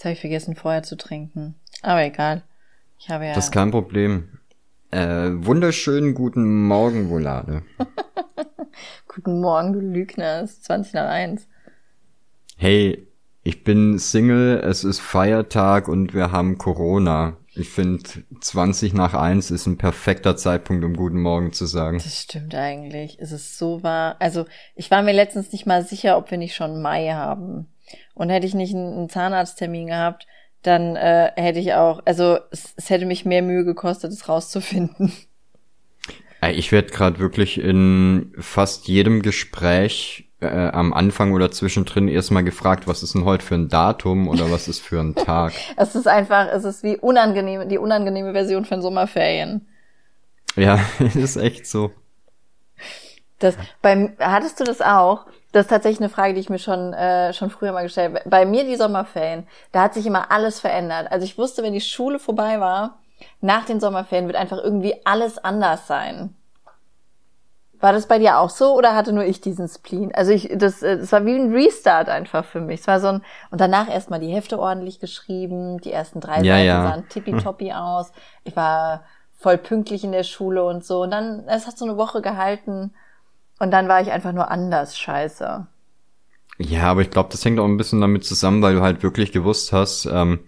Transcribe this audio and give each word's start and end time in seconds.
Jetzt 0.00 0.06
habe 0.06 0.12
ich 0.14 0.20
vergessen, 0.20 0.56
vorher 0.56 0.82
zu 0.82 0.96
trinken. 0.96 1.56
Aber 1.82 2.02
egal. 2.02 2.42
Ich 2.98 3.10
habe 3.10 3.26
ja. 3.26 3.34
Das 3.34 3.44
ist 3.44 3.50
kein 3.50 3.70
Problem. 3.70 4.30
Äh, 4.90 5.28
wunderschönen 5.34 6.14
guten 6.14 6.66
Morgen, 6.66 7.10
Volade. 7.10 7.64
guten 9.08 9.42
Morgen, 9.42 9.74
du 9.74 9.80
Lügner. 9.80 10.40
Es 10.40 10.52
ist 10.52 10.64
20 10.64 10.94
nach 10.94 11.10
1. 11.10 11.46
Hey, 12.56 13.08
ich 13.42 13.62
bin 13.62 13.98
Single, 13.98 14.62
es 14.64 14.84
ist 14.84 15.00
Feiertag 15.00 15.86
und 15.86 16.14
wir 16.14 16.32
haben 16.32 16.56
Corona. 16.56 17.36
Ich 17.54 17.68
finde, 17.68 18.02
20 18.40 18.94
nach 18.94 19.12
1 19.12 19.50
ist 19.50 19.66
ein 19.66 19.76
perfekter 19.76 20.34
Zeitpunkt, 20.34 20.82
um 20.82 20.96
guten 20.96 21.20
Morgen 21.20 21.52
zu 21.52 21.66
sagen. 21.66 21.98
Das 21.98 22.22
stimmt 22.22 22.54
eigentlich. 22.54 23.18
Es 23.20 23.32
ist 23.32 23.58
so 23.58 23.82
wahr. 23.82 24.16
Also, 24.18 24.46
ich 24.76 24.90
war 24.90 25.02
mir 25.02 25.12
letztens 25.12 25.52
nicht 25.52 25.66
mal 25.66 25.84
sicher, 25.84 26.16
ob 26.16 26.30
wir 26.30 26.38
nicht 26.38 26.54
schon 26.54 26.80
Mai 26.80 27.10
haben. 27.10 27.68
Und 28.14 28.30
hätte 28.30 28.46
ich 28.46 28.54
nicht 28.54 28.74
einen 28.74 29.08
Zahnarzttermin 29.08 29.88
gehabt, 29.88 30.26
dann 30.62 30.96
äh, 30.96 31.32
hätte 31.36 31.58
ich 31.58 31.74
auch, 31.74 32.02
also 32.04 32.38
es, 32.50 32.74
es 32.76 32.90
hätte 32.90 33.06
mich 33.06 33.24
mehr 33.24 33.42
Mühe 33.42 33.64
gekostet, 33.64 34.12
es 34.12 34.28
rauszufinden. 34.28 35.12
Ich 36.52 36.72
werde 36.72 36.90
gerade 36.90 37.18
wirklich 37.18 37.60
in 37.60 38.32
fast 38.38 38.88
jedem 38.88 39.20
Gespräch 39.22 40.30
äh, 40.40 40.46
am 40.46 40.94
Anfang 40.94 41.32
oder 41.32 41.50
zwischendrin 41.50 42.08
erstmal 42.08 42.44
gefragt, 42.44 42.86
was 42.86 43.02
ist 43.02 43.14
denn 43.14 43.24
heute 43.24 43.44
für 43.44 43.56
ein 43.56 43.68
Datum 43.68 44.26
oder 44.26 44.50
was 44.50 44.68
ist 44.68 44.80
für 44.80 45.00
ein 45.00 45.14
Tag? 45.14 45.52
es 45.76 45.94
ist 45.94 46.08
einfach, 46.08 46.48
es 46.50 46.64
ist 46.64 46.82
wie 46.82 46.96
unangenehm, 46.96 47.68
die 47.68 47.78
unangenehme 47.78 48.32
Version 48.32 48.64
von 48.64 48.80
Sommerferien. 48.80 49.68
Ja, 50.56 50.80
ist 51.14 51.36
echt 51.36 51.66
so. 51.66 51.92
Das, 53.38 53.56
beim, 53.82 54.14
hattest 54.18 54.60
du 54.60 54.64
das 54.64 54.80
auch? 54.80 55.26
Das 55.52 55.62
ist 55.62 55.70
tatsächlich 55.70 56.00
eine 56.00 56.08
Frage, 56.08 56.34
die 56.34 56.40
ich 56.40 56.50
mir 56.50 56.58
schon, 56.58 56.92
äh, 56.92 57.32
schon 57.32 57.50
früher 57.50 57.72
mal 57.72 57.82
gestellt 57.82 58.14
habe. 58.14 58.28
Bei 58.28 58.46
mir 58.46 58.64
die 58.64 58.76
Sommerferien, 58.76 59.46
da 59.72 59.82
hat 59.82 59.94
sich 59.94 60.06
immer 60.06 60.30
alles 60.30 60.60
verändert. 60.60 61.10
Also 61.10 61.24
ich 61.24 61.38
wusste, 61.38 61.62
wenn 61.62 61.72
die 61.72 61.80
Schule 61.80 62.18
vorbei 62.18 62.60
war, 62.60 62.98
nach 63.40 63.64
den 63.64 63.80
Sommerferien 63.80 64.26
wird 64.26 64.36
einfach 64.36 64.58
irgendwie 64.58 64.94
alles 65.04 65.38
anders 65.38 65.86
sein. 65.86 66.34
War 67.80 67.92
das 67.92 68.06
bei 68.06 68.18
dir 68.18 68.38
auch 68.38 68.50
so 68.50 68.76
oder 68.76 68.94
hatte 68.94 69.12
nur 69.12 69.24
ich 69.24 69.40
diesen 69.40 69.66
Spleen? 69.66 70.14
Also 70.14 70.32
ich, 70.32 70.50
das, 70.54 70.82
äh, 70.82 70.98
das 70.98 71.10
war 71.12 71.24
wie 71.24 71.34
ein 71.34 71.52
Restart 71.52 72.08
einfach 72.10 72.44
für 72.44 72.60
mich. 72.60 72.80
Es 72.80 72.86
war 72.86 73.00
so 73.00 73.08
ein, 73.08 73.22
und 73.50 73.60
danach 73.60 73.88
erstmal 73.88 74.20
die 74.20 74.32
Hefte 74.32 74.58
ordentlich 74.58 75.00
geschrieben, 75.00 75.80
die 75.80 75.90
ersten 75.90 76.20
drei 76.20 76.42
ja, 76.42 76.54
Seiten 76.54 76.66
ja. 76.66 76.82
sahen 76.82 77.08
tippitoppi 77.08 77.72
aus. 77.72 78.12
Ich 78.44 78.54
war 78.54 79.04
voll 79.38 79.56
pünktlich 79.56 80.04
in 80.04 80.12
der 80.12 80.24
Schule 80.24 80.62
und 80.62 80.84
so. 80.84 81.02
Und 81.02 81.10
dann, 81.10 81.48
es 81.48 81.66
hat 81.66 81.78
so 81.78 81.86
eine 81.86 81.96
Woche 81.96 82.20
gehalten 82.20 82.92
und 83.60 83.70
dann 83.70 83.86
war 83.86 84.00
ich 84.00 84.10
einfach 84.10 84.32
nur 84.32 84.50
anders 84.50 84.98
scheiße. 84.98 85.66
Ja, 86.58 86.82
aber 86.84 87.02
ich 87.02 87.10
glaube, 87.10 87.28
das 87.30 87.44
hängt 87.44 87.60
auch 87.60 87.66
ein 87.66 87.76
bisschen 87.76 88.00
damit 88.00 88.24
zusammen, 88.24 88.60
weil 88.62 88.74
du 88.74 88.80
halt 88.82 89.02
wirklich 89.02 89.32
gewusst 89.32 89.72
hast, 89.72 90.06
ähm, 90.06 90.40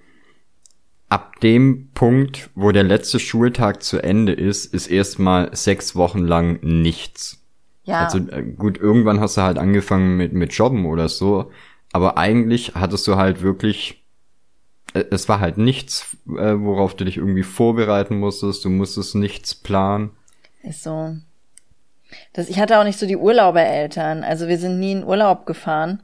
ab 1.08 1.40
dem 1.40 1.90
Punkt, 1.92 2.50
wo 2.55 2.72
der 2.72 2.83
letzte 2.83 3.20
Schultag 3.20 3.83
zu 3.83 4.02
Ende 4.02 4.33
ist, 4.33 4.74
ist 4.74 4.88
erstmal 4.88 5.55
sechs 5.55 5.94
Wochen 5.94 6.20
lang 6.20 6.58
nichts. 6.62 7.42
Ja. 7.84 8.05
Also 8.05 8.18
äh, 8.18 8.42
gut, 8.42 8.78
irgendwann 8.78 9.20
hast 9.20 9.36
du 9.36 9.42
halt 9.42 9.58
angefangen 9.58 10.16
mit, 10.16 10.33
mit 10.33 10.52
Jobben 10.52 10.86
oder 10.86 11.08
so, 11.08 11.50
aber 11.92 12.16
eigentlich 12.16 12.74
hattest 12.74 13.06
du 13.08 13.16
halt 13.16 13.42
wirklich, 13.42 14.05
äh, 14.94 15.05
es 15.10 15.28
war 15.28 15.40
halt 15.40 15.58
nichts, 15.58 16.16
äh, 16.28 16.55
worauf 16.58 16.96
du 16.96 17.05
dich 17.05 17.18
irgendwie 17.18 17.42
vorbereiten 17.42 18.18
musstest, 18.18 18.64
du 18.64 18.70
musstest 18.70 19.14
nichts 19.14 19.55
planen. 19.55 20.10
Ist 20.62 20.83
so. 20.83 21.16
Das, 22.32 22.48
ich 22.48 22.58
hatte 22.58 22.78
auch 22.78 22.84
nicht 22.84 22.98
so 22.98 23.06
die 23.06 23.16
Urlaubereltern. 23.16 24.24
Also 24.24 24.48
wir 24.48 24.58
sind 24.58 24.78
nie 24.78 24.92
in 24.92 25.05
Urlaub 25.05 25.46
gefahren. 25.46 26.02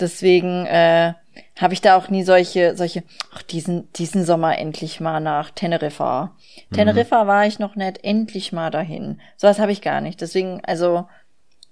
Deswegen 0.00 0.66
äh, 0.66 1.14
habe 1.60 1.74
ich 1.74 1.80
da 1.80 1.96
auch 1.96 2.08
nie 2.08 2.24
solche, 2.24 2.76
solche, 2.76 3.04
ach, 3.32 3.42
diesen, 3.42 3.92
diesen 3.92 4.24
Sommer 4.24 4.58
endlich 4.58 5.00
mal 5.00 5.20
nach 5.20 5.50
Teneriffa. 5.50 6.32
Mhm. 6.70 6.74
Teneriffa 6.74 7.26
war 7.26 7.46
ich 7.46 7.58
noch 7.58 7.76
nicht, 7.76 8.02
endlich 8.02 8.52
mal 8.52 8.70
dahin. 8.70 9.20
Sowas 9.36 9.58
habe 9.58 9.72
ich 9.72 9.82
gar 9.82 10.00
nicht. 10.00 10.20
Deswegen, 10.20 10.60
also 10.64 11.06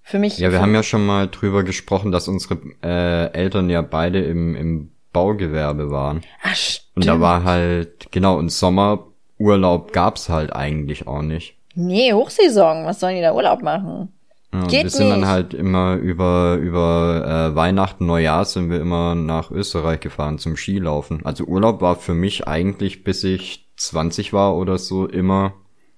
für 0.02 0.18
mich. 0.18 0.38
Ja, 0.38 0.52
wir 0.52 0.60
haben 0.60 0.74
ja 0.74 0.82
schon 0.82 1.04
mal 1.04 1.28
drüber 1.28 1.62
gesprochen, 1.62 2.12
dass 2.12 2.28
unsere 2.28 2.58
äh, 2.82 3.32
Eltern 3.32 3.70
ja 3.70 3.82
beide 3.82 4.20
im, 4.20 4.54
im 4.54 4.92
Baugewerbe 5.12 5.90
waren. 5.90 6.22
Ach, 6.42 6.54
stimmt. 6.54 6.86
Und 6.94 7.06
da 7.06 7.20
war 7.20 7.44
halt, 7.44 8.10
genau, 8.10 8.36
und 8.36 8.50
Sommerurlaub 8.50 9.92
gab's 9.92 10.28
halt 10.28 10.52
eigentlich 10.52 11.06
auch 11.06 11.22
nicht. 11.22 11.56
Nee, 11.74 12.12
Hochsaison, 12.12 12.84
was 12.84 13.00
sollen 13.00 13.16
die 13.16 13.22
da 13.22 13.34
Urlaub 13.34 13.62
machen? 13.62 14.12
Ja, 14.52 14.66
Geht 14.66 14.84
wir 14.84 14.90
sind 14.90 15.06
nicht. 15.08 15.16
dann 15.22 15.26
halt 15.28 15.54
immer 15.54 15.94
über 15.94 16.56
über 16.56 17.50
äh, 17.52 17.56
Weihnachten, 17.56 18.04
Neujahr 18.06 18.44
sind 18.44 18.68
wir 18.70 18.80
immer 18.80 19.14
nach 19.14 19.50
Österreich 19.50 20.00
gefahren 20.00 20.38
zum 20.38 20.56
Skilaufen. 20.56 21.24
Also 21.24 21.44
Urlaub 21.44 21.80
war 21.80 21.96
für 21.96 22.12
mich 22.12 22.46
eigentlich, 22.46 23.02
bis 23.04 23.24
ich 23.24 23.70
20 23.76 24.32
war 24.34 24.54
oder 24.56 24.76
so, 24.76 25.06
immer 25.06 25.54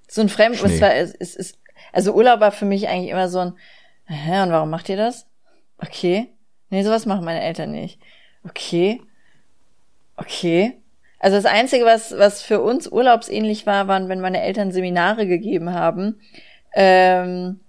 So 0.09 0.21
ein 0.21 0.29
Fremd, 0.29 0.57
Schnee. 0.57 0.75
es 0.77 0.81
war, 0.81 0.95
es, 0.95 1.15
es, 1.19 1.35
es, 1.35 1.59
also 1.93 2.13
Urlaub 2.15 2.39
war 2.41 2.53
für 2.53 2.65
mich 2.65 2.89
eigentlich 2.89 3.11
immer 3.11 3.29
so 3.29 3.41
ein, 3.41 3.55
hä, 4.07 4.43
und 4.43 4.51
warum 4.53 4.71
macht 4.71 4.89
ihr 4.89 4.97
das? 4.97 5.27
Okay. 5.79 6.29
Nee, 6.71 6.83
sowas 6.85 7.07
machen 7.07 7.25
meine 7.25 7.43
Eltern 7.43 7.73
nicht. 7.73 7.99
Okay. 8.49 9.03
Okay. 10.17 10.75
Also 11.25 11.39
das 11.39 11.47
Einzige, 11.47 11.87
was, 11.87 12.17
was 12.19 12.43
für 12.43 12.61
uns 12.61 12.87
urlaubsähnlich 12.87 13.67
war, 13.67 13.89
waren, 13.89 14.11
wenn 14.11 14.21
meine 14.21 14.43
Eltern 14.43 14.73
Seminare 14.73 15.27
gegeben 15.27 15.73
haben, 15.73 16.21
ähm, 16.75 17.61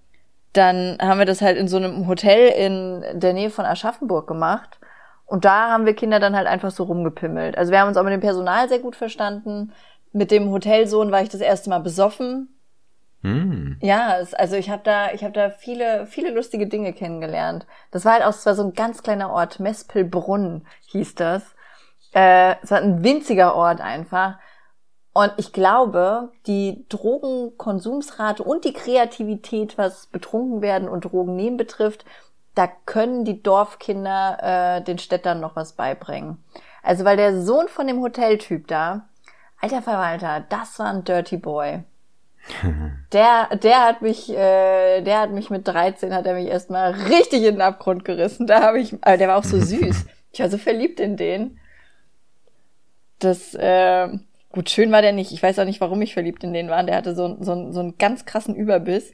dann 0.52 0.98
haben 1.02 1.20
wir 1.20 1.26
das 1.26 1.42
halt 1.42 1.58
in 1.58 1.70
so 1.70 1.78
einem 1.78 2.06
Hotel 2.08 2.50
in 2.50 3.20
der 3.20 3.32
Nähe 3.34 3.50
von 3.50 3.66
Aschaffenburg 3.66 4.28
gemacht. 4.28 4.80
Und 5.26 5.46
da 5.46 5.70
haben 5.72 5.86
wir 5.86 5.96
Kinder 5.96 6.20
dann 6.20 6.36
halt 6.36 6.48
einfach 6.48 6.72
so 6.72 6.84
rumgepimmelt. 6.84 7.58
Also 7.58 7.72
wir 7.72 7.80
haben 7.80 7.88
uns 7.88 7.98
auch 7.98 8.04
mit 8.04 8.12
dem 8.14 8.20
Personal 8.22 8.68
sehr 8.68 8.80
gut 8.80 8.98
verstanden. 8.98 9.72
Mit 10.12 10.32
dem 10.32 10.50
Hotelsohn 10.52 11.12
war 11.12 11.22
ich 11.22 11.30
das 11.30 11.42
erste 11.42 11.70
Mal 11.70 11.80
besoffen. 11.80 12.50
hm, 13.22 13.78
Ja, 13.82 14.20
es, 14.20 14.34
also 14.34 14.58
ich 14.58 14.70
habe 14.70 14.84
da, 14.84 15.12
ich 15.14 15.24
habe 15.24 15.34
da 15.34 15.50
viele, 15.50 16.08
viele 16.08 16.32
lustige 16.32 16.68
Dinge 16.68 16.94
kennengelernt. 16.94 17.66
Das 17.92 18.04
war 18.06 18.14
halt 18.14 18.24
auch, 18.24 18.30
es 18.32 18.46
war 18.46 18.56
so 18.56 18.64
ein 18.64 18.74
ganz 18.74 19.02
kleiner 19.04 19.32
Ort, 19.32 19.62
Mespelbrunn 19.62 20.68
hieß 20.88 21.16
das. 21.16 21.55
Äh, 22.16 22.56
es 22.64 22.72
war 22.72 22.80
ein 22.80 23.04
winziger 23.04 23.56
Ort 23.56 23.82
einfach. 23.82 24.38
Und 25.14 25.34
ich 25.38 25.54
glaube, 25.54 26.32
die 26.48 26.86
Drogenkonsumsrate 26.90 28.44
und 28.44 28.66
die 28.66 28.74
Kreativität, 28.74 29.78
was 29.78 30.08
betrunken 30.08 30.62
werden 30.62 30.90
und 30.90 31.06
Drogen 31.06 31.36
nehmen 31.36 31.58
betrifft, 31.58 32.06
da 32.54 32.68
können 32.86 33.26
die 33.26 33.44
Dorfkinder 33.44 34.78
äh, 34.78 34.82
den 34.82 34.98
Städtern 34.98 35.42
noch 35.42 35.56
was 35.56 35.74
beibringen. 35.74 36.44
Also 36.82 37.04
weil 37.04 37.18
der 37.18 37.42
Sohn 37.42 37.68
von 37.68 37.88
dem 37.88 38.02
Hoteltyp 38.02 38.68
da, 38.68 39.08
alter 39.60 39.82
Verwalter, 39.82 40.46
das 40.50 40.80
war 40.80 40.88
ein 40.88 41.04
Dirty 41.04 41.38
Boy. 41.38 41.84
Der, 43.12 43.56
der 43.56 43.86
hat 43.86 44.04
mich, 44.04 44.30
äh, 44.30 45.02
der 45.02 45.20
hat 45.20 45.32
mich 45.32 45.50
mit 45.50 45.68
13 45.68 46.14
hat 46.14 46.28
er 46.28 46.36
mich 46.36 46.48
erstmal 46.48 46.92
richtig 46.92 47.40
in 47.40 47.56
den 47.56 47.62
Abgrund 47.62 48.06
gerissen. 48.06 48.46
Da 48.46 48.62
habe 48.62 48.80
ich, 48.80 48.94
aber 49.02 49.18
der 49.18 49.30
war 49.30 49.38
auch 49.38 49.44
so 49.44 49.60
süß. 49.62 50.06
Ich 50.32 50.40
war 50.40 50.50
so 50.50 50.60
verliebt 50.60 51.00
in 51.00 51.18
den. 51.18 51.58
Das, 53.20 53.54
äh, 53.56 54.10
gut, 54.52 54.70
schön 54.70 54.92
war 54.92 55.02
der 55.02 55.14
nicht. 55.14 55.32
Ich 55.32 55.42
weiß 55.42 55.60
auch 55.60 55.66
nicht, 55.66 55.82
warum 55.82 56.02
ich 56.02 56.14
verliebt 56.14 56.44
in 56.44 56.54
den 56.54 56.70
war. 56.70 56.84
Der 56.84 56.96
hatte 56.96 57.16
so, 57.16 57.38
so, 57.40 57.72
so 57.72 57.80
einen 57.80 57.98
ganz 57.98 58.26
krassen 58.26 58.56
Überbiss. 58.56 59.14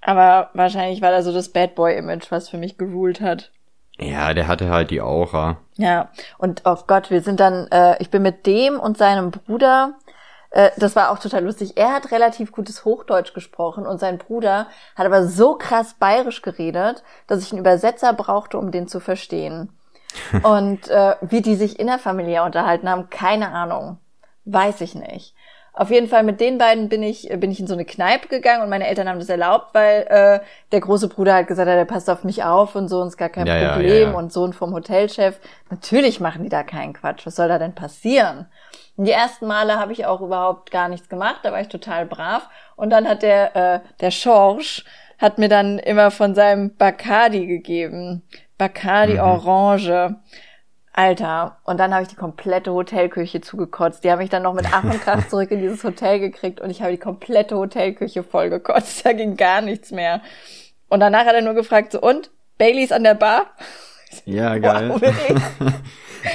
Aber 0.00 0.50
wahrscheinlich 0.54 1.02
war 1.02 1.10
da 1.10 1.22
so 1.22 1.32
das 1.32 1.48
Bad 1.50 1.74
Boy-Image, 1.74 2.30
was 2.30 2.48
für 2.48 2.58
mich 2.58 2.78
geruled 2.78 3.20
hat. 3.20 3.50
ja, 3.98 4.34
der 4.34 4.46
hatte 4.46 4.68
halt 4.68 4.90
die 4.90 5.00
Aura. 5.00 5.58
Ja, 5.76 6.10
und 6.38 6.62
oh 6.64 6.76
Gott, 6.86 7.10
wir 7.10 7.22
sind 7.22 7.40
dann, 7.40 7.66
äh, 7.70 7.96
ich 8.00 8.10
bin 8.10 8.22
mit 8.22 8.46
dem 8.46 8.78
und 8.78 8.98
seinem 8.98 9.30
Bruder, 9.30 9.94
äh, 10.50 10.70
das 10.76 10.96
war 10.96 11.10
auch 11.10 11.18
total 11.18 11.44
lustig. 11.44 11.76
Er 11.76 11.92
hat 11.92 12.12
relativ 12.12 12.52
gutes 12.52 12.84
Hochdeutsch 12.84 13.34
gesprochen 13.34 13.86
und 13.86 13.98
sein 13.98 14.18
Bruder 14.18 14.68
hat 14.94 15.06
aber 15.06 15.26
so 15.26 15.54
krass 15.56 15.94
bayerisch 15.98 16.42
geredet, 16.42 17.02
dass 17.26 17.42
ich 17.42 17.52
einen 17.52 17.60
Übersetzer 17.60 18.12
brauchte, 18.12 18.58
um 18.58 18.70
den 18.70 18.88
zu 18.88 19.00
verstehen. 19.00 19.75
und 20.42 20.88
äh, 20.88 21.14
wie 21.20 21.42
die 21.42 21.56
sich 21.56 21.78
innerfamiliär 21.78 22.44
unterhalten 22.44 22.88
haben, 22.88 23.10
keine 23.10 23.50
Ahnung. 23.50 23.98
Weiß 24.44 24.80
ich 24.80 24.94
nicht. 24.94 25.34
Auf 25.76 25.90
jeden 25.90 26.08
Fall 26.08 26.22
mit 26.22 26.40
den 26.40 26.56
beiden 26.56 26.88
bin 26.88 27.02
ich 27.02 27.28
bin 27.36 27.50
ich 27.50 27.60
in 27.60 27.66
so 27.66 27.74
eine 27.74 27.84
Kneipe 27.84 28.28
gegangen 28.28 28.62
und 28.62 28.70
meine 28.70 28.86
Eltern 28.86 29.10
haben 29.10 29.18
das 29.18 29.28
erlaubt, 29.28 29.74
weil 29.74 30.06
äh, 30.08 30.40
der 30.72 30.80
große 30.80 31.08
Bruder 31.08 31.34
hat 31.34 31.48
gesagt, 31.48 31.68
hat, 31.68 31.76
der 31.76 31.84
passt 31.84 32.08
auf 32.08 32.24
mich 32.24 32.42
auf 32.44 32.74
und 32.74 32.88
so 32.88 33.02
und 33.02 33.08
ist 33.08 33.18
gar 33.18 33.28
kein 33.28 33.46
ja, 33.46 33.72
Problem 33.72 34.04
ja, 34.04 34.10
ja. 34.10 34.16
und 34.16 34.32
Sohn 34.32 34.54
vom 34.54 34.72
Hotelchef. 34.72 35.38
Natürlich 35.68 36.18
machen 36.18 36.44
die 36.44 36.48
da 36.48 36.62
keinen 36.62 36.94
Quatsch. 36.94 37.26
Was 37.26 37.36
soll 37.36 37.48
da 37.48 37.58
denn 37.58 37.74
passieren? 37.74 38.46
Und 38.96 39.04
die 39.04 39.12
ersten 39.12 39.46
Male 39.46 39.78
habe 39.78 39.92
ich 39.92 40.06
auch 40.06 40.22
überhaupt 40.22 40.70
gar 40.70 40.88
nichts 40.88 41.10
gemacht, 41.10 41.40
da 41.42 41.52
war 41.52 41.60
ich 41.60 41.68
total 41.68 42.06
brav. 42.06 42.48
Und 42.76 42.88
dann 42.88 43.06
hat 43.06 43.20
der 43.20 43.54
äh, 43.54 43.80
der 44.00 44.10
Schorsch 44.12 44.82
hat 45.18 45.36
mir 45.36 45.50
dann 45.50 45.78
immer 45.78 46.10
von 46.10 46.34
seinem 46.34 46.74
Bacardi 46.74 47.46
gegeben. 47.46 48.22
Bacardi 48.58 49.18
Orange. 49.20 50.16
Alter, 50.98 51.58
und 51.64 51.78
dann 51.78 51.92
habe 51.92 52.04
ich 52.04 52.08
die 52.08 52.16
komplette 52.16 52.72
Hotelküche 52.72 53.42
zugekotzt. 53.42 54.02
Die 54.02 54.10
haben 54.10 54.18
mich 54.18 54.30
dann 54.30 54.42
noch 54.42 54.54
mit 54.54 54.66
Ach 54.72 54.82
und 54.82 54.98
Krach 55.02 55.28
zurück 55.28 55.50
in 55.50 55.60
dieses 55.60 55.84
Hotel 55.84 56.18
gekriegt 56.18 56.58
und 56.58 56.70
ich 56.70 56.80
habe 56.80 56.92
die 56.92 56.98
komplette 56.98 57.56
Hotelküche 57.56 58.22
vollgekotzt. 58.22 59.04
Da 59.04 59.12
ging 59.12 59.36
gar 59.36 59.60
nichts 59.60 59.90
mehr. 59.90 60.22
Und 60.88 61.00
danach 61.00 61.26
hat 61.26 61.34
er 61.34 61.42
nur 61.42 61.52
gefragt, 61.52 61.92
so, 61.92 62.00
und? 62.00 62.30
Baileys 62.56 62.92
an 62.92 63.04
der 63.04 63.14
Bar? 63.14 63.42
Ja, 64.24 64.56
geil. 64.58 64.88
Wow, 64.88 65.02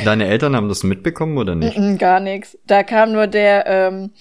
Deine 0.06 0.27
Eltern 0.27 0.56
haben 0.56 0.69
das 0.69 0.83
mitbekommen 0.83 1.39
oder 1.39 1.56
nicht? 1.56 1.75
Mm, 1.75 1.97
Gar 1.97 2.19
nichts. 2.19 2.56
Da 2.67 2.83
kam 2.83 3.13
nur 3.13 3.25
der, 3.25 3.65
ähm, 3.65 4.12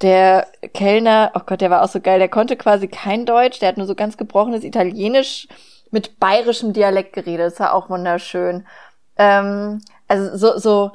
der 0.00 0.46
Kellner, 0.72 1.32
oh 1.34 1.40
Gott, 1.44 1.60
der 1.60 1.68
war 1.70 1.82
auch 1.82 1.88
so 1.88 2.00
geil, 2.00 2.18
der 2.18 2.28
konnte 2.28 2.56
quasi 2.56 2.88
kein 2.88 3.26
Deutsch, 3.26 3.58
der 3.58 3.68
hat 3.68 3.76
nur 3.76 3.86
so 3.86 3.94
ganz 3.94 4.16
gebrochenes 4.16 4.64
Italienisch 4.64 5.48
mit 5.92 6.18
bayerischem 6.18 6.72
Dialekt 6.72 7.12
geredet. 7.12 7.52
Das 7.52 7.60
war 7.60 7.74
auch 7.74 7.88
wunderschön. 7.88 8.66
Ähm, 9.16 9.80
also 10.08 10.36
so, 10.36 10.58
so, 10.58 10.92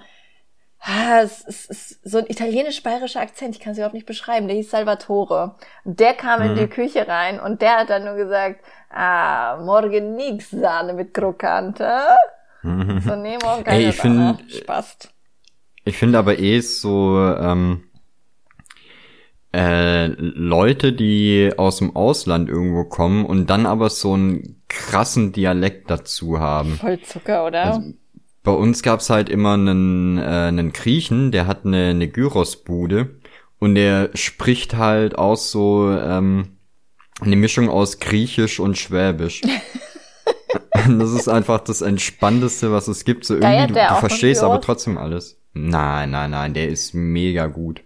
ah, 0.81 1.21
es, 1.21 1.43
es, 1.47 1.69
es, 1.69 1.99
so 2.03 2.17
ein 2.17 2.25
italienisch-bayerischer 2.27 3.21
Akzent, 3.21 3.55
ich 3.55 3.61
kann 3.61 3.71
es 3.71 3.77
überhaupt 3.77 3.93
nicht 3.95 4.05
beschreiben, 4.05 4.47
der 4.47 4.57
hieß 4.57 4.69
Salvatore. 4.71 5.55
Und 5.85 5.99
der 5.99 6.13
kam 6.13 6.41
in 6.41 6.51
Mhm. 6.53 6.57
die 6.57 6.67
Küche 6.67 7.07
rein 7.07 7.39
und 7.39 7.61
der 7.61 7.77
hat 7.77 7.89
dann 7.89 8.03
nur 8.03 8.15
gesagt, 8.15 8.59
ah, 8.89 9.57
morgen 9.63 10.15
nix 10.15 10.49
Sahne 10.51 10.93
mit 10.93 11.13
Krokante. 11.13 11.89
So, 12.63 13.15
nee, 13.15 13.37
morgen 13.41 13.63
keine 13.63 13.77
Ey, 13.83 13.89
ich 13.89 13.95
Sahne. 13.97 14.37
find- 14.39 14.51
Spaß. 14.51 14.97
Ich 15.85 15.97
finde 15.97 16.17
aber 16.19 16.37
eh 16.37 16.59
so 16.59 17.17
ähm, 17.17 17.83
äh, 19.53 20.07
Leute, 20.07 20.91
die 20.91 21.53
aus 21.55 21.77
dem 21.77 21.95
Ausland 21.95 22.49
irgendwo 22.49 22.83
kommen 22.83 23.25
und 23.25 23.47
dann 23.49 23.65
aber 23.65 23.89
so 23.89 24.13
einen 24.13 24.56
krassen 24.67 25.31
Dialekt 25.31 25.89
dazu 25.89 26.39
haben. 26.39 26.77
Voll 26.77 27.01
Zucker, 27.01 27.45
oder? 27.45 27.65
Also, 27.65 27.93
Bei 28.43 28.51
uns 28.51 28.83
gab's 28.83 29.09
halt 29.09 29.29
immer 29.29 29.53
einen, 29.53 30.17
äh, 30.17 30.21
einen 30.21 30.73
Griechen, 30.73 31.31
der 31.31 31.47
hat 31.47 31.65
eine, 31.65 31.89
eine 31.89 32.07
Gyrosbude 32.07 33.15
und 33.59 33.75
der 33.75 34.11
spricht 34.13 34.75
halt 34.75 35.17
auch 35.17 35.37
so 35.37 35.91
ähm, 35.91 36.57
eine 37.21 37.35
Mischung 37.35 37.69
aus 37.69 37.99
Griechisch 37.99 38.59
und 38.59 38.77
Schwäbisch. 38.77 39.41
das 40.87 41.11
ist 41.11 41.27
einfach 41.27 41.59
das 41.61 41.81
Entspannteste, 41.81 42.71
was 42.71 42.87
es 42.87 43.05
gibt. 43.05 43.25
So 43.25 43.35
irgendwie, 43.35 43.73
du, 43.73 43.73
du 43.73 43.95
verstehst 43.95 44.43
aber 44.43 44.61
trotzdem 44.61 44.97
alles. 44.97 45.39
Nein, 45.53 46.11
nein, 46.11 46.31
nein, 46.31 46.53
der 46.53 46.69
ist 46.69 46.93
mega 46.93 47.47
gut. 47.47 47.81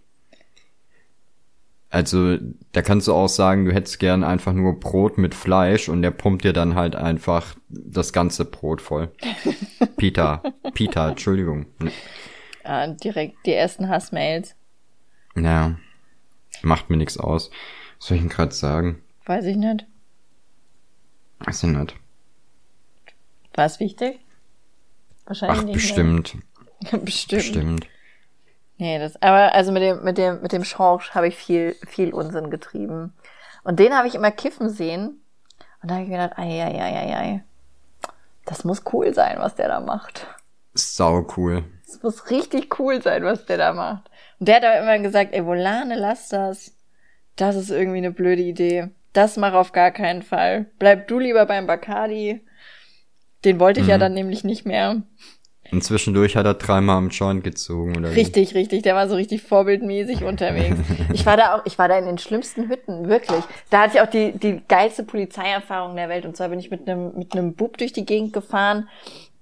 Also, 1.91 2.37
da 2.71 2.81
kannst 2.81 3.07
du 3.09 3.13
auch 3.13 3.27
sagen, 3.27 3.65
du 3.65 3.73
hättest 3.73 3.99
gern 3.99 4.23
einfach 4.23 4.53
nur 4.53 4.79
Brot 4.79 5.17
mit 5.17 5.35
Fleisch 5.35 5.89
und 5.89 6.01
der 6.01 6.11
pumpt 6.11 6.45
dir 6.45 6.53
dann 6.53 6.73
halt 6.75 6.95
einfach 6.95 7.55
das 7.67 8.13
ganze 8.13 8.45
Brot 8.45 8.81
voll. 8.81 9.11
Pita, 9.97 10.41
Pita, 10.73 11.09
Entschuldigung. 11.09 11.65
Ja, 12.63 12.87
direkt 12.87 13.45
die 13.45 13.53
ersten 13.53 13.89
Hassmails. 13.89 14.55
Ja, 15.35 15.75
macht 16.61 16.89
mir 16.89 16.95
nichts 16.97 17.17
aus. 17.17 17.51
Was 17.99 18.07
soll 18.07 18.15
ich 18.17 18.23
denn 18.23 18.29
gerade 18.29 18.53
sagen? 18.53 19.03
Weiß 19.25 19.45
ich 19.45 19.57
nicht. 19.57 19.85
Weiß 21.39 21.63
ich 21.63 21.69
nicht. 21.69 21.95
War 23.53 23.65
es 23.65 23.79
wichtig? 23.81 24.19
Wahrscheinlich 25.25 25.59
Ach, 25.59 25.63
nicht. 25.65 25.73
bestimmt, 25.73 26.35
Ne? 26.35 26.99
bestimmt. 26.99 27.29
bestimmt. 27.53 27.87
Nee, 28.81 28.97
das, 28.97 29.21
aber 29.21 29.53
also 29.53 29.71
mit 29.71 29.83
dem, 29.83 30.03
mit 30.03 30.17
dem, 30.17 30.41
mit 30.41 30.53
dem 30.53 30.63
Schorsch 30.63 31.11
habe 31.11 31.27
ich 31.27 31.35
viel, 31.37 31.75
viel 31.87 32.15
Unsinn 32.15 32.49
getrieben. 32.49 33.13
Und 33.63 33.77
den 33.77 33.95
habe 33.95 34.07
ich 34.07 34.15
immer 34.15 34.31
kiffen 34.31 34.69
sehen. 34.71 35.21
Und 35.83 35.91
da 35.91 35.93
habe 35.93 36.03
ich 36.03 36.09
mir 36.09 36.17
gedacht, 36.17 36.39
ei, 36.39 36.63
ei, 36.63 36.81
ei, 36.81 36.97
ei, 36.97 37.15
ei. 37.15 37.43
Das 38.47 38.63
muss 38.63 38.81
cool 38.91 39.13
sein, 39.13 39.37
was 39.37 39.53
der 39.53 39.67
da 39.67 39.81
macht. 39.81 40.25
Sau 40.73 41.27
cool. 41.37 41.63
Das 41.85 42.01
muss 42.01 42.31
richtig 42.31 42.79
cool 42.79 43.03
sein, 43.03 43.23
was 43.23 43.45
der 43.45 43.57
da 43.57 43.71
macht. 43.73 44.09
Und 44.39 44.47
der 44.47 44.55
hat 44.55 44.63
aber 44.65 44.79
immer 44.79 44.97
gesagt, 44.97 45.31
ey, 45.35 45.45
Volane, 45.45 45.93
lass 45.95 46.29
das. 46.29 46.75
Das 47.35 47.55
ist 47.55 47.69
irgendwie 47.69 47.99
eine 47.99 48.11
blöde 48.11 48.41
Idee. 48.41 48.89
Das 49.13 49.37
mach 49.37 49.53
auf 49.53 49.73
gar 49.73 49.91
keinen 49.91 50.23
Fall. 50.23 50.65
Bleib 50.79 51.07
du 51.07 51.19
lieber 51.19 51.45
beim 51.45 51.67
Bacardi. 51.67 52.43
Den 53.45 53.59
wollte 53.59 53.81
ich 53.81 53.85
ja 53.87 53.97
Mhm. 53.97 54.01
dann 54.01 54.13
nämlich 54.15 54.43
nicht 54.43 54.65
mehr. 54.65 55.03
Und 55.71 55.83
zwischendurch 55.83 56.35
hat 56.35 56.45
er 56.45 56.53
dreimal 56.55 56.97
am 56.97 57.09
Joint 57.09 57.43
gezogen, 57.43 57.97
oder 57.97 58.11
wie? 58.11 58.19
Richtig, 58.19 58.55
richtig. 58.55 58.83
Der 58.83 58.95
war 58.95 59.07
so 59.07 59.15
richtig 59.15 59.41
vorbildmäßig 59.41 60.23
unterwegs. 60.25 60.77
Ich 61.13 61.25
war 61.25 61.37
da 61.37 61.55
auch, 61.55 61.65
ich 61.65 61.77
war 61.79 61.87
da 61.87 61.97
in 61.97 62.05
den 62.05 62.17
schlimmsten 62.17 62.69
Hütten, 62.69 63.07
wirklich. 63.07 63.43
Da 63.69 63.83
hatte 63.83 63.95
ich 63.95 64.01
auch 64.01 64.09
die, 64.09 64.33
die 64.33 64.61
geilste 64.67 65.03
Polizeierfahrung 65.03 65.95
der 65.95 66.09
Welt. 66.09 66.25
Und 66.25 66.35
zwar 66.35 66.49
bin 66.49 66.59
ich 66.59 66.71
mit 66.71 66.87
einem, 66.87 67.17
mit 67.17 67.33
einem 67.33 67.53
Bub 67.55 67.77
durch 67.77 67.93
die 67.93 68.05
Gegend 68.05 68.33
gefahren. 68.33 68.89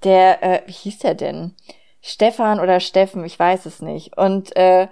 Der, 0.04 0.44
äh, 0.44 0.62
wie 0.68 0.72
hieß 0.72 1.00
der 1.00 1.16
denn? 1.16 1.56
Stefan 2.02 2.60
oder 2.60 2.80
Steffen, 2.80 3.26
ich 3.26 3.38
weiß 3.38 3.66
es 3.66 3.82
nicht. 3.82 4.18
Und, 4.18 4.56
äh, 4.56 4.88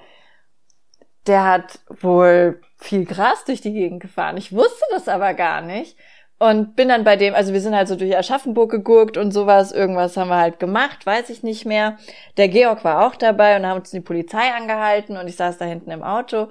der 1.28 1.45
hat 1.45 1.80
wohl 2.01 2.62
viel 2.78 3.06
Gras 3.06 3.44
durch 3.45 3.62
die 3.62 3.74
Gegend 3.74 4.01
gefahren. 4.01 4.38
Ich 4.38 4.54
wusste 4.54 4.83
das 4.92 5.07
aber 5.07 5.33
gar 5.33 5.62
nicht. 5.62 5.98
Und 6.39 6.75
bin 6.75 6.89
dann 6.89 7.04
bei 7.04 7.16
dem, 7.16 7.34
also 7.34 7.51
wir 7.51 7.62
sind 7.62 7.75
halt 7.75 7.88
so 7.88 7.95
durch 7.95 8.16
Aschaffenburg 8.16 8.69
gegurkt 8.69 9.18
und 9.18 9.31
sowas, 9.31 9.72
irgendwas 9.72 10.18
haben 10.18 10.30
wir 10.30 10.38
halt 10.38 10.60
gemacht, 10.60 11.04
weiß 11.06 11.31
ich 11.31 11.42
nicht 11.42 11.66
mehr. 11.66 11.98
Der 12.38 12.48
Georg 12.48 12.84
war 12.84 13.07
auch 13.07 13.16
dabei 13.16 13.56
und 13.57 13.66
haben 13.66 13.80
uns 13.80 13.89
die 13.89 14.01
Polizei 14.01 14.54
angehalten 14.56 15.18
und 15.18 15.28
ich 15.28 15.36
saß 15.36 15.57
da 15.57 15.66
hinten 15.66 15.89
im 15.89 16.04
Auto. 16.04 16.50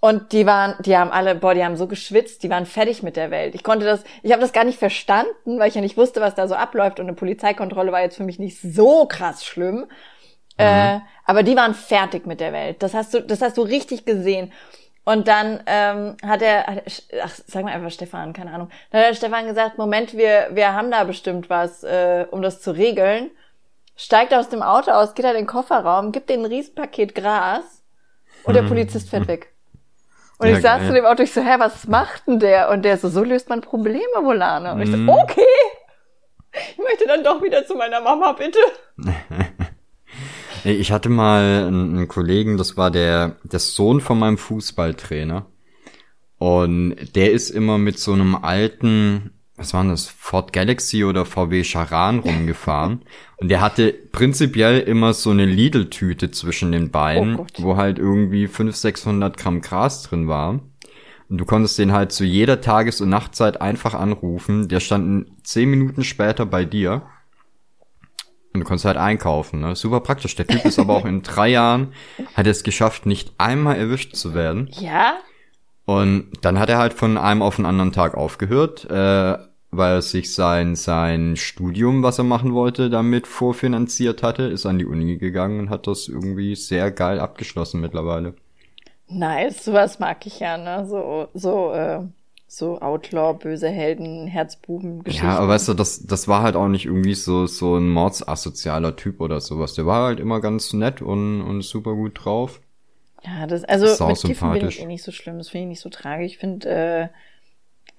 Und 0.00 0.32
die 0.32 0.46
waren, 0.46 0.76
die 0.84 0.96
haben 0.96 1.10
alle, 1.10 1.34
boah, 1.34 1.54
die 1.54 1.64
haben 1.64 1.76
so 1.76 1.88
geschwitzt, 1.88 2.42
die 2.42 2.50
waren 2.50 2.66
fertig 2.66 3.02
mit 3.02 3.16
der 3.16 3.30
Welt. 3.30 3.54
Ich 3.54 3.64
konnte 3.64 3.86
das, 3.86 4.04
ich 4.22 4.30
habe 4.30 4.42
das 4.42 4.52
gar 4.52 4.64
nicht 4.64 4.78
verstanden, 4.78 5.58
weil 5.58 5.68
ich 5.68 5.74
ja 5.74 5.80
nicht 5.80 5.96
wusste, 5.96 6.20
was 6.20 6.34
da 6.34 6.46
so 6.46 6.54
abläuft 6.54 7.00
und 7.00 7.06
eine 7.06 7.16
Polizeikontrolle 7.16 7.90
war 7.90 8.02
jetzt 8.02 8.16
für 8.16 8.24
mich 8.24 8.38
nicht 8.38 8.60
so 8.60 9.06
krass 9.06 9.44
schlimm. 9.44 9.86
Äh, 10.56 11.00
aber 11.24 11.42
die 11.42 11.56
waren 11.56 11.74
fertig 11.74 12.26
mit 12.26 12.38
der 12.38 12.52
Welt. 12.52 12.82
Das 12.82 12.94
hast 12.94 13.14
du, 13.14 13.20
das 13.22 13.42
hast 13.42 13.56
du 13.56 13.62
richtig 13.62 14.04
gesehen. 14.04 14.52
Und 15.04 15.28
dann 15.28 15.62
ähm, 15.66 16.16
hat 16.26 16.40
er, 16.40 16.66
hat 16.66 16.82
er, 17.10 17.24
ach, 17.24 17.30
sag 17.46 17.62
mal 17.64 17.72
einfach 17.72 17.90
Stefan, 17.90 18.32
keine 18.32 18.52
Ahnung. 18.52 18.70
Dann 18.90 19.02
hat 19.02 19.10
der 19.10 19.14
Stefan 19.14 19.46
gesagt, 19.46 19.76
Moment, 19.76 20.16
wir, 20.16 20.48
wir 20.52 20.72
haben 20.72 20.90
da 20.90 21.04
bestimmt 21.04 21.50
was, 21.50 21.82
äh, 21.84 22.26
um 22.30 22.40
das 22.40 22.62
zu 22.62 22.70
regeln. 22.70 23.30
Steigt 23.96 24.32
aus 24.32 24.48
dem 24.48 24.62
Auto 24.62 24.90
aus, 24.92 25.14
geht 25.14 25.24
er 25.26 25.32
in 25.32 25.36
den 25.36 25.46
Kofferraum, 25.46 26.10
gibt 26.10 26.30
den 26.30 26.40
ein 26.40 26.46
Riesenpaket 26.46 27.14
Gras 27.14 27.82
und 28.44 28.54
der 28.54 28.62
Polizist 28.62 29.10
fährt 29.10 29.28
weg. 29.28 29.52
Und 30.38 30.48
Ja, 30.48 30.56
ich 30.56 30.62
saß 30.62 30.78
geil. 30.78 30.88
zu 30.88 30.94
dem 30.94 31.04
Auto, 31.04 31.22
ich 31.22 31.32
so, 31.32 31.42
hä, 31.42 31.54
was 31.58 31.86
macht 31.86 32.26
denn 32.26 32.40
der? 32.40 32.70
Und 32.70 32.82
der 32.82 32.96
so, 32.98 33.08
so 33.08 33.22
löst 33.22 33.48
man 33.50 33.60
Probleme, 33.60 34.02
Volane. 34.22 34.72
Und 34.72 34.82
ich 34.82 34.90
so, 34.90 34.96
Mhm. 34.96 35.08
okay. 35.10 35.42
Ich 36.70 36.78
möchte 36.78 37.06
dann 37.06 37.22
doch 37.22 37.42
wieder 37.42 37.64
zu 37.66 37.74
meiner 37.76 38.00
Mama, 38.00 38.32
bitte. 38.32 38.58
Ich 40.64 40.92
hatte 40.92 41.10
mal 41.10 41.66
einen, 41.66 41.96
einen 41.96 42.08
Kollegen, 42.08 42.56
das 42.56 42.76
war 42.76 42.90
der, 42.90 43.36
der 43.44 43.60
Sohn 43.60 44.00
von 44.00 44.18
meinem 44.18 44.38
Fußballtrainer. 44.38 45.46
Und 46.38 46.96
der 47.14 47.32
ist 47.32 47.50
immer 47.50 47.78
mit 47.78 47.98
so 47.98 48.12
einem 48.12 48.34
alten, 48.34 49.30
was 49.56 49.72
war 49.74 49.82
denn 49.82 49.90
das, 49.90 50.06
Ford 50.08 50.52
Galaxy 50.52 51.04
oder 51.04 51.24
VW 51.24 51.62
Charan 51.62 52.18
rumgefahren. 52.18 53.02
Und 53.36 53.48
der 53.48 53.60
hatte 53.60 53.92
prinzipiell 53.92 54.80
immer 54.80 55.12
so 55.12 55.30
eine 55.30 55.44
Lidl-Tüte 55.44 56.30
zwischen 56.30 56.72
den 56.72 56.90
Beinen, 56.90 57.38
Oh 57.38 57.46
wo 57.58 57.76
halt 57.76 57.98
irgendwie 57.98 58.46
500, 58.46 58.76
600 58.76 59.36
Gramm 59.36 59.60
Gras 59.60 60.02
drin 60.04 60.28
war. 60.28 60.60
Und 61.28 61.38
du 61.38 61.44
konntest 61.44 61.78
den 61.78 61.92
halt 61.92 62.12
zu 62.12 62.24
jeder 62.24 62.60
Tages- 62.60 63.00
und 63.00 63.08
Nachtzeit 63.08 63.60
einfach 63.60 63.94
anrufen. 63.94 64.68
Der 64.68 64.80
stand 64.80 65.28
zehn 65.42 65.70
Minuten 65.70 66.04
später 66.04 66.46
bei 66.46 66.64
dir. 66.64 67.02
Du 68.64 68.68
konntest 68.68 68.86
halt 68.86 68.96
einkaufen, 68.96 69.60
ne? 69.60 69.76
Super 69.76 70.00
praktisch. 70.00 70.36
Der 70.36 70.46
Typ 70.46 70.64
ist 70.64 70.78
aber 70.78 70.96
auch 70.96 71.04
in 71.04 71.22
drei 71.22 71.48
Jahren, 71.48 71.92
hat 72.32 72.46
er 72.46 72.50
es 72.50 72.62
geschafft, 72.62 73.04
nicht 73.04 73.34
einmal 73.36 73.76
erwischt 73.76 74.16
zu 74.16 74.32
werden. 74.32 74.70
Ja? 74.80 75.18
Und 75.84 76.30
dann 76.40 76.58
hat 76.58 76.70
er 76.70 76.78
halt 76.78 76.94
von 76.94 77.18
einem 77.18 77.42
auf 77.42 77.56
den 77.56 77.66
anderen 77.66 77.92
Tag 77.92 78.14
aufgehört, 78.14 78.88
äh, 78.88 79.36
weil 79.70 79.92
er 79.92 80.00
sich 80.00 80.32
sein, 80.32 80.76
sein 80.76 81.36
Studium, 81.36 82.02
was 82.02 82.16
er 82.16 82.24
machen 82.24 82.54
wollte, 82.54 82.88
damit 82.88 83.26
vorfinanziert 83.26 84.22
hatte, 84.22 84.44
ist 84.44 84.64
an 84.64 84.78
die 84.78 84.86
Uni 84.86 85.18
gegangen 85.18 85.60
und 85.60 85.68
hat 85.68 85.86
das 85.86 86.08
irgendwie 86.08 86.56
sehr 86.56 86.90
geil 86.90 87.20
abgeschlossen 87.20 87.82
mittlerweile. 87.82 88.32
Nice, 89.08 89.62
sowas 89.62 89.98
mag 89.98 90.24
ich 90.24 90.40
ja, 90.40 90.56
ne? 90.56 90.86
So, 90.88 91.28
so, 91.34 91.74
äh, 91.74 92.00
so 92.46 92.80
Outlaw, 92.80 93.34
böse 93.34 93.68
Helden, 93.68 94.26
Herzbuben-Geschichten. 94.26 95.26
Ja, 95.26 95.38
aber 95.38 95.48
weißt 95.48 95.68
du, 95.68 95.74
das, 95.74 96.06
das 96.06 96.28
war 96.28 96.42
halt 96.42 96.56
auch 96.56 96.68
nicht 96.68 96.86
irgendwie 96.86 97.14
so, 97.14 97.46
so 97.46 97.76
ein 97.76 97.88
mordsasozialer 97.88 98.96
Typ 98.96 99.20
oder 99.20 99.40
sowas. 99.40 99.74
Der 99.74 99.86
war 99.86 100.06
halt 100.06 100.20
immer 100.20 100.40
ganz 100.40 100.72
nett 100.72 101.02
und, 101.02 101.42
und 101.42 101.62
super 101.62 101.94
gut 101.94 102.24
drauf. 102.24 102.60
Ja, 103.24 103.46
das, 103.46 103.64
also 103.64 103.86
Sau 103.86 104.08
mit 104.08 104.22
Kiffen 104.22 104.52
bin 104.52 104.68
ich 104.68 104.80
eh 104.80 104.86
nicht 104.86 105.02
so 105.02 105.10
schlimm, 105.10 105.38
das 105.38 105.48
finde 105.48 105.64
ich 105.64 105.68
nicht 105.68 105.80
so 105.80 105.88
tragisch. 105.88 106.32
Ich 106.32 106.38
finde, 106.38 106.68
äh, 106.68 107.08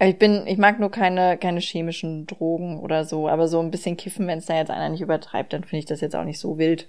ich 0.08 0.18
bin, 0.20 0.46
ich 0.46 0.58
mag 0.58 0.80
nur 0.80 0.92
keine, 0.92 1.38
keine 1.38 1.60
chemischen 1.62 2.28
Drogen 2.28 2.80
oder 2.80 3.06
so, 3.06 3.28
aber 3.28 3.48
so 3.48 3.60
ein 3.60 3.72
bisschen 3.72 3.98
Kiffen, 3.98 4.28
wenn 4.28 4.40
es 4.40 4.46
da 4.46 4.56
jetzt 4.56 4.70
einer 4.70 4.90
nicht 4.90 5.02
übertreibt, 5.02 5.54
dann 5.54 5.64
finde 5.64 5.80
ich 5.80 5.86
das 5.86 6.02
jetzt 6.02 6.16
auch 6.16 6.26
nicht 6.26 6.40
so 6.40 6.58
wild. 6.58 6.88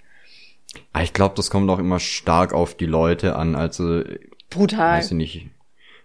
Aber 0.93 1.05
ich 1.05 1.13
glaube, 1.13 1.35
das 1.35 1.51
kommt 1.51 1.71
auch 1.71 1.79
immer 1.79 2.01
stark 2.01 2.53
auf 2.53 2.75
die 2.75 2.87
Leute 2.87 3.37
an. 3.37 3.55
Also, 3.55 4.03
Brutal. 4.51 4.99
weiß 4.99 5.13
ich 5.13 5.17
nicht. 5.17 5.47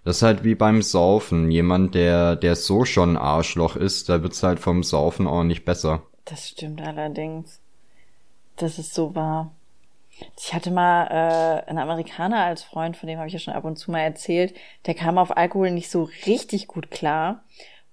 Das 0.03 0.17
ist 0.17 0.23
halt 0.23 0.43
wie 0.43 0.55
beim 0.55 0.81
Saufen. 0.81 1.51
Jemand, 1.51 1.93
der, 1.93 2.35
der 2.35 2.55
so 2.55 2.85
schon 2.85 3.13
ein 3.13 3.21
Arschloch 3.21 3.75
ist, 3.75 4.09
da 4.09 4.23
wird's 4.23 4.41
halt 4.41 4.59
vom 4.59 4.83
Saufen 4.83 5.27
auch 5.27 5.43
nicht 5.43 5.63
besser. 5.63 6.03
Das 6.25 6.47
stimmt 6.49 6.81
allerdings. 6.81 7.59
Das 8.55 8.79
ist 8.79 8.93
so 8.93 9.15
wahr. 9.15 9.51
Ich 10.39 10.53
hatte 10.53 10.71
mal 10.71 11.07
äh, 11.07 11.69
einen 11.69 11.79
Amerikaner 11.79 12.43
als 12.43 12.63
Freund, 12.63 12.95
von 12.95 13.07
dem 13.07 13.17
habe 13.17 13.27
ich 13.27 13.33
ja 13.33 13.39
schon 13.39 13.53
ab 13.53 13.63
und 13.63 13.77
zu 13.77 13.89
mal 13.89 14.01
erzählt, 14.01 14.53
der 14.85 14.93
kam 14.93 15.17
auf 15.17 15.35
Alkohol 15.35 15.71
nicht 15.71 15.89
so 15.89 16.09
richtig 16.25 16.67
gut 16.67 16.91
klar. 16.91 17.43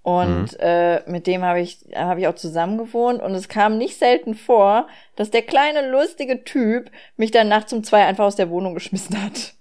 Und 0.02 0.52
mhm. 0.52 0.58
äh, 0.60 1.10
mit 1.10 1.26
dem 1.26 1.42
habe 1.42 1.60
ich, 1.60 1.80
hab 1.94 2.18
ich 2.18 2.28
auch 2.28 2.34
zusammen 2.34 2.78
gewohnt. 2.78 3.20
Und 3.20 3.34
es 3.34 3.48
kam 3.48 3.76
nicht 3.76 3.98
selten 3.98 4.34
vor, 4.34 4.88
dass 5.16 5.30
der 5.30 5.42
kleine, 5.42 5.90
lustige 5.90 6.44
Typ 6.44 6.90
mich 7.16 7.30
dann 7.30 7.48
nachts 7.48 7.72
um 7.72 7.84
zwei 7.84 8.04
einfach 8.04 8.24
aus 8.24 8.36
der 8.36 8.50
Wohnung 8.50 8.74
geschmissen 8.74 9.22
hat. 9.22 9.54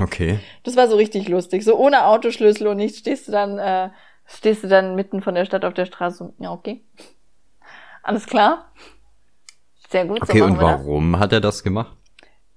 Okay. 0.00 0.40
Das 0.62 0.76
war 0.76 0.88
so 0.88 0.96
richtig 0.96 1.28
lustig. 1.28 1.64
So 1.64 1.76
ohne 1.76 2.06
Autoschlüssel 2.06 2.66
und 2.66 2.78
nichts 2.78 2.98
stehst 2.98 3.28
du 3.28 3.32
dann, 3.32 3.58
äh, 3.58 3.90
stehst 4.26 4.64
du 4.64 4.68
dann 4.68 4.94
mitten 4.94 5.22
von 5.22 5.34
der 5.34 5.44
Stadt 5.44 5.64
auf 5.64 5.74
der 5.74 5.86
Straße. 5.86 6.32
Ja, 6.38 6.52
okay. 6.52 6.84
Alles 8.02 8.26
klar. 8.26 8.72
Sehr 9.90 10.06
gut. 10.06 10.22
Okay, 10.22 10.38
so 10.38 10.44
und 10.44 10.60
warum 10.60 11.18
hat 11.18 11.32
er 11.32 11.40
das 11.40 11.62
gemacht? 11.62 11.96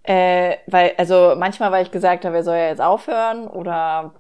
Äh, 0.03 0.57
weil, 0.67 0.93
also 0.97 1.35
manchmal, 1.37 1.71
weil 1.71 1.83
ich 1.83 1.91
gesagt 1.91 2.23
habe, 2.23 2.37
er 2.37 2.43
soll 2.43 2.55
ja 2.55 2.67
jetzt 2.67 2.81
aufhören 2.81 3.47
oder 3.47 4.13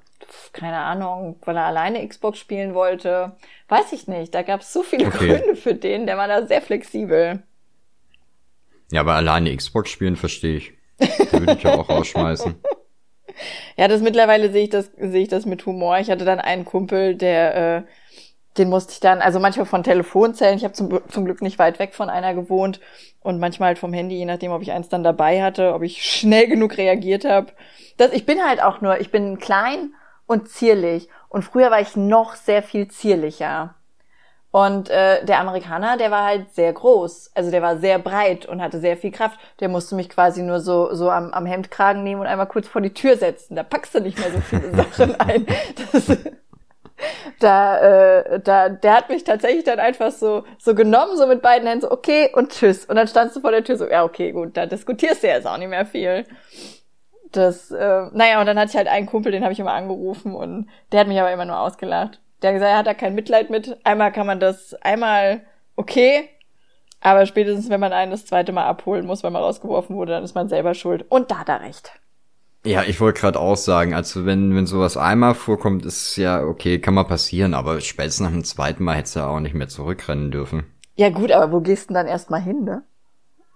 keine 0.51 0.77
Ahnung, 0.77 1.39
weil 1.45 1.55
er 1.55 1.65
alleine 1.65 2.05
Xbox 2.05 2.39
spielen 2.39 2.73
wollte. 2.73 3.37
Weiß 3.69 3.93
ich 3.93 4.07
nicht. 4.07 4.35
Da 4.35 4.41
gab 4.41 4.61
es 4.61 4.73
so 4.73 4.83
viele 4.83 5.07
okay. 5.07 5.37
Gründe 5.37 5.55
für 5.55 5.75
den. 5.75 6.05
Der 6.05 6.17
war 6.17 6.27
da 6.27 6.45
sehr 6.45 6.61
flexibel. 6.61 7.43
Ja, 8.91 9.01
aber 9.01 9.13
alleine 9.13 9.55
Xbox 9.55 9.89
spielen 9.89 10.15
verstehe 10.15 10.57
ich. 10.57 10.73
Da 10.99 11.39
würde 11.39 11.53
ich 11.53 11.63
ja 11.63 11.73
auch 11.75 11.89
rausschmeißen. 11.89 12.55
Ja, 13.75 13.87
das 13.87 14.01
mittlerweile 14.01 14.51
sehe 14.51 14.63
ich 14.63 14.69
das, 14.69 14.91
sehe 14.97 15.23
ich 15.23 15.29
das 15.29 15.45
mit 15.45 15.65
Humor. 15.65 15.97
Ich 15.99 16.09
hatte 16.09 16.25
dann 16.25 16.39
einen 16.39 16.65
Kumpel, 16.65 17.15
der, 17.15 17.77
äh, 17.77 17.83
den 18.57 18.69
musste 18.69 18.93
ich 18.93 18.99
dann, 18.99 19.21
also 19.21 19.39
manchmal 19.39 19.65
von 19.65 19.83
Telefonzellen, 19.83 20.57
ich 20.57 20.63
habe 20.63 20.73
zum, 20.73 20.99
zum 21.09 21.25
Glück 21.25 21.41
nicht 21.41 21.59
weit 21.59 21.79
weg 21.79 21.93
von 21.93 22.09
einer 22.09 22.33
gewohnt 22.33 22.79
und 23.21 23.39
manchmal 23.39 23.67
halt 23.67 23.79
vom 23.79 23.93
Handy, 23.93 24.15
je 24.15 24.25
nachdem, 24.25 24.51
ob 24.51 24.61
ich 24.61 24.71
eins 24.71 24.89
dann 24.89 25.03
dabei 25.03 25.43
hatte, 25.43 25.73
ob 25.73 25.83
ich 25.83 26.03
schnell 26.19 26.47
genug 26.47 26.77
reagiert 26.77 27.25
habe. 27.25 27.53
Das, 27.97 28.11
ich 28.13 28.25
bin 28.25 28.43
halt 28.43 28.61
auch 28.61 28.81
nur, 28.81 28.99
ich 28.99 29.11
bin 29.11 29.37
klein 29.39 29.93
und 30.25 30.49
zierlich. 30.49 31.09
Und 31.29 31.43
früher 31.43 31.71
war 31.71 31.81
ich 31.81 31.95
noch 31.95 32.35
sehr 32.35 32.63
viel 32.63 32.87
zierlicher. 32.87 33.75
Und 34.51 34.89
äh, 34.89 35.23
der 35.25 35.39
Amerikaner, 35.39 35.97
der 35.97 36.09
war 36.09 36.25
halt 36.25 36.53
sehr 36.53 36.71
groß. 36.71 37.31
Also 37.35 37.51
der 37.51 37.61
war 37.61 37.77
sehr 37.77 37.99
breit 37.99 38.45
und 38.45 38.61
hatte 38.61 38.79
sehr 38.79 38.97
viel 38.97 39.11
Kraft. 39.11 39.39
Der 39.59 39.69
musste 39.69 39.95
mich 39.95 40.09
quasi 40.09 40.41
nur 40.41 40.59
so, 40.59 40.93
so 40.93 41.09
am, 41.09 41.31
am 41.31 41.45
Hemdkragen 41.45 42.03
nehmen 42.03 42.21
und 42.21 42.27
einmal 42.27 42.47
kurz 42.47 42.67
vor 42.67 42.81
die 42.81 42.93
Tür 42.93 43.17
setzen. 43.17 43.55
Da 43.55 43.63
packst 43.63 43.93
du 43.93 43.99
nicht 43.99 44.17
mehr 44.17 44.31
so 44.31 44.39
viele 44.39 44.71
Sachen 44.75 45.19
ein. 45.19 45.45
Das, 45.91 46.17
da, 47.39 47.77
äh, 47.79 48.39
da, 48.39 48.69
der 48.69 48.93
hat 48.93 49.09
mich 49.09 49.23
tatsächlich 49.23 49.65
dann 49.65 49.79
einfach 49.79 50.11
so, 50.11 50.43
so 50.57 50.73
genommen, 50.73 51.17
so 51.17 51.27
mit 51.27 51.41
beiden 51.41 51.67
Händen, 51.67 51.81
so 51.81 51.91
okay 51.91 52.31
und 52.33 52.51
tschüss. 52.51 52.85
Und 52.85 52.95
dann 52.95 53.07
standst 53.07 53.35
du 53.35 53.41
vor 53.41 53.51
der 53.51 53.63
Tür 53.63 53.77
so, 53.77 53.87
ja, 53.87 54.03
okay, 54.03 54.31
gut, 54.31 54.55
da 54.57 54.65
diskutierst 54.65 55.23
du 55.23 55.27
jetzt 55.27 55.45
auch 55.45 55.57
nicht 55.57 55.69
mehr 55.69 55.85
viel 55.85 56.25
das, 57.31 57.71
äh, 57.71 58.07
naja, 58.13 58.39
und 58.39 58.45
dann 58.45 58.59
hatte 58.59 58.71
ich 58.71 58.77
halt 58.77 58.87
einen 58.87 59.05
Kumpel, 59.05 59.31
den 59.31 59.43
habe 59.43 59.53
ich 59.53 59.59
immer 59.59 59.73
angerufen 59.73 60.35
und 60.35 60.67
der 60.91 61.01
hat 61.01 61.07
mich 61.07 61.19
aber 61.19 61.31
immer 61.31 61.45
nur 61.45 61.59
ausgelacht. 61.59 62.19
Der 62.41 62.49
hat 62.49 62.55
gesagt, 62.55 62.71
er 62.71 62.77
hat 62.77 62.87
da 62.87 62.93
kein 62.93 63.15
Mitleid 63.15 63.49
mit. 63.49 63.77
Einmal 63.83 64.11
kann 64.11 64.27
man 64.27 64.39
das, 64.39 64.73
einmal 64.75 65.41
okay, 65.75 66.29
aber 67.01 67.25
spätestens, 67.25 67.69
wenn 67.69 67.79
man 67.79 67.93
einen 67.93 68.11
das 68.11 68.25
zweite 68.25 68.51
Mal 68.51 68.65
abholen 68.65 69.05
muss, 69.05 69.23
weil 69.23 69.31
man 69.31 69.43
rausgeworfen 69.43 69.95
wurde, 69.95 70.13
dann 70.13 70.23
ist 70.23 70.35
man 70.35 70.49
selber 70.49 70.73
schuld. 70.73 71.05
Und 71.09 71.31
da 71.31 71.39
hat 71.39 71.49
er 71.49 71.61
recht. 71.61 71.91
Ja, 72.65 72.83
ich 72.83 72.99
wollte 72.99 73.21
gerade 73.21 73.39
auch 73.39 73.55
sagen, 73.55 73.93
also 73.93 74.25
wenn, 74.25 74.55
wenn 74.55 74.65
sowas 74.65 74.97
einmal 74.97 75.35
vorkommt, 75.35 75.85
ist 75.85 76.17
ja 76.17 76.43
okay, 76.43 76.79
kann 76.79 76.95
mal 76.95 77.05
passieren, 77.05 77.53
aber 77.53 77.79
spätestens 77.81 78.25
nach 78.25 78.33
dem 78.33 78.43
zweiten 78.43 78.83
Mal 78.83 78.95
hättest 78.95 79.15
du 79.15 79.21
auch 79.21 79.39
nicht 79.39 79.55
mehr 79.55 79.69
zurückrennen 79.69 80.31
dürfen. 80.31 80.65
Ja 80.95 81.09
gut, 81.09 81.31
aber 81.31 81.51
wo 81.51 81.61
gehst 81.61 81.83
du 81.83 81.93
denn 81.93 82.03
dann 82.03 82.07
erstmal 82.07 82.41
hin, 82.41 82.63
ne? 82.63 82.83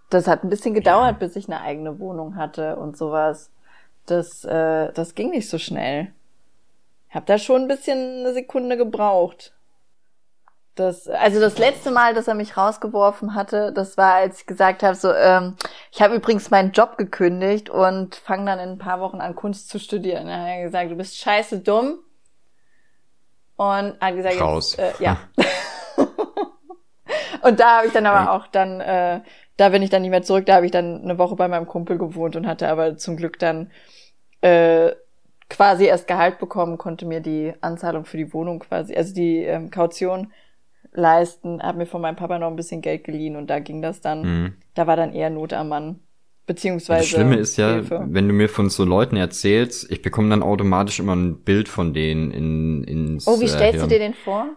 Das 0.10 0.28
hat 0.28 0.44
ein 0.44 0.50
bisschen 0.50 0.74
gedauert, 0.74 1.14
ja. 1.14 1.28
bis 1.28 1.36
ich 1.36 1.48
eine 1.48 1.62
eigene 1.62 2.00
Wohnung 2.00 2.36
hatte 2.36 2.76
und 2.76 2.96
sowas 2.96 3.50
das, 4.06 4.44
äh, 4.46 4.92
das 4.94 5.16
ging 5.16 5.32
nicht 5.32 5.50
so 5.50 5.58
schnell. 5.58 6.14
Habe 7.12 7.26
da 7.26 7.38
schon 7.38 7.64
ein 7.64 7.68
bisschen 7.68 8.20
eine 8.20 8.34
Sekunde 8.34 8.78
gebraucht. 8.78 9.54
Das, 10.76 11.10
also 11.10 11.42
das 11.42 11.58
letzte 11.58 11.92
Mal, 11.92 12.14
dass 12.14 12.30
er 12.30 12.34
mich 12.34 12.56
rausgeworfen 12.56 13.36
hatte, 13.36 13.74
das 13.74 13.98
war, 13.98 14.14
als 14.14 14.40
ich 14.40 14.46
gesagt 14.46 14.84
habe, 14.84 14.96
so, 14.96 15.14
ähm, 15.14 15.58
ich 15.92 16.02
habe 16.02 16.16
übrigens 16.16 16.50
meinen 16.50 16.72
Job 16.72 16.98
gekündigt 16.98 17.70
und 17.70 18.16
fange 18.16 18.46
dann 18.46 18.60
in 18.60 18.70
ein 18.70 18.78
paar 18.78 19.02
Wochen 19.02 19.20
an, 19.20 19.36
Kunst 19.36 19.68
zu 19.68 19.80
studieren. 19.80 20.30
Er 20.30 20.56
hat 20.56 20.64
gesagt, 20.64 20.90
du 20.90 20.96
bist 20.96 21.18
scheiße 21.18 21.60
dumm. 21.60 22.00
Und 23.58 24.00
hat 24.00 24.16
gesagt, 24.16 24.40
Raus. 24.40 24.78
Jetzt, 24.78 25.02
äh, 25.02 25.04
ja. 25.04 25.18
und 27.44 27.60
da 27.60 27.78
habe 27.78 27.88
ich 27.88 27.94
dann 27.94 28.06
aber 28.06 28.32
auch 28.32 28.48
dann, 28.48 28.80
äh, 28.80 29.22
da 29.58 29.70
bin 29.70 29.84
ich 29.84 29.90
dann 29.90 30.02
nicht 30.04 30.12
mehr 30.12 30.24
zurück, 30.24 30.46
da 30.46 30.56
habe 30.56 30.66
ich 30.66 30.72
dann 30.72 31.04
eine 31.04 31.18
Woche 31.18 31.36
bei 31.36 31.50
meinem 31.50 31.68
Kumpel 31.68 31.98
gewohnt 31.98 32.38
und 32.38 32.48
hatte 32.48 32.70
aber 32.70 32.96
zum 32.96 33.18
Glück 33.18 33.38
dann 33.38 33.70
äh, 34.40 34.92
quasi 35.52 35.86
erst 35.86 36.08
Gehalt 36.08 36.40
bekommen, 36.40 36.78
konnte 36.78 37.06
mir 37.06 37.20
die 37.20 37.54
Anzahlung 37.62 38.06
für 38.06 38.18
die 38.18 38.34
Wohnung 38.34 38.60
quasi, 38.60 38.96
also 38.96 39.14
die 39.14 39.40
ähm, 39.40 39.70
Kaution 39.70 40.32
leisten, 40.94 41.62
habe 41.62 41.80
mir 41.80 41.86
von 41.86 42.02
meinem 42.02 42.16
Papa 42.16 42.40
noch 42.40 42.48
ein 42.48 42.56
bisschen 42.56 42.82
Geld 42.82 43.04
geliehen 43.04 43.36
und 43.36 43.48
da 43.48 43.60
ging 43.60 43.82
das 43.82 44.02
dann, 44.02 44.22
mhm. 44.22 44.54
da 44.74 44.88
war 44.88 44.96
dann 44.96 45.14
eher 45.14 45.30
Not 45.30 45.54
am 45.54 45.70
Mann. 45.70 46.00
Beziehungsweise. 46.48 47.02
Das 47.02 47.08
Schlimme 47.08 47.36
ist 47.36 47.58
ja, 47.58 47.74
Hilfe. 47.74 48.04
wenn 48.10 48.28
du 48.28 48.34
mir 48.34 48.50
von 48.50 48.70
so 48.70 48.84
Leuten 48.84 49.16
erzählst, 49.16 49.90
ich 49.92 50.02
bekomme 50.02 50.30
dann 50.30 50.42
automatisch 50.42 51.00
immer 51.00 51.16
ein 51.16 51.42
Bild 51.42 51.70
von 51.70 51.94
denen 51.94 52.32
in, 52.32 52.84
ins 52.84 53.28
Oh, 53.28 53.40
wie 53.40 53.48
stellst 53.48 53.80
äh, 53.80 53.82
du 53.82 53.88
dir 53.88 54.00
den 54.00 54.14
vor? 54.14 54.48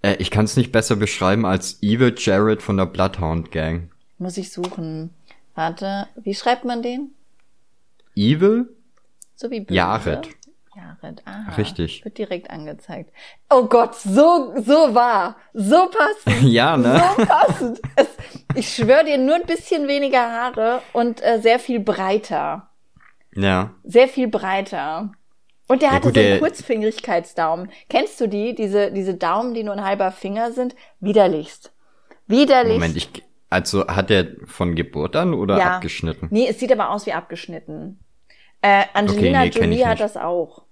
Äh, 0.00 0.16
ich 0.18 0.30
kann 0.30 0.46
es 0.46 0.56
nicht 0.56 0.72
besser 0.72 0.96
beschreiben 0.96 1.44
als 1.44 1.82
Evil 1.82 2.14
Jared 2.16 2.62
von 2.62 2.78
der 2.78 2.86
Bloodhound 2.86 3.52
Gang. 3.52 3.90
Muss 4.18 4.38
ich 4.38 4.50
suchen. 4.50 5.10
Warte, 5.54 6.06
wie 6.16 6.34
schreibt 6.34 6.64
man 6.64 6.82
den? 6.82 7.10
Evil? 8.16 8.68
So 9.42 9.50
wie 9.50 9.58
böse. 9.58 9.74
Jared. 9.74 10.28
Jared, 10.76 11.22
aha. 11.26 11.56
Richtig. 11.56 12.04
Wird 12.04 12.16
direkt 12.16 12.48
angezeigt. 12.48 13.12
Oh 13.50 13.64
Gott, 13.64 13.96
so, 13.96 14.54
so 14.56 14.94
wahr. 14.94 15.36
So 15.52 15.90
passend. 15.90 16.48
ja, 16.48 16.76
ne? 16.76 17.02
So 17.16 17.26
passend. 17.26 17.80
Es, 17.96 18.06
ich 18.54 18.72
schwöre 18.72 19.04
dir, 19.04 19.18
nur 19.18 19.34
ein 19.34 19.46
bisschen 19.46 19.88
weniger 19.88 20.20
Haare 20.20 20.80
und 20.92 21.20
äh, 21.24 21.40
sehr 21.40 21.58
viel 21.58 21.80
breiter. 21.80 22.70
Ja. 23.34 23.74
Sehr 23.82 24.06
viel 24.06 24.28
breiter. 24.28 25.10
Und 25.66 25.82
der 25.82 25.88
ja, 25.88 25.94
hatte 25.96 26.08
gut, 26.08 26.14
so 26.14 26.20
einen 26.20 26.38
Kurzfingerigkeitsdaumen. 26.38 27.72
Kennst 27.88 28.20
du 28.20 28.28
die? 28.28 28.54
Diese, 28.54 28.92
diese 28.92 29.14
Daumen, 29.14 29.54
die 29.54 29.64
nur 29.64 29.74
ein 29.74 29.84
halber 29.84 30.12
Finger 30.12 30.52
sind? 30.52 30.76
Widerlichst. 31.00 31.72
Widerlichst. 32.28 32.78
Moment, 32.78 32.96
ich, 32.96 33.10
also 33.50 33.88
hat 33.88 34.12
er 34.12 34.28
von 34.46 34.76
Geburt 34.76 35.16
an 35.16 35.34
oder 35.34 35.58
ja. 35.58 35.74
abgeschnitten? 35.74 36.28
Nee, 36.30 36.46
es 36.48 36.60
sieht 36.60 36.70
aber 36.70 36.90
aus 36.90 37.06
wie 37.06 37.12
abgeschnitten. 37.12 37.98
Äh, 38.62 38.84
Angelina 38.94 39.40
okay, 39.40 39.50
nee, 39.66 39.76
Jolie 39.76 39.86
hat 39.86 40.00
das 40.00 40.16
auch. 40.16 40.64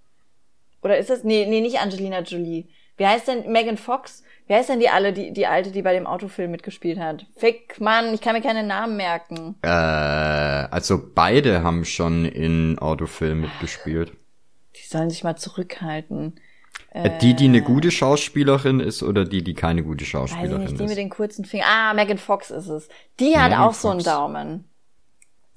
Oder 0.83 0.99
ist 0.99 1.11
das? 1.11 1.25
Nee, 1.25 1.47
nee, 1.47 1.61
nicht 1.61 1.81
Angelina 1.81 2.21
Jolie. 2.21 2.69
Wie 2.97 3.07
heißt 3.07 3.29
denn 3.29 3.51
Megan 3.51 3.77
Fox? 3.77 4.23
Wie 4.47 4.55
heißt 4.55 4.69
denn 4.69 4.81
die 4.81 4.89
alle, 4.89 5.13
die, 5.13 5.33
die 5.33 5.47
alte, 5.47 5.71
die 5.71 5.83
bei 5.83 5.93
dem 5.93 6.07
Autofilm 6.07 6.51
mitgespielt 6.51 6.99
hat? 6.99 7.27
Fick, 7.37 7.81
Mann, 7.81 8.13
ich 8.15 8.21
kann 8.21 8.35
mir 8.35 8.43
keine 8.43 8.63
Namen 8.63 8.97
merken. 8.97 9.57
Äh, 9.63 9.69
also 9.69 11.01
beide 11.15 11.63
haben 11.63 11.85
schon 11.85 12.25
in 12.25 12.79
Autofilmen 12.79 13.43
mitgespielt. 13.43 14.13
Die 14.77 14.87
sollen 14.87 15.11
sich 15.11 15.25
mal 15.25 15.37
zurückhalten. 15.37 16.41
Äh, 16.91 17.19
die, 17.21 17.35
die 17.35 17.45
eine 17.45 17.63
gute 17.63 17.91
Schauspielerin 17.91 18.81
ist 18.81 19.03
oder 19.03 19.25
die, 19.25 19.45
die 19.45 19.55
keine 19.55 19.83
gute 19.83 20.05
Schauspielerin 20.05 20.51
weiß 20.51 20.59
ich 20.59 20.71
nicht, 20.71 20.81
die 20.81 20.85
ist? 20.85 20.91
Die 20.91 20.95
mit 20.95 20.99
den 20.99 21.11
kurzen 21.11 21.45
Fingern. 21.45 21.69
Ah, 21.71 21.95
Megan 21.95 22.19
Fox 22.19 22.51
ist 22.51 22.69
es. 22.69 22.89
Die 23.21 23.37
hat 23.37 23.51
Megan 23.51 23.63
auch 23.63 23.73
Fox. 23.73 23.83
so 23.83 23.89
einen 23.91 24.03
Daumen. 24.03 24.70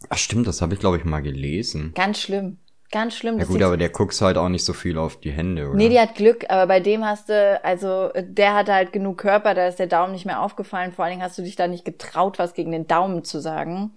Ach 0.10 0.18
stimmt, 0.18 0.48
das 0.48 0.62
habe 0.62 0.74
ich 0.74 0.80
glaube 0.80 0.98
ich 0.98 1.06
mal 1.06 1.22
gelesen. 1.22 1.94
Ganz 1.96 2.20
schlimm. 2.20 2.58
Ganz 2.92 3.16
schlimm. 3.16 3.40
Ja 3.40 3.46
gut, 3.46 3.64
aber 3.64 3.76
der 3.76 3.90
guckt 3.90 4.22
halt 4.22 4.38
auch 4.38 4.50
nicht 4.50 4.64
so 4.64 4.74
viel 4.74 5.00
auf 5.00 5.20
die 5.20 5.32
Hände, 5.32 5.68
oder? 5.68 5.76
Nee, 5.76 5.90
die 5.90 6.00
hat 6.00 6.14
Glück, 6.14 6.46
aber 6.50 6.68
bei 6.68 6.80
dem 6.80 7.04
hast 7.04 7.28
du, 7.30 7.60
also 7.64 8.12
der 8.16 8.54
hatte 8.54 8.72
halt 8.72 8.94
genug 8.94 9.18
Körper, 9.18 9.56
da 9.56 9.68
ist 9.68 9.80
der 9.80 9.88
Daumen 9.88 10.14
nicht 10.14 10.26
mehr 10.26 10.42
aufgefallen. 10.42 10.92
Vor 10.92 11.04
allen 11.04 11.14
Dingen 11.14 11.24
hast 11.24 11.40
du 11.40 11.42
dich 11.42 11.56
da 11.56 11.68
nicht 11.68 11.86
getraut, 11.86 12.38
was 12.38 12.54
gegen 12.54 12.72
den 12.72 12.86
Daumen 12.86 13.24
zu 13.24 13.40
sagen. 13.40 13.94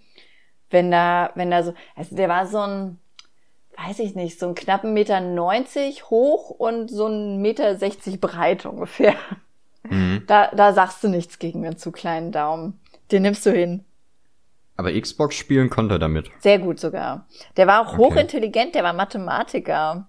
Wenn 0.70 0.90
da, 0.90 1.30
wenn 1.34 1.50
da 1.50 1.62
so, 1.62 1.74
also 1.94 2.16
der 2.16 2.30
war 2.30 2.46
so 2.46 2.58
ein, 2.58 2.98
weiß 3.76 3.98
ich 3.98 4.14
nicht, 4.14 4.38
so 4.38 4.46
einen 4.46 4.54
knappen 4.54 4.94
Meter 4.94 5.20
neunzig 5.20 6.08
hoch 6.08 6.48
und 6.48 6.90
so 6.90 7.04
einen 7.04 7.42
Meter 7.42 7.76
sechzig 7.76 8.18
breit 8.18 8.64
ungefähr. 8.64 9.14
Mhm. 9.90 10.22
Da, 10.26 10.50
da 10.56 10.72
sagst 10.72 11.04
du 11.04 11.08
nichts 11.08 11.38
gegen 11.38 11.66
einen 11.66 11.76
zu 11.76 11.92
kleinen 11.92 12.32
Daumen. 12.32 12.80
Den 13.12 13.22
nimmst 13.22 13.44
du 13.44 13.52
hin. 13.52 13.84
Aber 14.76 14.92
Xbox 14.92 15.36
spielen 15.36 15.70
konnte 15.70 15.94
er 15.94 15.98
damit. 15.98 16.30
Sehr 16.40 16.58
gut 16.58 16.78
sogar. 16.78 17.26
Der 17.56 17.66
war 17.66 17.80
auch 17.80 17.94
okay. 17.94 17.98
hochintelligent, 17.98 18.74
der 18.74 18.84
war 18.84 18.92
Mathematiker. 18.92 20.08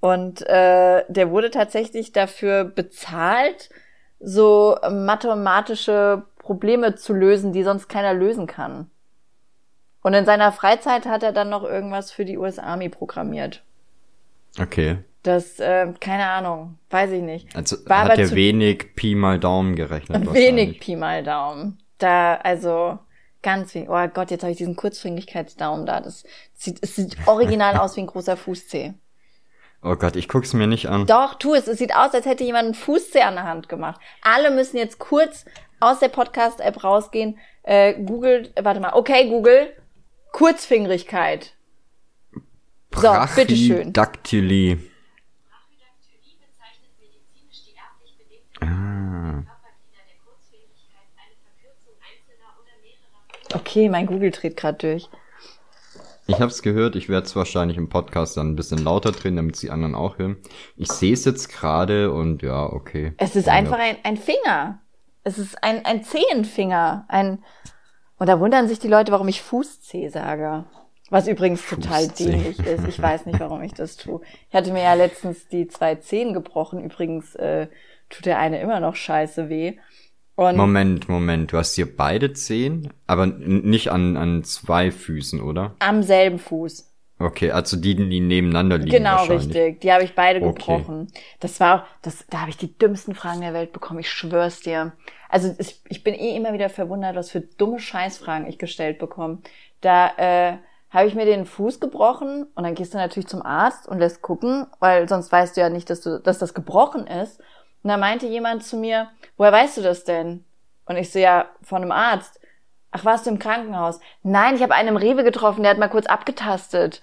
Und 0.00 0.42
äh, 0.46 1.04
der 1.08 1.30
wurde 1.30 1.50
tatsächlich 1.50 2.12
dafür 2.12 2.64
bezahlt, 2.64 3.70
so 4.20 4.76
mathematische 4.90 6.24
Probleme 6.38 6.94
zu 6.94 7.12
lösen, 7.12 7.52
die 7.52 7.62
sonst 7.62 7.88
keiner 7.88 8.14
lösen 8.14 8.46
kann. 8.46 8.90
Und 10.02 10.14
in 10.14 10.24
seiner 10.24 10.52
Freizeit 10.52 11.06
hat 11.06 11.22
er 11.22 11.32
dann 11.32 11.48
noch 11.48 11.64
irgendwas 11.64 12.12
für 12.12 12.24
die 12.24 12.38
US 12.38 12.58
Army 12.58 12.88
programmiert. 12.88 13.64
Okay. 14.58 14.98
Das, 15.24 15.58
äh, 15.58 15.92
keine 15.98 16.26
Ahnung, 16.28 16.78
weiß 16.90 17.10
ich 17.10 17.22
nicht. 17.22 17.56
Also 17.56 17.76
War 17.86 18.04
hat 18.04 18.18
er 18.18 18.30
wenig 18.30 18.94
Pi 18.94 19.16
mal 19.16 19.40
Daumen 19.40 19.74
gerechnet. 19.74 20.32
Wenig 20.32 20.78
Pi 20.78 20.94
mal 20.94 21.24
Daumen. 21.24 21.78
Da, 21.98 22.36
also 22.36 23.00
ganz 23.46 23.74
wenig. 23.76 23.88
Oh 23.88 24.08
Gott, 24.08 24.32
jetzt 24.32 24.42
habe 24.42 24.50
ich 24.50 24.58
diesen 24.58 24.74
Kurzfingerigkeitsdaumen 24.74 25.86
da. 25.86 26.00
Das 26.00 26.24
sieht, 26.54 26.82
es 26.82 26.96
sieht 26.96 27.16
original 27.26 27.76
aus 27.80 27.96
wie 27.96 28.00
ein 28.00 28.08
großer 28.08 28.36
Fußzeh. 28.36 28.92
Oh 29.82 29.94
Gott, 29.94 30.16
ich 30.16 30.28
guck's 30.28 30.52
mir 30.52 30.66
nicht 30.66 30.88
an. 30.88 31.06
Doch, 31.06 31.34
tu 31.34 31.54
es. 31.54 31.68
Es 31.68 31.78
sieht 31.78 31.94
aus, 31.94 32.12
als 32.12 32.26
hätte 32.26 32.42
jemand 32.42 32.64
einen 32.64 32.74
Fußzeh 32.74 33.22
an 33.22 33.36
der 33.36 33.44
Hand 33.44 33.68
gemacht. 33.68 34.00
Alle 34.20 34.50
müssen 34.50 34.78
jetzt 34.78 34.98
kurz 34.98 35.44
aus 35.78 36.00
der 36.00 36.08
Podcast-App 36.08 36.82
rausgehen. 36.82 37.38
Äh, 37.62 37.94
Google, 38.02 38.50
warte 38.60 38.80
mal. 38.80 38.94
Okay, 38.94 39.28
Google. 39.28 39.72
Kurzfingerigkeit. 40.32 41.54
So, 42.96 43.12
bitteschön. 43.36 43.92
Brachydactylie. 43.92 44.76
Brachydactylie 45.46 46.34
bezeichnet 46.40 46.90
medizinisch 46.98 47.62
die 47.64 47.76
erblich 47.76 48.16
bedingte 48.18 48.66
Ah. 48.66 48.95
Okay, 53.54 53.88
mein 53.88 54.06
Google 54.06 54.30
dreht 54.30 54.56
gerade 54.56 54.78
durch. 54.78 55.08
Ich 56.28 56.40
hab's 56.40 56.62
gehört, 56.62 56.96
ich 56.96 57.08
werde 57.08 57.26
es 57.26 57.36
wahrscheinlich 57.36 57.76
im 57.76 57.88
Podcast 57.88 58.36
dann 58.36 58.50
ein 58.50 58.56
bisschen 58.56 58.78
lauter 58.78 59.12
drehen, 59.12 59.36
damit 59.36 59.62
die 59.62 59.70
anderen 59.70 59.94
auch 59.94 60.18
hören. 60.18 60.36
Ich 60.76 60.90
sehe 60.90 61.12
es 61.12 61.24
jetzt 61.24 61.48
gerade 61.48 62.10
und 62.10 62.42
ja, 62.42 62.64
okay. 62.64 63.12
Es 63.18 63.36
ist 63.36 63.48
einfach 63.48 63.78
ein, 63.78 63.96
ein 64.02 64.16
Finger. 64.16 64.80
Es 65.22 65.38
ist 65.38 65.62
ein, 65.62 65.84
ein 65.84 66.02
Zehenfinger. 66.02 67.04
Ein, 67.08 67.44
und 68.18 68.28
da 68.28 68.40
wundern 68.40 68.66
sich 68.66 68.80
die 68.80 68.88
Leute, 68.88 69.12
warum 69.12 69.28
ich 69.28 69.40
Fußzeh 69.40 70.08
sage. 70.08 70.64
Was 71.10 71.28
übrigens 71.28 71.64
total 71.68 72.08
dämlich 72.08 72.58
ist. 72.58 72.88
Ich 72.88 73.00
weiß 73.00 73.26
nicht, 73.26 73.38
warum 73.38 73.62
ich 73.62 73.74
das 73.74 73.96
tue. 73.96 74.20
Ich 74.48 74.54
hatte 74.56 74.72
mir 74.72 74.82
ja 74.82 74.94
letztens 74.94 75.46
die 75.46 75.68
zwei 75.68 75.94
Zehen 75.94 76.32
gebrochen. 76.32 76.82
Übrigens 76.82 77.36
äh, 77.36 77.68
tut 78.10 78.26
der 78.26 78.40
eine 78.40 78.60
immer 78.60 78.80
noch 78.80 78.96
scheiße 78.96 79.48
weh. 79.48 79.76
Und 80.36 80.56
Moment, 80.56 81.08
Moment, 81.08 81.52
du 81.52 81.56
hast 81.56 81.74
hier 81.74 81.96
beide 81.96 82.32
Zehen, 82.34 82.92
aber 83.06 83.26
nicht 83.26 83.90
an, 83.90 84.16
an 84.16 84.44
zwei 84.44 84.90
Füßen, 84.90 85.40
oder? 85.40 85.74
am 85.78 86.02
selben 86.02 86.38
Fuß. 86.38 86.92
Okay, 87.18 87.50
also 87.50 87.78
die, 87.78 87.94
die 87.94 88.20
nebeneinander 88.20 88.76
liegen 88.76 88.90
Genau, 88.90 89.24
richtig. 89.24 89.80
Die 89.80 89.90
habe 89.90 90.04
ich 90.04 90.14
beide 90.14 90.44
Okay. 90.46 90.76
gebrochen. 90.76 91.10
Das 91.40 91.58
war 91.60 91.80
auch, 91.80 91.86
das, 92.02 92.26
da 92.28 92.40
habe 92.40 92.50
ich 92.50 92.58
die 92.58 92.76
dümmsten 92.76 93.14
Fragen 93.14 93.40
der 93.40 93.54
Welt 93.54 93.72
bekommen. 93.72 94.00
Ich 94.00 94.10
schwör's 94.10 94.60
dir. 94.60 94.92
Also 95.30 95.54
ich, 95.58 95.80
ich 95.88 96.04
bin 96.04 96.12
eh 96.12 96.36
immer 96.36 96.52
wieder 96.52 96.68
verwundert, 96.68 97.16
was 97.16 97.30
für 97.30 97.40
dumme 97.40 97.80
Scheißfragen 97.80 98.46
ich 98.46 98.58
gestellt 98.58 98.98
bekomme. 98.98 99.38
Da 99.80 100.10
äh, 100.18 100.58
habe 100.90 101.08
ich 101.08 101.14
mir 101.14 101.24
den 101.24 101.46
Fuß 101.46 101.80
gebrochen 101.80 102.46
und 102.54 102.64
dann 102.64 102.74
gehst 102.74 102.92
du 102.92 102.98
natürlich 102.98 103.28
zum 103.28 103.40
Arzt 103.42 103.88
und 103.88 103.98
lässt 103.98 104.20
gucken, 104.20 104.66
weil 104.78 105.08
sonst 105.08 105.32
weißt 105.32 105.56
du 105.56 105.62
ja 105.62 105.70
nicht, 105.70 105.88
dass 105.88 106.02
du, 106.02 106.20
dass 106.20 106.38
das 106.38 106.52
gebrochen 106.52 107.06
ist. 107.06 107.40
Und 107.82 107.88
da 107.90 107.96
meinte 107.96 108.26
jemand 108.26 108.64
zu 108.64 108.76
mir, 108.76 109.10
woher 109.36 109.52
weißt 109.52 109.78
du 109.78 109.82
das 109.82 110.04
denn? 110.04 110.44
Und 110.86 110.96
ich 110.96 111.10
so, 111.10 111.18
ja, 111.18 111.46
von 111.62 111.82
einem 111.82 111.92
Arzt. 111.92 112.40
Ach, 112.90 113.04
warst 113.04 113.26
du 113.26 113.30
im 113.30 113.38
Krankenhaus? 113.38 114.00
Nein, 114.22 114.56
ich 114.56 114.62
habe 114.62 114.74
einen 114.74 114.88
im 114.90 114.96
Rewe 114.96 115.24
getroffen, 115.24 115.62
der 115.62 115.72
hat 115.72 115.78
mal 115.78 115.88
kurz 115.88 116.06
abgetastet. 116.06 117.02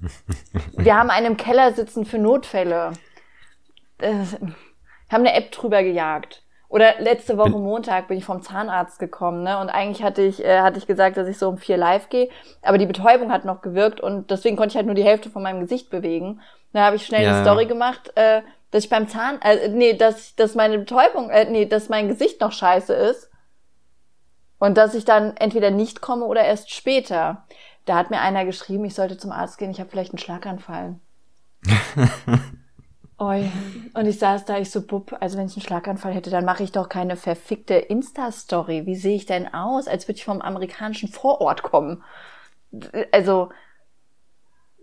Wir 0.76 0.96
haben 0.96 1.10
einen 1.10 1.26
im 1.26 1.36
Keller 1.36 1.72
sitzen 1.72 2.04
für 2.04 2.18
Notfälle. 2.18 2.92
Das, 3.98 4.36
haben 5.08 5.26
eine 5.26 5.34
App 5.34 5.52
drüber 5.52 5.82
gejagt. 5.82 6.42
Oder 6.68 6.94
letzte 6.98 7.38
Woche 7.38 7.50
Montag 7.50 8.08
bin 8.08 8.18
ich 8.18 8.24
vom 8.24 8.42
Zahnarzt 8.42 8.98
gekommen, 8.98 9.44
ne? 9.44 9.58
Und 9.58 9.68
eigentlich 9.70 10.02
hatte 10.02 10.22
ich, 10.22 10.44
äh, 10.44 10.60
hatte 10.60 10.78
ich 10.78 10.86
gesagt, 10.86 11.16
dass 11.16 11.28
ich 11.28 11.38
so 11.38 11.48
um 11.48 11.58
vier 11.58 11.76
live 11.76 12.08
gehe, 12.08 12.28
aber 12.62 12.76
die 12.76 12.86
Betäubung 12.86 13.30
hat 13.30 13.44
noch 13.44 13.62
gewirkt 13.62 14.00
und 14.00 14.30
deswegen 14.32 14.56
konnte 14.56 14.72
ich 14.72 14.76
halt 14.76 14.86
nur 14.86 14.96
die 14.96 15.04
Hälfte 15.04 15.30
von 15.30 15.42
meinem 15.42 15.60
Gesicht 15.60 15.90
bewegen. 15.90 16.40
Dann 16.72 16.82
habe 16.82 16.96
ich 16.96 17.06
schnell 17.06 17.22
Ja, 17.22 17.34
eine. 17.34 17.42
Story 17.42 17.66
gemacht, 17.66 18.10
äh, 18.16 18.42
dass 18.70 18.84
ich 18.84 18.90
beim 18.90 19.08
Zahn, 19.08 19.40
äh, 19.42 19.68
nee, 19.68 19.94
dass, 19.94 20.34
dass 20.34 20.54
meine 20.54 20.78
Betäubung, 20.78 21.30
äh, 21.30 21.48
nee, 21.50 21.66
dass 21.66 21.88
mein 21.88 22.08
Gesicht 22.08 22.40
noch 22.40 22.52
scheiße 22.52 22.92
ist. 22.92 23.30
Und 24.58 24.76
dass 24.76 24.94
ich 24.94 25.04
dann 25.04 25.36
entweder 25.36 25.70
nicht 25.70 26.00
komme 26.00 26.24
oder 26.24 26.42
erst 26.42 26.72
später. 26.72 27.44
Da 27.84 27.96
hat 27.96 28.10
mir 28.10 28.20
einer 28.20 28.44
geschrieben, 28.44 28.84
ich 28.84 28.94
sollte 28.94 29.18
zum 29.18 29.30
Arzt 29.30 29.58
gehen, 29.58 29.70
ich 29.70 29.80
habe 29.80 29.90
vielleicht 29.90 30.12
einen 30.12 30.18
Schlaganfall. 30.18 30.98
Oi. 33.18 33.50
Und 33.94 34.06
ich 34.06 34.18
saß 34.18 34.44
da, 34.44 34.58
ich 34.58 34.70
so, 34.70 34.86
Bub, 34.86 35.16
also 35.20 35.38
wenn 35.38 35.46
ich 35.46 35.56
einen 35.56 35.62
Schlaganfall 35.62 36.12
hätte, 36.12 36.30
dann 36.30 36.44
mache 36.44 36.62
ich 36.62 36.72
doch 36.72 36.88
keine 36.88 37.16
verfickte 37.16 37.74
Insta-Story. 37.74 38.84
Wie 38.84 38.96
sehe 38.96 39.16
ich 39.16 39.24
denn 39.24 39.52
aus, 39.54 39.88
als 39.88 40.06
würde 40.06 40.18
ich 40.18 40.24
vom 40.24 40.42
amerikanischen 40.42 41.08
Vorort 41.08 41.62
kommen? 41.62 42.02
Also, 43.12 43.50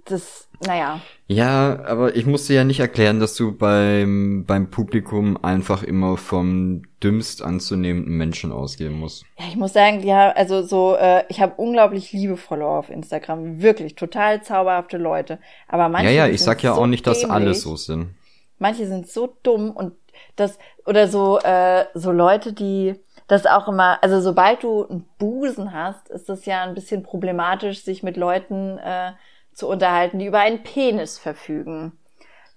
das, 0.06 0.50
naja. 0.66 1.02
Ja, 1.28 1.80
aber 1.86 2.16
ich 2.16 2.26
musste 2.26 2.54
ja 2.54 2.64
nicht 2.64 2.80
erklären, 2.80 3.20
dass 3.20 3.36
du 3.36 3.58
beim, 3.58 4.44
beim 4.46 4.70
Publikum 4.70 5.38
einfach 5.42 5.82
immer 5.84 6.18
vom 6.18 6.84
dümmst 7.02 7.42
anzunehmenden 7.42 8.18
Menschen 8.18 8.52
ausgehen 8.52 8.94
musst. 8.94 9.26
Ja, 9.40 9.46
ich 9.48 9.56
muss 9.56 9.74
sagen, 9.74 10.02
ja, 10.04 10.32
also 10.32 10.62
so, 10.64 10.96
äh, 10.96 11.24
ich 11.30 11.42
habe 11.42 11.54
unglaublich 11.58 12.12
liebe 12.12 12.38
Follower 12.38 12.80
auf 12.80 12.90
Instagram. 12.90 13.62
Wirklich, 13.62 13.96
total 13.96 14.44
zauberhafte 14.44 14.98
Leute. 14.98 15.40
Aber 15.68 15.90
manche 15.90 16.12
ja, 16.12 16.28
ja, 16.28 16.34
ich 16.34 16.42
sag 16.42 16.62
ja 16.62 16.76
so 16.76 16.82
auch 16.82 16.88
nicht, 16.88 17.08
dass 17.08 17.24
alle 17.24 17.46
dämlich. 17.46 17.62
so 17.62 17.76
sind. 17.76 18.16
Manche 18.60 18.88
sind 18.88 19.08
so 19.08 19.36
dumm 19.44 19.72
und 19.72 19.94
das, 20.36 20.60
oder 20.86 21.08
so, 21.08 21.40
äh, 21.40 21.86
so 21.94 22.12
Leute, 22.12 22.54
die 22.54 22.96
das 23.28 23.46
auch 23.46 23.68
immer, 23.68 24.02
also 24.04 24.20
sobald 24.22 24.64
du 24.64 24.86
einen 24.86 25.06
Busen 25.18 25.74
hast, 25.74 26.10
ist 26.10 26.30
das 26.30 26.46
ja 26.46 26.64
ein 26.64 26.74
bisschen 26.74 27.04
problematisch, 27.04 27.84
sich 27.84 28.04
mit 28.04 28.18
Leuten 28.18 28.78
äh, 28.78 29.14
zu 29.54 29.68
unterhalten, 29.68 30.20
die 30.20 30.26
über 30.26 30.40
einen 30.40 30.64
Penis 30.64 31.18
verfügen. 31.18 31.98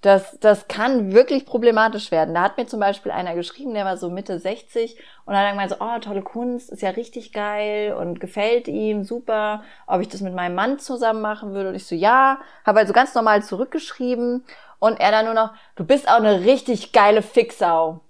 Das, 0.03 0.39
das 0.41 0.69
kann 0.69 1.13
wirklich 1.13 1.47
problematisch 1.47 2.11
werden. 2.11 2.35
Da 2.35 2.43
hat 2.43 2.59
mir 2.59 2.67
zum 2.67 2.79
Beispiel 2.79 3.11
einer 3.11 3.35
geschrieben, 3.35 3.75
der 3.75 3.85
war 3.85 3.97
so 3.97 4.11
Mitte 4.11 4.39
60 4.39 4.97
und 5.25 5.35
hat 5.35 5.43
dann 5.43 5.53
gemeint 5.53 5.71
so, 5.71 5.77
oh, 5.81 5.99
tolle 6.01 6.23
Kunst, 6.23 6.71
ist 6.71 6.83
ja 6.83 6.91
richtig 6.91 7.33
geil 7.33 7.95
und 7.95 8.21
gefällt 8.21 8.69
ihm, 8.69 9.05
super, 9.05 9.65
ob 9.87 10.01
ich 10.01 10.09
das 10.09 10.21
mit 10.21 10.35
meinem 10.35 10.55
Mann 10.55 10.79
zusammen 10.79 11.23
machen 11.23 11.55
würde. 11.55 11.71
Und 11.71 11.75
ich 11.75 11.87
so, 11.87 11.95
ja, 11.95 12.39
habe 12.65 12.81
also 12.81 12.93
ganz 12.93 13.15
normal 13.15 13.43
zurückgeschrieben 13.43 14.45
und 14.79 15.01
er 15.01 15.11
dann 15.11 15.25
nur 15.25 15.35
noch, 15.35 15.55
du 15.77 15.85
bist 15.85 16.09
auch 16.09 16.17
eine 16.17 16.45
richtig 16.45 16.93
geile 16.93 17.23
Fixau. 17.23 18.01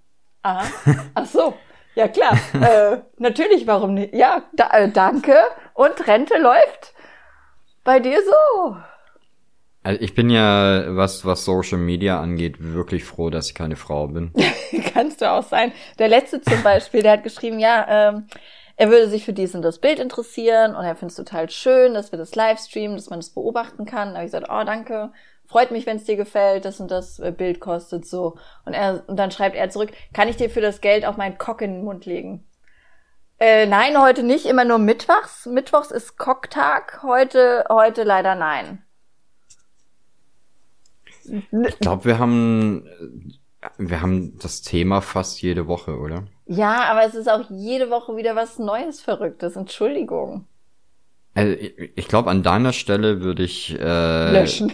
Aha, 0.43 0.65
ach 1.15 1.25
so, 1.25 1.53
ja 1.95 2.07
klar, 2.09 2.37
äh, 2.61 2.97
natürlich, 3.17 3.65
warum 3.65 3.95
nicht? 3.95 4.13
Ja, 4.13 4.43
da, 4.53 4.69
äh, 4.71 4.91
danke 4.91 5.35
und 5.73 6.05
Rente 6.05 6.37
läuft 6.37 6.93
bei 7.87 8.01
dir 8.01 8.19
so. 8.21 8.75
Also 9.81 10.01
ich 10.01 10.13
bin 10.13 10.29
ja, 10.29 10.83
was, 10.97 11.23
was 11.23 11.45
Social 11.45 11.77
Media 11.77 12.19
angeht, 12.19 12.57
wirklich 12.59 13.05
froh, 13.05 13.29
dass 13.29 13.47
ich 13.47 13.55
keine 13.55 13.77
Frau 13.77 14.07
bin. 14.07 14.33
Kannst 14.93 15.21
du 15.21 15.31
auch 15.31 15.43
sein. 15.43 15.71
Der 15.97 16.09
letzte 16.09 16.41
zum 16.41 16.61
Beispiel, 16.63 17.01
der 17.01 17.13
hat 17.13 17.23
geschrieben, 17.23 17.59
ja, 17.59 18.09
ähm, 18.09 18.27
er 18.75 18.89
würde 18.89 19.07
sich 19.07 19.23
für 19.23 19.31
dies 19.31 19.55
und 19.55 19.61
das 19.61 19.79
Bild 19.79 19.99
interessieren 19.99 20.75
und 20.75 20.83
er 20.83 20.97
findet 20.97 21.17
es 21.17 21.25
total 21.25 21.49
schön, 21.49 21.93
dass 21.93 22.11
wir 22.11 22.19
das 22.19 22.35
livestreamen, 22.35 22.97
dass 22.97 23.09
man 23.09 23.19
das 23.19 23.29
beobachten 23.29 23.85
kann. 23.85 24.09
Da 24.09 24.15
habe 24.15 24.25
ich 24.25 24.33
gesagt, 24.33 24.49
oh, 24.51 24.63
danke, 24.65 25.13
freut 25.45 25.71
mich, 25.71 25.85
wenn 25.85 25.95
es 25.95 26.03
dir 26.03 26.17
gefällt, 26.17 26.65
das 26.65 26.81
und 26.81 26.91
das 26.91 27.19
äh, 27.19 27.31
Bild 27.31 27.61
kostet 27.61 28.05
so. 28.05 28.35
Und 28.65 28.73
er 28.73 29.05
und 29.07 29.17
dann 29.17 29.31
schreibt 29.31 29.55
er 29.55 29.69
zurück, 29.69 29.93
kann 30.11 30.27
ich 30.27 30.35
dir 30.35 30.49
für 30.49 30.61
das 30.61 30.81
Geld 30.81 31.05
auch 31.05 31.15
meinen 31.15 31.37
Cock 31.37 31.61
in 31.61 31.75
den 31.75 31.85
Mund 31.85 32.05
legen? 32.05 32.43
Äh, 33.39 33.67
nein, 33.67 34.01
heute 34.01 34.23
nicht, 34.23 34.45
immer 34.45 34.65
nur 34.65 34.79
mittwochs. 34.79 35.45
Mittwochs 35.45 35.91
ist 35.91 36.17
Cocktag, 36.17 37.03
heute, 37.03 37.65
heute 37.69 38.03
leider 38.03 38.35
nein. 38.35 38.83
Ich 41.23 41.79
glaube, 41.79 42.05
wir 42.05 42.19
haben, 42.19 42.87
wir 43.77 44.01
haben 44.01 44.39
das 44.39 44.61
Thema 44.61 45.01
fast 45.01 45.41
jede 45.41 45.67
Woche, 45.67 45.97
oder? 45.97 46.23
Ja, 46.45 46.85
aber 46.85 47.03
es 47.03 47.13
ist 47.13 47.29
auch 47.29 47.43
jede 47.49 47.89
Woche 47.89 48.15
wieder 48.15 48.35
was 48.35 48.57
Neues, 48.57 49.01
Verrücktes. 49.01 49.55
Entschuldigung. 49.55 50.47
Also 51.35 51.53
ich, 51.53 51.91
ich 51.95 52.07
glaube, 52.07 52.31
an 52.31 52.41
deiner 52.41 52.73
Stelle 52.73 53.21
würde 53.21 53.43
ich 53.43 53.77
äh, 53.79 54.31
Löschen. 54.31 54.71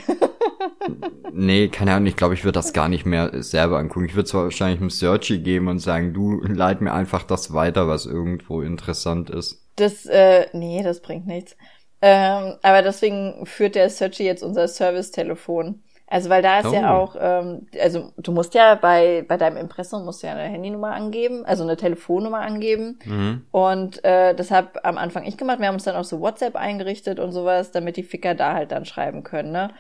Nee, 1.32 1.69
keine 1.69 1.93
Ahnung, 1.93 2.08
ich 2.08 2.15
glaube, 2.15 2.34
ich 2.34 2.43
würde 2.43 2.60
das 2.60 2.74
gar 2.74 2.89
nicht 2.89 3.06
mehr 3.06 3.32
selber 3.43 3.78
angucken. 3.80 4.06
Ich 4.06 4.15
würde 4.15 4.28
es 4.28 4.34
wahrscheinlich 4.34 4.80
einem 4.80 4.89
Searchy 4.89 5.39
geben 5.39 5.67
und 5.67 5.80
sagen, 5.80 6.13
du 6.13 6.41
leit 6.43 6.82
mir 6.82 6.93
einfach 6.93 7.24
das 7.24 7.54
weiter, 7.54 7.88
was 7.88 8.06
irgendwo 8.06 8.62
interessant 8.62 9.30
ist. 9.30 9.62
Das, 9.76 10.06
äh, 10.06 10.48
nee, 10.54 10.84
das 10.84 11.02
bringt 11.02 11.26
nichts. 11.26 11.56
Ähm, 12.02 12.56
aber 12.62 12.82
deswegen 12.82 13.46
führt 13.46 13.76
der 13.76 13.89
Searchy 13.89 14.24
jetzt 14.24 14.43
unser 14.43 14.67
Service-Telefon. 14.67 15.82
Also, 16.06 16.30
weil 16.30 16.43
da 16.43 16.60
ist 16.60 16.72
ja 16.72 16.93
Oh. 16.93 16.98
auch, 17.04 17.15
ähm, 17.19 17.65
also 17.82 18.12
du 18.17 18.34
musst 18.34 18.54
ja 18.54 18.76
bei, 18.76 19.26
bei 19.28 19.38
deinem 19.38 19.58
Impressum 19.58 20.06
musst 20.06 20.22
du 20.22 20.28
ja 20.28 20.34
eine 20.34 20.43
Handynummer 20.43 20.93
angeben, 20.93 21.43
also 21.46 21.63
eine 21.63 21.76
Telefonnummer 21.78 22.41
angeben. 22.41 23.00
Mhm. 23.06 23.48
Und 23.50 24.04
äh, 24.04 24.36
das 24.36 24.52
hab 24.52 24.86
am 24.86 25.00
Anfang 25.00 25.24
ich 25.24 25.38
gemacht. 25.38 25.60
Wir 25.60 25.67
haben 25.67 25.76
uns 25.76 25.86
dann 25.86 25.96
auch 25.96 26.04
so 26.04 26.19
WhatsApp 26.19 26.56
eingerichtet 26.56 27.19
und 27.19 27.32
sowas, 27.32 27.72
damit 27.72 27.98
die 27.98 28.04
Ficker 28.04 28.36
da 28.36 28.54
halt 28.54 28.72
dann 28.72 28.86
schreiben 28.86 29.24
können, 29.24 29.52
ne? 29.54 29.72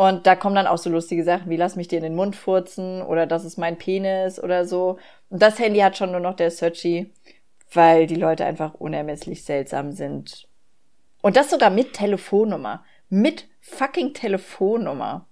Und 0.00 0.26
da 0.26 0.34
kommen 0.34 0.54
dann 0.54 0.66
auch 0.66 0.78
so 0.78 0.88
lustige 0.88 1.24
Sachen 1.24 1.50
wie 1.50 1.58
lass 1.58 1.76
mich 1.76 1.86
dir 1.86 1.98
in 1.98 2.02
den 2.02 2.14
Mund 2.14 2.34
furzen 2.34 3.02
oder 3.02 3.26
das 3.26 3.44
ist 3.44 3.58
mein 3.58 3.76
Penis 3.76 4.42
oder 4.42 4.64
so. 4.64 4.96
Und 5.28 5.42
das 5.42 5.58
Handy 5.58 5.80
hat 5.80 5.98
schon 5.98 6.10
nur 6.10 6.20
noch 6.20 6.36
der 6.36 6.50
Searchy, 6.50 7.12
weil 7.74 8.06
die 8.06 8.14
Leute 8.14 8.46
einfach 8.46 8.72
unermesslich 8.72 9.44
seltsam 9.44 9.92
sind. 9.92 10.48
Und 11.20 11.36
das 11.36 11.50
sogar 11.50 11.68
mit 11.68 11.92
Telefonnummer. 11.92 12.82
Mit 13.10 13.46
fucking 13.60 14.14
Telefonnummer. 14.14 15.26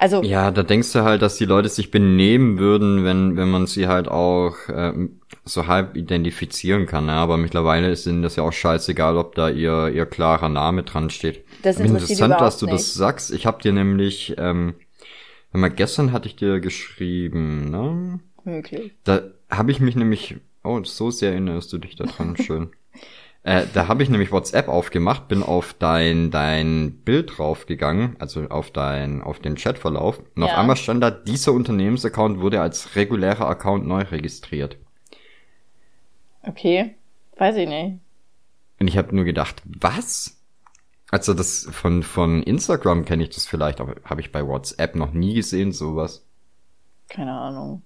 Also, 0.00 0.22
Ja, 0.22 0.50
da 0.50 0.62
denkst 0.62 0.92
du 0.92 1.00
halt, 1.04 1.22
dass 1.22 1.36
die 1.36 1.44
Leute 1.44 1.68
sich 1.68 1.90
benehmen 1.90 2.58
würden, 2.58 3.04
wenn, 3.04 3.36
wenn 3.36 3.50
man 3.50 3.66
sie 3.66 3.86
halt 3.86 4.08
auch 4.08 4.56
ähm, 4.72 5.20
so 5.44 5.66
halb 5.66 5.96
identifizieren 5.96 6.86
kann. 6.86 7.06
Ne? 7.06 7.12
Aber 7.12 7.36
mittlerweile 7.36 7.90
ist 7.90 8.06
ihnen 8.06 8.22
das 8.22 8.36
ja 8.36 8.42
auch 8.44 8.52
scheißegal, 8.52 9.16
ob 9.18 9.34
da 9.34 9.50
ihr, 9.50 9.88
ihr 9.88 10.06
klarer 10.06 10.48
Name 10.48 10.84
dran 10.84 11.10
steht. 11.10 11.44
Das 11.62 11.78
interessiert 11.78 12.20
interessant, 12.20 12.40
dass 12.40 12.58
du 12.58 12.66
das 12.66 12.82
nicht. 12.86 12.94
sagst. 12.94 13.30
Ich 13.32 13.46
habe 13.46 13.62
dir 13.62 13.72
nämlich 13.72 14.34
ähm, 14.38 14.74
Wenn 15.52 15.60
mal 15.60 15.68
gestern 15.70 16.12
hatte 16.12 16.28
ich 16.28 16.36
dir 16.36 16.60
geschrieben, 16.60 17.70
ne? 17.70 18.20
Möglich. 18.44 18.92
Da 19.04 19.22
habe 19.50 19.70
ich 19.70 19.80
mich 19.80 19.96
nämlich, 19.96 20.36
oh, 20.64 20.82
so 20.84 21.10
sehr 21.10 21.32
erinnerst 21.32 21.72
du 21.72 21.78
dich 21.78 21.96
daran, 21.96 22.36
schön. 22.40 22.70
Äh, 23.42 23.64
da 23.72 23.88
habe 23.88 24.02
ich 24.02 24.10
nämlich 24.10 24.32
WhatsApp 24.32 24.68
aufgemacht, 24.68 25.28
bin 25.28 25.42
auf 25.42 25.74
dein 25.78 26.30
dein 26.30 26.92
Bild 27.04 27.38
draufgegangen, 27.38 28.16
also 28.18 28.42
auf 28.48 28.70
dein 28.70 29.22
auf 29.22 29.38
den 29.38 29.54
Chatverlauf 29.56 30.20
und 30.36 30.42
auf 30.42 30.50
Ja. 30.50 30.58
einmal 30.58 30.76
stand 30.76 31.02
da 31.02 31.10
dieser 31.10 31.52
Unternehmensaccount 31.52 32.40
wurde 32.40 32.60
als 32.60 32.96
regulärer 32.96 33.48
Account 33.48 33.86
neu 33.86 34.02
registriert. 34.02 34.76
Okay. 36.42 36.94
Weiß 37.36 37.56
ich 37.56 37.68
nicht. 37.68 38.00
Und 38.78 38.88
ich 38.88 38.96
habe 38.98 39.14
nur 39.14 39.24
gedacht, 39.24 39.62
was? 39.64 40.36
Also 41.10 41.34
das 41.34 41.66
von 41.72 42.02
von 42.02 42.42
Instagram 42.42 43.04
kenne 43.04 43.22
ich 43.24 43.30
das 43.30 43.46
vielleicht, 43.46 43.80
aber 43.80 43.96
habe 44.04 44.20
ich 44.20 44.32
bei 44.32 44.46
WhatsApp 44.46 44.94
noch 44.96 45.12
nie 45.12 45.34
gesehen 45.34 45.72
sowas. 45.72 46.26
Keine 47.08 47.32
Ahnung. 47.32 47.82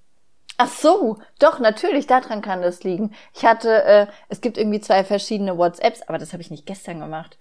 Ach 0.57 0.69
so, 0.69 1.19
doch, 1.41 1.59
natürlich, 1.59 2.07
daran 2.07 2.41
kann 2.41 2.63
das 2.63 2.85
liegen. 2.85 3.13
Ich 3.35 3.45
hatte, 3.45 3.83
äh, 3.85 4.07
es 4.29 4.41
gibt 4.41 4.57
irgendwie 4.57 4.81
zwei 4.81 5.03
verschiedene 5.03 5.59
WhatsApps, 5.59 6.03
aber 6.03 6.19
das 6.19 6.33
habe 6.33 6.43
ich 6.43 6.51
nicht 6.51 6.67
gestern 6.67 7.01
gemacht. 7.01 7.39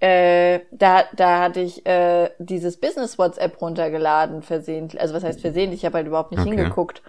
Äh, 0.00 0.60
da, 0.70 1.04
da 1.14 1.40
hatte 1.40 1.60
ich 1.60 1.86
äh, 1.86 2.30
dieses 2.38 2.78
Business 2.80 3.18
WhatsApp 3.18 3.60
runtergeladen, 3.60 4.42
versehentlich. 4.42 5.00
Also 5.00 5.14
was 5.14 5.24
heißt 5.24 5.40
versehentlich? 5.40 5.80
Ich 5.80 5.86
habe 5.86 5.98
halt 5.98 6.06
überhaupt 6.06 6.32
nicht 6.32 6.40
Okay. 6.40 6.50
hingeguckt. 6.50 7.02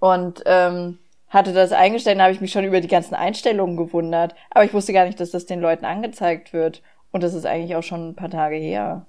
Und 0.00 0.42
ähm, 0.46 0.98
hatte 1.28 1.52
das 1.52 1.72
eingestellt, 1.72 2.18
da 2.18 2.24
habe 2.24 2.32
ich 2.32 2.40
mich 2.40 2.52
schon 2.52 2.64
über 2.64 2.80
die 2.80 2.88
ganzen 2.88 3.14
Einstellungen 3.14 3.76
gewundert. 3.76 4.34
Aber 4.50 4.64
ich 4.64 4.74
wusste 4.74 4.92
gar 4.92 5.06
nicht, 5.06 5.20
dass 5.20 5.30
das 5.30 5.46
den 5.46 5.60
Leuten 5.60 5.84
angezeigt 5.84 6.52
wird. 6.52 6.82
Und 7.12 7.22
das 7.22 7.34
ist 7.34 7.46
eigentlich 7.46 7.76
auch 7.76 7.82
schon 7.82 8.10
ein 8.10 8.16
paar 8.16 8.30
Tage 8.30 8.56
her. 8.56 9.06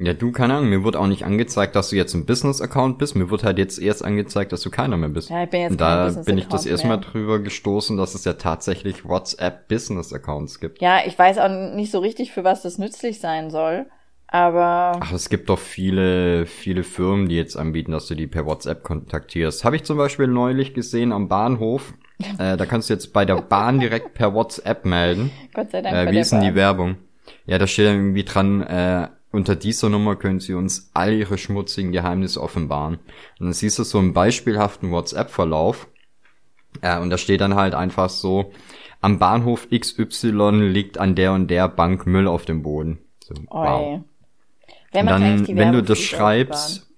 Ja, 0.00 0.12
du, 0.12 0.30
keine 0.30 0.54
Ahnung, 0.54 0.70
mir 0.70 0.84
wird 0.84 0.94
auch 0.94 1.08
nicht 1.08 1.24
angezeigt, 1.24 1.74
dass 1.74 1.90
du 1.90 1.96
jetzt 1.96 2.14
ein 2.14 2.24
Business-Account 2.24 2.98
bist. 2.98 3.16
Mir 3.16 3.30
wird 3.30 3.42
halt 3.42 3.58
jetzt 3.58 3.80
erst 3.80 4.04
angezeigt, 4.04 4.52
dass 4.52 4.60
du 4.60 4.70
keiner 4.70 4.96
mehr 4.96 5.08
bist. 5.08 5.28
Ja, 5.28 5.42
ich 5.42 5.50
bin 5.50 5.62
jetzt 5.62 5.72
Und 5.72 5.80
da 5.80 6.08
bin 6.24 6.38
ich 6.38 6.46
das 6.46 6.66
erste 6.66 6.86
Mal 6.86 6.98
mehr. 6.98 7.06
drüber 7.06 7.38
gestoßen, 7.40 7.96
dass 7.96 8.14
es 8.14 8.24
ja 8.24 8.34
tatsächlich 8.34 9.04
WhatsApp-Business-Accounts 9.04 10.60
gibt. 10.60 10.80
Ja, 10.80 11.00
ich 11.04 11.18
weiß 11.18 11.38
auch 11.38 11.74
nicht 11.74 11.90
so 11.90 11.98
richtig, 11.98 12.32
für 12.32 12.44
was 12.44 12.62
das 12.62 12.78
nützlich 12.78 13.18
sein 13.20 13.50
soll. 13.50 13.86
Aber 14.28 14.92
Ach, 15.00 15.12
es 15.12 15.30
gibt 15.30 15.48
doch 15.48 15.58
viele, 15.58 16.44
viele 16.46 16.84
Firmen, 16.84 17.28
die 17.28 17.36
jetzt 17.36 17.56
anbieten, 17.56 17.92
dass 17.92 18.06
du 18.06 18.14
die 18.14 18.26
per 18.26 18.44
WhatsApp 18.46 18.84
kontaktierst. 18.84 19.64
Habe 19.64 19.76
ich 19.76 19.84
zum 19.84 19.96
Beispiel 19.96 20.26
neulich 20.26 20.74
gesehen 20.74 21.12
am 21.12 21.28
Bahnhof. 21.28 21.94
Äh, 22.40 22.56
da 22.56 22.66
kannst 22.66 22.90
du 22.90 22.94
jetzt 22.94 23.12
bei 23.12 23.24
der 23.24 23.36
Bahn 23.36 23.78
direkt 23.78 24.14
per 24.14 24.34
WhatsApp 24.34 24.84
melden. 24.84 25.30
Gott 25.54 25.70
sei 25.70 25.82
Dank. 25.82 25.94
Äh, 25.94 26.10
wie 26.10 26.18
ist 26.18 26.32
denn 26.32 26.40
die. 26.40 26.56
Werbung? 26.56 26.96
Ja, 27.46 27.58
da 27.58 27.68
steht 27.68 27.86
irgendwie 27.86 28.24
dran, 28.24 28.60
äh, 28.60 29.06
unter 29.30 29.56
dieser 29.56 29.88
Nummer 29.88 30.16
können 30.16 30.40
Sie 30.40 30.54
uns 30.54 30.90
all 30.94 31.12
Ihre 31.12 31.38
schmutzigen 31.38 31.92
Geheimnisse 31.92 32.42
offenbaren. 32.42 32.94
Und 33.38 33.46
dann 33.46 33.52
siehst 33.52 33.78
du 33.78 33.84
so 33.84 33.98
einen 33.98 34.14
beispielhaften 34.14 34.90
WhatsApp-Verlauf. 34.90 35.88
Äh, 36.80 36.98
und 36.98 37.10
da 37.10 37.18
steht 37.18 37.40
dann 37.40 37.54
halt 37.54 37.74
einfach 37.74 38.08
so, 38.08 38.52
am 39.00 39.18
Bahnhof 39.18 39.68
XY 39.70 40.68
liegt 40.68 40.98
an 40.98 41.14
der 41.14 41.32
und 41.32 41.48
der 41.48 41.68
Bank 41.68 42.06
Müll 42.06 42.26
auf 42.26 42.44
dem 42.44 42.62
Boden. 42.62 42.98
So, 43.20 43.34
wow. 43.48 44.00
Eigentlich 44.92 45.46
dann, 45.46 45.56
wenn 45.56 45.72
du 45.72 45.82
das 45.82 46.00
schreibst, 46.00 46.88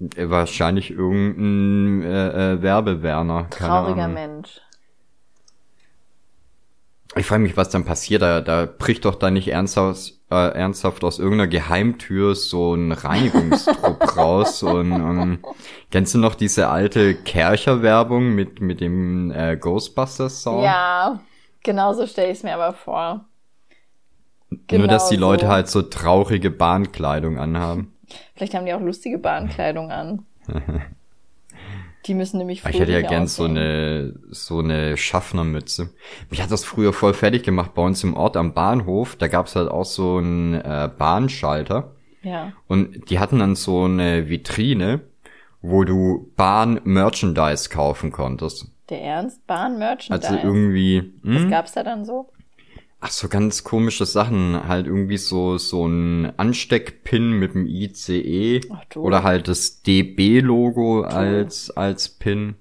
äh, 0.00 0.28
wahrscheinlich 0.28 0.90
irgendein 0.90 2.02
äh, 2.02 2.52
äh, 2.52 2.62
Werbewerner. 2.62 3.48
Trauriger 3.50 4.04
Ahnung. 4.04 4.14
Mensch. 4.14 4.60
Ich 7.16 7.26
frage 7.26 7.42
mich, 7.42 7.56
was 7.56 7.70
dann 7.70 7.84
passiert. 7.84 8.22
Da, 8.22 8.40
da 8.40 8.66
bricht 8.66 9.04
doch 9.04 9.14
da 9.14 9.30
nicht 9.30 9.48
ernsthaft, 9.48 10.14
äh, 10.34 10.58
ernsthaft 10.58 11.04
aus 11.04 11.18
irgendeiner 11.18 11.48
Geheimtür 11.48 12.34
so 12.34 12.74
ein 12.74 12.92
Reinigungstrupp 12.92 14.16
raus. 14.16 14.62
Und 14.62 14.92
ähm, 14.92 15.38
kennst 15.90 16.14
du 16.14 16.18
noch 16.18 16.34
diese 16.34 16.68
alte 16.68 17.14
Kercher-Werbung 17.14 18.34
mit, 18.34 18.60
mit 18.60 18.80
dem 18.80 19.30
äh, 19.30 19.56
Ghostbusters-Song? 19.56 20.62
Ja, 20.62 21.20
genau 21.62 21.92
so 21.94 22.06
stelle 22.06 22.30
ich 22.30 22.38
es 22.38 22.42
mir 22.42 22.54
aber 22.54 22.72
vor. 22.72 23.24
Nur, 24.70 24.88
dass 24.88 25.08
die 25.08 25.16
genau 25.16 25.30
Leute 25.30 25.46
so. 25.46 25.52
halt 25.52 25.68
so 25.68 25.82
traurige 25.82 26.50
Bahnkleidung 26.50 27.38
anhaben. 27.38 27.92
Vielleicht 28.36 28.54
haben 28.54 28.66
die 28.66 28.74
auch 28.74 28.80
lustige 28.80 29.18
Bahnkleidung 29.18 29.90
an. 29.90 30.26
Die 32.06 32.14
müssen 32.14 32.38
nämlich 32.38 32.62
Ich 32.68 32.78
hätte 32.78 32.92
ja 32.92 33.00
gern 33.00 33.26
so 33.26 33.44
eine, 33.44 34.14
so 34.30 34.58
eine 34.58 34.96
Schaffnermütze. 34.96 35.90
Mich 36.30 36.42
hat 36.42 36.50
das 36.50 36.64
früher 36.64 36.92
voll 36.92 37.14
fertig 37.14 37.44
gemacht 37.44 37.74
bei 37.74 37.82
uns 37.82 38.04
im 38.04 38.14
Ort 38.14 38.36
am 38.36 38.52
Bahnhof. 38.52 39.16
Da 39.16 39.28
gab's 39.28 39.56
halt 39.56 39.70
auch 39.70 39.86
so 39.86 40.18
einen 40.18 40.54
äh, 40.54 40.90
Bahnschalter. 40.96 41.92
Ja. 42.22 42.52
Und 42.66 43.10
die 43.10 43.18
hatten 43.18 43.38
dann 43.38 43.54
so 43.54 43.84
eine 43.84 44.28
Vitrine, 44.28 45.00
wo 45.62 45.84
du 45.84 46.30
Bahn-Merchandise 46.36 47.70
kaufen 47.70 48.12
konntest. 48.12 48.66
Der 48.90 49.00
Ernst? 49.00 49.46
Bahn-Merchandise? 49.46 50.28
Also 50.28 50.46
irgendwie, 50.46 51.14
Was 51.22 51.42
hm? 51.42 51.50
gab's 51.50 51.72
da 51.72 51.82
dann 51.82 52.04
so? 52.04 52.30
Ach 53.04 53.10
so 53.10 53.28
ganz 53.28 53.64
komische 53.64 54.06
Sachen, 54.06 54.66
halt 54.66 54.86
irgendwie 54.86 55.18
so 55.18 55.58
so 55.58 55.86
ein 55.86 56.32
Ansteckpin 56.38 57.32
mit 57.32 57.52
dem 57.54 57.66
ICE 57.66 58.62
Ach 58.72 58.84
du. 58.86 59.02
oder 59.02 59.22
halt 59.22 59.46
das 59.46 59.82
DB-Logo 59.82 61.02
als 61.02 61.70
als 61.70 62.08
Pin. 62.08 62.54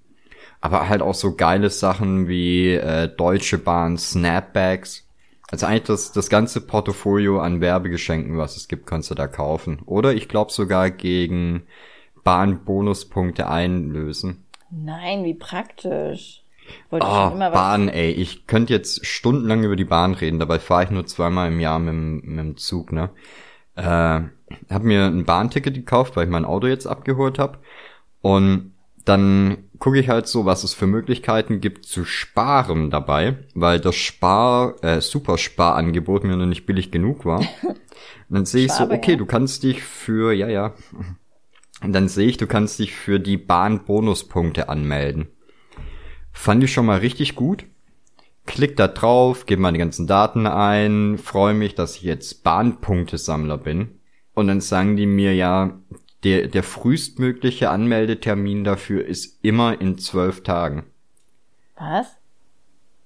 Aber 0.59 0.89
halt 0.89 1.01
auch 1.01 1.13
so 1.13 1.35
geile 1.35 1.69
Sachen 1.69 2.27
wie 2.27 2.73
äh, 2.73 3.07
Deutsche 3.07 3.57
Bahn 3.57 3.97
Snapbacks. 3.97 5.07
Also 5.49 5.65
eigentlich 5.65 5.83
das, 5.83 6.11
das 6.11 6.29
ganze 6.29 6.59
Portfolio 6.59 7.39
an 7.39 7.61
Werbegeschenken, 7.61 8.37
was 8.37 8.57
es 8.57 8.67
gibt, 8.67 8.85
kannst 8.85 9.11
du 9.11 9.15
da 9.15 9.27
kaufen. 9.27 9.81
Oder 9.85 10.13
ich 10.13 10.27
glaube 10.27 10.51
sogar 10.51 10.91
gegen 10.91 11.63
Bahnbonuspunkte 12.25 13.47
einlösen. 13.47 14.45
Nein, 14.69 15.23
wie 15.23 15.35
praktisch. 15.35 16.42
Wollte 16.89 17.05
Ah, 17.07 17.27
schon 17.29 17.33
immer 17.37 17.51
was. 17.51 17.59
Bahn, 17.59 17.89
ey. 17.89 18.11
Ich 18.11 18.47
könnte 18.47 18.73
jetzt 18.73 19.05
stundenlang 19.05 19.63
über 19.63 19.75
die 19.75 19.85
Bahn 19.85 20.13
reden, 20.13 20.39
dabei 20.39 20.59
fahre 20.59 20.85
ich 20.85 20.89
nur 20.91 21.05
zweimal 21.05 21.49
im 21.49 21.59
Jahr 21.59 21.79
mit, 21.79 21.93
dem- 21.93 22.21
mit 22.23 22.39
dem 22.45 22.57
Zug, 22.57 22.91
ne? 22.91 23.09
Äh, 23.75 23.83
hab 24.69 24.83
mir 24.83 25.05
ein 25.05 25.25
Bahnticket 25.25 25.73
gekauft, 25.73 26.15
weil 26.15 26.25
ich 26.25 26.31
mein 26.31 26.45
Auto 26.45 26.67
jetzt 26.67 26.85
abgeholt 26.85 27.39
habe. 27.39 27.59
Und 28.21 28.73
dann 29.05 29.65
gucke 29.79 29.99
ich 29.99 30.07
halt 30.09 30.27
so, 30.27 30.45
was 30.45 30.63
es 30.63 30.73
für 30.73 30.87
Möglichkeiten 30.87 31.59
gibt 31.59 31.85
zu 31.85 32.05
sparen 32.05 32.89
dabei, 32.89 33.39
weil 33.53 33.79
das 33.81 33.95
Spar, 33.95 34.75
äh, 34.81 35.01
Supersparangebot 35.01 36.23
mir 36.23 36.37
noch 36.37 36.45
nicht 36.45 36.65
billig 36.65 36.89
genug 36.91 37.25
war. 37.25 37.39
Und 37.39 37.75
dann 38.29 38.45
sehe 38.45 38.65
ich 38.65 38.71
so, 38.71 38.85
okay, 38.89 39.17
du 39.17 39.25
kannst 39.25 39.63
dich 39.63 39.83
für, 39.83 40.31
ja, 40.33 40.47
ja. 40.47 40.73
Und 41.81 41.91
dann 41.91 42.07
sehe 42.07 42.27
ich, 42.27 42.37
du 42.37 42.47
kannst 42.47 42.79
dich 42.79 42.93
für 42.95 43.19
die 43.19 43.35
Bahnbonuspunkte 43.37 44.69
anmelden. 44.69 45.27
Fand 46.33 46.63
ich 46.63 46.73
schon 46.73 46.87
mal 46.87 46.99
richtig 46.99 47.35
gut. 47.35 47.65
Klick 48.45 48.75
da 48.75 48.89
drauf, 48.89 49.45
gebe 49.45 49.61
meine 49.61 49.77
ganzen 49.77 50.07
Daten 50.07 50.47
ein, 50.47 51.17
freue 51.17 51.53
mich, 51.53 51.75
dass 51.75 51.95
ich 51.95 52.01
jetzt 52.01 52.43
Bahnpunktesammler 52.43 53.57
bin. 53.57 53.99
Und 54.33 54.47
dann 54.47 54.59
sagen 54.59 54.97
die 54.97 55.05
mir 55.05 55.33
ja, 55.33 55.79
der, 56.23 56.47
der 56.47 56.63
frühestmögliche 56.63 57.69
Anmeldetermin 57.69 58.63
dafür 58.63 59.05
ist 59.05 59.39
immer 59.43 59.79
in 59.79 59.97
zwölf 59.97 60.43
Tagen. 60.43 60.85
Was? 61.77 62.17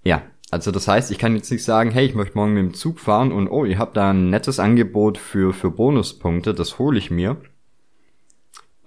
Ja, 0.04 0.24
also 0.50 0.72
das 0.72 0.88
heißt, 0.88 1.12
ich 1.12 1.18
kann 1.18 1.36
jetzt 1.36 1.52
nicht 1.52 1.64
sagen, 1.64 1.92
hey, 1.92 2.06
ich 2.06 2.16
möchte 2.16 2.38
morgen 2.38 2.54
mit 2.54 2.64
dem 2.64 2.74
Zug 2.74 3.00
fahren 3.00 3.32
und 3.32 3.50
oh, 3.50 3.66
ihr 3.66 3.78
habt 3.78 3.98
da 3.98 4.12
ein 4.12 4.30
nettes 4.30 4.60
Angebot 4.60 5.18
für, 5.18 5.54
für 5.54 5.72
Bonuspunkte, 5.72 6.54
das 6.54 6.80
hole 6.80 6.98
ich 6.98 7.12
mir. 7.12 7.38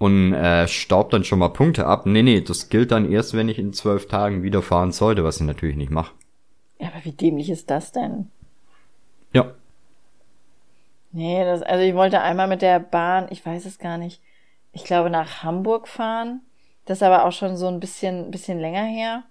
Und 0.01 0.33
äh, 0.33 0.67
staubt 0.67 1.13
dann 1.13 1.23
schon 1.23 1.37
mal 1.37 1.49
Punkte 1.49 1.85
ab. 1.85 2.07
Nee, 2.07 2.23
nee, 2.23 2.41
das 2.41 2.69
gilt 2.69 2.91
dann 2.91 3.11
erst, 3.11 3.35
wenn 3.35 3.49
ich 3.49 3.59
in 3.59 3.71
zwölf 3.71 4.07
Tagen 4.07 4.41
wieder 4.41 4.63
fahren 4.63 4.91
sollte, 4.91 5.23
was 5.23 5.39
ich 5.39 5.45
natürlich 5.45 5.75
nicht 5.75 5.91
mache. 5.91 6.11
Ja, 6.79 6.87
aber 6.87 7.05
wie 7.05 7.11
dämlich 7.11 7.51
ist 7.51 7.69
das 7.69 7.91
denn? 7.91 8.31
Ja. 9.31 9.53
Nee, 11.11 11.43
das, 11.43 11.61
also 11.61 11.83
ich 11.83 11.93
wollte 11.93 12.19
einmal 12.19 12.47
mit 12.47 12.63
der 12.63 12.79
Bahn, 12.79 13.27
ich 13.29 13.45
weiß 13.45 13.65
es 13.65 13.77
gar 13.77 13.99
nicht, 13.99 14.23
ich 14.73 14.85
glaube 14.85 15.11
nach 15.11 15.43
Hamburg 15.43 15.87
fahren. 15.87 16.41
Das 16.85 16.97
ist 16.97 17.03
aber 17.03 17.25
auch 17.25 17.31
schon 17.31 17.55
so 17.55 17.67
ein 17.67 17.79
bisschen, 17.79 18.31
bisschen 18.31 18.59
länger 18.59 18.85
her. 18.85 19.21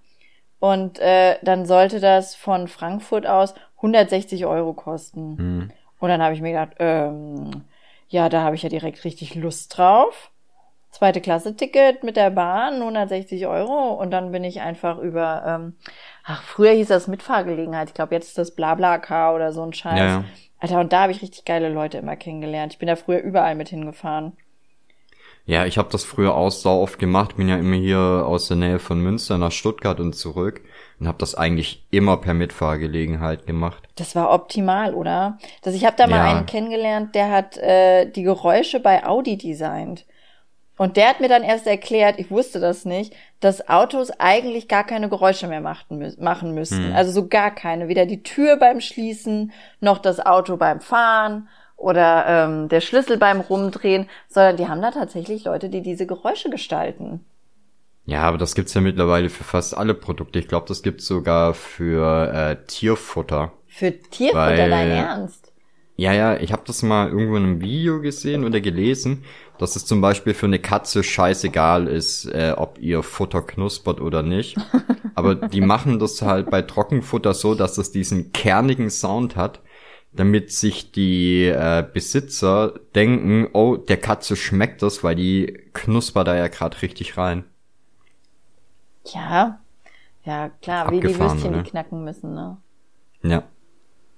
Und 0.61 0.99
äh, 0.99 1.35
dann 1.41 1.65
sollte 1.65 1.99
das 1.99 2.33
von 2.33 2.69
Frankfurt 2.69 3.27
aus 3.27 3.55
160 3.75 4.45
Euro 4.45 4.71
kosten. 4.71 5.37
Hm. 5.37 5.71
Und 5.99 6.07
dann 6.07 6.21
habe 6.21 6.33
ich 6.33 6.39
mir 6.39 6.51
gedacht, 6.51 6.77
ähm, 6.79 7.65
ja, 8.07 8.29
da 8.29 8.43
habe 8.43 8.55
ich 8.55 8.63
ja 8.63 8.69
direkt 8.69 9.03
richtig 9.03 9.35
Lust 9.35 9.77
drauf. 9.77 10.30
Zweite 10.91 11.21
Klasse 11.21 11.55
Ticket 11.55 12.03
mit 12.03 12.17
der 12.17 12.29
Bahn, 12.31 12.75
160 12.75 13.47
Euro. 13.47 13.93
Und 13.93 14.11
dann 14.11 14.31
bin 14.31 14.43
ich 14.43 14.61
einfach 14.61 14.97
über, 14.99 15.43
ähm, 15.47 15.73
ach, 16.23 16.43
früher 16.43 16.71
hieß 16.71 16.89
das 16.89 17.07
Mitfahrgelegenheit. 17.07 17.87
Ich 17.89 17.93
glaube, 17.93 18.13
jetzt 18.13 18.27
ist 18.29 18.37
das 18.37 18.55
Blabla-Car 18.55 19.33
oder 19.33 19.51
so 19.53 19.63
ein 19.63 19.73
Scheiß. 19.73 19.97
Ja, 19.99 20.05
ja. 20.05 20.23
Alter, 20.59 20.79
und 20.79 20.93
da 20.93 21.03
habe 21.03 21.11
ich 21.11 21.21
richtig 21.21 21.45
geile 21.45 21.69
Leute 21.69 21.97
immer 21.97 22.15
kennengelernt. 22.15 22.73
Ich 22.73 22.79
bin 22.79 22.87
da 22.87 22.95
früher 22.95 23.19
überall 23.19 23.55
mit 23.55 23.69
hingefahren. 23.69 24.33
Ja, 25.45 25.65
ich 25.65 25.79
habe 25.79 25.89
das 25.91 26.03
früher 26.03 26.35
auch 26.35 26.51
sau 26.51 26.81
oft 26.83 26.99
gemacht, 26.99 27.35
bin 27.35 27.49
ja 27.49 27.57
immer 27.57 27.75
hier 27.75 27.97
aus 27.97 28.47
der 28.47 28.57
Nähe 28.57 28.77
von 28.77 29.01
Münster 29.01 29.39
nach 29.39 29.51
Stuttgart 29.51 29.99
und 29.99 30.13
zurück 30.13 30.61
und 30.99 31.07
habe 31.07 31.17
das 31.17 31.33
eigentlich 31.33 31.87
immer 31.89 32.17
per 32.17 32.35
Mitfahrgelegenheit 32.35 33.47
gemacht. 33.47 33.81
Das 33.95 34.15
war 34.15 34.31
optimal, 34.31 34.93
oder? 34.93 35.39
Das, 35.63 35.73
ich 35.73 35.83
habe 35.85 35.95
da 35.97 36.05
mal 36.05 36.17
Ja. 36.17 36.37
einen 36.37 36.45
kennengelernt, 36.45 37.15
der 37.15 37.31
hat 37.31 37.57
äh, 37.57 38.05
die 38.11 38.21
Geräusche 38.21 38.79
bei 38.79 39.03
Audi 39.03 39.35
designt. 39.37 40.05
Und 40.81 40.97
der 40.97 41.09
hat 41.09 41.19
mir 41.19 41.27
dann 41.29 41.43
erst 41.43 41.67
erklärt, 41.67 42.17
ich 42.17 42.31
wusste 42.31 42.59
das 42.59 42.85
nicht, 42.85 43.13
dass 43.39 43.69
Autos 43.69 44.09
eigentlich 44.17 44.67
gar 44.67 44.83
keine 44.83 45.09
Geräusche 45.09 45.47
mehr 45.47 45.61
machten, 45.61 46.15
machen 46.17 46.55
müssten. 46.55 46.87
Hm. 46.87 46.95
Also 46.95 47.11
so 47.11 47.27
gar 47.27 47.51
keine. 47.51 47.87
Weder 47.87 48.07
die 48.07 48.23
Tür 48.23 48.57
beim 48.57 48.81
Schließen, 48.81 49.51
noch 49.79 49.99
das 49.99 50.19
Auto 50.19 50.57
beim 50.57 50.81
Fahren 50.81 51.49
oder 51.77 52.25
ähm, 52.25 52.67
der 52.67 52.81
Schlüssel 52.81 53.17
beim 53.17 53.41
Rumdrehen, 53.41 54.09
sondern 54.27 54.57
die 54.57 54.67
haben 54.69 54.81
da 54.81 54.89
tatsächlich 54.89 55.43
Leute, 55.43 55.69
die 55.69 55.83
diese 55.83 56.07
Geräusche 56.07 56.49
gestalten. 56.49 57.23
Ja, 58.07 58.23
aber 58.23 58.39
das 58.39 58.55
gibt's 58.55 58.73
ja 58.73 58.81
mittlerweile 58.81 59.29
für 59.29 59.43
fast 59.43 59.77
alle 59.77 59.93
Produkte. 59.93 60.39
Ich 60.39 60.47
glaube, 60.47 60.67
das 60.67 60.81
gibt's 60.81 61.05
sogar 61.05 61.53
für 61.53 62.33
äh, 62.33 62.65
Tierfutter. 62.65 63.51
Für 63.67 63.91
Tierfutter, 63.91 64.39
Weil- 64.47 64.69
dein 64.71 64.89
Ernst? 64.89 65.51
Ja, 66.01 66.13
ja, 66.13 66.37
ich 66.37 66.51
habe 66.51 66.63
das 66.65 66.81
mal 66.81 67.09
irgendwo 67.09 67.35
in 67.35 67.43
einem 67.43 67.61
Video 67.61 68.01
gesehen 68.01 68.43
oder 68.43 68.59
gelesen, 68.59 69.23
dass 69.61 69.75
es 69.75 69.85
zum 69.85 70.01
Beispiel 70.01 70.33
für 70.33 70.47
eine 70.47 70.57
Katze 70.57 71.03
scheißegal 71.03 71.87
ist, 71.87 72.25
äh, 72.25 72.55
ob 72.57 72.79
ihr 72.79 73.03
Futter 73.03 73.43
knuspert 73.43 74.01
oder 74.01 74.23
nicht. 74.23 74.57
Aber 75.15 75.35
die 75.35 75.61
machen 75.61 75.99
das 75.99 76.23
halt 76.23 76.49
bei 76.49 76.63
Trockenfutter 76.63 77.35
so, 77.35 77.53
dass 77.53 77.77
es 77.77 77.91
diesen 77.91 78.31
kernigen 78.31 78.89
Sound 78.89 79.35
hat, 79.35 79.61
damit 80.13 80.51
sich 80.51 80.91
die 80.91 81.45
äh, 81.45 81.85
Besitzer 81.93 82.73
denken, 82.95 83.49
oh, 83.53 83.77
der 83.77 83.97
Katze 83.97 84.35
schmeckt 84.35 84.81
das, 84.81 85.03
weil 85.03 85.13
die 85.13 85.59
knuspert 85.73 86.27
da 86.27 86.35
ja 86.35 86.47
gerade 86.47 86.81
richtig 86.81 87.17
rein. 87.17 87.43
Ja. 89.13 89.59
Ja, 90.23 90.49
klar, 90.49 90.89
wie 90.91 91.01
die 91.01 91.19
Würstchen, 91.19 91.51
ne? 91.51 91.61
die 91.61 91.69
knacken 91.69 92.03
müssen, 92.03 92.33
ne? 92.33 92.57
Ja. 93.21 93.43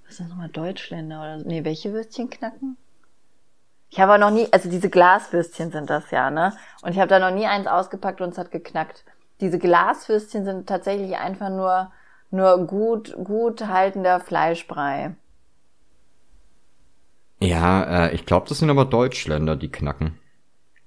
Was 0.06 0.20
ist 0.20 0.28
nochmal 0.28 0.48
Deutschländer 0.48 1.20
oder 1.20 1.40
so? 1.40 1.48
Nee, 1.48 1.64
welche 1.64 1.92
Würstchen 1.92 2.30
knacken? 2.30 2.78
Ich 3.94 4.00
habe 4.00 4.14
aber 4.14 4.24
noch 4.28 4.32
nie, 4.32 4.48
also 4.50 4.68
diese 4.68 4.90
Glaswürstchen 4.90 5.70
sind 5.70 5.88
das 5.88 6.10
ja, 6.10 6.28
ne? 6.28 6.52
Und 6.82 6.90
ich 6.90 6.98
habe 6.98 7.06
da 7.06 7.20
noch 7.20 7.32
nie 7.32 7.46
eins 7.46 7.68
ausgepackt 7.68 8.20
und 8.20 8.30
es 8.30 8.38
hat 8.38 8.50
geknackt. 8.50 9.04
Diese 9.40 9.60
Glaswürstchen 9.60 10.44
sind 10.44 10.68
tatsächlich 10.68 11.16
einfach 11.16 11.48
nur, 11.48 11.92
nur 12.32 12.66
gut, 12.66 13.14
gut 13.22 13.68
haltender 13.68 14.18
Fleischbrei. 14.18 15.14
Ja, 17.38 18.06
äh, 18.06 18.14
ich 18.16 18.26
glaube, 18.26 18.48
das 18.48 18.58
sind 18.58 18.68
aber 18.68 18.84
Deutschländer, 18.84 19.54
die 19.54 19.70
knacken. 19.70 20.18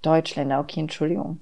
Deutschländer, 0.01 0.59
okay, 0.59 0.81
Entschuldigung. 0.81 1.39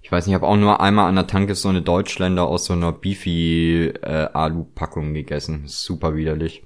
Ich 0.00 0.10
weiß 0.10 0.24
nicht, 0.24 0.32
ich 0.32 0.40
habe 0.40 0.50
auch 0.50 0.56
nur 0.56 0.80
einmal 0.80 1.10
an 1.10 1.16
der 1.16 1.26
Tanke 1.26 1.54
so 1.54 1.68
eine 1.68 1.82
Deutschländer 1.82 2.46
aus 2.46 2.64
so 2.64 2.72
einer 2.72 2.92
Beefy 2.92 3.88
äh, 4.00 4.30
Alu-Packung 4.32 5.12
gegessen. 5.12 5.64
Super 5.66 6.14
widerlich. 6.14 6.62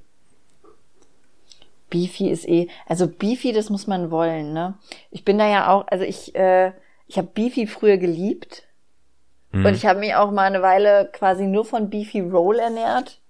Beefy 1.93 2.31
ist 2.31 2.49
eh, 2.49 2.69
also 2.87 3.07
Beefy, 3.07 3.53
das 3.53 3.69
muss 3.69 3.87
man 3.87 4.11
wollen, 4.11 4.55
ne? 4.55 4.79
Ich 5.11 5.25
bin 5.25 5.37
da 5.39 5.47
ja 5.47 5.69
auch, 5.71 5.87
also 5.89 6.05
ich, 6.05 6.35
äh, 6.35 6.73
ich 7.07 7.19
habe 7.19 7.29
Beefy 7.35 7.67
früher 7.67 7.99
geliebt 7.99 8.65
Hm. 9.53 9.67
und 9.67 9.75
ich 9.75 9.85
habe 9.85 10.01
mich 10.01 10.15
auch 10.15 10.31
mal 10.31 10.45
eine 10.45 10.63
Weile 10.63 11.11
quasi 11.13 11.47
nur 11.47 11.67
von 11.67 11.91
Beefy 11.91 12.21
Roll 12.21 12.59
ernährt. 12.59 13.21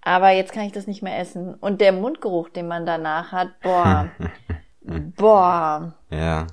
Aber 0.00 0.30
jetzt 0.30 0.52
kann 0.52 0.62
ich 0.64 0.70
das 0.72 0.86
nicht 0.86 1.02
mehr 1.02 1.18
essen. 1.18 1.54
Und 1.54 1.80
der 1.80 1.90
Mundgeruch, 1.92 2.48
den 2.50 2.68
man 2.68 2.86
danach 2.86 3.32
hat, 3.32 3.48
boah, 3.60 4.08
boah, 5.16 5.94
Ja. 6.10 6.46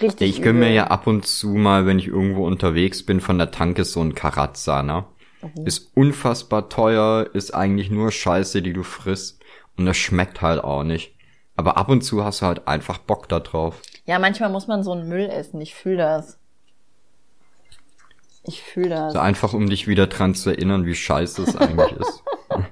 richtig. 0.00 0.30
Ich 0.30 0.42
gönn 0.42 0.58
mir 0.58 0.72
ja 0.72 0.86
ab 0.86 1.06
und 1.06 1.26
zu 1.26 1.48
mal, 1.50 1.84
wenn 1.86 1.98
ich 1.98 2.06
irgendwo 2.08 2.46
unterwegs 2.46 3.04
bin, 3.04 3.20
von 3.20 3.36
der 3.38 3.50
Tanke 3.50 3.84
so 3.84 4.00
ein 4.00 4.14
Karazza, 4.14 4.82
ne? 4.82 5.04
Mhm. 5.42 5.66
Ist 5.66 5.90
unfassbar 5.94 6.70
teuer, 6.70 7.28
ist 7.34 7.54
eigentlich 7.54 7.90
nur 7.90 8.10
Scheiße, 8.10 8.62
die 8.62 8.72
du 8.72 8.82
frisst. 8.82 9.42
Und 9.76 9.86
das 9.86 9.96
schmeckt 9.96 10.42
halt 10.42 10.62
auch 10.62 10.82
nicht. 10.82 11.14
Aber 11.56 11.76
ab 11.76 11.88
und 11.88 12.02
zu 12.02 12.24
hast 12.24 12.42
du 12.42 12.46
halt 12.46 12.68
einfach 12.68 12.98
Bock 12.98 13.28
da 13.28 13.40
drauf. 13.40 13.80
Ja, 14.04 14.18
manchmal 14.18 14.50
muss 14.50 14.66
man 14.66 14.82
so 14.82 14.92
einen 14.92 15.08
Müll 15.08 15.28
essen. 15.28 15.60
Ich 15.60 15.74
fühl 15.74 15.96
das. 15.96 16.38
Ich 18.44 18.62
fühl 18.62 18.88
das. 18.88 19.14
So 19.14 19.18
einfach, 19.18 19.52
um 19.52 19.68
dich 19.68 19.88
wieder 19.88 20.06
dran 20.06 20.34
zu 20.34 20.50
erinnern, 20.50 20.86
wie 20.86 20.94
scheiße 20.94 21.42
es 21.42 21.56
eigentlich 21.56 21.92
ist. 21.92 22.22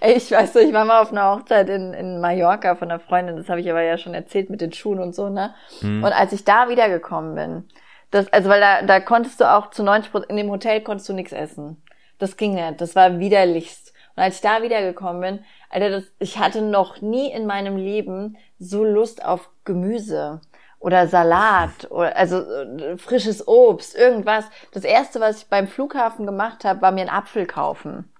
Ey, 0.00 0.14
ich 0.14 0.30
weiß 0.30 0.52
so, 0.52 0.58
ich 0.58 0.72
war 0.72 0.84
mal 0.84 1.00
auf 1.00 1.10
einer 1.10 1.34
Hochzeit 1.34 1.68
in, 1.68 1.94
in 1.94 2.20
Mallorca 2.20 2.76
von 2.76 2.90
einer 2.90 3.00
Freundin, 3.00 3.36
das 3.36 3.48
habe 3.48 3.60
ich 3.60 3.70
aber 3.70 3.82
ja 3.82 3.96
schon 3.96 4.14
erzählt 4.14 4.50
mit 4.50 4.60
den 4.60 4.72
Schuhen 4.72 5.00
und 5.00 5.14
so, 5.14 5.30
ne? 5.30 5.54
Und 5.80 6.04
als 6.04 6.32
ich 6.32 6.44
da 6.44 6.68
wiedergekommen 6.68 7.34
bin, 7.34 7.64
das, 8.10 8.32
also 8.32 8.48
weil 8.48 8.60
da, 8.60 8.82
da 8.82 9.00
konntest 9.00 9.40
du 9.40 9.50
auch 9.50 9.70
zu 9.70 9.82
90 9.82 10.12
Prozent, 10.12 10.30
in 10.30 10.36
dem 10.36 10.50
Hotel 10.50 10.80
konntest 10.82 11.08
du 11.08 11.14
nichts 11.14 11.32
essen. 11.32 11.82
Das 12.18 12.36
ging 12.36 12.54
nicht, 12.54 12.80
das 12.80 12.94
war 12.94 13.18
widerlichst. 13.18 13.94
Und 14.14 14.22
als 14.22 14.36
ich 14.36 14.40
da 14.42 14.62
wiedergekommen 14.62 15.20
bin, 15.20 15.44
Alter, 15.70 15.90
das, 15.90 16.04
ich 16.18 16.38
hatte 16.38 16.62
noch 16.62 17.00
nie 17.00 17.30
in 17.32 17.46
meinem 17.46 17.76
Leben 17.76 18.36
so 18.58 18.84
Lust 18.84 19.24
auf 19.24 19.50
Gemüse 19.64 20.40
oder 20.78 21.08
Salat 21.08 21.90
oder 21.90 22.16
also 22.16 22.38
äh, 22.42 22.96
frisches 22.98 23.46
Obst, 23.48 23.94
irgendwas. 23.96 24.46
Das 24.72 24.84
erste, 24.84 25.20
was 25.20 25.38
ich 25.42 25.48
beim 25.48 25.68
Flughafen 25.68 26.26
gemacht 26.26 26.64
habe, 26.64 26.82
war 26.82 26.92
mir 26.92 27.02
einen 27.02 27.10
Apfel 27.10 27.46
kaufen. 27.46 28.10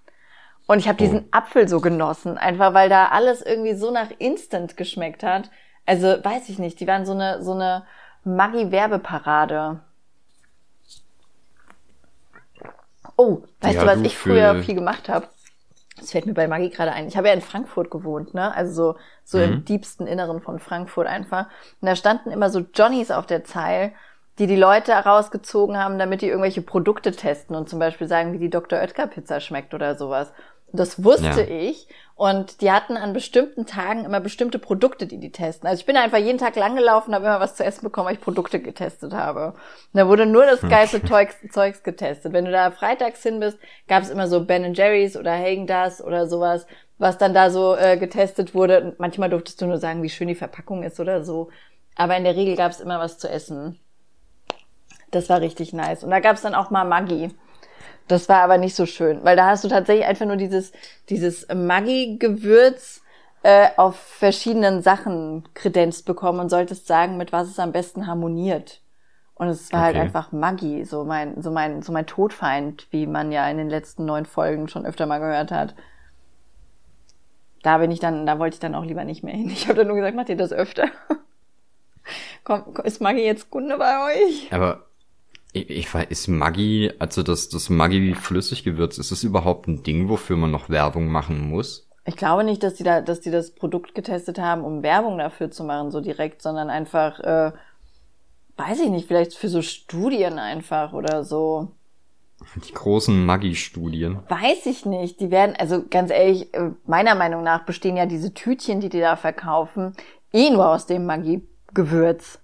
Und 0.66 0.78
ich 0.80 0.88
habe 0.88 0.98
diesen 0.98 1.26
Apfel 1.32 1.68
so 1.68 1.80
genossen, 1.80 2.38
einfach 2.38 2.74
weil 2.74 2.88
da 2.88 3.06
alles 3.08 3.42
irgendwie 3.42 3.74
so 3.74 3.90
nach 3.90 4.10
Instant 4.18 4.76
geschmeckt 4.76 5.22
hat. 5.22 5.50
Also 5.86 6.08
weiß 6.24 6.48
ich 6.48 6.58
nicht, 6.58 6.80
die 6.80 6.86
waren 6.88 7.06
so 7.06 7.12
eine 7.12 7.42
so 7.42 7.52
eine 7.52 7.84
Maggi-Werbeparade. 8.24 9.80
Oh, 13.18 13.42
weißt 13.60 13.82
Ja, 13.82 13.82
du, 13.82 13.86
was 13.86 14.00
du, 14.00 14.02
ich 14.02 14.16
früher 14.16 14.56
viel 14.56 14.74
gemacht 14.74 15.08
habe? 15.08 15.28
Das 15.98 16.10
fällt 16.10 16.26
mir 16.26 16.34
bei 16.34 16.46
Maggi 16.46 16.68
gerade 16.68 16.92
ein. 16.92 17.08
Ich 17.08 17.16
habe 17.16 17.28
ja 17.28 17.34
in 17.34 17.40
Frankfurt 17.40 17.90
gewohnt, 17.90 18.34
ne? 18.34 18.54
Also 18.54 18.92
so, 19.24 19.38
so 19.38 19.38
im 19.38 19.64
diebsten 19.64 20.06
Inneren 20.06 20.40
von 20.40 20.58
Frankfurt 20.58 21.06
einfach. 21.06 21.46
Und 21.80 21.88
da 21.88 21.96
standen 21.96 22.30
immer 22.30 22.50
so 22.50 22.66
Johnnies 22.74 23.10
auf 23.10 23.26
der 23.26 23.44
Zeil, 23.44 23.92
die 24.38 24.46
die 24.46 24.56
Leute 24.56 24.92
rausgezogen 24.92 25.78
haben, 25.78 25.98
damit 25.98 26.20
die 26.20 26.28
irgendwelche 26.28 26.60
Produkte 26.60 27.12
testen 27.12 27.56
und 27.56 27.68
zum 27.70 27.78
Beispiel 27.78 28.06
sagen, 28.08 28.34
wie 28.34 28.38
die 28.38 28.50
Dr. 28.50 28.78
Oetker 28.78 29.06
Pizza 29.06 29.40
schmeckt 29.40 29.72
oder 29.72 29.96
sowas. 29.96 30.32
Das 30.72 31.02
wusste 31.02 31.42
Ja. 31.42 31.48
ich. 31.48 31.88
Und 32.16 32.62
die 32.62 32.72
hatten 32.72 32.96
an 32.96 33.12
bestimmten 33.12 33.66
Tagen 33.66 34.06
immer 34.06 34.20
bestimmte 34.20 34.58
Produkte, 34.58 35.06
die 35.06 35.18
die 35.18 35.30
testen. 35.32 35.68
Also 35.68 35.80
ich 35.80 35.86
bin 35.86 35.98
einfach 35.98 36.16
jeden 36.16 36.38
Tag 36.38 36.56
langgelaufen, 36.56 37.14
habe 37.14 37.26
immer 37.26 37.40
was 37.40 37.56
zu 37.56 37.64
essen 37.64 37.82
bekommen, 37.84 38.06
weil 38.06 38.14
ich 38.14 38.20
Produkte 38.22 38.58
getestet 38.58 39.12
habe. 39.12 39.48
Und 39.48 39.56
da 39.92 40.08
wurde 40.08 40.24
nur 40.24 40.46
das 40.46 40.62
geilste 40.62 41.02
Zeugs, 41.04 41.36
Zeugs 41.52 41.82
getestet. 41.82 42.32
Wenn 42.32 42.46
du 42.46 42.50
da 42.52 42.70
freitags 42.70 43.22
hin 43.22 43.38
bist, 43.38 43.58
gab 43.86 44.02
es 44.02 44.08
immer 44.08 44.28
so 44.28 44.44
Ben 44.44 44.72
Jerry's 44.72 45.14
oder 45.16 45.32
Hagen 45.32 45.66
das 45.66 46.02
oder 46.02 46.26
sowas, 46.26 46.66
was 46.96 47.18
dann 47.18 47.34
da 47.34 47.50
so 47.50 47.76
äh, 47.76 47.98
getestet 47.98 48.54
wurde. 48.54 48.80
Und 48.82 48.98
manchmal 48.98 49.28
durftest 49.28 49.60
du 49.60 49.66
nur 49.66 49.78
sagen, 49.78 50.02
wie 50.02 50.08
schön 50.10 50.28
die 50.28 50.34
Verpackung 50.34 50.84
ist 50.84 50.98
oder 50.98 51.22
so. 51.22 51.50
Aber 51.96 52.16
in 52.16 52.24
der 52.24 52.34
Regel 52.36 52.56
gab 52.56 52.70
es 52.72 52.80
immer 52.80 52.98
was 52.98 53.18
zu 53.18 53.28
essen. 53.28 53.78
Das 55.10 55.28
war 55.28 55.40
richtig 55.42 55.74
nice. 55.74 56.02
Und 56.02 56.10
da 56.10 56.20
gab 56.20 56.36
es 56.36 56.42
dann 56.42 56.54
auch 56.54 56.70
mal 56.70 56.84
Maggi. 56.84 57.30
Das 58.08 58.28
war 58.28 58.40
aber 58.42 58.58
nicht 58.58 58.76
so 58.76 58.86
schön, 58.86 59.24
weil 59.24 59.36
da 59.36 59.46
hast 59.48 59.64
du 59.64 59.68
tatsächlich 59.68 60.06
einfach 60.06 60.26
nur 60.26 60.36
dieses, 60.36 60.72
dieses 61.08 61.46
Maggi-Gewürz 61.52 63.02
äh, 63.42 63.68
auf 63.76 63.96
verschiedenen 63.96 64.80
Sachen 64.82 65.48
kredenzt 65.54 66.04
bekommen 66.06 66.38
und 66.40 66.48
solltest 66.48 66.86
sagen, 66.86 67.16
mit 67.16 67.32
was 67.32 67.48
es 67.48 67.58
am 67.58 67.72
besten 67.72 68.06
harmoniert. 68.06 68.80
Und 69.34 69.48
es 69.48 69.72
war 69.72 69.82
halt 69.82 69.96
Okay. 69.96 70.02
einfach 70.02 70.32
Maggi, 70.32 70.84
so 70.84 71.04
mein, 71.04 71.42
so 71.42 71.50
mein, 71.50 71.82
so 71.82 71.92
mein 71.92 72.06
Todfeind, 72.06 72.86
wie 72.90 73.06
man 73.06 73.32
ja 73.32 73.48
in 73.50 73.58
den 73.58 73.68
letzten 73.70 74.04
neun 74.06 74.24
Folgen 74.26 74.68
schon 74.68 74.86
öfter 74.86 75.06
mal 75.06 75.18
gehört 75.18 75.50
hat. 75.52 75.74
Da 77.62 77.76
bin 77.78 77.90
ich 77.90 78.00
dann, 78.00 78.24
da 78.26 78.38
wollte 78.38 78.54
ich 78.54 78.60
dann 78.60 78.74
auch 78.74 78.84
lieber 78.84 79.04
nicht 79.04 79.22
mehr 79.22 79.34
hin. 79.34 79.50
Ich 79.52 79.64
habe 79.68 79.74
dann 79.78 79.88
nur 79.88 79.96
gesagt, 79.96 80.16
macht 80.16 80.28
ihr 80.30 80.36
das 80.36 80.52
öfter? 80.52 80.88
Komm, 82.44 82.74
ist 82.84 83.00
Maggi 83.00 83.22
jetzt 83.24 83.50
Kunde 83.50 83.76
bei 83.78 84.14
euch? 84.14 84.50
Aber 84.50 84.86
ich, 85.56 85.70
ich 85.70 85.94
weiß, 85.94 86.06
ist 86.10 86.28
Maggi, 86.28 86.92
also 86.98 87.22
das, 87.22 87.48
das 87.48 87.70
Maggi 87.70 88.14
Flüssiggewürz, 88.14 88.98
ist 88.98 89.10
das 89.10 89.22
überhaupt 89.22 89.66
ein 89.66 89.82
Ding, 89.82 90.08
wofür 90.08 90.36
man 90.36 90.50
noch 90.50 90.68
Werbung 90.68 91.08
machen 91.08 91.48
muss? 91.48 91.88
Ich 92.04 92.16
glaube 92.16 92.44
nicht, 92.44 92.62
dass 92.62 92.74
die 92.74 92.84
da, 92.84 93.00
dass 93.00 93.20
die 93.20 93.30
das 93.30 93.50
Produkt 93.50 93.94
getestet 93.94 94.38
haben, 94.38 94.62
um 94.62 94.82
Werbung 94.82 95.18
dafür 95.18 95.50
zu 95.50 95.64
machen, 95.64 95.90
so 95.90 96.00
direkt, 96.00 96.40
sondern 96.40 96.70
einfach, 96.70 97.18
äh, 97.20 97.52
weiß 98.56 98.80
ich 98.80 98.90
nicht, 98.90 99.08
vielleicht 99.08 99.34
für 99.34 99.48
so 99.48 99.62
Studien 99.62 100.38
einfach 100.38 100.92
oder 100.92 101.24
so. 101.24 101.72
Die 102.68 102.72
großen 102.72 103.24
Maggi-Studien. 103.24 104.18
Weiß 104.28 104.66
ich 104.66 104.84
nicht. 104.84 105.20
Die 105.20 105.30
werden, 105.30 105.56
also 105.58 105.84
ganz 105.88 106.10
ehrlich, 106.10 106.52
äh, 106.54 106.70
meiner 106.84 107.14
Meinung 107.14 107.42
nach 107.42 107.64
bestehen 107.64 107.96
ja 107.96 108.06
diese 108.06 108.34
Tütchen, 108.34 108.80
die 108.80 108.90
die 108.90 109.00
da 109.00 109.16
verkaufen, 109.16 109.96
eh 110.32 110.50
nur 110.50 110.68
aus 110.68 110.86
dem 110.86 111.06
Maggi-Gewürz. 111.06 112.38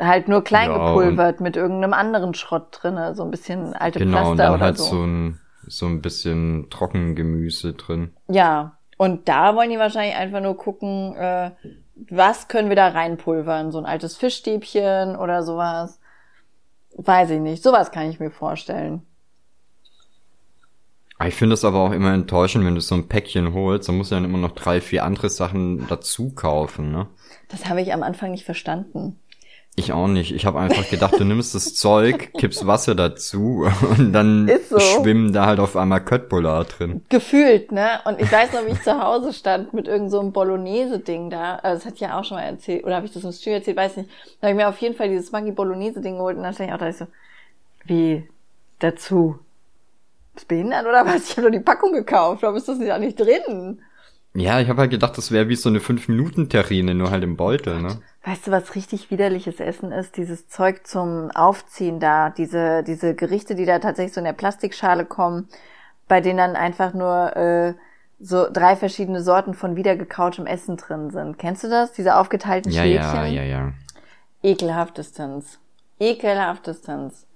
Halt 0.00 0.28
nur 0.28 0.42
klein 0.42 0.70
Ja, 0.70 0.74
gepulvert 0.74 1.40
mit 1.40 1.56
irgendeinem 1.56 1.92
anderen 1.92 2.34
Schrott 2.34 2.68
drinne, 2.80 3.14
so 3.14 3.22
ein 3.22 3.30
bisschen 3.30 3.74
alte 3.74 4.00
Genau, 4.00 4.10
Pflaster 4.10 4.30
und 4.30 4.38
dann 4.38 4.52
oder 4.54 4.64
halt 4.66 4.78
so. 4.78 4.84
so 4.86 5.04
ein, 5.04 5.40
so 5.66 5.86
ein 5.86 6.00
bisschen 6.02 6.68
Trockengemüse 6.70 7.74
drin. 7.74 8.14
Ja, 8.28 8.78
und 8.96 9.28
da 9.28 9.54
wollen 9.56 9.70
die 9.70 9.78
wahrscheinlich 9.78 10.16
einfach 10.16 10.40
nur 10.40 10.56
gucken, 10.56 11.14
äh, 11.16 11.50
was 12.08 12.48
können 12.48 12.68
wir 12.68 12.76
da 12.76 12.88
reinpulvern? 12.88 13.72
So 13.72 13.78
ein 13.78 13.86
altes 13.86 14.16
Fischstäbchen 14.16 15.16
oder 15.16 15.42
sowas? 15.42 16.00
Weiß 16.96 17.30
ich 17.30 17.40
nicht. 17.40 17.62
Sowas 17.62 17.90
kann 17.92 18.10
ich 18.10 18.20
mir 18.20 18.30
vorstellen. 18.30 19.02
Ah, 21.18 21.28
Ich 21.28 21.34
finde 21.36 21.54
es 21.54 21.64
aber 21.64 21.78
auch 21.78 21.92
immer 21.92 22.12
enttäuschend, 22.12 22.64
wenn 22.64 22.74
du 22.74 22.80
so 22.80 22.94
ein 22.96 23.06
Päckchen 23.08 23.52
holst, 23.54 23.88
dann 23.88 23.96
musst 23.96 24.10
du 24.10 24.16
dann 24.16 24.24
immer 24.24 24.38
noch 24.38 24.52
drei, 24.56 24.80
vier 24.80 25.04
andere 25.04 25.28
Sachen 25.30 25.86
dazu 25.86 26.34
kaufen, 26.34 26.90
ne? 26.90 27.06
Das 27.48 27.68
habe 27.68 27.82
ich 27.82 27.92
am 27.92 28.02
Anfang 28.02 28.30
nicht 28.30 28.44
verstanden. 28.44 29.18
Ich 29.80 29.92
auch 29.94 30.08
nicht. 30.08 30.32
Ich 30.32 30.44
habe 30.44 30.60
einfach 30.60 30.88
gedacht, 30.90 31.18
du 31.18 31.24
nimmst 31.24 31.54
das 31.54 31.74
Zeug, 31.74 32.34
kippst 32.36 32.66
Wasser 32.66 32.94
dazu 32.94 33.66
und 33.96 34.12
dann 34.12 34.46
Ist 34.46 34.68
so. 34.68 34.78
schwimmen 34.78 35.32
da 35.32 35.46
halt 35.46 35.58
auf 35.58 35.74
einmal 35.74 36.04
Köttbullar 36.04 36.66
drin. 36.66 37.02
Gefühlt, 37.08 37.72
ne? 37.72 38.00
Und 38.04 38.20
ich 38.20 38.30
weiß 38.30 38.52
noch, 38.52 38.66
wie 38.66 38.72
ich 38.72 38.82
zu 38.82 39.02
Hause 39.02 39.32
stand 39.32 39.72
mit 39.72 39.86
irgendeinem 39.86 40.10
so 40.10 40.20
einem 40.20 40.32
Bolognese-Ding 40.32 41.30
da. 41.30 41.56
Also 41.56 41.84
das 41.84 41.94
ich 41.94 42.00
ja 42.00 42.18
auch 42.18 42.24
schon 42.24 42.36
mal 42.36 42.44
erzählt. 42.44 42.84
Oder 42.84 42.96
habe 42.96 43.06
ich 43.06 43.12
das 43.12 43.24
im 43.24 43.32
Stream 43.32 43.54
erzählt? 43.54 43.78
Weiß 43.78 43.96
nicht. 43.96 44.10
Da 44.40 44.48
habe 44.48 44.52
ich 44.52 44.62
mir 44.62 44.68
auf 44.68 44.78
jeden 44.78 44.94
Fall 44.94 45.08
dieses 45.08 45.32
Maggi 45.32 45.50
Bolognese-Ding 45.50 46.16
geholt 46.16 46.36
und 46.36 46.42
dann 46.42 46.52
stand 46.52 46.68
ich 46.68 46.74
auch 46.74 46.78
da 46.78 46.88
ich 46.88 46.96
so, 46.96 47.06
wie 47.86 48.28
dazu? 48.80 49.38
Bist 50.34 50.44
du 50.44 50.54
behindert 50.54 50.84
oder 50.86 51.06
was? 51.06 51.30
Ich 51.30 51.36
habe 51.38 51.42
nur 51.42 51.50
die 51.52 51.60
Packung 51.60 51.94
gekauft. 51.94 52.42
Warum 52.42 52.56
ist 52.56 52.68
das 52.68 52.76
nicht 52.76 52.92
auch 52.92 52.98
nicht 52.98 53.18
drin? 53.18 53.80
Ja, 54.34 54.60
ich 54.60 54.68
habe 54.68 54.82
halt 54.82 54.90
gedacht, 54.90 55.16
das 55.16 55.32
wäre 55.32 55.48
wie 55.48 55.56
so 55.56 55.70
eine 55.70 55.78
5-Minuten-Terrine, 55.80 56.94
nur 56.94 57.10
halt 57.10 57.24
im 57.24 57.36
Beutel, 57.36 57.80
ne? 57.80 58.00
Weißt 58.24 58.46
du, 58.46 58.50
was 58.50 58.74
richtig 58.74 59.10
widerliches 59.10 59.60
Essen 59.60 59.92
ist? 59.92 60.16
Dieses 60.18 60.46
Zeug 60.48 60.86
zum 60.86 61.30
Aufziehen 61.30 62.00
da, 62.00 62.28
diese, 62.30 62.82
diese 62.82 63.14
Gerichte, 63.14 63.54
die 63.54 63.64
da 63.64 63.78
tatsächlich 63.78 64.12
so 64.12 64.20
in 64.20 64.26
der 64.26 64.34
Plastikschale 64.34 65.06
kommen, 65.06 65.48
bei 66.06 66.20
denen 66.20 66.36
dann 66.36 66.56
einfach 66.56 66.92
nur 66.92 67.34
äh, 67.36 67.74
so 68.18 68.46
drei 68.52 68.76
verschiedene 68.76 69.22
Sorten 69.22 69.54
von 69.54 69.74
wiedergekautem 69.74 70.46
Essen 70.46 70.76
drin 70.76 71.10
sind. 71.10 71.38
Kennst 71.38 71.64
du 71.64 71.68
das? 71.70 71.92
Diese 71.92 72.16
aufgeteilten 72.16 72.70
Ja, 72.70 72.82
Schälchen? 72.82 73.14
ja, 73.14 73.26
ja, 73.26 73.42
ja. 73.42 73.72
Ekelhaftestens. 74.42 75.58
Ekelhaftestens. 75.98 77.26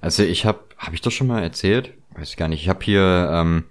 Also 0.00 0.22
ich 0.22 0.46
habe, 0.46 0.60
habe 0.78 0.94
ich 0.94 1.00
das 1.00 1.12
schon 1.12 1.26
mal 1.26 1.42
erzählt? 1.42 1.92
Weiß 2.14 2.30
ich 2.30 2.36
gar 2.36 2.46
nicht. 2.48 2.62
Ich 2.62 2.68
habe 2.68 2.84
hier 2.84 3.30
ähm, 3.32 3.64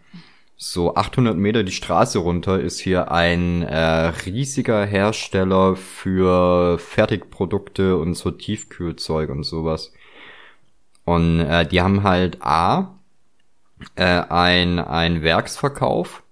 so 0.57 0.95
800 0.95 1.37
Meter 1.37 1.63
die 1.63 1.71
Straße 1.71 2.17
runter 2.17 2.59
ist 2.59 2.79
hier 2.79 3.11
ein 3.11 3.61
äh, 3.61 3.77
riesiger 4.25 4.85
Hersteller 4.85 5.75
für 5.75 6.79
Fertigprodukte 6.79 7.95
und 7.95 8.15
so 8.15 8.31
Tiefkühlzeug 8.31 9.29
und 9.29 9.43
sowas. 9.43 9.93
Und 11.05 11.41
äh, 11.41 11.67
die 11.67 11.81
haben 11.81 12.01
halt 12.01 12.41
A, 12.41 12.99
äh, 13.95 14.03
ein, 14.03 14.79
ein 14.79 15.21
Werksverkauf, 15.21 16.23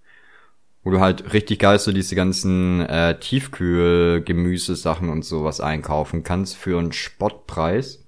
wo 0.83 0.89
du 0.89 0.99
halt 0.99 1.33
richtig 1.33 1.59
geil 1.59 1.77
so 1.77 1.91
diese 1.91 2.15
ganzen 2.15 2.81
äh, 2.81 3.19
Tiefkühl-Gemüsesachen 3.19 5.09
und 5.09 5.23
sowas 5.23 5.61
einkaufen 5.61 6.23
kannst 6.23 6.57
für 6.57 6.79
einen 6.79 6.93
Spottpreis. 6.93 8.04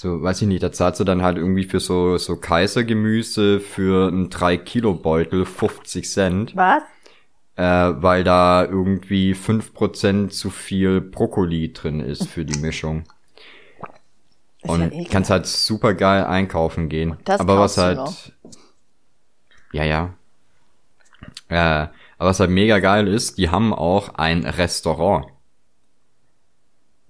So, 0.00 0.22
weiß 0.22 0.40
ich 0.40 0.48
nicht, 0.48 0.62
da 0.62 0.72
zahlst 0.72 0.98
du 1.00 1.04
dann 1.04 1.20
halt 1.20 1.36
irgendwie 1.36 1.64
für 1.64 1.78
so, 1.78 2.16
so 2.16 2.36
Kaisergemüse 2.36 3.60
für 3.60 4.08
einen 4.08 4.30
3-Kilo-Beutel 4.30 5.44
50 5.44 6.08
Cent, 6.10 6.56
Was? 6.56 6.82
äh, 7.56 7.62
weil 8.02 8.24
da 8.24 8.64
irgendwie 8.64 9.34
5% 9.34 10.30
zu 10.30 10.48
viel 10.48 11.02
Brokkoli 11.02 11.74
drin 11.74 12.00
ist 12.00 12.28
für 12.28 12.46
die 12.46 12.58
Mischung. 12.60 13.04
Ist 14.62 14.78
ja 14.78 14.86
Und 14.86 14.92
ekelhaft. 14.92 15.10
kannst 15.10 15.28
halt 15.30 15.46
super 15.46 15.92
geil 15.92 16.24
einkaufen 16.24 16.88
gehen. 16.88 17.18
das 17.24 17.38
aber 17.38 17.58
was 17.58 17.76
halt, 17.76 17.96
noch? 17.98 18.14
ja, 19.72 19.84
ja. 19.84 20.14
Äh, 21.48 21.88
aber 22.18 22.30
was 22.30 22.40
halt 22.40 22.50
mega 22.50 22.78
geil 22.78 23.06
ist, 23.06 23.36
die 23.36 23.50
haben 23.50 23.74
auch 23.74 24.14
ein 24.14 24.46
Restaurant, 24.46 25.26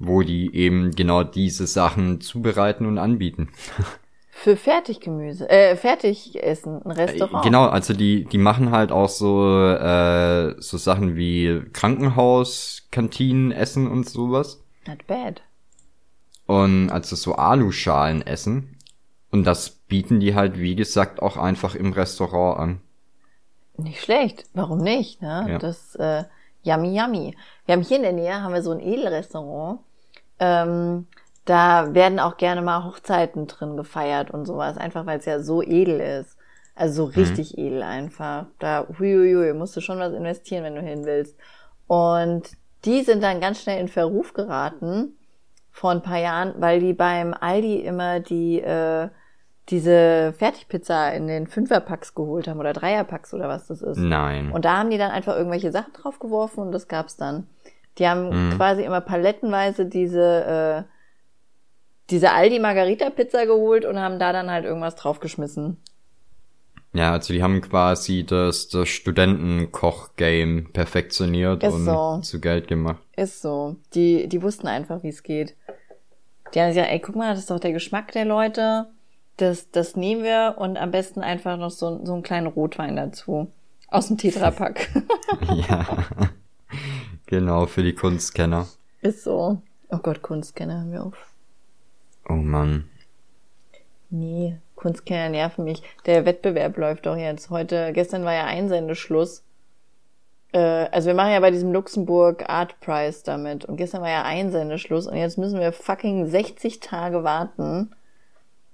wo 0.00 0.22
die 0.22 0.52
eben 0.56 0.90
genau 0.92 1.22
diese 1.22 1.66
Sachen 1.66 2.20
zubereiten 2.20 2.86
und 2.86 2.98
anbieten. 2.98 3.50
Für 4.30 4.56
Fertiggemüse, 4.56 5.48
äh, 5.50 5.76
Fertigessen, 5.76 6.80
ein 6.82 6.90
Restaurant. 6.92 7.44
Genau, 7.44 7.66
also 7.66 7.92
die, 7.92 8.24
die 8.24 8.38
machen 8.38 8.70
halt 8.70 8.90
auch 8.90 9.10
so, 9.10 9.44
äh, 9.68 10.54
so 10.58 10.78
Sachen 10.78 11.16
wie 11.16 11.62
Krankenhaus, 11.74 12.88
Kantinen, 12.90 13.52
Essen 13.52 13.86
und 13.86 14.08
sowas. 14.08 14.64
Not 14.88 15.06
bad. 15.06 15.42
Und 16.46 16.88
also 16.88 17.16
so 17.16 17.34
Aluschalen 17.34 18.26
essen. 18.26 18.78
Und 19.30 19.44
das 19.44 19.68
bieten 19.68 20.18
die 20.18 20.34
halt, 20.34 20.58
wie 20.58 20.74
gesagt, 20.74 21.20
auch 21.20 21.36
einfach 21.36 21.74
im 21.74 21.92
Restaurant 21.92 22.58
an. 22.58 22.80
Nicht 23.76 24.00
schlecht. 24.00 24.46
Warum 24.54 24.78
nicht? 24.78 25.20
Ne? 25.20 25.46
Ja. 25.50 25.58
Das 25.58 25.94
äh, 25.96 26.24
yummy 26.62 26.98
yummy. 26.98 27.36
Wir 27.66 27.74
haben 27.74 27.82
hier 27.82 27.98
in 27.98 28.02
der 28.02 28.12
Nähe 28.12 28.42
haben 28.42 28.54
wir 28.54 28.62
so 28.62 28.70
ein 28.70 28.80
Edelrestaurant. 28.80 29.80
Ähm, 30.40 31.06
da 31.44 31.94
werden 31.94 32.18
auch 32.18 32.36
gerne 32.36 32.62
mal 32.62 32.84
Hochzeiten 32.84 33.46
drin 33.46 33.76
gefeiert 33.76 34.30
und 34.30 34.46
sowas, 34.46 34.76
einfach 34.76 35.06
weil 35.06 35.18
es 35.18 35.24
ja 35.24 35.40
so 35.40 35.62
edel 35.62 36.00
ist. 36.00 36.36
Also 36.74 37.06
so 37.06 37.12
richtig 37.12 37.58
edel 37.58 37.82
einfach. 37.82 38.46
Da 38.58 38.86
huiuiui, 38.98 39.52
musst 39.52 39.76
du 39.76 39.80
schon 39.80 39.98
was 39.98 40.12
investieren, 40.12 40.64
wenn 40.64 40.74
du 40.74 40.80
hin 40.80 41.04
willst. 41.04 41.36
Und 41.86 42.50
die 42.84 43.02
sind 43.02 43.22
dann 43.22 43.40
ganz 43.40 43.60
schnell 43.60 43.80
in 43.80 43.88
Verruf 43.88 44.32
geraten 44.32 45.16
vor 45.70 45.90
ein 45.90 46.02
paar 46.02 46.18
Jahren, 46.18 46.54
weil 46.58 46.80
die 46.80 46.92
beim 46.92 47.34
Aldi 47.34 47.80
immer 47.80 48.20
die 48.20 48.60
äh, 48.60 49.08
diese 49.70 50.34
Fertigpizza 50.36 51.10
in 51.10 51.28
den 51.28 51.46
Fünferpacks 51.46 52.14
geholt 52.14 52.48
haben 52.48 52.58
oder 52.58 52.72
Dreierpacks 52.72 53.32
oder 53.34 53.48
was 53.48 53.66
das 53.68 53.82
ist. 53.82 53.98
Nein. 53.98 54.50
Und 54.50 54.64
da 54.64 54.78
haben 54.78 54.90
die 54.90 54.98
dann 54.98 55.10
einfach 55.10 55.36
irgendwelche 55.36 55.70
Sachen 55.70 55.92
draufgeworfen 55.92 56.62
und 56.62 56.72
das 56.72 56.88
gab's 56.88 57.16
dann. 57.16 57.46
Die 58.00 58.08
haben 58.08 58.48
Mhm. 58.48 58.56
quasi 58.56 58.82
immer 58.82 59.00
palettenweise 59.00 59.86
diese, 59.86 60.84
äh, 60.86 60.90
diese 62.10 62.32
Aldi 62.32 62.58
Margarita 62.58 63.10
Pizza 63.10 63.46
geholt 63.46 63.84
und 63.84 63.98
haben 64.00 64.18
da 64.18 64.32
dann 64.32 64.50
halt 64.50 64.64
irgendwas 64.64 64.96
draufgeschmissen. 64.96 65.76
Ja, 66.92 67.12
also 67.12 67.32
die 67.32 67.40
haben 67.42 67.60
quasi 67.60 68.26
das, 68.26 68.66
das 68.68 68.88
Studentenkoch-Game 68.88 70.72
perfektioniert 70.72 71.62
Ist 71.62 71.74
und 71.74 71.84
so. 71.84 72.18
zu 72.22 72.40
Geld 72.40 72.66
gemacht. 72.66 73.00
Ist 73.16 73.42
so. 73.42 73.76
Die, 73.94 74.28
die 74.28 74.42
wussten 74.42 74.66
einfach, 74.66 75.02
wie 75.04 75.08
es 75.08 75.22
geht. 75.22 75.54
Die 76.52 76.60
haben 76.60 76.68
gesagt, 76.68 76.90
ey, 76.90 76.98
guck 76.98 77.14
mal, 77.14 77.30
das 77.30 77.38
ist 77.40 77.50
doch 77.50 77.60
der 77.60 77.72
Geschmack 77.72 78.10
der 78.12 78.24
Leute. 78.24 78.86
Das, 79.36 79.70
das 79.70 79.94
nehmen 79.94 80.24
wir 80.24 80.56
und 80.58 80.76
am 80.76 80.90
besten 80.90 81.20
einfach 81.20 81.56
noch 81.56 81.70
so, 81.70 82.04
so 82.04 82.12
einen 82.12 82.22
kleinen 82.24 82.48
Rotwein 82.48 82.96
dazu. 82.96 83.52
Aus 83.88 84.08
dem 84.08 84.18
Tetrapack. 84.18 84.88
ja. 85.68 85.86
Genau, 87.30 87.66
für 87.66 87.84
die 87.84 87.94
Kunstkenner. 87.94 88.66
ist 89.02 89.22
so. 89.22 89.62
Oh 89.88 89.98
Gott, 89.98 90.20
Kunstkenner, 90.20 90.78
hören 90.78 90.92
wir 90.92 91.04
auf. 91.04 91.14
Oh 92.28 92.32
Mann. 92.34 92.88
Nee, 94.10 94.58
Kunstkenner 94.74 95.28
nerven 95.28 95.64
mich. 95.64 95.80
Der 96.06 96.26
Wettbewerb 96.26 96.76
läuft 96.76 97.06
doch 97.06 97.16
jetzt. 97.16 97.48
Heute, 97.48 97.92
gestern 97.92 98.24
war 98.24 98.34
ja 98.34 98.46
Einsendeschluss. 98.46 99.44
Äh, 100.50 100.58
also 100.58 101.06
wir 101.06 101.14
machen 101.14 101.30
ja 101.30 101.38
bei 101.38 101.52
diesem 101.52 101.72
Luxemburg 101.72 102.48
Art 102.48 102.80
Prize 102.80 103.22
damit. 103.24 103.64
Und 103.64 103.76
gestern 103.76 104.02
war 104.02 104.10
ja 104.10 104.24
Einsendeschluss. 104.24 105.06
Und 105.06 105.16
jetzt 105.16 105.38
müssen 105.38 105.60
wir 105.60 105.72
fucking 105.72 106.26
60 106.26 106.80
Tage 106.80 107.22
warten, 107.22 107.94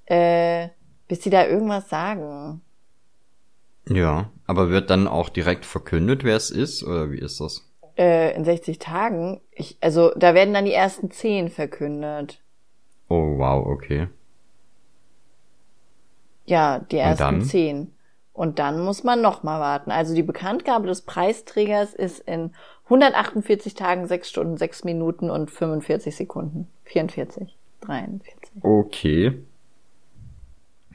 äh, 0.07 0.69
bis 1.09 1.21
die 1.21 1.31
da 1.31 1.47
irgendwas 1.47 1.91
sagen. 1.91 2.63
Ja, 3.87 4.31
aber 4.47 4.71
wird 4.71 4.89
dann 4.89 5.07
auch 5.09 5.29
direkt 5.29 5.67
verkündet, 5.67 6.25
wer 6.25 6.37
es 6.37 6.51
ist, 6.51 6.83
oder 6.83 7.11
wie 7.11 7.19
ist 7.19 7.39
das? 7.39 7.67
Äh, 7.97 8.35
in 8.35 8.45
60 8.45 8.79
Tagen. 8.79 9.41
Ich, 9.53 9.79
also 9.81 10.13
da 10.17 10.35
werden 10.35 10.53
dann 10.53 10.67
die 10.67 10.75
ersten 10.75 11.11
10 11.11 11.49
verkündet. 11.49 12.41
Oh, 13.09 13.39
wow, 13.39 13.67
okay. 13.67 14.09
Ja, 16.47 16.79
die 16.79 16.99
ersten 16.99 17.23
dann? 17.23 17.43
zehn. 17.43 17.93
Und 18.33 18.59
dann 18.59 18.85
muss 18.85 19.03
man 19.03 19.23
noch 19.23 19.43
mal 19.43 19.61
warten. 19.61 19.91
Also 19.91 20.15
die 20.15 20.23
Bekanntgabe 20.23 20.87
des 20.87 21.03
Preisträgers 21.03 21.95
ist 21.95 22.21
in 22.21 22.53
148 22.85 23.75
Tagen, 23.75 24.07
6 24.07 24.29
Stunden, 24.29 24.57
6 24.57 24.85
Minuten 24.85 25.31
und 25.31 25.51
45 25.51 26.15
Sekunden. 26.15 26.69
44, 26.85 27.57
43. 27.81 28.63
Okay. 28.63 29.39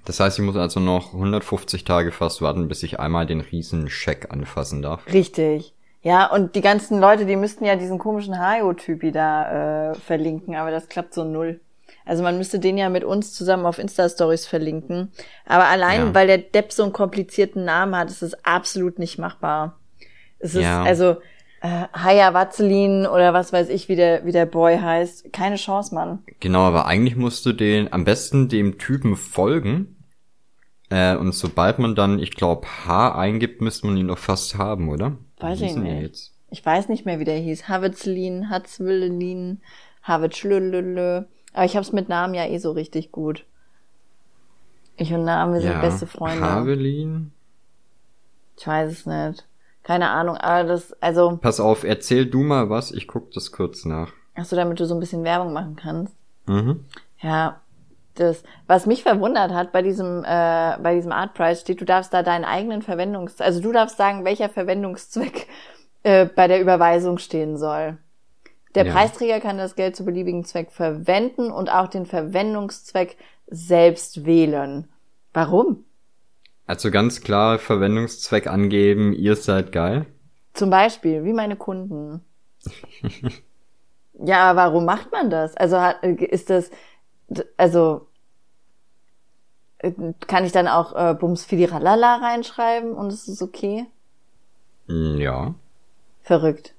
Das 0.05 0.19
heißt, 0.19 0.39
ich 0.39 0.45
muss 0.45 0.55
also 0.55 0.79
noch 0.79 1.13
150 1.13 1.83
Tage 1.83 2.11
fast 2.11 2.41
warten, 2.41 2.67
bis 2.67 2.83
ich 2.83 2.99
einmal 2.99 3.25
den 3.25 3.41
Riesenscheck 3.41 4.31
anfassen 4.31 4.81
darf. 4.81 5.05
Richtig. 5.11 5.73
Ja, 6.03 6.25
und 6.31 6.55
die 6.55 6.61
ganzen 6.61 6.99
Leute, 6.99 7.25
die 7.25 7.35
müssten 7.35 7.63
ja 7.63 7.75
diesen 7.75 7.99
komischen 7.99 8.39
Hajo-Typi 8.39 9.11
da 9.11 9.91
äh, 9.91 9.95
verlinken, 9.95 10.55
aber 10.55 10.71
das 10.71 10.89
klappt 10.89 11.13
so 11.13 11.23
null. 11.23 11.59
Also 12.05 12.23
man 12.23 12.37
müsste 12.39 12.57
den 12.59 12.77
ja 12.79 12.89
mit 12.89 13.03
uns 13.03 13.33
zusammen 13.33 13.65
auf 13.67 13.77
Insta-Stories 13.77 14.47
verlinken. 14.47 15.11
Aber 15.45 15.65
allein, 15.67 16.07
Ja. 16.07 16.13
weil 16.15 16.25
der 16.27 16.39
Depp 16.39 16.71
so 16.71 16.81
einen 16.83 16.93
komplizierten 16.93 17.63
Namen 17.65 17.95
hat, 17.95 18.09
ist 18.09 18.23
es 18.23 18.33
absolut 18.43 18.97
nicht 18.97 19.19
machbar. 19.19 19.79
Es 20.39 20.55
ist, 20.55 20.63
Ja. 20.63 20.81
also, 20.81 21.17
äh, 21.61 21.85
Haya 21.93 22.33
Watzelin 22.33 23.05
oder 23.05 23.33
was 23.35 23.53
weiß 23.53 23.69
ich, 23.69 23.87
wie 23.87 23.95
der, 23.95 24.25
wie 24.25 24.31
der 24.31 24.47
Boy 24.47 24.79
heißt. 24.79 25.31
Keine 25.31 25.57
Chance, 25.57 25.93
Mann. 25.93 26.23
Genau, 26.39 26.61
aber 26.61 26.87
eigentlich 26.87 27.15
musst 27.15 27.45
du 27.45 27.53
den 27.53 27.93
am 27.93 28.03
besten 28.03 28.49
dem 28.49 28.79
Typen 28.79 29.15
folgen. 29.15 29.97
Äh, 30.89 31.15
und 31.15 31.33
sobald 31.33 31.77
man 31.77 31.93
dann, 31.93 32.17
ich 32.17 32.31
glaube, 32.31 32.65
H 32.87 33.15
eingibt, 33.15 33.61
müsste 33.61 33.85
man 33.85 33.95
ihn 33.97 34.07
doch 34.07 34.17
fast 34.17 34.57
haben, 34.57 34.89
oder? 34.89 35.17
Weiß 35.41 35.61
ich 35.61 35.75
nicht. 35.75 36.31
Ich 36.49 36.65
weiß 36.65 36.89
nicht 36.89 37.05
mehr, 37.05 37.19
wie 37.19 37.25
der 37.25 37.37
hieß. 37.37 37.69
Havitzlin, 37.69 38.49
Hatzwillelin, 38.49 39.61
Havitschlülülü. 40.03 41.25
Aber 41.53 41.65
ich 41.65 41.75
hab's 41.75 41.91
mit 41.91 42.09
Namen 42.09 42.33
ja 42.33 42.45
eh 42.45 42.57
so 42.57 42.71
richtig 42.71 43.11
gut. 43.11 43.45
Ich 44.97 45.13
und 45.13 45.23
Namen, 45.23 45.53
wir 45.53 45.61
sind 45.61 45.81
beste 45.81 46.07
Freunde. 46.07 46.45
Havelin. 46.45 47.31
Ich 48.57 48.67
weiß 48.67 48.91
es 48.91 49.05
nicht. 49.05 49.47
Keine 49.83 50.09
Ahnung, 50.09 50.37
aber 50.37 50.67
das, 50.67 50.93
also, 51.01 51.37
Pass 51.41 51.59
auf, 51.59 51.83
erzähl 51.83 52.27
du 52.27 52.41
mal 52.43 52.69
was, 52.69 52.91
ich 52.91 53.07
guck 53.07 53.31
das 53.31 53.51
kurz 53.51 53.83
nach. 53.85 54.13
ach 54.35 54.45
so, 54.45 54.55
damit 54.55 54.79
du 54.79 54.85
so 54.85 54.93
ein 54.93 54.99
bisschen 54.99 55.23
Werbung 55.23 55.53
machen 55.53 55.75
kannst. 55.75 56.13
Mhm. 56.45 56.85
Ja, 57.21 57.60
das, 58.15 58.43
was 58.67 58.85
mich 58.85 59.03
verwundert 59.03 59.51
hat 59.51 59.71
bei 59.71 59.81
diesem, 59.81 60.23
äh, 60.23 60.77
bei 60.81 60.95
diesem 60.95 61.11
Art 61.11 61.33
Price 61.33 61.61
steht, 61.61 61.81
du 61.81 61.85
darfst 61.85 62.13
da 62.13 62.23
deinen 62.23 62.45
eigenen 62.45 62.81
Verwendungs, 62.81 63.39
also 63.39 63.61
du 63.61 63.71
darfst 63.71 63.97
sagen, 63.97 64.25
welcher 64.25 64.49
Verwendungszweck 64.49 65.47
äh, 66.03 66.25
bei 66.25 66.47
der 66.47 66.61
Überweisung 66.61 67.17
stehen 67.17 67.57
soll. 67.57 67.97
Der 68.75 68.85
Ja. 68.85 68.93
Preisträger 68.93 69.39
kann 69.39 69.57
das 69.57 69.75
Geld 69.75 69.95
zu 69.95 70.05
beliebigen 70.05 70.45
Zweck 70.45 70.71
verwenden 70.71 71.51
und 71.51 71.69
auch 71.69 71.87
den 71.87 72.05
Verwendungszweck 72.05 73.17
selbst 73.47 74.25
wählen. 74.25 74.87
Warum? 75.33 75.83
Also 76.67 76.89
ganz 76.89 77.21
klar 77.21 77.59
Verwendungszweck 77.59 78.47
angeben, 78.47 79.13
ihr 79.13 79.35
seid 79.35 79.71
geil. 79.71 80.05
Zum 80.53 80.69
Beispiel, 80.69 81.25
wie 81.25 81.33
meine 81.33 81.57
Kunden. 81.57 82.21
ja, 84.13 84.55
warum 84.55 84.85
macht 84.85 85.11
man 85.11 85.29
das? 85.29 85.55
Also 85.57 85.81
hat, 85.81 86.03
ist 86.03 86.49
das, 86.49 86.71
also 87.57 88.07
äh, 89.79 89.91
kann 90.27 90.45
ich 90.45 90.51
dann 90.51 90.67
auch 90.67 90.95
äh, 90.95 91.13
Bums 91.13 91.45
Fidiralala 91.45 92.17
reinschreiben 92.17 92.93
und 92.93 93.07
es 93.07 93.27
ist 93.27 93.41
okay? 93.41 93.85
Hm, 94.87 95.19
Ja. 95.19 95.53
Verrückt. 96.23 96.73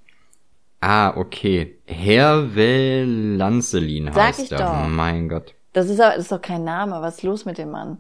Ah, 0.81 1.17
okay. 1.17 1.79
Herr 1.85 2.43
Lancelin 2.47 4.13
Sag 4.13 4.29
heißt 4.29 4.41
ich 4.41 4.53
er. 4.53 4.59
doch. 4.59 4.89
Mein 4.89 5.29
Gott. 5.29 5.55
Das 5.73 5.89
ist, 5.89 6.01
aber, 6.01 6.15
das 6.15 6.25
ist 6.25 6.33
doch 6.33 6.43
kein 6.43 6.65
Name. 6.65 7.01
Was 7.03 7.17
ist 7.19 7.23
los 7.23 7.45
mit 7.45 7.59
dem 7.59 7.71
Mann? 7.71 7.99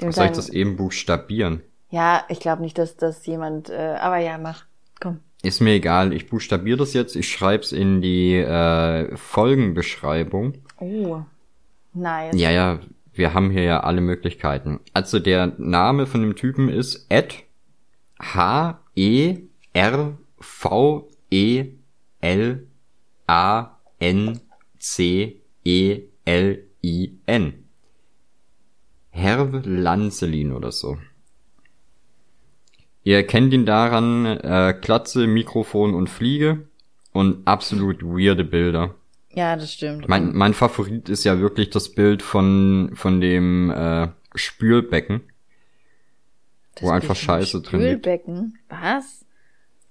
Dem 0.00 0.10
Soll 0.12 0.26
ich 0.26 0.32
das 0.32 0.48
eben 0.48 0.76
buchstabieren? 0.76 1.62
ja, 1.90 2.24
ich 2.28 2.40
glaube 2.40 2.62
nicht, 2.62 2.78
dass 2.78 2.96
das 2.96 3.24
jemand. 3.26 3.68
Äh, 3.70 3.96
aber 4.00 4.16
ja, 4.18 4.38
mach. 4.38 4.64
Komm. 5.00 5.20
Ist 5.42 5.60
mir 5.60 5.72
egal, 5.74 6.12
ich 6.14 6.28
buchstabiere 6.28 6.78
das 6.78 6.92
jetzt, 6.94 7.14
ich 7.16 7.30
schreib's 7.30 7.72
in 7.72 8.00
die 8.00 8.36
äh, 8.36 9.14
Folgenbeschreibung. 9.16 10.54
Oh. 10.78 11.22
Nice. 11.94 12.38
Ja, 12.38 12.50
ja, 12.50 12.80
wir 13.12 13.34
haben 13.34 13.50
hier 13.50 13.62
ja 13.62 13.80
alle 13.80 14.00
Möglichkeiten. 14.00 14.80
Also 14.94 15.18
der 15.18 15.54
Name 15.58 16.06
von 16.06 16.22
dem 16.22 16.36
Typen 16.36 16.68
ist 16.68 17.06
Ed 17.08 17.44
H 18.18 18.80
E 18.94 19.38
R 19.72 20.18
V 20.38 21.08
E 21.30 21.66
L 22.20 22.66
A 23.26 23.78
N 23.98 24.40
C 24.78 25.40
E 25.64 26.02
L 26.24 26.64
I 26.82 27.18
N. 27.26 27.64
Herr 29.10 29.46
Lancelin 29.64 30.52
oder 30.52 30.72
so. 30.72 30.96
Ihr 33.04 33.26
kennt 33.26 33.52
ihn 33.52 33.66
daran, 33.66 34.24
äh, 34.26 34.74
Klatze, 34.80 35.26
Mikrofon 35.26 35.94
und 35.94 36.08
Fliege 36.08 36.68
und 37.12 37.46
absolut 37.46 38.02
weirde 38.02 38.44
Bilder. 38.44 38.94
Ja, 39.34 39.56
das 39.56 39.72
stimmt. 39.72 40.08
Mein, 40.08 40.34
mein 40.34 40.54
Favorit 40.54 41.08
ist 41.08 41.24
ja 41.24 41.38
wirklich 41.40 41.70
das 41.70 41.88
Bild 41.94 42.22
von, 42.22 42.92
von 42.94 43.20
dem 43.20 43.70
äh, 43.70 44.08
Spülbecken. 44.34 45.22
Das 46.74 46.84
wo 46.84 46.90
einfach 46.90 47.16
Scheiße 47.16 47.62
drin 47.62 47.80
liegt. 47.80 48.04
Spülbecken. 48.04 48.58
Was? 48.68 49.24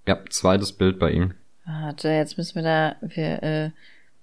Ja, 0.07 0.19
zweites 0.29 0.73
Bild 0.73 0.99
bei 0.99 1.11
ihm. 1.11 1.33
Warte, 1.65 2.09
jetzt 2.09 2.37
müssen 2.37 2.55
wir 2.55 2.63
da, 2.63 2.95
wir, 3.01 3.43
äh, 3.43 3.71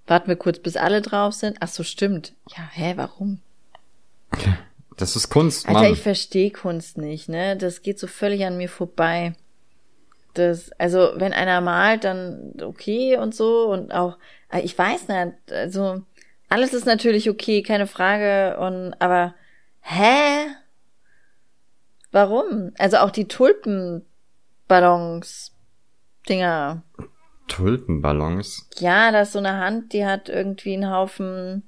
warten 0.07 0.27
wir 0.27 0.35
kurz, 0.35 0.59
bis 0.59 0.75
alle 0.75 1.01
drauf 1.01 1.33
sind. 1.33 1.57
Ach 1.61 1.67
so, 1.67 1.83
stimmt. 1.83 2.33
Ja, 2.55 2.69
hä, 2.71 2.93
warum? 2.95 3.39
Das 4.97 5.15
ist 5.15 5.29
Kunst, 5.29 5.65
Alter, 5.65 5.79
Mann. 5.83 5.93
ich 5.93 6.01
verstehe 6.01 6.51
Kunst 6.51 6.97
nicht, 6.97 7.29
ne? 7.29 7.55
Das 7.55 7.83
geht 7.83 7.97
so 7.97 8.05
völlig 8.05 8.45
an 8.45 8.57
mir 8.57 8.67
vorbei. 8.67 9.31
Das, 10.33 10.73
also, 10.73 11.13
wenn 11.15 11.31
einer 11.31 11.61
malt, 11.61 12.03
dann 12.03 12.51
okay 12.61 13.15
und 13.15 13.33
so 13.33 13.71
und 13.71 13.93
auch, 13.93 14.17
ich 14.63 14.77
weiß 14.77 15.07
nicht, 15.07 15.33
also, 15.51 16.01
alles 16.49 16.73
ist 16.73 16.85
natürlich 16.85 17.29
okay, 17.29 17.61
keine 17.63 17.87
Frage 17.87 18.57
und, 18.59 18.93
aber, 18.99 19.33
hä? 19.81 20.47
Warum? 22.11 22.71
Also 22.77 22.97
auch 22.97 23.11
die 23.11 23.27
Tulpenballons, 23.27 25.51
Dinger. 26.27 26.83
Tulpenballons. 27.47 28.67
Ja, 28.79 29.11
da 29.11 29.21
ist 29.21 29.33
so 29.33 29.39
eine 29.39 29.57
Hand, 29.57 29.93
die 29.93 30.05
hat 30.05 30.29
irgendwie 30.29 30.73
einen 30.73 30.91
Haufen, 30.91 31.63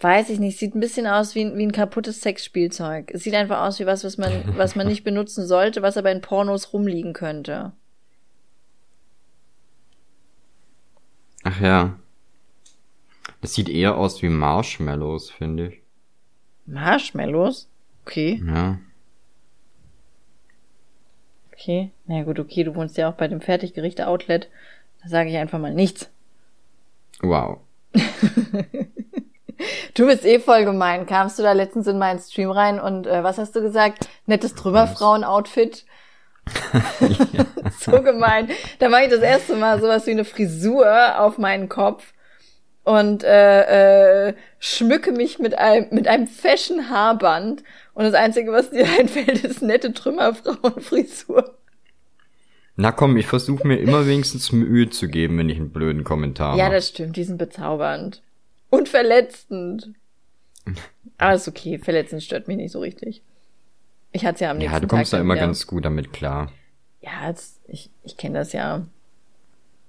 weiß 0.00 0.30
ich 0.30 0.38
nicht, 0.38 0.58
sieht 0.58 0.74
ein 0.74 0.80
bisschen 0.80 1.06
aus 1.06 1.34
wie, 1.34 1.44
ein- 1.44 1.56
wie 1.56 1.66
ein 1.66 1.72
kaputtes 1.72 2.20
Sexspielzeug. 2.20 3.10
Es 3.12 3.22
sieht 3.24 3.34
einfach 3.34 3.62
aus 3.66 3.78
wie 3.80 3.86
was, 3.86 4.04
was 4.04 4.18
man, 4.18 4.32
was 4.56 4.74
man 4.74 4.86
nicht 4.88 5.04
benutzen 5.04 5.46
sollte, 5.46 5.82
was 5.82 5.96
aber 5.96 6.10
in 6.12 6.20
Pornos 6.20 6.72
rumliegen 6.72 7.12
könnte. 7.12 7.72
Ach 11.44 11.60
ja. 11.60 11.94
Das 13.40 13.54
sieht 13.54 13.68
eher 13.68 13.96
aus 13.96 14.22
wie 14.22 14.28
Marshmallows, 14.28 15.30
finde 15.30 15.68
ich. 15.68 15.80
Marshmallows? 16.66 17.68
Okay, 18.06 18.42
Ja. 18.46 18.78
okay. 21.52 21.90
Na 22.06 22.22
gut, 22.22 22.38
okay, 22.38 22.64
du 22.64 22.74
wohnst 22.74 22.96
ja 22.96 23.08
auch 23.08 23.14
bei 23.14 23.28
dem 23.28 23.40
Fertiggerichte-Outlet. 23.40 24.48
Da 25.02 25.08
sage 25.08 25.30
ich 25.30 25.36
einfach 25.36 25.58
mal 25.58 25.72
nichts. 25.74 26.10
Wow. 27.20 27.58
Du 29.94 30.06
bist 30.06 30.24
eh 30.24 30.40
voll 30.40 30.64
gemein. 30.64 31.06
Kamst 31.06 31.38
du 31.38 31.42
da 31.44 31.52
letztens 31.52 31.86
in 31.86 31.96
meinen 31.96 32.18
Stream 32.18 32.50
rein 32.50 32.80
und 32.80 33.06
äh, 33.06 33.22
was 33.22 33.38
hast 33.38 33.54
du 33.54 33.62
gesagt? 33.62 34.08
Nettes 34.26 34.54
Trümmerfrauen-Outfit? 34.56 35.86
so 37.80 38.02
gemein. 38.02 38.48
Da 38.78 38.88
mache 38.88 39.04
ich 39.04 39.10
das 39.10 39.20
erste 39.20 39.56
Mal 39.56 39.80
sowas 39.80 40.06
wie 40.06 40.10
eine 40.12 40.24
Frisur 40.24 41.18
auf 41.20 41.38
meinen 41.38 41.68
Kopf 41.68 42.12
und 42.84 43.24
äh, 43.24 44.28
äh, 44.28 44.34
schmücke 44.58 45.12
mich 45.12 45.38
mit 45.38 45.56
einem 45.58 45.86
mit 45.90 46.06
einem 46.06 46.26
Fashion 46.26 46.90
Haarband 46.90 47.62
und 47.94 48.04
das 48.04 48.14
einzige, 48.14 48.52
was 48.52 48.70
dir 48.70 48.86
einfällt, 48.98 49.44
ist 49.44 49.62
nette 49.62 49.92
Trümmerfrauenfrisur. 49.92 51.54
Na 52.76 52.90
komm, 52.90 53.16
ich 53.16 53.26
versuche 53.26 53.66
mir 53.66 53.76
immer 53.78 54.06
wenigstens 54.06 54.50
Mühe 54.50 54.90
zu 54.90 55.08
geben, 55.08 55.38
wenn 55.38 55.48
ich 55.48 55.58
einen 55.58 55.70
blöden 55.70 56.02
Kommentar 56.02 56.56
Ja, 56.56 56.64
mache. 56.64 56.74
das 56.74 56.88
stimmt. 56.88 57.16
Die 57.16 57.24
sind 57.24 57.38
bezaubernd 57.38 58.20
und 58.68 58.88
verletzend. 58.88 59.90
Aber 61.18 61.34
ist 61.34 61.46
okay. 61.46 61.78
Verletzend 61.78 62.22
stört 62.22 62.48
mich 62.48 62.56
nicht 62.56 62.72
so 62.72 62.80
richtig. 62.80 63.22
Ich 64.16 64.24
hatte 64.24 64.44
ja 64.44 64.52
am 64.52 64.58
nächsten 64.58 64.72
Ja, 64.74 64.78
du 64.80 64.86
kommst 64.86 65.10
Tag 65.10 65.18
da 65.18 65.22
immer 65.22 65.34
wieder- 65.34 65.46
ganz 65.46 65.66
gut 65.66 65.84
damit 65.84 66.12
klar. 66.12 66.52
Ja, 67.00 67.26
jetzt, 67.28 67.60
ich, 67.66 67.90
ich 68.04 68.16
kenne 68.16 68.38
das 68.38 68.52
ja. 68.52 68.82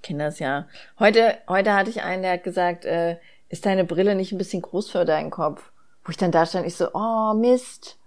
Kenne 0.01 0.23
das 0.25 0.39
ja. 0.39 0.67
Heute, 0.99 1.37
heute 1.47 1.73
hatte 1.75 1.91
ich 1.91 2.01
einen, 2.01 2.23
der 2.23 2.33
hat 2.33 2.43
gesagt, 2.43 2.85
äh, 2.85 3.17
ist 3.49 3.67
deine 3.67 3.85
Brille 3.85 4.15
nicht 4.15 4.31
ein 4.31 4.39
bisschen 4.39 4.63
groß 4.63 4.89
für 4.89 5.05
deinen 5.05 5.29
Kopf? 5.29 5.71
Wo 6.03 6.09
ich 6.09 6.17
dann 6.17 6.31
da 6.31 6.45
stand, 6.47 6.65
ich 6.65 6.75
so, 6.75 6.89
oh 6.93 7.33
Mist, 7.35 7.99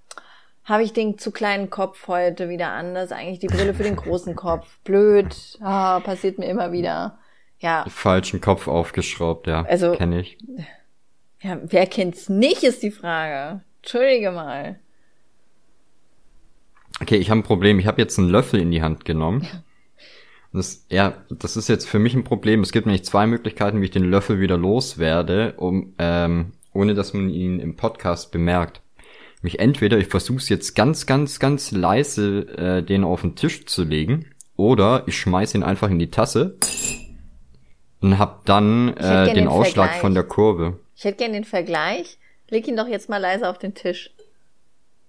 habe 0.65 0.83
ich 0.83 0.93
den 0.93 1.19
zu 1.19 1.31
kleinen 1.31 1.71
Kopf 1.71 2.09
heute 2.09 2.49
wieder 2.49 2.73
an? 2.73 2.95
Das 2.95 3.07
ist 3.07 3.13
eigentlich 3.13 3.39
die 3.39 3.47
Brille 3.47 3.73
für 3.73 3.85
den 3.85 3.97
großen 3.97 4.35
Kopf. 4.35 4.67
Blöd, 4.85 5.35
ah, 5.63 6.01
passiert 6.01 6.39
mir 6.39 6.47
immer 6.47 6.73
wieder. 6.73 7.19
Ja, 7.61 7.85
Falschen 7.89 8.41
Kopf 8.41 8.67
aufgeschraubt, 8.67 9.47
ja. 9.47 9.63
Also- 9.65 9.93
Kenne 9.93 10.21
ich. 10.21 10.37
ja, 11.41 11.59
wer 11.63 11.87
kennt's 11.87 12.29
nicht, 12.29 12.65
ist 12.65 12.83
die 12.83 12.91
Frage. 12.91 13.61
Entschuldige 13.83 14.33
mal. 14.33 14.81
Okay, 17.01 17.17
ich 17.17 17.31
habe 17.31 17.41
ein 17.41 17.45
Problem. 17.45 17.79
Ich 17.79 17.87
habe 17.87 18.01
jetzt 18.01 18.19
einen 18.19 18.29
Löffel 18.29 18.61
in 18.61 18.71
die 18.71 18.83
Hand 18.83 19.05
genommen. 19.05 19.47
Das, 20.53 20.87
ja, 20.89 21.15
das 21.31 21.57
ist 21.57 21.69
jetzt 21.69 21.89
für 21.89 21.99
mich 21.99 22.15
ein 22.15 22.25
Problem. 22.25 22.63
Es 22.63 22.73
gibt 22.73 22.87
nämlich 22.87 23.05
zwei 23.05 23.27
Möglichkeiten, 23.27 23.81
wie 23.81 23.87
ich 23.87 23.91
den 23.91 24.11
Löffel 24.11 24.41
wieder 24.41 24.57
loswerde, 24.57 25.55
um, 25.59 25.95
ähm, 25.99 26.53
ohne 26.73 26.95
dass 26.95 27.13
man 27.13 27.29
ihn 27.29 27.61
im 27.61 27.77
Podcast 27.77 28.33
bemerkt. 28.33 28.81
Mich 29.43 29.61
entweder 29.61 29.99
ich 29.99 30.09
versuche 30.09 30.39
es 30.39 30.49
jetzt 30.49 30.75
ganz, 30.75 31.07
ganz, 31.07 31.39
ganz 31.39 31.71
leise 31.71 32.49
äh, 32.57 32.83
den 32.83 33.05
auf 33.05 33.21
den 33.21 33.37
Tisch 33.37 33.67
zu 33.67 33.85
legen, 33.85 34.27
oder 34.57 35.05
ich 35.07 35.17
schmeiß 35.17 35.55
ihn 35.55 35.63
einfach 35.63 35.89
in 35.89 36.01
die 36.01 36.11
Tasse 36.11 36.57
und 38.01 38.19
hab 38.19 38.45
dann 38.45 38.97
äh, 38.97 39.27
den 39.27 39.35
den 39.35 39.49
Ausschlag 39.49 39.91
Vergleich. 39.91 40.01
von 40.01 40.15
der 40.15 40.25
Kurve. 40.25 40.81
Ich 40.97 41.05
hätte 41.05 41.19
gern 41.19 41.33
den 41.33 41.45
Vergleich. 41.45 42.19
Leg 42.49 42.67
ihn 42.67 42.77
doch 42.77 42.89
jetzt 42.89 43.09
mal 43.09 43.19
leise 43.19 43.49
auf 43.49 43.59
den 43.59 43.75
Tisch. 43.75 44.11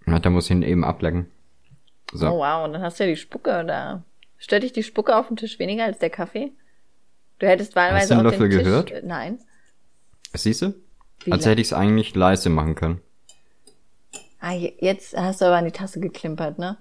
Ja, 0.06 0.20
da 0.20 0.30
muss 0.30 0.46
ich 0.46 0.52
ihn 0.52 0.62
eben 0.62 0.84
ablecken. 0.84 1.28
So. 2.12 2.28
Oh 2.28 2.40
wow, 2.40 2.66
und 2.66 2.74
dann 2.74 2.82
hast 2.82 3.00
du 3.00 3.04
ja 3.04 3.10
die 3.10 3.16
Spucke 3.16 3.64
da. 3.66 4.04
Stört 4.38 4.64
dich 4.64 4.74
die 4.74 4.84
Spucke 4.84 5.16
auf 5.16 5.28
dem 5.28 5.38
Tisch 5.38 5.60
weniger 5.60 5.84
als 5.86 6.00
der 6.00 6.10
Kaffee? 6.10 6.52
Du 7.40 7.48
hättest 7.48 7.76
wahlweise 7.76 8.16
du 8.16 8.16
den 8.16 8.24
Löffel 8.24 8.50
den 8.50 8.58
Tisch... 8.60 8.64
gehört? 8.64 9.04
Nein. 9.04 9.40
Siehst 10.34 10.62
du? 10.62 10.74
Wie 11.24 11.32
Als 11.32 11.46
hätte 11.46 11.62
ich 11.62 11.68
es 11.68 11.74
eigentlich 11.74 12.16
leise 12.16 12.50
machen 12.50 12.76
können. 12.76 13.02
Ah, 14.40 14.54
je- 14.54 14.74
jetzt 14.80 15.16
hast 15.18 15.42
du 15.42 15.46
aber 15.46 15.58
an 15.58 15.66
die 15.66 15.72
Tasse 15.72 16.00
geklimpert, 16.00 16.60
ne? 16.60 16.78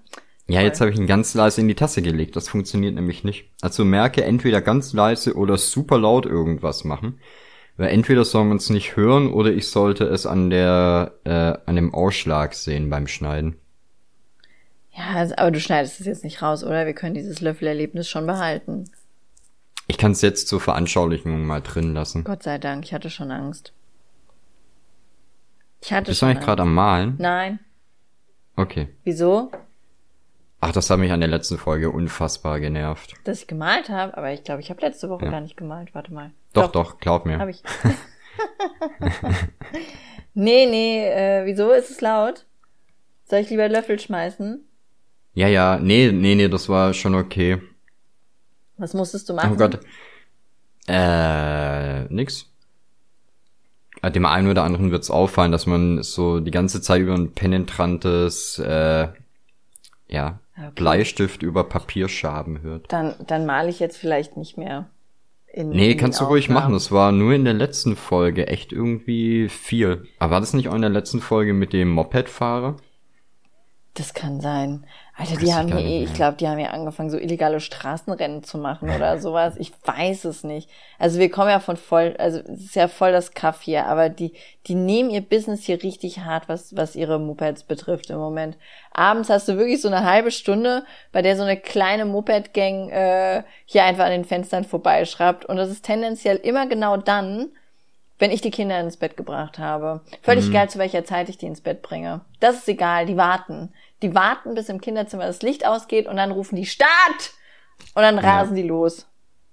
Ja, 0.47 0.61
jetzt 0.61 0.81
habe 0.81 0.89
ich 0.91 0.97
ihn 0.97 1.05
ganz 1.07 1.33
leise 1.35 1.61
in 1.61 1.67
die 1.67 1.75
Tasse 1.75 2.01
gelegt. 2.01 2.35
Das 2.35 2.49
funktioniert 2.49 2.95
nämlich 2.95 3.23
nicht. 3.23 3.45
Also 3.61 3.85
merke 3.85 4.23
entweder 4.23 4.61
ganz 4.61 4.93
leise 4.93 5.35
oder 5.35 5.57
super 5.57 5.99
laut 5.99 6.25
irgendwas 6.25 6.83
machen. 6.83 7.19
Weil 7.77 7.89
entweder 7.89 8.25
soll 8.25 8.45
man 8.45 8.57
es 8.57 8.69
nicht 8.69 8.95
hören 8.95 9.31
oder 9.31 9.51
ich 9.51 9.67
sollte 9.67 10.05
es 10.05 10.25
an 10.25 10.49
der 10.49 11.13
äh, 11.23 11.69
an 11.69 11.75
dem 11.75 11.93
Ausschlag 11.93 12.53
sehen 12.55 12.89
beim 12.89 13.07
Schneiden. 13.07 13.57
Ja, 14.99 15.27
aber 15.37 15.51
du 15.51 15.59
schneidest 15.61 16.01
es 16.01 16.05
jetzt 16.05 16.23
nicht 16.25 16.41
raus, 16.41 16.63
oder? 16.63 16.85
Wir 16.85 16.93
können 16.93 17.13
dieses 17.13 17.39
Löffelerlebnis 17.39 18.09
schon 18.09 18.25
behalten. 18.27 18.91
Ich 19.87 19.97
kann 19.97 20.11
es 20.11 20.21
jetzt 20.21 20.49
zur 20.49 20.59
Veranschaulichung 20.59 21.45
mal 21.45 21.61
drin 21.61 21.93
lassen. 21.93 22.25
Gott 22.25 22.43
sei 22.43 22.57
Dank, 22.57 22.83
ich 22.83 22.93
hatte 22.93 23.09
schon 23.09 23.31
Angst. 23.31 23.71
Ich 25.81 25.93
hatte 25.93 26.07
Bist 26.11 26.21
du 26.21 26.25
schon 26.25 26.29
eigentlich 26.31 26.45
gerade 26.45 26.63
am 26.63 26.73
Malen? 26.73 27.15
Nein. 27.17 27.59
Okay. 28.57 28.89
Wieso? 29.05 29.49
Ach, 30.59 30.73
das 30.73 30.89
hat 30.89 30.99
mich 30.99 31.13
an 31.13 31.21
der 31.21 31.29
letzten 31.29 31.57
Folge 31.57 31.89
unfassbar 31.89 32.59
genervt. 32.59 33.13
Dass 33.23 33.39
ich 33.39 33.47
gemalt 33.47 33.87
habe, 33.87 34.17
aber 34.17 34.33
ich 34.33 34.43
glaube, 34.43 34.59
ich 34.59 34.69
habe 34.69 34.81
letzte 34.81 35.09
Woche 35.09 35.23
Ja. 35.25 35.31
gar 35.31 35.39
nicht 35.39 35.55
gemalt. 35.55 35.95
Warte 35.95 36.13
mal. 36.13 36.31
Doch, 36.51 36.69
doch, 36.71 36.99
glaub 36.99 37.25
mir. 37.25 37.39
Habe 37.39 37.51
ich. 37.51 37.63
nee, 40.33 40.65
nee, 40.65 41.07
äh, 41.07 41.45
wieso 41.45 41.71
ist 41.71 41.89
es 41.89 42.01
laut? 42.01 42.45
Soll 43.23 43.39
ich 43.39 43.49
lieber 43.49 43.69
Löffel 43.69 43.97
schmeißen? 43.97 44.65
Ja, 45.33 45.47
ja, 45.47 45.79
nee, 45.81 46.11
nee, 46.11 46.35
nee, 46.35 46.47
das 46.47 46.69
war 46.69 46.93
schon 46.93 47.15
okay. 47.15 47.61
Was 48.77 48.93
musstest 48.93 49.29
du 49.29 49.33
machen? 49.33 49.51
Oh 49.53 49.55
Gott. 49.55 49.79
Äh, 50.87 52.05
nix. 52.13 52.45
Äh, 54.01 54.11
Dem 54.11 54.25
einen 54.25 54.47
oder 54.47 54.63
anderen 54.63 54.91
wird's 54.91 55.11
auffallen, 55.11 55.51
dass 55.51 55.65
man 55.65 56.01
so 56.03 56.39
die 56.39 56.51
ganze 56.51 56.81
Zeit 56.81 57.01
über 57.01 57.13
ein 57.13 57.33
penetrantes, 57.33 58.59
äh, 58.59 59.09
ja, 60.07 60.39
Okay. 60.59 60.71
Bleistift 60.75 61.41
über 61.41 61.63
Papierschaben 61.63 62.61
hört. 62.61 62.91
Dann, 62.91 63.15
dann 63.25 63.45
male 63.45 63.69
ich 63.69 63.79
jetzt 63.79 63.97
vielleicht 63.97 64.35
nicht 64.35 64.57
mehr. 64.57 64.89
In, 65.53 65.69
Nee, 65.69 65.91
in 65.91 65.97
kannst 65.97 66.19
du 66.19 66.25
ruhig 66.25 66.49
machen. 66.49 66.73
Das 66.73 66.91
war 66.91 67.13
nur 67.13 67.33
in 67.33 67.45
der 67.45 67.53
letzten 67.53 67.95
Folge 67.95 68.47
echt 68.47 68.73
irgendwie 68.73 69.47
viel. 69.47 70.05
Aber 70.19 70.31
war 70.31 70.39
das 70.41 70.53
nicht 70.53 70.67
auch 70.67 70.75
in 70.75 70.81
der 70.81 70.89
letzten 70.89 71.21
Folge 71.21 71.53
mit 71.53 71.71
dem 71.71 71.89
Mopedfahrer? 71.89 72.75
Das 73.95 74.13
kann 74.13 74.39
sein. 74.39 74.85
Alter, 75.17 75.35
die 75.35 75.53
haben 75.53 75.75
hier 75.75 75.85
eh, 75.85 76.03
ich 76.03 76.13
glaube, 76.13 76.37
die 76.37 76.47
haben 76.47 76.59
ja 76.59 76.69
angefangen, 76.69 77.09
so 77.09 77.17
illegale 77.17 77.59
Straßenrennen 77.59 78.43
zu 78.43 78.57
machen 78.57 78.89
oder 78.89 79.17
sowas. 79.21 79.55
Ich 79.57 79.73
weiß 79.83 80.25
es 80.25 80.43
nicht. 80.43 80.69
Also 80.99 81.19
wir 81.19 81.29
kommen 81.29 81.49
ja 81.49 81.59
von 81.59 81.75
voll, 81.75 82.15
also 82.17 82.39
es 82.39 82.65
ist 82.65 82.75
ja 82.75 82.87
voll 82.87 83.11
das 83.11 83.33
Kaff 83.33 83.61
hier, 83.61 83.87
aber 83.87 84.07
die, 84.09 84.33
die 84.67 84.75
nehmen 84.75 85.09
ihr 85.09 85.21
Business 85.21 85.63
hier 85.65 85.83
richtig 85.83 86.19
hart, 86.19 86.47
was, 86.47 86.75
was 86.77 86.95
ihre 86.95 87.19
Mopeds 87.19 87.63
betrifft 87.63 88.09
im 88.11 88.19
Moment. 88.19 88.57
Abends 88.93 89.29
hast 89.29 89.47
du 89.49 89.57
wirklich 89.57 89.81
so 89.81 89.89
eine 89.89 90.05
halbe 90.05 90.31
Stunde, 90.31 90.85
bei 91.11 91.21
der 91.21 91.35
so 91.35 91.43
eine 91.43 91.57
kleine 91.57 92.05
Moped-Gang 92.05 92.89
äh, 92.89 93.43
hier 93.65 93.83
einfach 93.83 94.05
an 94.05 94.11
den 94.11 94.25
Fenstern 94.25 94.63
vorbeischraubt. 94.63 95.45
Und 95.45 95.57
das 95.57 95.69
ist 95.69 95.83
tendenziell 95.83 96.37
immer 96.37 96.67
genau 96.67 96.95
dann, 96.95 97.49
wenn 98.19 98.31
ich 98.31 98.41
die 98.41 98.51
Kinder 98.51 98.79
ins 98.79 98.97
Bett 98.97 99.17
gebracht 99.17 99.57
habe. 99.57 100.01
Völlig 100.21 100.47
egal, 100.49 100.69
zu 100.69 100.77
welcher 100.77 101.05
Zeit 101.05 101.29
ich 101.29 101.37
die 101.37 101.47
ins 101.47 101.61
Bett 101.61 101.81
bringe. 101.81 102.21
Das 102.39 102.57
ist 102.57 102.69
egal, 102.69 103.05
die 103.05 103.17
warten. 103.17 103.73
Die 104.01 104.13
warten, 104.13 104.53
bis 104.53 104.69
im 104.69 104.81
Kinderzimmer 104.81 105.25
das 105.25 105.41
Licht 105.41 105.65
ausgeht 105.65 106.07
und 106.07 106.17
dann 106.17 106.31
rufen 106.31 106.55
die 106.55 106.65
Start! 106.65 107.33
Und 107.95 108.03
dann 108.03 108.19
rasen 108.19 108.55
die 108.55 108.67
los. 108.67 109.07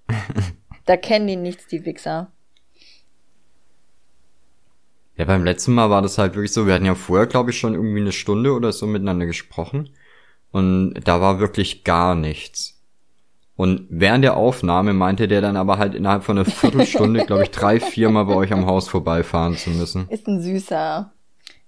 da 0.84 0.96
kennen 0.96 1.28
die 1.28 1.36
nichts, 1.36 1.68
die 1.68 1.84
Wichser. 1.84 2.32
Ja, 5.16 5.24
beim 5.24 5.44
letzten 5.44 5.72
Mal 5.72 5.88
war 5.88 6.02
das 6.02 6.18
halt 6.18 6.34
wirklich 6.34 6.52
so, 6.52 6.66
wir 6.66 6.74
hatten 6.74 6.84
ja 6.84 6.94
vorher, 6.94 7.26
glaube 7.26 7.50
ich, 7.50 7.58
schon 7.58 7.74
irgendwie 7.74 8.00
eine 8.00 8.12
Stunde 8.12 8.52
oder 8.52 8.72
so 8.72 8.86
miteinander 8.86 9.26
gesprochen. 9.26 9.90
Und 10.50 10.94
da 11.04 11.20
war 11.20 11.38
wirklich 11.38 11.84
gar 11.84 12.14
nichts. 12.14 12.75
Und 13.56 13.86
während 13.88 14.22
der 14.22 14.36
Aufnahme 14.36 14.92
meinte 14.92 15.28
der 15.28 15.40
dann 15.40 15.56
aber 15.56 15.78
halt 15.78 15.94
innerhalb 15.94 16.24
von 16.24 16.36
einer 16.36 16.44
Viertelstunde, 16.44 17.24
glaube 17.24 17.44
ich, 17.44 17.50
drei, 17.50 17.80
viermal 17.80 18.26
bei 18.26 18.34
euch 18.34 18.52
am 18.52 18.66
Haus 18.66 18.88
vorbeifahren 18.88 19.56
zu 19.56 19.70
müssen. 19.70 20.08
Ist 20.10 20.26
ein 20.28 20.40
Süßer. 20.42 21.10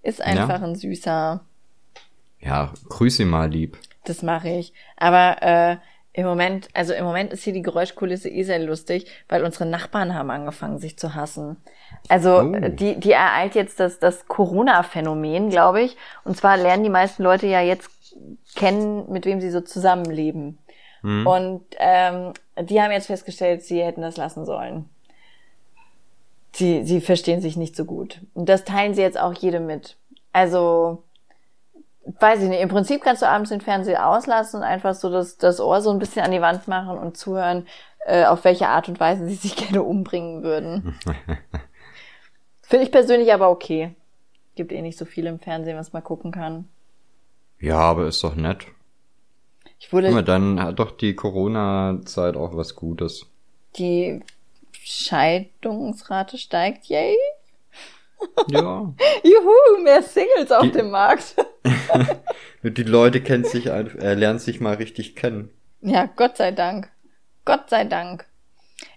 Ist 0.03 0.21
einfach 0.21 0.61
ein 0.63 0.77
Süßer. 0.77 1.41
Ja, 2.41 2.73
grüß 2.91 3.21
ihn 3.21 3.31
mal 3.31 3.51
lieb. 3.51 3.79
Das 4.05 4.23
mache 4.23 4.49
ich. 4.51 4.73
Aber 4.97 5.43
äh, 5.43 5.77
im 6.13 6.27
Moment, 6.27 6.69
also 6.75 6.93
im 6.93 7.05
Moment 7.05 7.33
ist 7.33 7.43
hier 7.45 7.53
die 7.53 7.63
Geräuschkulisse 7.63 8.29
eh 8.29 8.43
sehr 8.43 8.59
lustig, 8.59 9.07
weil 9.29 9.43
unsere 9.45 9.67
Nachbarn 9.67 10.15
haben 10.15 10.31
angefangen, 10.31 10.79
sich 10.79 10.99
zu 10.99 11.15
hassen. 11.15 11.57
Also 12.09 12.41
Oh. 12.41 12.53
äh, 12.55 12.71
die, 12.71 13.01
die 13.01 13.13
ereilt 13.13 13.55
jetzt 13.55 13.81
das, 13.81 13.99
das 13.99 14.29
Corona-Phänomen, 14.29 15.49
glaube 15.51 15.83
ich. 15.83 15.97
Und 16.25 16.37
zwar 16.37 16.57
lernen 16.57 16.85
die 16.85 16.91
meisten 16.91 17.23
Leute 17.23 17.47
ja 17.47 17.61
jetzt 17.61 17.89
kennen, 18.55 19.11
mit 19.11 19.25
wem 19.27 19.41
sie 19.41 19.51
so 19.51 19.61
zusammenleben. 19.61 20.59
Und 21.27 21.65
ähm, 21.79 22.33
die 22.61 22.81
haben 22.81 22.91
jetzt 22.91 23.07
festgestellt, 23.07 23.63
sie 23.63 23.83
hätten 23.83 24.03
das 24.03 24.17
lassen 24.17 24.45
sollen. 24.45 24.89
Sie, 26.53 26.85
sie 26.85 27.01
verstehen 27.01 27.41
sich 27.41 27.57
nicht 27.57 27.77
so 27.77 27.85
gut. 27.85 28.21
Und 28.35 28.49
das 28.49 28.65
teilen 28.65 28.95
sie 28.95 29.03
jetzt 29.03 29.19
auch 29.19 29.35
jedem 29.35 29.67
mit. 29.67 29.97
Also, 30.33 31.05
weiß 32.05 32.43
ich 32.43 32.49
nicht, 32.49 32.61
im 32.61 32.69
Prinzip 32.69 33.03
kannst 33.03 33.23
du 33.23 33.29
abends 33.29 33.51
den 33.51 33.61
Fernseher 33.61 34.09
auslassen 34.09 34.61
und 34.61 34.67
einfach 34.67 34.95
so 34.95 35.11
das, 35.11 35.37
das 35.37 35.61
Ohr 35.61 35.81
so 35.83 35.91
ein 35.91 35.99
bisschen 35.99 36.25
an 36.25 36.33
die 36.33 36.41
Wand 36.41 36.67
machen 36.67 36.99
und 36.99 37.17
zuhören, 37.17 37.67
äh, 38.07 38.25
auf 38.25 38.45
welche 38.45 38.69
Art 38.69 38.89
und 38.89 38.99
Weise 38.99 39.27
sie 39.27 39.35
sich 39.35 39.57
gerne 39.69 39.83
umbringen 39.83 40.43
würden. 40.43 40.99
Finde 42.63 42.85
ich 42.85 42.93
persönlich 42.93 43.33
aber 43.33 43.51
okay. 43.51 43.95
Gibt 44.55 44.73
eh 44.73 44.83
nicht 44.83 44.99
so 44.99 45.05
viel 45.05 45.27
im 45.27 45.39
Fernsehen, 45.39 45.79
was 45.79 45.93
man 45.93 46.03
gucken 46.03 46.33
kann. 46.33 46.69
Ja, 47.61 47.79
aber 47.79 48.07
ist 48.07 48.23
doch 48.25 48.35
nett. 48.35 48.67
Ich 49.79 49.93
wurde 49.93 50.07
Guck 50.09 50.15
mal, 50.17 50.23
dann 50.25 50.61
hat 50.63 50.79
doch 50.79 50.91
die 50.91 51.15
Corona-Zeit 51.15 52.37
auch 52.37 52.57
was 52.57 52.75
Gutes. 52.75 53.27
die 53.77 54.21
Scheidungsrate 54.73 56.39
steigt, 56.39 56.87
yay. 56.87 57.17
Ja. 58.49 58.93
Juhu, 59.25 59.83
mehr 59.85 60.03
Singles 60.03 60.51
auf 60.51 60.63
Die- 60.63 60.73
dem 60.73 60.91
Markt. 60.91 61.37
Die 62.63 62.83
Leute 62.83 63.21
kennen 63.21 63.45
sich 63.45 63.67
äh, 63.67 64.15
lernen 64.15 64.41
sich 64.41 64.61
mal 64.61 64.75
richtig 64.75 65.15
kennen. 65.15 65.51
Ja, 65.81 66.07
Gott 66.07 66.37
sei 66.37 66.51
Dank. 66.51 66.91
Gott 67.45 67.71
sei 67.71 67.85
Dank. 67.85 68.27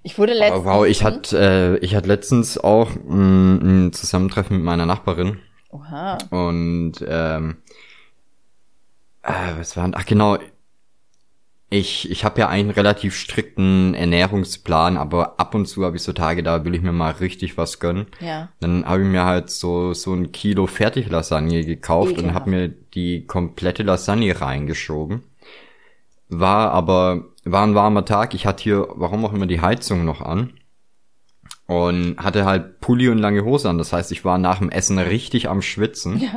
Ich 0.01 0.17
wurde 0.17 0.31
Aber 0.33 0.39
letztens. 0.39 0.65
wow, 0.65 0.85
ich 0.87 1.03
hatte, 1.03 1.37
äh, 1.39 1.77
ich 1.85 1.93
hatte 1.95 2.07
letztens 2.07 2.57
auch 2.57 2.89
ein, 2.95 3.87
ein 3.89 3.93
Zusammentreffen 3.93 4.57
mit 4.57 4.65
meiner 4.65 4.87
Nachbarin. 4.87 5.39
Oha. 5.69 6.17
Und 6.31 6.93
ähm, 7.07 7.57
äh, 9.21 9.31
was 9.57 9.77
war? 9.77 9.91
Ach 9.93 10.05
genau. 10.05 10.37
Ich 11.73 12.11
ich 12.11 12.25
habe 12.25 12.41
ja 12.41 12.49
einen 12.49 12.69
relativ 12.69 13.15
strikten 13.15 13.93
Ernährungsplan, 13.93 14.97
aber 14.97 15.39
ab 15.39 15.55
und 15.55 15.67
zu 15.67 15.85
habe 15.85 15.95
ich 15.95 16.03
so 16.03 16.11
Tage, 16.11 16.43
da 16.43 16.65
will 16.65 16.75
ich 16.75 16.81
mir 16.81 16.91
mal 16.91 17.11
richtig 17.11 17.57
was 17.57 17.79
gönnen. 17.79 18.07
Ja. 18.19 18.49
Dann 18.59 18.85
habe 18.85 19.03
ich 19.03 19.07
mir 19.07 19.23
halt 19.23 19.49
so 19.49 19.93
so 19.93 20.13
ein 20.13 20.33
Kilo 20.33 20.67
Fertiglasagne 20.67 21.63
gekauft 21.63 22.11
und 22.17 22.25
Ekelhaft. 22.25 22.35
habe 22.35 22.49
mir 22.49 22.67
die 22.67 23.25
komplette 23.25 23.83
Lasagne 23.83 24.41
reingeschoben. 24.41 25.23
War 26.27 26.71
aber 26.71 27.29
war 27.45 27.65
ein 27.65 27.73
warmer 27.73 28.03
Tag. 28.03 28.33
Ich 28.33 28.45
hatte 28.45 28.63
hier, 28.63 28.87
warum 28.95 29.23
auch 29.23 29.31
immer, 29.31 29.47
die 29.47 29.61
Heizung 29.61 30.03
noch 30.03 30.19
an 30.19 30.51
und 31.67 32.17
hatte 32.17 32.43
halt 32.43 32.81
Pulli 32.81 33.07
und 33.07 33.17
lange 33.17 33.45
Hose 33.45 33.69
an. 33.69 33.77
Das 33.77 33.93
heißt, 33.93 34.11
ich 34.11 34.25
war 34.25 34.37
nach 34.37 34.59
dem 34.59 34.69
Essen 34.69 34.99
richtig 34.99 35.47
am 35.47 35.61
Schwitzen. 35.61 36.21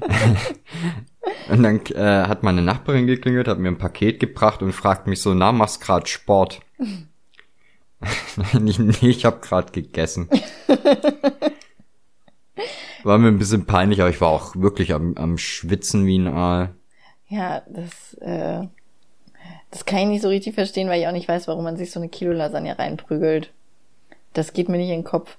und 1.48 1.62
dann 1.62 1.80
äh, 1.86 2.26
hat 2.26 2.42
meine 2.42 2.62
Nachbarin 2.62 3.06
geklingelt, 3.06 3.48
hat 3.48 3.58
mir 3.58 3.68
ein 3.68 3.78
Paket 3.78 4.20
gebracht 4.20 4.62
und 4.62 4.72
fragt 4.72 5.06
mich 5.06 5.20
so, 5.20 5.34
na, 5.34 5.52
machst 5.52 5.80
grad 5.80 6.08
Sport? 6.08 6.60
ich, 8.66 8.78
nee, 8.78 9.08
ich 9.08 9.24
habe 9.24 9.40
gerade 9.40 9.72
gegessen. 9.72 10.28
War 13.04 13.18
mir 13.18 13.28
ein 13.28 13.38
bisschen 13.38 13.66
peinlich, 13.66 14.00
aber 14.00 14.10
ich 14.10 14.20
war 14.20 14.28
auch 14.28 14.56
wirklich 14.56 14.92
am, 14.92 15.16
am 15.16 15.38
Schwitzen 15.38 16.06
wie 16.06 16.18
ein 16.18 16.26
Aal. 16.26 16.74
Ja, 17.28 17.62
das, 17.68 18.14
äh, 18.14 18.66
das 19.70 19.84
kann 19.84 20.00
ich 20.00 20.06
nicht 20.06 20.22
so 20.22 20.28
richtig 20.28 20.54
verstehen, 20.54 20.88
weil 20.88 21.00
ich 21.00 21.06
auch 21.06 21.12
nicht 21.12 21.28
weiß, 21.28 21.48
warum 21.48 21.64
man 21.64 21.76
sich 21.76 21.90
so 21.90 22.00
eine 22.00 22.08
Kilo 22.08 22.32
Lasagne 22.32 22.78
reinprügelt. 22.78 23.52
Das 24.32 24.52
geht 24.52 24.68
mir 24.68 24.78
nicht 24.78 24.90
in 24.90 25.00
den 25.00 25.04
Kopf. 25.04 25.36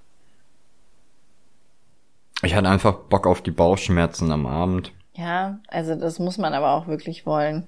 Ich 2.44 2.56
hatte 2.56 2.70
einfach 2.70 2.94
Bock 2.94 3.26
auf 3.26 3.42
die 3.42 3.52
Bauchschmerzen 3.52 4.32
am 4.32 4.46
Abend. 4.46 4.92
Ja, 5.18 5.60
also 5.68 5.96
das 5.96 6.20
muss 6.20 6.38
man 6.38 6.54
aber 6.54 6.74
auch 6.74 6.88
wirklich 6.88 7.26
wollen. 7.26 7.68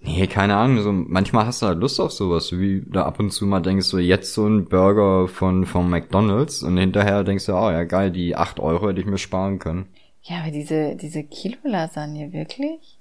Nee, 0.00 0.26
keine 0.26 0.56
Ahnung, 0.56 0.82
so 0.82 0.92
manchmal 0.92 1.46
hast 1.46 1.62
du 1.62 1.66
halt 1.66 1.78
Lust 1.78 2.00
auf 2.00 2.12
sowas, 2.12 2.52
wie 2.52 2.84
da 2.86 3.04
ab 3.04 3.18
und 3.18 3.30
zu 3.30 3.46
mal 3.46 3.60
denkst 3.60 3.90
du, 3.90 3.98
jetzt 3.98 4.34
so 4.34 4.46
ein 4.46 4.66
Burger 4.66 5.26
von, 5.26 5.64
von 5.64 5.88
McDonalds 5.88 6.62
und 6.62 6.76
hinterher 6.76 7.24
denkst 7.24 7.46
du, 7.46 7.52
oh 7.52 7.70
ja 7.70 7.84
geil, 7.84 8.10
die 8.10 8.36
8 8.36 8.60
Euro 8.60 8.88
hätte 8.88 9.00
ich 9.00 9.06
mir 9.06 9.18
sparen 9.18 9.58
können. 9.58 9.86
Ja, 10.22 10.40
aber 10.40 10.50
diese, 10.50 10.96
diese 10.96 11.22
Kilo 11.22 11.56
Lasagne, 11.62 12.32
wirklich? 12.32 12.98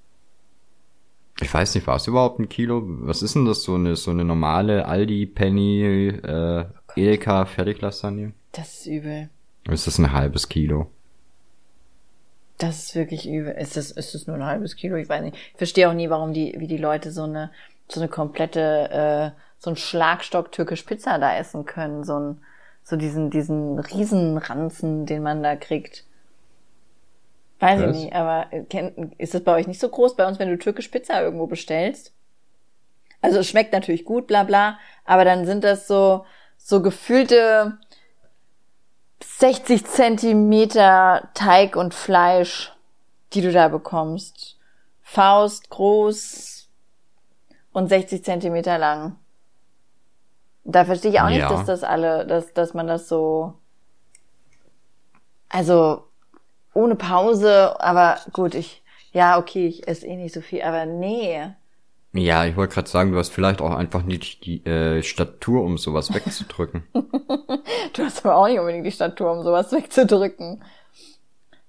Ich 1.41 1.53
weiß 1.53 1.75
nicht, 1.75 1.85
war 1.85 1.97
es 1.97 2.07
überhaupt 2.07 2.39
ein 2.39 2.47
Kilo? 2.47 2.81
Was 2.85 3.21
ist 3.21 3.35
denn 3.35 3.45
das, 3.45 3.63
so 3.63 3.75
eine, 3.75 3.95
so 3.97 4.11
eine 4.11 4.23
normale 4.23 4.85
Aldi, 4.85 5.25
Penny, 5.25 6.07
äh, 6.07 6.65
Edeka 6.95 7.45
Fertiglasagne? 7.45 8.33
Das 8.53 8.79
ist 8.79 8.87
übel. 8.87 9.29
Ist 9.69 9.87
das 9.87 9.99
ein 9.99 10.13
halbes 10.13 10.47
Kilo? 10.47 10.91
Das 12.57 12.79
ist 12.79 12.95
wirklich 12.95 13.27
übel. 13.27 13.53
Ist 13.53 13.75
das, 13.75 13.91
ist 13.91 14.13
das 14.13 14.27
nur 14.27 14.37
ein 14.37 14.45
halbes 14.45 14.75
Kilo? 14.75 14.95
Ich 14.95 15.09
weiß 15.09 15.21
nicht. 15.21 15.35
Ich 15.35 15.57
verstehe 15.57 15.89
auch 15.89 15.93
nie, 15.93 16.09
warum 16.09 16.33
die, 16.33 16.55
wie 16.57 16.67
die 16.67 16.77
Leute 16.77 17.11
so 17.11 17.23
eine, 17.23 17.51
so 17.89 17.99
eine 17.99 18.09
komplette, 18.09 19.33
äh, 19.35 19.39
so 19.59 19.71
ein 19.71 19.75
Schlagstock 19.75 20.51
türkisch 20.51 20.83
Pizza 20.83 21.17
da 21.19 21.35
essen 21.35 21.65
können. 21.65 22.03
So 22.03 22.17
ein, 22.17 22.41
so 22.83 22.95
diesen, 22.95 23.29
diesen 23.29 23.79
Riesenranzen, 23.79 25.05
den 25.05 25.23
man 25.23 25.43
da 25.43 25.55
kriegt. 25.55 26.05
Weiß 27.59 27.81
Was? 27.81 27.95
ich 27.95 28.03
nicht, 28.03 28.13
aber 28.13 28.47
äh, 28.51 28.91
ist 29.17 29.33
das 29.33 29.43
bei 29.43 29.53
euch 29.53 29.67
nicht 29.67 29.79
so 29.79 29.89
groß? 29.89 30.15
Bei 30.15 30.27
uns, 30.27 30.39
wenn 30.39 30.49
du 30.49 30.57
türkisch 30.57 30.87
Pizza 30.87 31.21
irgendwo 31.21 31.47
bestellst? 31.47 32.13
Also 33.21 33.39
es 33.39 33.49
schmeckt 33.49 33.73
natürlich 33.73 34.05
gut, 34.05 34.27
bla 34.27 34.43
bla, 34.43 34.77
aber 35.03 35.25
dann 35.25 35.45
sind 35.45 35.63
das 35.63 35.87
so, 35.87 36.25
so 36.57 36.81
gefühlte 36.81 37.77
60 39.45 39.85
Zentimeter 39.85 41.29
Teig 41.35 41.75
und 41.75 41.93
Fleisch, 41.93 42.73
die 43.33 43.41
du 43.41 43.51
da 43.51 43.67
bekommst. 43.67 44.57
Faust 45.03 45.69
groß 45.69 46.67
und 47.71 47.87
60 47.87 48.23
Zentimeter 48.25 48.79
lang. 48.79 49.17
Da 50.63 50.83
verstehe 50.83 51.11
ich 51.11 51.21
auch 51.21 51.29
nicht, 51.29 51.41
Ja. 51.41 51.49
dass 51.49 51.63
das 51.67 51.83
alle, 51.83 52.25
dass, 52.25 52.53
dass 52.53 52.73
man 52.73 52.87
das 52.87 53.07
so, 53.07 53.53
also 55.49 56.07
ohne 56.73 56.95
Pause, 56.95 57.79
aber 57.79 58.17
gut, 58.33 58.55
ich, 58.55 58.81
ja, 59.11 59.37
okay, 59.37 59.67
ich 59.67 59.87
esse 59.87 60.07
eh 60.07 60.15
nicht 60.15 60.33
so 60.33 60.41
viel, 60.41 60.63
aber 60.63 60.87
nee. 60.87 61.53
Ja, 62.17 62.45
ich 62.45 62.55
wollte 62.55 62.73
gerade 62.73 62.89
sagen, 62.89 63.11
du 63.11 63.17
hast 63.17 63.29
vielleicht 63.29 63.61
auch 63.61 63.75
einfach 63.75 64.03
nicht 64.03 64.45
die 64.45 64.65
äh, 64.65 65.03
Statur, 65.03 65.63
um 65.63 65.77
sowas 65.77 66.13
wegzudrücken. 66.13 66.83
Du 67.93 68.03
hast 68.03 68.25
aber 68.25 68.35
auch 68.35 68.47
nicht 68.47 68.59
unbedingt 68.59 68.85
die 68.85 68.91
Statur, 68.91 69.31
um 69.31 69.43
sowas 69.43 69.71
wegzudrücken. 69.71 70.63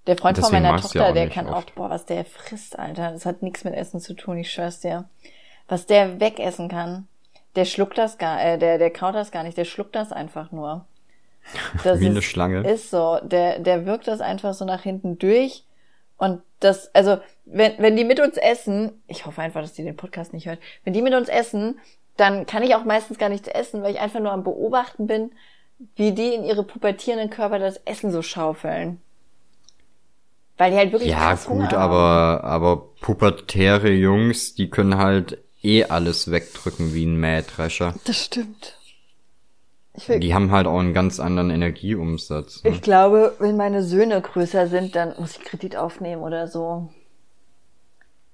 Der 0.07 0.17
Freund 0.17 0.39
von 0.39 0.53
meiner 0.53 0.77
Tochter, 0.77 1.01
ja 1.01 1.09
auch 1.09 1.15
der 1.15 1.29
kann 1.29 1.49
auch, 1.49 1.59
oft. 1.59 1.75
boah, 1.75 1.89
was 1.89 2.05
der 2.05 2.25
frisst, 2.25 2.79
Alter. 2.79 3.13
Das 3.13 3.27
hat 3.27 3.43
nichts 3.43 3.65
mit 3.65 3.75
Essen 3.75 4.01
zu 4.01 4.15
tun, 4.15 4.39
ich 4.39 4.51
schwör's 4.51 4.81
dir. 4.81 5.09
Was 5.69 5.87
der 5.87 6.21
wegessen 6.21 6.69
kann, 6.69 7.07
der 7.55 7.65
schluckt 7.65 7.97
das 7.97 8.19
gar, 8.19 8.43
äh, 8.43 8.59
der, 8.59 8.79
der 8.79 8.91
kaut 8.91 9.15
das 9.15 9.31
gar 9.31 9.43
nicht, 9.43 9.57
der 9.57 9.65
schluckt 9.65 9.95
das 9.95 10.13
einfach 10.13 10.53
nur. 10.53 10.85
Das 11.85 12.01
Wie 12.01 12.07
eine 12.07 12.19
ist, 12.19 12.25
Schlange. 12.25 12.69
Ist 12.69 12.91
so. 12.91 13.21
Der, 13.23 13.61
der 13.61 13.87
wirkt 13.87 14.09
das 14.09 14.21
einfach 14.21 14.55
so 14.55 14.65
nach 14.65 14.83
hinten 14.83 15.19
durch. 15.19 15.65
Und 16.19 16.43
das, 16.61 16.93
also, 16.95 17.19
wenn, 17.47 17.73
wenn 17.79 17.97
die 17.97 18.05
mit 18.05 18.21
uns 18.21 18.37
essen, 18.37 19.03
ich 19.07 19.25
hoffe 19.25 19.41
einfach, 19.41 19.63
dass 19.63 19.73
die 19.73 19.85
den 19.85 19.97
Podcast 19.97 20.33
nicht 20.33 20.47
hört, 20.47 20.59
wenn 20.85 20.93
die 20.93 21.03
mit 21.03 21.15
uns 21.15 21.29
essen, 21.29 21.79
dann 22.17 22.47
kann 22.47 22.63
ich 22.63 22.75
auch 22.75 22.85
meistens 22.85 23.19
gar 23.19 23.29
nichts 23.29 23.49
essen, 23.49 23.83
weil 23.83 23.95
ich 23.95 24.01
einfach 24.01 24.21
nur 24.21 24.33
am 24.33 24.45
Beobachten 24.45 25.07
bin, 25.07 25.31
wie 25.95 26.13
die 26.13 26.35
in 26.35 26.45
ihre 26.45 26.65
pubertierenden 26.65 27.31
Körper 27.31 27.59
das 27.59 27.77
Essen 27.85 28.11
so 28.11 28.23
schaufeln. 28.23 29.01
Weil 30.57 30.71
die 30.71 30.77
halt 30.79 30.93
wirklich 30.93 31.11
Ja, 31.11 31.35
gut, 31.35 31.75
aber, 31.75 32.43
aber 32.43 32.89
pubertäre 33.01 33.91
Jungs, 33.91 34.55
die 34.55 34.71
können 34.71 34.97
halt 34.97 35.39
eh 35.63 35.85
alles 35.85 36.31
wegdrücken 36.31 36.95
wie 36.95 37.05
ein 37.05 37.17
Mähdrescher. 37.17 37.95
Das 38.05 38.25
stimmt. 38.25 38.79
Die 40.09 40.35
haben 40.35 40.51
halt 40.51 40.67
auch 40.67 40.79
einen 40.79 40.93
ganz 40.93 41.21
anderen 41.21 41.51
Energieumsatz. 41.51 42.65
Ne? 42.65 42.71
ich 42.71 42.83
glaube, 42.83 43.35
wenn 43.39 43.57
meine 43.57 43.83
Söhne 43.83 44.21
größer 44.21 44.67
sind, 44.67 44.95
dann 44.95 45.15
muss 45.19 45.37
ich 45.37 45.45
Kredit 45.45 45.77
aufnehmen 45.77 46.23
oder 46.23 46.49
so. 46.49 46.91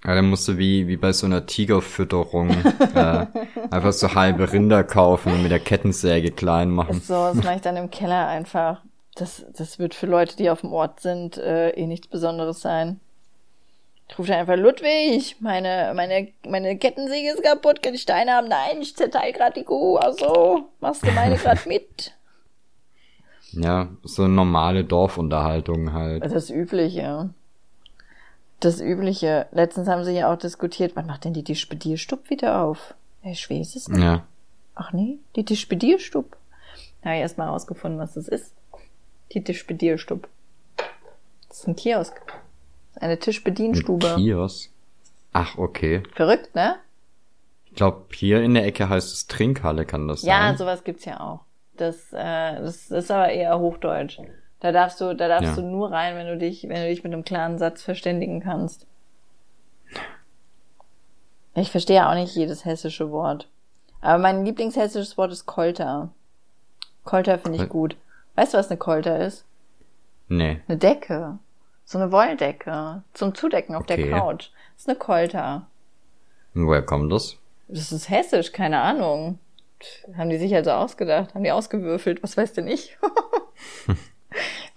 Ja, 0.05 0.17
dann 0.17 0.29
musst 0.31 0.49
du 0.49 0.59
wie, 0.59 0.89
wie 0.89 0.97
bei 0.97 1.13
so 1.13 1.27
einer 1.27 1.47
Tigerfütterung 1.47 2.51
äh, 2.51 3.27
einfach 3.71 3.93
so 3.93 4.15
halbe 4.15 4.53
Rinder 4.53 4.83
kaufen 4.83 5.33
und 5.33 5.43
mit 5.43 5.53
der 5.53 5.61
Kettensäge 5.61 6.33
klein 6.33 6.71
machen. 6.71 6.97
Ist 6.97 7.07
so, 7.07 7.15
das 7.15 7.37
mache 7.37 7.57
ich 7.57 7.61
dann 7.61 7.77
im 7.77 7.91
Keller 7.91 8.27
einfach. 8.27 8.81
Das, 9.15 9.45
das 9.57 9.79
wird 9.79 9.95
für 9.95 10.07
Leute, 10.07 10.37
die 10.37 10.51
auf 10.51 10.63
dem 10.63 10.73
Ort 10.73 11.01
sind, 11.01 11.37
äh, 11.37 11.71
eh 11.71 11.87
nichts 11.87 12.09
Besonderes 12.09 12.61
sein. 12.61 12.99
Ich 14.09 14.19
rufe 14.19 14.29
dann 14.29 14.41
einfach, 14.41 14.57
Ludwig, 14.57 15.37
meine, 15.41 15.93
meine, 15.95 16.29
meine 16.47 16.77
Kettensäge 16.77 17.31
ist 17.31 17.43
kaputt, 17.43 17.83
kann 17.83 17.95
ich 17.95 18.03
Steine 18.03 18.33
haben? 18.33 18.49
Nein, 18.49 18.83
ich 18.83 18.97
zerteile 18.97 19.33
gerade 19.33 19.61
die 19.61 19.65
Kuh. 19.65 19.99
Ach 19.99 20.13
so, 20.19 20.65
machst 20.81 21.07
du 21.07 21.13
meine 21.13 21.37
gerade 21.37 21.61
mit? 21.69 22.13
Ja, 23.55 23.89
so 24.03 24.27
normale 24.29 24.83
Dorfunterhaltung 24.83 25.93
halt. 25.93 26.25
Das 26.25 26.49
Übliche. 26.49 27.29
Das 28.63 28.81
Übliche. 28.81 29.47
Letztens 29.51 29.89
haben 29.89 30.05
sie 30.05 30.13
ja 30.13 30.33
auch 30.33 30.39
diskutiert, 30.39 30.93
wann 30.95 31.07
macht 31.07 31.25
denn 31.25 31.35
die 31.35 31.43
Dispedierstub 31.43 32.31
wieder 32.31 32.61
auf? 32.63 32.95
Ich 33.25 33.51
weiß 33.51 33.75
es 33.75 33.89
nicht. 33.89 34.01
Ja. 34.03 34.23
Ach 34.77 34.93
nee, 34.93 35.19
die 35.35 35.45
Dispedierstub. 35.45 36.37
Da 37.03 37.09
habe 37.11 37.17
ich 37.17 37.23
erst 37.23 37.39
mal 37.39 37.49
rausgefunden, 37.49 37.99
was 38.01 38.15
das 38.15 38.29
ist. 38.29 38.53
Die 39.33 39.43
Tischbedierstub. 39.43 40.29
Das 41.49 41.59
ist 41.59 41.67
ein 41.69 41.75
Kiosk. 41.75 42.15
Das 42.25 42.37
ist 42.97 43.03
eine 43.03 43.13
Ein 43.15 43.21
Tischbedienstube. 43.21 44.15
Kiosk. 44.17 44.71
Ach, 45.33 45.59
okay. 45.59 46.05
Verrückt, 46.15 46.55
ne? 46.55 46.77
Ich 47.67 47.75
glaube, 47.75 48.05
hier 48.15 48.43
in 48.43 48.55
der 48.55 48.65
Ecke 48.65 48.89
heißt 48.89 49.13
es 49.13 49.27
Trinkhalle, 49.27 49.87
kann 49.87 50.07
das 50.07 50.23
Ja, 50.23 50.41
sein? 50.49 50.57
sowas 50.57 50.85
gibt's 50.85 51.05
ja 51.05 51.19
auch. 51.21 51.41
Das, 51.77 52.13
äh, 52.13 52.61
das 52.61 52.91
ist 52.91 53.11
aber 53.11 53.31
eher 53.31 53.59
Hochdeutsch. 53.59 54.19
Da 54.63 54.71
darfst 54.71 55.01
du, 55.01 55.13
da 55.15 55.27
darfst 55.27 55.57
Ja. 55.57 55.57
du 55.57 55.63
nur 55.63 55.91
rein, 55.91 56.15
wenn 56.15 56.29
du 56.29 56.39
dich, 56.39 56.63
wenn 56.69 56.83
du 56.83 56.89
dich 56.89 57.03
mit 57.03 57.13
einem 57.13 57.25
klaren 57.25 57.59
Satz 57.59 57.83
verständigen 57.83 58.39
kannst. 58.41 58.87
Ich 61.55 61.71
verstehe 61.73 62.09
auch 62.09 62.15
nicht 62.15 62.35
jedes 62.37 62.65
hessische 62.65 63.11
Wort. 63.11 63.49
Aber 64.01 64.19
mein 64.23 64.45
Lieblingshessisches 64.45 65.19
Wort 65.19 65.33
ist 65.33 65.47
Kolter. 65.47 66.11
Kolter 67.05 67.39
finde 67.39 67.63
ich 67.63 67.69
gut. 67.69 67.97
Weißt 68.37 68.55
du, 68.55 68.59
was 68.59 68.71
eine 68.71 68.79
Kolter 68.79 69.19
ist? 69.27 69.45
Nee. 70.29 70.61
Eine 70.69 70.79
Decke. 70.79 71.39
So 71.85 71.99
eine 71.99 72.13
Wolldecke. 72.13 73.03
Zum 73.15 73.35
Zudecken 73.35 73.75
auf 73.75 73.87
der 73.87 73.99
Okay. 73.99 74.11
Couch. 74.11 74.51
Das 74.75 74.83
ist 74.83 74.89
eine 74.89 74.99
Kolter. 74.99 75.67
Und 76.55 76.67
Woher 76.69 76.83
kommt 76.83 77.13
das? 77.13 77.37
Das 77.67 77.91
ist 77.91 78.09
hessisch, 78.09 78.53
keine 78.53 78.81
Ahnung. 78.81 79.39
Haben 80.17 80.31
die 80.31 80.39
sich 80.39 80.55
also 80.55 80.71
ausgedacht, 80.71 81.35
haben 81.35 81.43
die 81.43 81.51
ausgewürfelt, 81.51 82.23
was 82.23 82.37
weiß 82.37 82.53
denn 82.53 82.69
ich? 82.69 82.97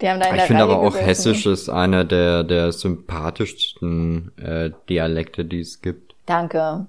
die 0.02 0.10
haben 0.10 0.20
da 0.20 0.30
in 0.30 0.36
Ich 0.36 0.42
finde 0.44 0.64
aber 0.64 0.80
auch 0.80 0.92
gesessen. 0.92 1.06
Hessisch 1.06 1.46
ist 1.46 1.70
einer 1.70 2.04
der, 2.04 2.44
der 2.44 2.72
sympathischsten 2.72 4.32
äh, 4.38 4.72
Dialekte, 4.90 5.46
die 5.46 5.60
es 5.60 5.82
gibt. 5.82 6.16
Danke. 6.26 6.88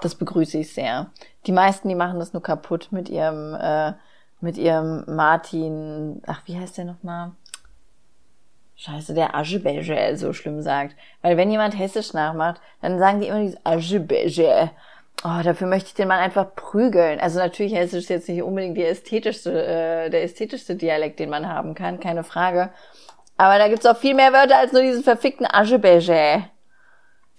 Das 0.00 0.14
begrüße 0.14 0.58
ich 0.58 0.72
sehr. 0.72 1.10
Die 1.46 1.52
meisten, 1.52 1.88
die 1.88 1.94
machen 1.94 2.18
das 2.18 2.32
nur 2.32 2.42
kaputt 2.42 2.88
mit 2.90 3.08
ihrem, 3.08 3.54
äh, 3.54 3.92
mit 4.40 4.58
ihrem 4.58 5.04
Martin, 5.06 6.22
ach, 6.26 6.42
wie 6.44 6.58
heißt 6.58 6.78
der 6.78 6.84
nochmal? 6.84 7.32
Scheiße, 8.76 9.14
der 9.14 9.34
Aschebeige 9.34 10.16
so 10.18 10.34
schlimm 10.34 10.60
sagt. 10.60 10.96
Weil 11.22 11.38
wenn 11.38 11.50
jemand 11.50 11.78
Hessisch 11.78 12.12
nachmacht, 12.12 12.60
dann 12.82 12.98
sagen 12.98 13.20
die 13.20 13.28
immer 13.28 13.40
dieses 13.40 13.64
Aschebeige. 13.64 14.70
Oh, 15.24 15.42
dafür 15.42 15.66
möchte 15.66 15.88
ich 15.88 15.94
den 15.94 16.08
Mann 16.08 16.20
einfach 16.20 16.54
prügeln. 16.54 17.18
Also 17.20 17.38
natürlich 17.38 17.72
ist 17.72 18.08
jetzt 18.08 18.28
nicht 18.28 18.42
unbedingt 18.42 18.78
ästhetischste, 18.78 19.50
äh, 19.50 20.10
der 20.10 20.22
ästhetischste 20.22 20.76
Dialekt, 20.76 21.18
den 21.18 21.30
man 21.30 21.48
haben 21.48 21.74
kann, 21.74 22.00
keine 22.00 22.22
Frage. 22.22 22.70
Aber 23.36 23.58
da 23.58 23.68
gibt's 23.68 23.86
auch 23.86 23.96
viel 23.96 24.14
mehr 24.14 24.32
Wörter 24.32 24.58
als 24.58 24.72
nur 24.72 24.82
diesen 24.82 25.02
verfickten 25.02 25.46
Aschebeige. 25.46 26.44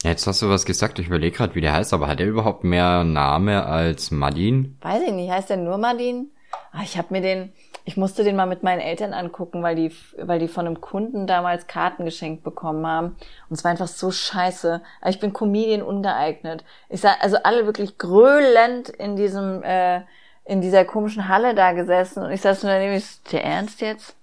Ja, 0.04 0.12
jetzt 0.12 0.28
hast 0.28 0.42
du 0.42 0.50
was 0.50 0.66
gesagt, 0.66 1.00
ich 1.00 1.08
überlege 1.08 1.36
gerade, 1.36 1.56
wie 1.56 1.62
der 1.62 1.74
heißt, 1.74 1.94
aber 1.94 2.08
hat 2.08 2.20
er 2.20 2.28
überhaupt 2.28 2.64
mehr 2.64 3.04
Name 3.04 3.66
als 3.66 4.12
Madin? 4.12 4.78
Weiß 4.82 5.02
ich 5.02 5.14
nicht, 5.14 5.32
heißt 5.32 5.50
der 5.50 5.58
nur 5.58 5.78
Madin? 5.78 6.32
Ah, 6.72 6.82
ich 6.84 6.98
habe 6.98 7.08
mir 7.12 7.22
den, 7.22 7.52
ich 7.88 7.96
musste 7.96 8.26
den 8.26 8.36
mal 8.36 8.48
mit 8.48 8.64
meinen 8.64 8.82
Eltern 8.82 9.14
angucken, 9.14 9.64
weil 9.64 9.78
die, 9.78 9.96
weil 10.18 10.40
die 10.40 10.50
von 10.50 10.66
einem 10.66 10.82
Kunden 10.82 11.26
damals 11.26 11.68
Karten 11.68 12.04
geschenkt 12.04 12.44
bekommen 12.44 12.86
haben. 12.86 13.16
Und 13.48 13.56
es 13.56 13.64
war 13.64 13.72
einfach 13.72 13.88
so 13.88 14.12
scheiße. 14.12 14.82
Aber 15.00 15.10
ich 15.10 15.22
bin 15.22 15.32
Comedian 15.32 15.82
ungeeignet. 15.82 16.66
Ich 16.90 17.00
sah, 17.00 17.16
also 17.22 17.38
alle 17.44 17.66
wirklich 17.66 17.98
gröhlend 17.98 18.90
in 18.90 19.16
diesem, 19.16 19.64
äh, 19.64 20.02
in 20.44 20.60
dieser 20.60 20.84
komischen 20.84 21.30
Halle 21.30 21.56
da 21.56 21.72
gesessen. 21.72 22.24
Und 22.24 22.32
ich 22.32 22.42
saß 22.42 22.64
nur 22.64 22.74
daneben, 22.74 22.94
ich 22.94 23.24
der 23.32 23.46
Ernst 23.46 23.80
jetzt? 23.80 24.18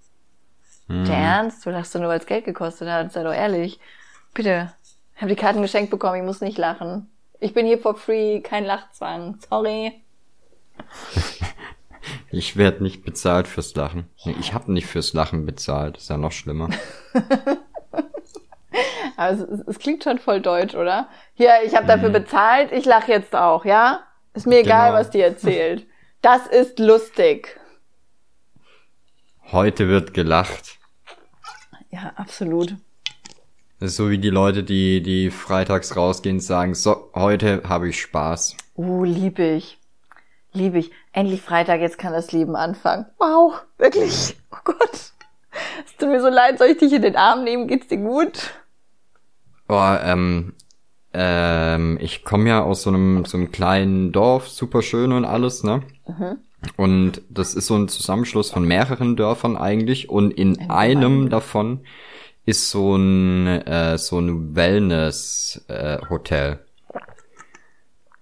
Der 0.87 1.17
Ernst? 1.17 1.65
Du 1.65 1.71
lachst 1.71 1.95
doch 1.95 2.01
nur, 2.01 2.11
weil 2.11 2.21
es 2.21 2.27
Geld 2.27 2.45
gekostet 2.45 2.91
hat, 2.91 3.12
sei 3.12 3.23
doch 3.23 3.33
ehrlich. 3.33 3.81
Bitte. 4.35 4.75
Ich 5.17 5.23
habe 5.23 5.35
die 5.35 5.41
Karten 5.41 5.62
geschenkt 5.62 5.91
bekommen, 5.91 6.17
ich 6.17 6.23
muss 6.23 6.43
nicht 6.43 6.59
lachen. 6.59 7.11
Ich 7.41 7.55
bin 7.55 7.65
hier 7.65 7.79
for 7.79 7.95
free, 7.95 8.43
kein 8.43 8.67
Lachzwang. 8.67 9.39
Sorry. 9.49 10.03
Ich 12.31 12.57
werde 12.57 12.83
nicht 12.83 13.05
bezahlt 13.05 13.49
fürs 13.49 13.75
Lachen. 13.75 14.09
Nee, 14.25 14.37
ich 14.41 14.53
habe 14.53 14.73
nicht 14.73 14.87
fürs 14.87 15.13
Lachen 15.13 15.47
bezahlt, 15.47 15.97
ist 15.97 16.11
ja 16.11 16.17
noch 16.17 16.33
schlimmer. 16.33 16.69
Aber 19.17 19.31
es, 19.31 19.41
es, 19.41 19.79
klingt 19.79 20.05
schon 20.05 20.19
voll 20.19 20.41
deutsch, 20.41 20.75
oder? 20.75 21.09
Hier, 21.35 21.53
ich 21.65 21.75
habe 21.75 21.87
dafür 21.87 22.11
bezahlt, 22.11 22.73
ich 22.73 22.85
lache 22.85 23.13
jetzt 23.13 23.35
auch, 23.35 23.65
ja? 23.65 24.01
Ist 24.35 24.47
mir 24.47 24.59
egal, 24.59 24.89
Genau. 24.91 25.01
was 25.01 25.11
die 25.11 25.21
erzählt. 25.21 25.87
Das 26.21 26.47
ist 26.47 26.79
lustig. 26.79 27.61
Heute 29.53 29.89
wird 29.89 30.15
gelacht. 30.15 30.79
Ja, 31.91 32.13
absolut. 32.17 32.75
Das 33.79 33.91
ist 33.91 33.97
so 33.97 34.11
wie 34.11 34.19
die 34.19 34.31
Leute, 34.31 34.65
die, 34.65 35.03
die 35.03 35.31
freitags 35.31 35.97
rausgehen 35.97 36.37
und 36.37 36.41
sagen, 36.41 36.75
so, 36.75 37.11
heute 37.15 37.63
habe 37.69 37.89
ich 37.89 38.01
Spaß. 38.01 38.57
Uh, 38.77 39.05
lieb 39.05 39.39
ich. 39.39 39.79
Lieb 40.53 40.75
ich. 40.75 40.91
Endlich 41.15 41.43
Freitag, 41.43 41.81
jetzt 41.81 41.97
kann 41.97 42.12
das 42.12 42.33
Leben 42.33 42.57
anfangen. 42.57 43.07
Wow, 43.19 43.62
wirklich. 43.79 44.37
Oh 44.51 44.57
Gott. 44.65 45.12
Es 45.87 45.97
tut 45.97 46.09
mir 46.09 46.21
so 46.21 46.29
leid, 46.29 46.59
soll 46.59 46.67
ich 46.67 46.79
dich 46.79 46.93
in 46.93 47.03
den 47.03 47.15
Arm 47.15 47.45
nehmen? 47.45 47.69
Geht's 47.69 47.87
dir 47.87 47.99
gut? 47.99 48.51
Boah, 49.69 50.01
ähm, 50.05 50.55
ähm, 51.12 51.99
ich 52.01 52.25
komme 52.25 52.49
ja 52.49 52.62
aus 52.65 52.83
so 52.83 52.91
einem, 52.91 53.25
so 53.25 53.37
einem 53.37 53.53
kleinen 53.53 54.11
Dorf, 54.11 54.49
super 54.49 54.83
schön 54.83 55.12
und 55.12 55.25
alles, 55.25 55.62
ne? 55.62 55.85
Und 56.77 57.23
das 57.29 57.55
ist 57.55 57.69
so 57.69 57.77
ein 57.77 57.87
Zusammenschluss 57.87 58.51
von 58.51 58.65
mehreren 58.65 59.15
Dörfern 59.15 59.57
eigentlich 59.57 60.09
und 60.09 60.33
in 60.33 60.59
Ein 60.59 60.71
einem 60.71 61.03
Gemeinde. 61.12 61.29
davon 61.31 61.81
ist 62.45 62.71
so 62.71 62.97
ein, 62.97 63.47
äh, 63.47 63.99
so 63.99 64.19
ein 64.19 64.57
Wellness-Hotel. 64.57 66.01
Äh, 66.03 66.09
Hotel. 66.11 66.64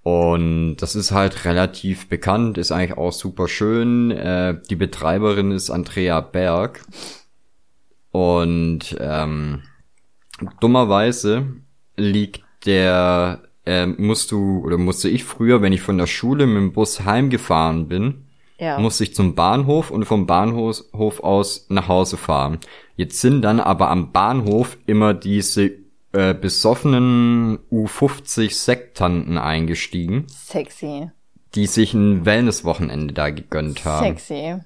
Und 0.03 0.77
das 0.79 0.97
ist 0.97 1.13
halt 1.13 1.45
relativ 1.45 2.09
bekannt, 2.09 2.59
ist 2.59 2.73
eigentlich 2.73 2.99
auch 2.99 3.13
super 3.13 3.47
schön. 3.47 4.11
Äh, 4.11 4.61
die 4.69 4.75
Betreiberin 4.77 5.53
ist 5.53 5.71
Andrea 5.71 6.21
Berg. 6.21 6.85
Und 8.11 8.97
ähm, 9.01 9.63
dummerweise 10.61 11.47
liegt 11.97 12.43
der, 12.67 13.43
äh, 13.65 13.87
musst 13.87 14.33
du, 14.33 14.61
oder 14.65 14.77
musste 14.77 15.09
ich 15.09 15.25
früher, 15.25 15.63
wenn 15.63 15.73
ich 15.73 15.83
von 15.83 15.99
der 15.99 16.07
Schule 16.07 16.47
mit 16.47 16.57
dem 16.57 16.73
Bus 16.73 17.05
heimgefahren 17.05 17.89
bin, 17.89 18.27
Ja. 18.59 18.79
musste 18.79 19.05
ich 19.05 19.15
zum 19.15 19.35
Bahnhof 19.35 19.91
und 19.91 20.05
vom 20.05 20.27
Bahnhof 20.27 20.83
Hof 20.93 21.21
aus 21.21 21.67
nach 21.69 21.89
Hause 21.89 22.17
fahren. 22.17 22.59
Jetzt 22.97 23.21
sind 23.21 23.43
dann 23.43 23.61
aber 23.61 23.89
am 23.89 24.13
Bahnhof 24.13 24.77
immer 24.87 25.15
diese 25.15 25.82
äh, 26.13 26.35
besoffenen 26.35 27.59
U50-Sektanten 27.71 29.39
eingestiegen, 29.39 30.27
Sexy. 30.29 31.11
die 31.55 31.67
sich 31.67 31.95
ein 31.95 32.25
Wellnesswochenende 32.27 33.15
da 33.15 33.31
gegönnt 33.31 33.85
haben. 33.85 34.07
Sexy. 34.17 34.57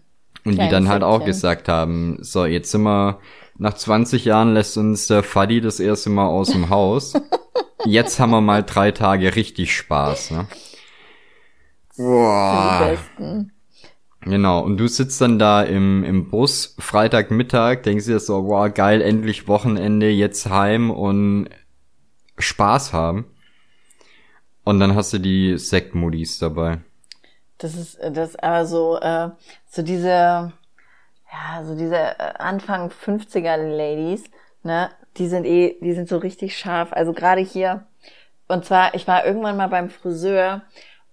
Und 0.45 0.53
die 0.53 0.57
Kleine 0.57 0.71
dann 0.71 0.89
halt 0.89 1.03
auch 1.03 1.19
Säckchen. 1.19 1.27
gesagt 1.27 1.69
haben, 1.69 2.19
so, 2.21 2.47
jetzt 2.47 2.71
sind 2.71 2.83
wir, 2.83 3.21
nach 3.59 3.75
20 3.75 4.25
Jahren 4.25 4.55
lässt 4.55 4.77
uns 4.77 5.07
der 5.07 5.23
Faddy 5.23 5.61
das 5.61 5.81
erste 5.81 6.11
Mal 6.11 6.27
aus 6.27 6.51
dem 6.51 6.69
Haus. 6.71 7.15
Jetzt 7.85 8.19
haben 8.19 8.31
wir 8.31 8.41
mal 8.41 8.65
drei 8.65 8.91
Tage 8.91 9.37
richtig 9.37 9.77
Spaß, 9.77 10.33
ne? 10.33 10.49
Die 11.97 12.03
Boah. 12.03 12.81
besten. 13.17 13.53
Genau, 14.27 14.61
und 14.61 14.77
du 14.79 14.89
sitzt 14.89 15.21
dann 15.21 15.39
da 15.39 15.63
im, 15.63 16.03
im 16.03 16.29
Bus, 16.29 16.75
Freitagmittag, 16.81 17.85
denkst 17.85 18.07
dir 18.07 18.19
so, 18.19 18.49
wow, 18.49 18.73
geil, 18.75 19.01
endlich 19.01 19.47
Wochenende, 19.47 20.11
jetzt 20.11 20.51
heim 20.51 20.91
und 20.91 21.49
Spaß 22.37 22.93
haben. 22.93 23.27
Und 24.65 24.81
dann 24.81 24.97
hast 24.97 25.13
du 25.13 25.19
die 25.19 25.57
Sektmodis 25.57 26.41
dabei. 26.41 26.81
Das 27.59 27.77
ist 27.77 28.01
das 28.03 28.35
aber 28.35 28.67
so 28.67 28.99
äh, 28.99 29.31
so 29.71 29.83
diese 29.83 30.09
ja 31.33 31.65
so 31.65 31.77
diese 31.77 31.97
äh, 31.97 32.33
Anfang 32.39 32.91
50er 32.91 33.57
Ladies 33.57 34.25
ne 34.65 34.91
die 35.17 35.29
sind 35.29 35.47
eh 35.47 35.79
die 35.81 35.93
sind 35.93 36.09
so 36.09 36.19
richtig 36.19 36.59
scharf 36.59 36.93
also 36.93 37.13
gerade 37.15 37.41
hier 37.41 37.87
und 38.49 38.67
zwar 38.67 38.95
ich 38.95 39.07
war 39.07 39.25
irgendwann 39.25 39.57
mal 39.57 39.69
beim 39.69 39.89
Friseur 39.89 40.63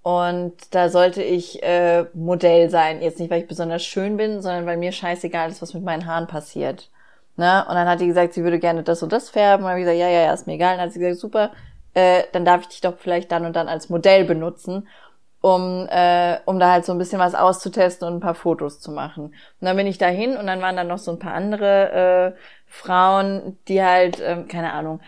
und 0.03 0.53
da 0.75 0.89
sollte 0.89 1.23
ich 1.23 1.63
äh, 1.63 2.05
Modell 2.13 2.69
sein. 2.69 3.01
Jetzt 3.01 3.19
nicht 3.19 3.31
weil 3.31 3.41
ich 3.41 3.47
besonders 3.47 3.83
schön 3.83 4.17
bin 4.17 4.41
sondern 4.41 4.65
weil 4.65 4.77
mir 4.77 4.91
scheißegal 4.91 5.49
ist 5.49 5.61
was 5.61 5.73
mit 5.73 5.83
meinen 5.83 6.05
Haaren 6.05 6.27
passiert. 6.27 6.89
Ne? 7.37 7.65
Und 7.67 7.75
dann 7.75 7.87
hat 7.87 8.01
die 8.01 8.07
gesagt 8.07 8.33
sie 8.33 8.43
würde 8.43 8.59
gerne 8.59 8.83
das 8.83 9.01
und 9.01 9.11
das 9.13 9.29
färben. 9.29 9.63
Und 9.63 9.69
dann 9.69 9.71
habe 9.71 9.79
ich 9.79 9.85
gesagt 9.85 9.99
ja 9.99 10.09
ja 10.09 10.25
ja 10.27 10.33
ist 10.33 10.45
mir 10.45 10.53
egal. 10.53 10.73
Und 10.73 10.79
dann 10.79 10.87
hat 10.87 10.93
sie 10.93 10.99
gesagt 10.99 11.19
super 11.19 11.51
äh, 11.93 12.23
dann 12.33 12.45
darf 12.45 12.61
ich 12.61 12.67
dich 12.67 12.81
doch 12.81 12.97
vielleicht 12.97 13.31
dann 13.31 13.45
und 13.45 13.55
dann 13.55 13.67
als 13.67 13.89
Modell 13.89 14.25
benutzen 14.25 14.87
um, 15.43 15.87
äh, 15.89 16.39
um 16.45 16.57
da 16.57 16.71
halt 16.71 16.85
so 16.85 16.93
ein 16.93 16.97
bisschen 16.97 17.19
was 17.19 17.35
auszutesten 17.35 18.07
und 18.07 18.15
ein 18.15 18.19
paar 18.21 18.33
Fotos 18.33 18.79
zu 18.79 18.91
machen. 18.91 19.25
Und 19.25 19.35
dann 19.59 19.75
bin 19.75 19.87
ich 19.87 19.97
dahin 19.97 20.37
und 20.37 20.47
dann 20.47 20.61
waren 20.61 20.77
da 20.77 20.85
noch 20.85 20.99
so 20.99 21.11
ein 21.11 21.19
paar 21.19 21.33
andere 21.33 22.33
äh, 22.37 22.39
Frauen, 22.65 23.57
die 23.67 23.83
halt, 23.83 24.21
ähm, 24.25 24.47
keine 24.47 24.71
Ahnung, 24.71 25.01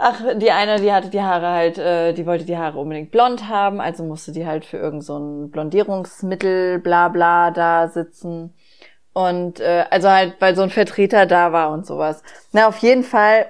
ach, 0.00 0.22
die 0.36 0.50
eine, 0.50 0.80
die 0.80 0.92
hatte 0.92 1.10
die 1.10 1.20
Haare 1.20 1.48
halt, 1.48 1.78
äh, 1.78 2.12
die 2.12 2.26
wollte 2.26 2.44
die 2.44 2.56
Haare 2.56 2.78
unbedingt 2.78 3.10
blond 3.10 3.48
haben, 3.48 3.80
also 3.80 4.02
musste 4.02 4.32
die 4.32 4.46
halt 4.46 4.64
für 4.64 4.78
irgend 4.78 5.04
so 5.04 5.18
ein 5.18 5.50
Blondierungsmittel, 5.50 6.78
bla 6.78 7.08
bla, 7.08 7.50
da 7.50 7.88
sitzen. 7.88 8.54
Und 9.12 9.60
äh, 9.60 9.84
also 9.90 10.08
halt, 10.08 10.36
weil 10.40 10.56
so 10.56 10.62
ein 10.62 10.70
Vertreter 10.70 11.26
da 11.26 11.52
war 11.52 11.70
und 11.70 11.86
sowas. 11.86 12.22
Na, 12.52 12.66
auf 12.66 12.78
jeden 12.78 13.04
Fall 13.04 13.46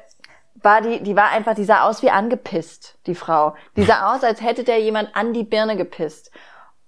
war 0.63 0.83
die, 0.83 1.03
die 1.03 1.17
war 1.17 1.31
einfach, 1.31 1.55
die 1.55 1.65
sah 1.65 1.83
aus 1.83 2.03
wie 2.03 2.11
angepisst, 2.11 2.99
die 3.07 3.15
Frau. 3.15 3.55
Die 3.77 3.85
sah 3.85 4.15
aus, 4.15 4.25
als 4.25 4.43
hätte 4.43 4.65
der 4.65 4.81
jemand 4.81 5.15
an 5.15 5.33
die 5.33 5.45
Birne 5.45 5.77
gepisst. 5.77 6.33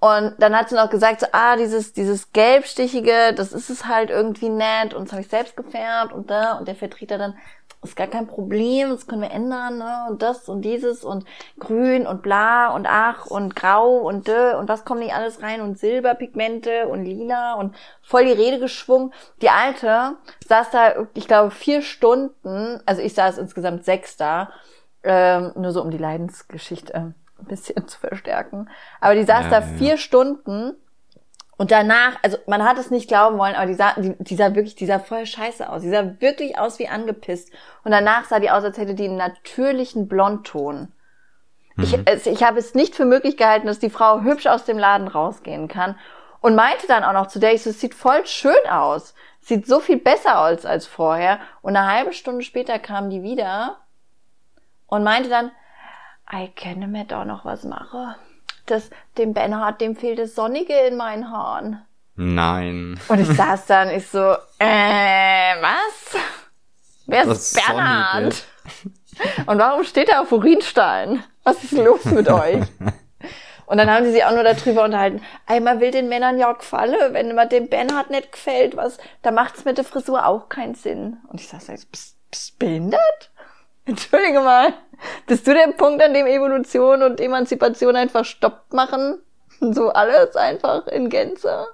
Und 0.03 0.35
dann 0.39 0.57
hat 0.57 0.69
sie 0.69 0.75
noch 0.75 0.91
gesagt, 0.91 1.21
so, 1.21 1.29
ah, 1.31 1.55
dieses, 1.55 1.93
dieses 1.93 2.33
gelbstichige, 2.33 3.33
das 3.37 3.53
ist 3.53 3.71
es 3.71 3.87
halt 3.87 4.11
irgendwie 4.11 4.49
nett 4.49 4.95
und 4.95 5.05
das 5.05 5.13
habe 5.13 5.23
ich 5.23 5.29
selbst 5.29 5.57
gefärbt 5.57 6.13
und 6.13 6.29
da 6.29 6.59
und 6.59 6.67
der 6.67 6.75
Vertreter 6.75 7.19
dann, 7.19 7.39
ist 7.85 7.95
gar 7.95 8.09
kein 8.09 8.27
Problem, 8.27 8.91
das 8.91 9.07
können 9.07 9.23
wir 9.23 9.31
ändern, 9.31 9.79
ne? 9.79 10.07
Und 10.11 10.21
das 10.21 10.49
und 10.49 10.63
dieses 10.63 11.05
und 11.05 11.25
grün 11.61 12.05
und 12.05 12.21
bla 12.21 12.75
und 12.75 12.89
ach 12.89 13.27
und 13.27 13.55
grau 13.55 13.99
und 13.99 14.27
dö 14.27 14.57
und 14.57 14.69
was 14.69 14.85
kommt 14.85 15.03
nicht 15.03 15.15
alles 15.15 15.41
rein 15.41 15.61
und 15.61 15.79
Silberpigmente 15.79 16.89
und 16.89 17.05
lila 17.05 17.55
und 17.55 17.77
voll 18.03 18.25
die 18.25 18.33
Rede 18.33 18.59
geschwungen. 18.59 19.13
Die 19.41 19.51
Alte 19.51 20.17
saß 20.49 20.71
da, 20.71 21.07
ich 21.15 21.29
glaube, 21.29 21.53
vier 21.53 21.81
Stunden, 21.81 22.81
also 22.87 23.01
ich 23.01 23.15
saß 23.15 23.39
insgesamt 23.39 23.85
sechs 23.85 24.17
da, 24.17 24.51
ähm, 25.05 25.53
nur 25.55 25.71
so 25.71 25.81
um 25.81 25.93
die 25.93 25.99
Leidensgeschichte 25.99 27.15
ein 27.43 27.47
bisschen 27.47 27.87
zu 27.89 27.99
verstärken. 27.99 28.69
Aber 29.01 29.15
die 29.15 29.25
saß 29.25 29.45
Ja, 29.45 29.51
da 29.51 29.61
ja. 29.61 29.67
vier 29.79 29.97
Stunden 29.97 30.75
und 31.63 31.71
danach, 31.71 32.17
also 32.23 32.39
man 32.47 32.65
hat 32.65 32.79
es 32.79 32.91
nicht 32.91 33.09
glauben 33.09 33.39
wollen, 33.39 33.55
aber 33.55 33.67
die 33.67 33.75
sah, 33.75 33.95
die, 33.97 34.17
die 34.19 34.35
sah 34.35 34.55
wirklich, 34.55 34.75
die 34.75 34.87
sah 34.87 34.99
voll 34.99 35.27
scheiße 35.27 35.69
aus. 35.69 35.83
Die 35.83 35.91
sah 35.91 36.21
wirklich 36.21 36.59
aus 36.59 36.79
wie 36.79 36.89
angepisst. 36.89 37.53
Und 37.85 37.93
danach 37.93 38.25
sah 38.25 38.41
die 38.41 38.51
aus, 38.51 38.65
als 38.65 38.79
hätte 38.79 38.95
die 38.95 39.05
einen 39.05 39.17
natürlichen 39.17 40.09
Blondton. 40.09 40.93
Ich, 41.79 41.97
es, 42.05 42.27
ich 42.27 42.43
habe 42.43 42.59
es 42.59 42.75
nicht 42.75 42.95
für 42.95 43.05
möglich 43.05 43.37
gehalten, 43.37 43.67
dass 43.67 43.79
die 43.79 43.91
Frau 43.91 44.23
hübsch 44.23 44.47
aus 44.47 44.65
dem 44.65 44.79
Laden 44.79 45.09
rausgehen 45.09 45.69
kann. 45.69 45.97
Und 46.41 46.57
meinte 46.57 46.89
dann 46.89 47.05
auch 47.05 47.13
noch 47.13 47.29
zu 47.29 47.39
der, 47.39 47.55
ich 47.55 47.63
so, 47.63 47.71
es 47.71 47.81
sieht 47.81 47.95
voll 47.95 48.27
schön 48.27 48.55
aus. 48.69 49.15
Sieht 49.41 49.67
so 49.67 49.79
viel 49.79 49.99
besser 49.99 50.41
aus 50.41 50.67
als 50.67 50.87
vorher. 50.87 51.39
Und 51.61 51.77
eine 51.77 51.87
halbe 51.87 52.13
Stunde 52.13 52.43
später 52.43 52.81
kam 52.81 53.09
die 53.09 53.23
wieder 53.23 53.79
und 54.89 55.05
meinte 55.05 55.29
dann, 55.29 55.53
ich 56.41 56.55
kenne 56.55 56.87
mir 56.87 57.05
da 57.05 57.25
noch 57.25 57.45
was 57.45 57.65
machen. 57.65 58.15
Das, 58.67 58.91
dem 59.19 59.35
Bernhard, 59.35 59.81
dem 59.81 59.97
fehlt 59.97 60.19
das 60.19 60.35
Sonnige 60.35 60.75
in 60.75 60.97
meinen 60.97 61.31
Haaren. 61.31 61.83
Nein. 62.15 62.99
Und 63.09 63.21
ich 63.21 63.29
saß 63.37 63.67
dann, 63.67 63.91
ich 63.91 64.07
so, 64.09 64.37
äh, 64.59 65.55
was? 65.61 66.21
Wer 67.07 67.23
ist 67.25 67.55
Das 67.55 67.65
Bernhard? 67.67 68.35
Sonnige. 68.35 69.51
Und 69.51 69.59
warum 69.59 69.85
steht 69.85 70.09
er 70.09 70.23
auf 70.23 70.33
Urinstein? 70.33 71.23
Was 71.45 71.65
ist 71.65 71.73
los 71.73 72.05
mit 72.07 72.29
euch? 72.29 72.63
Und 73.67 73.79
dann 73.79 73.91
haben 73.91 74.05
die 74.05 74.13
sich 74.13 74.25
auch 74.25 74.33
nur 74.33 74.43
darüber 74.43 74.85
unterhalten. 74.85 75.23
Einmal 75.47 75.81
will 75.81 75.91
den 75.91 76.09
Männern 76.09 76.39
ja 76.39 76.53
gefallen, 76.53 77.15
wenn 77.15 77.31
immer 77.31 77.47
dem 77.47 77.69
Bernhard 77.69 78.11
nicht 78.11 78.33
gefällt, 78.33 78.77
was, 78.77 78.99
da 79.23 79.31
macht's 79.31 79.65
mit 79.65 79.79
der 79.79 79.85
Frisur 79.85 80.27
auch 80.27 80.49
keinen 80.49 80.75
Sinn. 80.75 81.19
Und 81.29 81.41
ich 81.41 81.49
saß 81.49 81.67
da, 81.67 81.73
bist, 81.73 82.17
bist 82.31 82.53
du 82.53 82.59
behindert? 82.59 83.31
Entschuldige 83.87 84.41
mal. 84.41 84.75
Bist 85.27 85.47
du 85.47 85.55
der 85.55 85.73
Punkt, 85.73 86.03
an 86.03 86.15
dem 86.15 86.27
Evolution 86.27 87.03
und 87.03 87.21
Emanzipation 87.21 87.97
einfach 87.97 88.25
Stopp 88.25 88.73
machen? 88.73 89.19
So 89.61 89.91
alles 89.91 90.35
einfach 90.35 90.89
in 90.89 91.09
Gänze? 91.09 91.67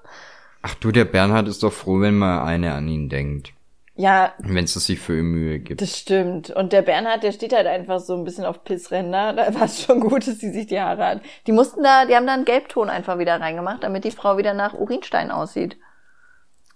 Ach 0.61 0.75
du, 0.75 0.93
der 0.93 1.07
Bernhard 1.07 1.49
ist 1.49 1.63
doch 1.63 1.73
froh, 1.73 2.01
wenn 2.01 2.19
mal 2.19 2.45
eine 2.45 2.75
an 2.75 2.87
ihn 2.87 3.09
denkt. 3.09 3.55
Ja, 3.97 4.35
Wenn 4.39 4.65
es 4.65 4.75
sich 4.75 5.01
für 5.01 5.19
ihn 5.19 5.25
Mühe 5.25 5.59
gibt. 5.59 5.81
Das 5.81 5.99
stimmt. 5.99 6.51
Und 6.51 6.73
der 6.73 6.83
Bernhard, 6.83 7.23
der 7.23 7.33
steht 7.33 7.53
halt 7.53 7.67
einfach 7.67 7.99
so 7.99 8.15
ein 8.15 8.25
bisschen 8.25 8.45
auf 8.45 8.63
Pissränder. 8.63 9.33
Da 9.33 9.55
war 9.55 9.63
es 9.63 9.83
schon 9.83 10.01
gut, 10.01 10.29
dass 10.29 10.39
die 10.39 10.51
sich 10.51 10.67
die 10.67 10.79
Haare 10.79 11.05
hat. 11.05 11.21
Die 11.47 11.53
mussten 11.53 11.83
da, 11.83 12.05
die 12.05 12.15
haben 12.15 12.27
da 12.27 12.35
einen 12.35 12.45
Gelbton 12.45 12.91
einfach 12.91 13.19
wieder 13.19 13.41
reingemacht, 13.41 13.83
damit 13.83 14.05
die 14.05 14.11
Frau 14.11 14.37
wieder 14.37 14.55
nach 14.55 14.75
Urinstein 14.75 15.31
aussieht. 15.31 15.79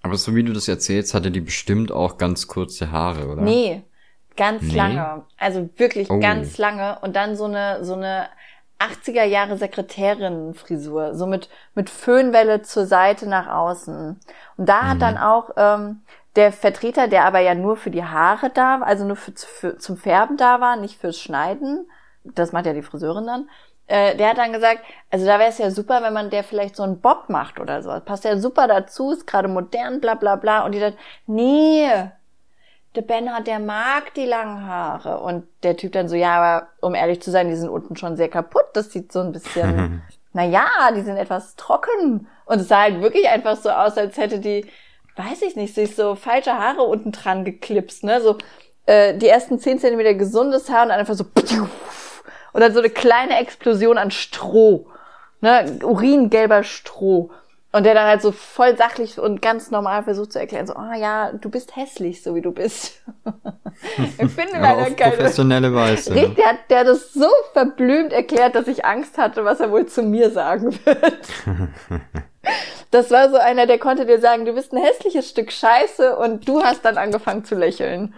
Aber 0.03 0.16
so 0.16 0.35
wie 0.35 0.43
du 0.43 0.53
das 0.53 0.66
erzählst, 0.66 1.14
hatte 1.14 1.30
die 1.30 1.41
bestimmt 1.41 1.93
auch 1.93 2.18
ganz 2.18 2.49
kurze 2.49 2.91
Haare, 2.91 3.28
oder? 3.28 3.43
Nee, 3.43 3.85
ganz 4.37 4.62
Nee? 4.62 4.76
lange. 4.76 5.24
Also 5.39 5.68
wirklich 5.76 6.11
Oh. 6.11 6.18
ganz 6.20 6.59
lange. 6.59 6.99
Und 7.03 7.16
dann 7.16 7.37
so 7.37 7.45
eine, 7.45 7.85
so 7.85 7.95
eine 7.95 8.28
80er 8.78 9.24
Jahre 9.24 9.57
Sekretärinnenfrisur. 9.57 11.14
So 11.14 11.26
mit, 11.26 11.49
mit 11.74 11.91
Föhnwelle 11.91 12.62
zur 12.62 12.87
Seite 12.87 13.28
nach 13.28 13.49
außen. 13.49 14.18
Und 14.57 14.68
da 14.68 14.89
hat 14.89 15.03
dann 15.03 15.18
auch, 15.18 15.51
ähm, 15.57 16.03
der 16.37 16.51
Vertreter, 16.51 17.09
der 17.09 17.26
aber 17.26 17.41
ja 17.41 17.55
nur 17.55 17.76
für 17.76 17.91
die 17.91 18.05
Haare 18.05 18.49
da 18.51 18.80
war, 18.80 18.87
also 18.87 19.05
nur 19.05 19.16
für, 19.16 19.33
für, 19.33 19.76
zum 19.76 19.97
Färben 19.99 20.37
da 20.39 20.61
war, 20.61 20.76
nicht 20.76 20.99
fürs 20.99 21.18
Schneiden, 21.18 21.87
das 22.24 22.53
macht 22.53 22.64
ja 22.64 22.72
die 22.72 22.80
Friseurin 22.83 23.26
dann, 23.26 23.51
äh, 23.87 24.16
der 24.16 24.30
hat 24.30 24.39
dann 24.39 24.53
gesagt, 24.55 24.80
also 25.11 25.26
da 25.26 25.39
wäre 25.39 25.51
es 25.51 25.59
ja 25.59 25.70
super, 25.70 26.03
wenn 26.03 26.14
man 26.14 26.30
der 26.30 26.43
vielleicht 26.43 26.76
so 26.76 26.85
einen 26.85 27.01
Bob 27.03 27.28
macht 27.28 27.61
oder 27.61 27.83
so. 27.83 27.91
Das 27.91 28.05
passt 28.05 28.24
ja 28.24 28.39
super 28.39 28.66
dazu, 28.66 29.11
ist 29.11 29.26
gerade 29.26 29.49
modern, 29.49 30.01
bla 30.01 30.14
bla 30.14 30.37
bla. 30.37 30.64
Und 30.64 30.72
die 30.72 30.80
dann, 30.80 30.95
nee, 31.26 31.87
der 32.95 33.03
Bernhard, 33.03 33.47
der 33.47 33.59
mag 33.59 34.14
die 34.14 34.26
langen 34.26 34.66
Haare. 34.66 35.20
Und 35.20 35.47
der 35.62 35.76
Typ 35.76 35.93
dann 35.93 36.09
so, 36.09 36.16
ja, 36.16 36.40
aber 36.40 36.68
um 36.80 36.95
ehrlich 36.95 37.22
zu 37.22 37.30
sein, 37.30 37.49
die 37.49 37.57
sind 37.57 37.68
unten 37.68 37.97
schon 37.97 38.16
sehr 38.16 38.28
kaputt. 38.28 38.66
Das 38.74 38.93
sieht 38.93 39.12
so 39.12 39.20
ein 39.20 39.32
bisschen, 39.32 40.03
na 40.32 40.45
ja, 40.45 40.90
die 40.95 41.03
sind 41.03 41.16
etwas 41.16 41.57
trocken. 41.57 42.26
Und 42.45 42.61
es 42.61 42.68
sah 42.68 42.82
halt 42.82 43.01
wirklich 43.01 43.28
einfach 43.28 43.57
so 43.57 43.70
aus, 43.70 43.97
als 43.97 44.16
hätte 44.18 44.38
die 44.38 44.66
weiß 45.16 45.43
ich 45.43 45.57
nicht, 45.57 45.74
sich 45.74 45.95
so 45.95 46.14
falsche 46.14 46.59
Haare 46.59 46.82
unten 46.82 47.12
dran 47.12 47.45
geklipst, 47.45 48.05
ne? 48.05 48.20
So 48.20 48.38
äh, 48.86 49.14
die 49.14 49.28
ersten 49.28 49.59
10 49.59 49.78
Zentimeter 49.78 50.14
gesundes 50.14 50.70
Haar 50.70 50.84
und 50.84 50.90
einfach 50.90 51.14
so 51.14 51.24
und 51.24 52.61
dann 52.61 52.72
so 52.72 52.80
eine 52.80 52.90
kleine 52.90 53.38
Explosion 53.38 53.99
an 53.99 54.11
Stroh. 54.11 54.86
Ne? 55.40 55.78
Uringelber 55.82 56.62
Stroh. 56.62 57.30
Und 57.75 57.85
der 57.85 57.95
dann 57.95 58.07
halt 58.07 58.20
so 58.20 58.33
voll 58.33 58.77
sachlich 58.77 59.18
und 59.18 59.41
ganz 59.41 59.70
normal 59.70 60.03
versucht 60.03 60.33
zu 60.33 60.39
erklären, 60.39 60.66
so, 60.66 60.75
oh 60.77 60.95
ja, 60.95 61.33
du 61.33 61.49
bist 61.49 61.75
hässlich, 61.75 62.23
so 62.23 62.35
wie 62.35 62.43
du 62.43 62.53
bist. 62.53 63.01
ich 64.18 64.31
finde 64.31 64.59
leider 64.61 64.83
auf 64.83 64.97
keine. 64.97 65.16
professionelle 65.16 65.75
Weise. 65.75 66.12
Ne? 66.12 66.20
Richtig, 66.20 66.37
der 66.37 66.47
hat, 66.49 66.59
der 66.68 66.81
hat 66.81 66.87
das 66.87 67.14
so 67.14 67.29
verblümt 67.55 68.12
erklärt, 68.12 68.55
dass 68.55 68.68
ich 68.68 68.85
Angst 68.85 69.16
hatte, 69.16 69.47
was 69.47 69.61
er 69.61 69.70
wohl 69.70 69.87
zu 69.87 70.03
mir 70.03 70.31
sagen 70.31 70.79
wird. 70.85 71.29
Das 72.91 73.11
war 73.11 73.31
so 73.31 73.37
einer, 73.37 73.66
der 73.66 73.79
konnte 73.79 74.05
dir 74.05 74.20
sagen, 74.20 74.45
du 74.45 74.53
bist 74.53 74.73
ein 74.73 74.83
hässliches 74.83 75.31
Stück 75.31 75.51
Scheiße 75.51 76.16
und 76.16 76.47
du 76.47 76.62
hast 76.62 76.85
dann 76.85 76.99
angefangen 76.99 77.45
zu 77.45 77.55
lächeln. 77.55 78.14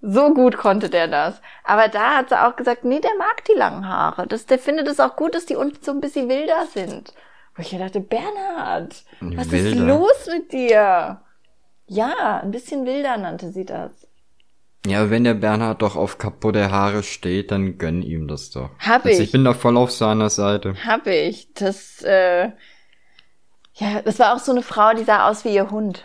So 0.00 0.34
gut 0.34 0.56
konnte 0.56 0.90
der 0.90 1.06
das. 1.06 1.40
Aber 1.62 1.86
da 1.86 2.16
hat 2.16 2.30
sie 2.30 2.42
auch 2.42 2.56
gesagt, 2.56 2.84
nee, 2.84 2.98
der 2.98 3.14
mag 3.16 3.44
die 3.44 3.56
langen 3.56 3.88
Haare. 3.88 4.26
Das, 4.26 4.46
der 4.46 4.58
findet 4.58 4.88
es 4.88 4.98
auch 4.98 5.14
gut, 5.14 5.36
dass 5.36 5.46
die 5.46 5.54
unten 5.54 5.84
so 5.84 5.92
ein 5.92 6.00
bisschen 6.00 6.28
wilder 6.28 6.66
sind. 6.66 7.14
Wo 7.54 7.62
ich 7.62 7.70
dachte, 7.76 8.00
Bernhard, 8.00 9.04
was 9.20 9.46
ist 9.46 9.52
Wilder? 9.52 9.84
los 9.86 10.26
mit 10.32 10.52
dir? 10.52 11.20
Ja, 11.86 12.40
ein 12.42 12.50
bisschen 12.50 12.86
wilder 12.86 13.16
nannte 13.18 13.52
sie 13.52 13.64
das. 13.66 13.92
Ja, 14.86 15.10
wenn 15.10 15.24
der 15.24 15.34
Bernhard 15.34 15.82
doch 15.82 15.94
auf 15.94 16.18
kaputte 16.18 16.70
Haare 16.70 17.02
steht, 17.02 17.50
dann 17.50 17.78
gönn 17.78 18.02
ihm 18.02 18.26
das 18.26 18.50
doch. 18.50 18.70
Hab 18.78 19.04
Also 19.04 19.18
ich. 19.20 19.26
ich 19.26 19.32
bin 19.32 19.44
da 19.44 19.52
voll 19.54 19.76
auf 19.76 19.92
seiner 19.92 20.30
Seite. 20.30 20.74
Hab 20.86 21.06
ich. 21.06 21.52
Das, 21.54 22.02
äh, 22.02 22.50
ja, 23.74 24.02
das 24.04 24.18
war 24.18 24.34
auch 24.34 24.38
so 24.38 24.50
eine 24.52 24.62
Frau, 24.62 24.92
die 24.94 25.04
sah 25.04 25.28
aus 25.28 25.44
wie 25.44 25.54
ihr 25.54 25.70
Hund. 25.70 26.04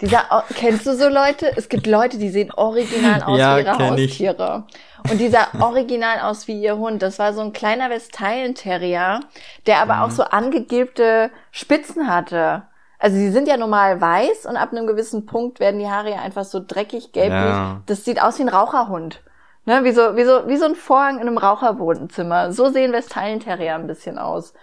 Die 0.00 0.06
sah, 0.06 0.24
au- 0.30 0.42
kennst 0.54 0.86
du 0.86 0.94
so 0.94 1.08
Leute? 1.08 1.50
Es 1.56 1.68
gibt 1.68 1.86
Leute, 1.86 2.18
die 2.18 2.28
sehen 2.30 2.52
original 2.54 3.22
aus 3.24 3.38
Ja, 3.38 3.56
wie 3.56 3.62
ihre 3.62 3.76
kenn 3.76 3.98
ich. 3.98 4.10
Haustiere. 4.12 4.64
Und 5.10 5.18
die 5.20 5.28
sah 5.28 5.48
original 5.60 6.20
aus 6.20 6.46
wie 6.46 6.60
ihr 6.62 6.76
Hund. 6.76 7.02
Das 7.02 7.18
war 7.18 7.32
so 7.32 7.40
ein 7.40 7.52
kleiner 7.52 7.90
Westfalen-Terrier, 7.90 9.20
der 9.66 9.78
aber 9.80 9.96
Mhm. 9.96 10.02
auch 10.02 10.10
so 10.10 10.22
angegilbte 10.24 11.30
Spitzen 11.50 12.08
hatte. 12.08 12.62
Also 13.00 13.16
die 13.16 13.30
sind 13.30 13.48
ja 13.48 13.56
normal 13.56 14.00
weiß 14.00 14.46
und 14.46 14.56
ab 14.56 14.72
einem 14.72 14.86
gewissen 14.86 15.26
Punkt 15.26 15.60
werden 15.60 15.78
die 15.80 15.88
Haare 15.88 16.10
ja 16.10 16.16
einfach 16.20 16.44
so 16.44 16.60
dreckig 16.64 17.12
gelblich. 17.12 17.32
Ja. 17.32 17.80
Das 17.86 18.04
sieht 18.04 18.20
aus 18.22 18.38
wie 18.38 18.42
ein 18.42 18.48
Raucherhund. 18.48 19.22
Ne, 19.66 19.84
wie 19.84 19.92
so, 19.92 20.16
wie 20.16 20.24
so, 20.24 20.48
wie 20.48 20.56
so 20.56 20.64
ein 20.64 20.74
Vorhang 20.74 21.16
in 21.20 21.26
einem 21.28 21.36
Raucherwohnzimmer. 21.38 22.52
So 22.52 22.70
sehen 22.70 22.92
Westfalen-Terrier 22.92 23.74
ein 23.74 23.86
bisschen 23.86 24.18
aus. 24.18 24.54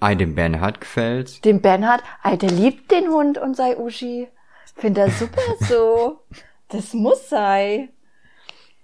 Ah, 0.00 0.14
dem 0.14 0.34
Bernhard 0.34 0.80
gefällt. 0.80 1.44
Dem 1.44 1.60
Bernhard, 1.60 2.02
Alter, 2.22 2.46
liebt 2.46 2.90
den 2.90 3.08
Hund 3.10 3.36
und 3.36 3.54
sei 3.54 3.76
Uschi. 3.76 4.28
Find 4.76 4.96
er 4.98 5.10
super 5.10 5.42
so. 5.68 6.20
Das 6.68 6.94
muss 6.94 7.28
sei. 7.28 7.88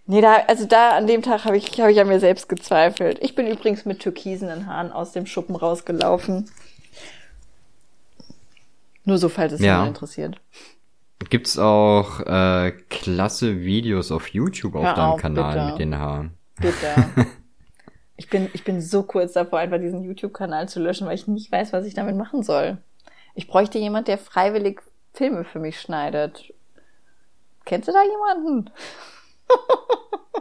Nee, 0.06 0.20
da, 0.20 0.36
also 0.46 0.66
da 0.66 0.90
an 0.96 1.06
dem 1.06 1.22
Tag 1.22 1.44
habe 1.44 1.56
ich, 1.56 1.80
hab 1.80 1.88
ich 1.88 2.00
an 2.00 2.06
mir 2.08 2.20
selbst 2.20 2.48
gezweifelt. 2.48 3.18
Ich 3.22 3.34
bin 3.34 3.46
übrigens 3.48 3.84
mit 3.84 4.00
türkisenen 4.00 4.66
Haaren 4.66 4.92
aus 4.92 5.12
dem 5.12 5.26
Schuppen 5.26 5.56
rausgelaufen. 5.56 6.48
Nur 9.04 9.18
so, 9.18 9.28
falls 9.28 9.52
es 9.52 9.60
Ja. 9.60 9.72
jemand 9.74 9.88
interessiert. 9.96 10.40
Gibt's 11.30 11.58
auch 11.58 12.20
äh, 12.20 12.72
klasse 12.90 13.60
Videos 13.62 14.12
auf 14.12 14.28
YouTube 14.28 14.74
auf 14.76 14.84
Hör 14.84 14.94
deinem 14.94 15.10
auf, 15.12 15.20
Kanal 15.20 15.54
bitte. 15.54 15.66
mit 15.70 15.78
den 15.80 15.98
Haaren. 15.98 16.34
Bitte. 16.60 16.94
ich 18.16 18.28
bin, 18.28 18.48
ich 18.52 18.64
bin 18.64 18.80
so 18.80 19.02
kurz 19.02 19.32
davor, 19.32 19.58
einfach 19.60 19.78
diesen 19.78 20.02
YouTube-Kanal 20.02 20.68
zu 20.68 20.80
löschen, 20.80 21.06
weil 21.06 21.14
ich 21.14 21.26
nicht 21.26 21.50
weiß, 21.50 21.72
was 21.72 21.86
ich 21.86 21.94
damit 21.94 22.16
machen 22.16 22.42
soll. 22.42 22.78
Ich 23.34 23.48
bräuchte 23.48 23.78
jemand, 23.78 24.08
der 24.08 24.18
freiwillig 24.18 24.82
Filme 25.16 25.44
für 25.44 25.58
mich 25.58 25.80
schneidet. 25.80 26.52
Kennst 27.64 27.88
du 27.88 27.92
da 27.92 28.02
jemanden? 28.02 28.70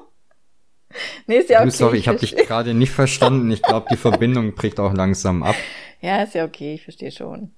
nee, 1.28 1.38
ist 1.38 1.49
ja 1.49 1.59
okay. 1.59 1.65
du, 1.69 1.71
sorry, 1.71 1.97
ich 1.97 2.07
habe 2.07 2.19
dich 2.19 2.36
gerade 2.36 2.73
nicht 2.73 2.91
verstanden. 2.91 3.49
Ich 3.51 3.61
glaube, 3.61 3.88
die 3.91 3.97
Verbindung 3.97 4.53
bricht 4.53 4.80
auch 4.80 4.93
langsam 4.93 5.43
ab. 5.43 5.55
Ja, 6.01 6.21
ist 6.23 6.36
ja 6.36 6.45
okay, 6.45 6.76
ich 6.76 6.84
verstehe 6.84 7.11
schon. 7.11 7.51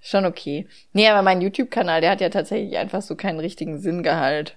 Schon 0.00 0.24
okay. 0.24 0.66
Nee, 0.92 1.08
aber 1.08 1.22
mein 1.22 1.40
YouTube-Kanal, 1.42 2.00
der 2.00 2.10
hat 2.12 2.20
ja 2.20 2.28
tatsächlich 2.28 2.76
einfach 2.76 3.02
so 3.02 3.14
keinen 3.14 3.38
richtigen 3.38 3.78
Sinngehalt. 3.78 4.56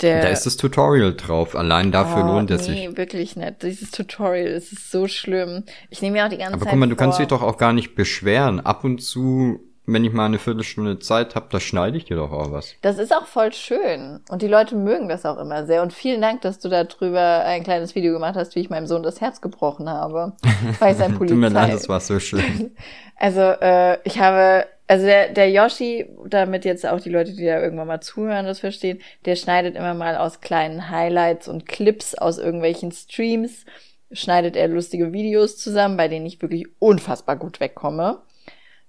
Der, 0.00 0.22
Da 0.22 0.28
ist 0.28 0.46
das 0.46 0.56
Tutorial 0.56 1.14
drauf. 1.14 1.56
Allein 1.56 1.90
dafür 1.92 2.22
Oh, 2.24 2.28
lohnt 2.28 2.50
es 2.52 2.68
nee, 2.68 2.86
sich. 2.86 2.96
wirklich 2.96 3.34
nicht. 3.36 3.62
Dieses 3.62 3.90
Tutorial, 3.90 4.46
es 4.46 4.72
ist 4.72 4.90
so 4.92 5.08
schlimm. 5.08 5.64
Ich 5.90 6.00
nehme 6.00 6.18
ja 6.18 6.26
auch 6.26 6.30
die 6.30 6.38
ganze 6.38 6.54
Aber 6.54 6.62
Zeit 6.64 6.70
guck 6.70 6.78
mal, 6.78 6.88
du 6.88 6.94
kannst 6.96 7.16
vor- 7.18 7.26
dich 7.26 7.28
doch 7.28 7.42
auch 7.42 7.58
gar 7.58 7.72
nicht 7.72 7.94
beschweren. 7.96 8.60
Ab 8.60 8.84
und 8.84 9.02
zu, 9.02 9.60
wenn 9.90 10.04
ich 10.04 10.12
mal 10.12 10.26
eine 10.26 10.38
Viertelstunde 10.38 10.98
Zeit 10.98 11.34
habe, 11.34 11.46
da 11.50 11.60
schneide 11.60 11.96
ich 11.96 12.04
dir 12.04 12.16
doch 12.16 12.30
auch 12.30 12.52
was. 12.52 12.74
Das 12.82 12.98
ist 12.98 13.12
auch 13.14 13.26
voll 13.26 13.54
schön. 13.54 14.20
Und 14.28 14.42
die 14.42 14.46
Leute 14.46 14.76
mögen 14.76 15.08
das 15.08 15.24
auch 15.24 15.38
immer 15.38 15.64
sehr. 15.64 15.82
Und 15.82 15.94
vielen 15.94 16.20
Dank, 16.20 16.42
dass 16.42 16.58
du 16.58 16.68
darüber 16.68 17.44
ein 17.46 17.64
kleines 17.64 17.94
Video 17.94 18.12
gemacht 18.12 18.36
hast, 18.36 18.54
wie 18.54 18.60
ich 18.60 18.68
meinem 18.68 18.86
Sohn 18.86 19.02
das 19.02 19.22
Herz 19.22 19.40
gebrochen 19.40 19.88
habe. 19.88 20.34
Weil 20.78 20.94
sein 20.94 21.14
Tut 21.18 21.30
mir 21.30 21.48
leid, 21.48 21.70
Polizei. 21.70 21.72
das 21.72 21.88
war 21.88 22.00
so 22.00 22.20
schön. 22.20 22.76
Also, 23.20 23.40
äh, 23.40 23.98
ich 24.04 24.20
habe, 24.20 24.64
also 24.86 25.04
der, 25.04 25.30
der 25.30 25.50
Yoshi, 25.50 26.08
damit 26.28 26.64
jetzt 26.64 26.86
auch 26.86 27.00
die 27.00 27.10
Leute, 27.10 27.32
die 27.32 27.44
da 27.44 27.60
irgendwann 27.60 27.88
mal 27.88 28.00
zuhören, 28.00 28.46
das 28.46 28.60
verstehen, 28.60 29.00
der 29.24 29.34
schneidet 29.34 29.74
immer 29.74 29.92
mal 29.94 30.16
aus 30.16 30.40
kleinen 30.40 30.88
Highlights 30.88 31.48
und 31.48 31.66
Clips 31.66 32.14
aus 32.14 32.38
irgendwelchen 32.38 32.92
Streams, 32.92 33.64
schneidet 34.12 34.54
er 34.54 34.68
lustige 34.68 35.12
Videos 35.12 35.56
zusammen, 35.56 35.96
bei 35.96 36.06
denen 36.06 36.26
ich 36.26 36.40
wirklich 36.40 36.68
unfassbar 36.78 37.34
gut 37.34 37.58
wegkomme. 37.58 38.22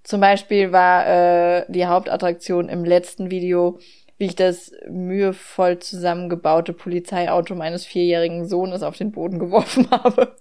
Zum 0.03 0.21
Beispiel 0.21 0.71
war 0.71 1.07
äh, 1.07 1.65
die 1.67 1.85
Hauptattraktion 1.85 2.69
im 2.69 2.83
letzten 2.83 3.31
Video, 3.31 3.79
wie 4.17 4.25
ich 4.25 4.35
das 4.35 4.71
mühevoll 4.89 5.79
zusammengebaute 5.79 6.73
Polizeiauto 6.73 7.55
meines 7.55 7.85
vierjährigen 7.85 8.47
Sohnes 8.47 8.83
auf 8.83 8.97
den 8.97 9.11
Boden 9.11 9.39
geworfen 9.39 9.89
habe. 9.91 10.35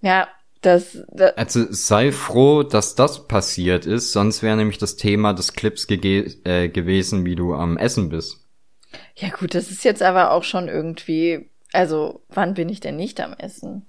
Ja, 0.00 0.28
das, 0.60 0.98
das 1.08 1.36
Also 1.36 1.66
sei 1.70 2.12
froh, 2.12 2.62
dass 2.62 2.94
das 2.94 3.26
passiert 3.26 3.86
ist, 3.86 4.12
sonst 4.12 4.42
wäre 4.42 4.56
nämlich 4.56 4.78
das 4.78 4.96
Thema 4.96 5.32
des 5.32 5.54
Clips 5.54 5.88
äh, 5.88 6.68
gewesen, 6.68 7.24
wie 7.24 7.34
du 7.34 7.54
am 7.54 7.78
Essen 7.78 8.10
bist. 8.10 8.46
ja 9.16 9.30
gut, 9.30 9.54
das 9.54 9.70
ist 9.70 9.84
jetzt 9.84 10.02
aber 10.02 10.32
auch 10.32 10.44
schon 10.44 10.68
irgendwie, 10.68 11.50
also 11.72 12.22
wann 12.28 12.54
bin 12.54 12.68
ich 12.68 12.80
denn 12.80 12.96
nicht 12.96 13.20
am 13.20 13.32
Essen? 13.34 13.86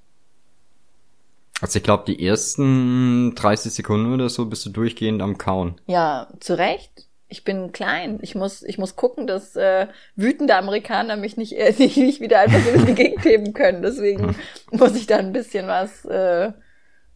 Also 1.61 1.77
ich 1.77 1.83
glaube, 1.83 2.03
die 2.07 2.25
ersten 2.25 3.35
30 3.35 3.71
Sekunden 3.71 4.13
oder 4.13 4.29
so 4.29 4.45
bist 4.47 4.65
du 4.65 4.69
durchgehend 4.71 5.21
am 5.21 5.37
Kauen. 5.37 5.79
Ja, 5.85 6.27
zu 6.39 6.57
Recht. 6.57 7.07
Ich 7.27 7.43
bin 7.45 7.71
klein. 7.71 8.19
Ich 8.21 8.35
muss, 8.35 8.61
ich 8.63 8.77
muss 8.77 8.95
gucken, 8.97 9.25
dass 9.27 9.55
äh, 9.55 9.87
wütende 10.15 10.55
Amerikaner 10.55 11.15
mich 11.15 11.37
nicht, 11.37 11.53
äh, 11.53 11.73
nicht, 11.77 11.95
nicht 11.97 12.19
wieder 12.19 12.39
einfach 12.39 12.59
so 12.59 12.71
in 12.71 12.87
die 12.87 12.95
Gegend 12.95 13.23
heben 13.23 13.53
können. 13.53 13.81
Deswegen 13.83 14.35
muss 14.71 14.95
ich 14.95 15.07
da 15.07 15.17
ein 15.17 15.31
bisschen 15.31 15.67
was 15.67 16.03
äh, 16.05 16.51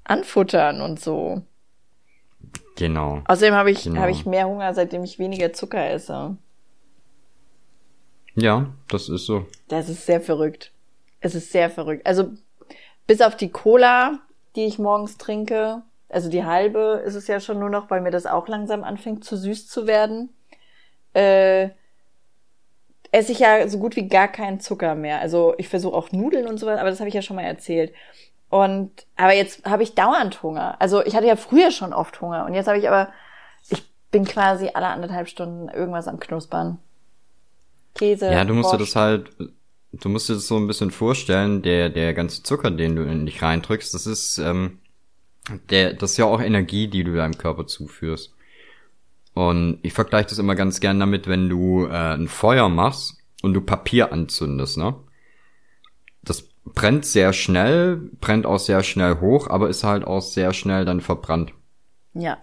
anfuttern 0.03 0.79
und 0.81 0.99
so. 1.01 1.41
Genau. 2.77 3.23
Außerdem 3.25 3.53
habe 3.55 3.71
ich, 3.71 3.83
Genau. 3.83 3.99
habe 4.01 4.11
ich 4.11 4.25
mehr 4.25 4.47
Hunger, 4.47 4.73
seitdem 4.73 5.03
ich 5.03 5.17
weniger 5.19 5.53
Zucker 5.53 5.89
esse. 5.89 6.37
Ja, 8.35 8.67
das 8.89 9.09
ist 9.09 9.25
so. 9.25 9.47
Das 9.69 9.89
ist 9.89 10.05
sehr 10.05 10.21
verrückt. 10.21 10.71
Es 11.19 11.35
ist 11.35 11.51
sehr 11.51 11.69
verrückt. 11.69 12.05
Also 12.05 12.31
bis 13.07 13.21
auf 13.21 13.35
die 13.37 13.49
Cola, 13.49 14.19
die 14.55 14.65
ich 14.65 14.79
morgens 14.79 15.17
trinke, 15.17 15.83
also 16.09 16.29
die 16.29 16.45
halbe 16.45 17.03
ist 17.05 17.15
es 17.15 17.27
ja 17.27 17.39
schon 17.39 17.59
nur 17.59 17.69
noch, 17.69 17.89
weil 17.89 18.01
mir 18.01 18.11
das 18.11 18.25
auch 18.25 18.47
langsam 18.47 18.83
anfängt 18.83 19.23
zu 19.25 19.35
süß 19.35 19.67
zu 19.67 19.87
werden, 19.87 20.29
äh, 21.13 21.69
esse 23.11 23.31
ich 23.31 23.39
ja 23.39 23.67
so 23.67 23.79
gut 23.79 23.95
wie 23.95 24.07
gar 24.07 24.27
keinen 24.27 24.59
Zucker 24.59 24.95
mehr. 24.95 25.19
Also 25.19 25.55
ich 25.57 25.69
versuche 25.69 25.95
auch 25.95 26.11
Nudeln 26.11 26.47
und 26.47 26.57
sowas, 26.57 26.79
aber 26.79 26.89
das 26.89 26.99
habe 26.99 27.07
ich 27.07 27.15
ja 27.15 27.21
schon 27.21 27.37
mal 27.37 27.43
erzählt. 27.43 27.93
Und 28.49 28.91
aber 29.15 29.33
jetzt 29.33 29.65
habe 29.65 29.83
ich 29.83 29.95
dauernd 29.95 30.43
Hunger. 30.43 30.75
Also 30.79 31.03
ich 31.03 31.15
hatte 31.15 31.27
ja 31.27 31.35
früher 31.35 31.71
schon 31.71 31.93
oft 31.93 32.19
Hunger 32.21 32.45
und 32.45 32.53
jetzt 32.53 32.67
habe 32.67 32.77
ich 32.77 32.87
aber, 32.87 33.09
ich 33.69 33.83
bin 34.11 34.25
quasi 34.25 34.69
alle 34.73 34.87
anderthalb 34.87 35.27
Stunden 35.27 35.69
irgendwas 35.69 36.07
am 36.07 36.19
Knuspern. 36.19 36.79
Käse. 37.95 38.31
Ja, 38.31 38.43
du 38.43 38.53
musst 38.53 38.73
dir 38.73 38.77
das 38.77 38.95
halt, 38.95 39.29
du 40.01 40.09
musst 40.09 40.29
dir 40.29 40.33
das 40.35 40.47
so 40.47 40.57
ein 40.57 40.67
bisschen 40.67 40.91
vorstellen, 40.91 41.61
der, 41.61 41.89
der 41.89 42.13
ganze 42.13 42.43
Zucker, 42.43 42.71
den 42.71 42.95
du 42.95 43.03
in 43.03 43.25
dich 43.25 43.41
reindrückst, 43.41 43.93
das 43.93 44.07
ist, 44.07 44.37
ähm, 44.37 44.79
der, 45.69 45.93
das 45.93 46.11
ist 46.11 46.17
ja 46.17 46.25
auch 46.25 46.41
Energie, 46.41 46.87
die 46.87 47.03
du 47.03 47.15
deinem 47.15 47.37
Körper 47.37 47.67
zuführst. 47.67 48.33
Und 49.33 49.79
ich 49.83 49.93
vergleiche 49.93 50.29
das 50.29 50.39
immer 50.39 50.55
ganz 50.55 50.79
gern 50.79 50.99
damit, 50.99 51.27
wenn 51.27 51.49
du 51.49 51.85
äh, 51.87 52.13
ein 52.15 52.27
Feuer 52.27 52.69
machst 52.69 53.17
und 53.41 53.53
du 53.53 53.61
Papier 53.61 54.11
anzündest, 54.13 54.77
ne? 54.77 54.95
Das 56.23 56.47
brennt 56.65 57.05
sehr 57.05 57.33
schnell, 57.33 57.97
brennt 58.21 58.45
auch 58.45 58.59
sehr 58.59 58.81
schnell 58.83 59.19
hoch, 59.19 59.49
aber 59.49 59.69
ist 59.69 59.83
halt 59.83 60.05
auch 60.05 60.21
sehr 60.21 60.53
schnell 60.53 60.85
dann 60.85 61.01
verbrannt. 61.01 61.53
Ja, 62.13 62.37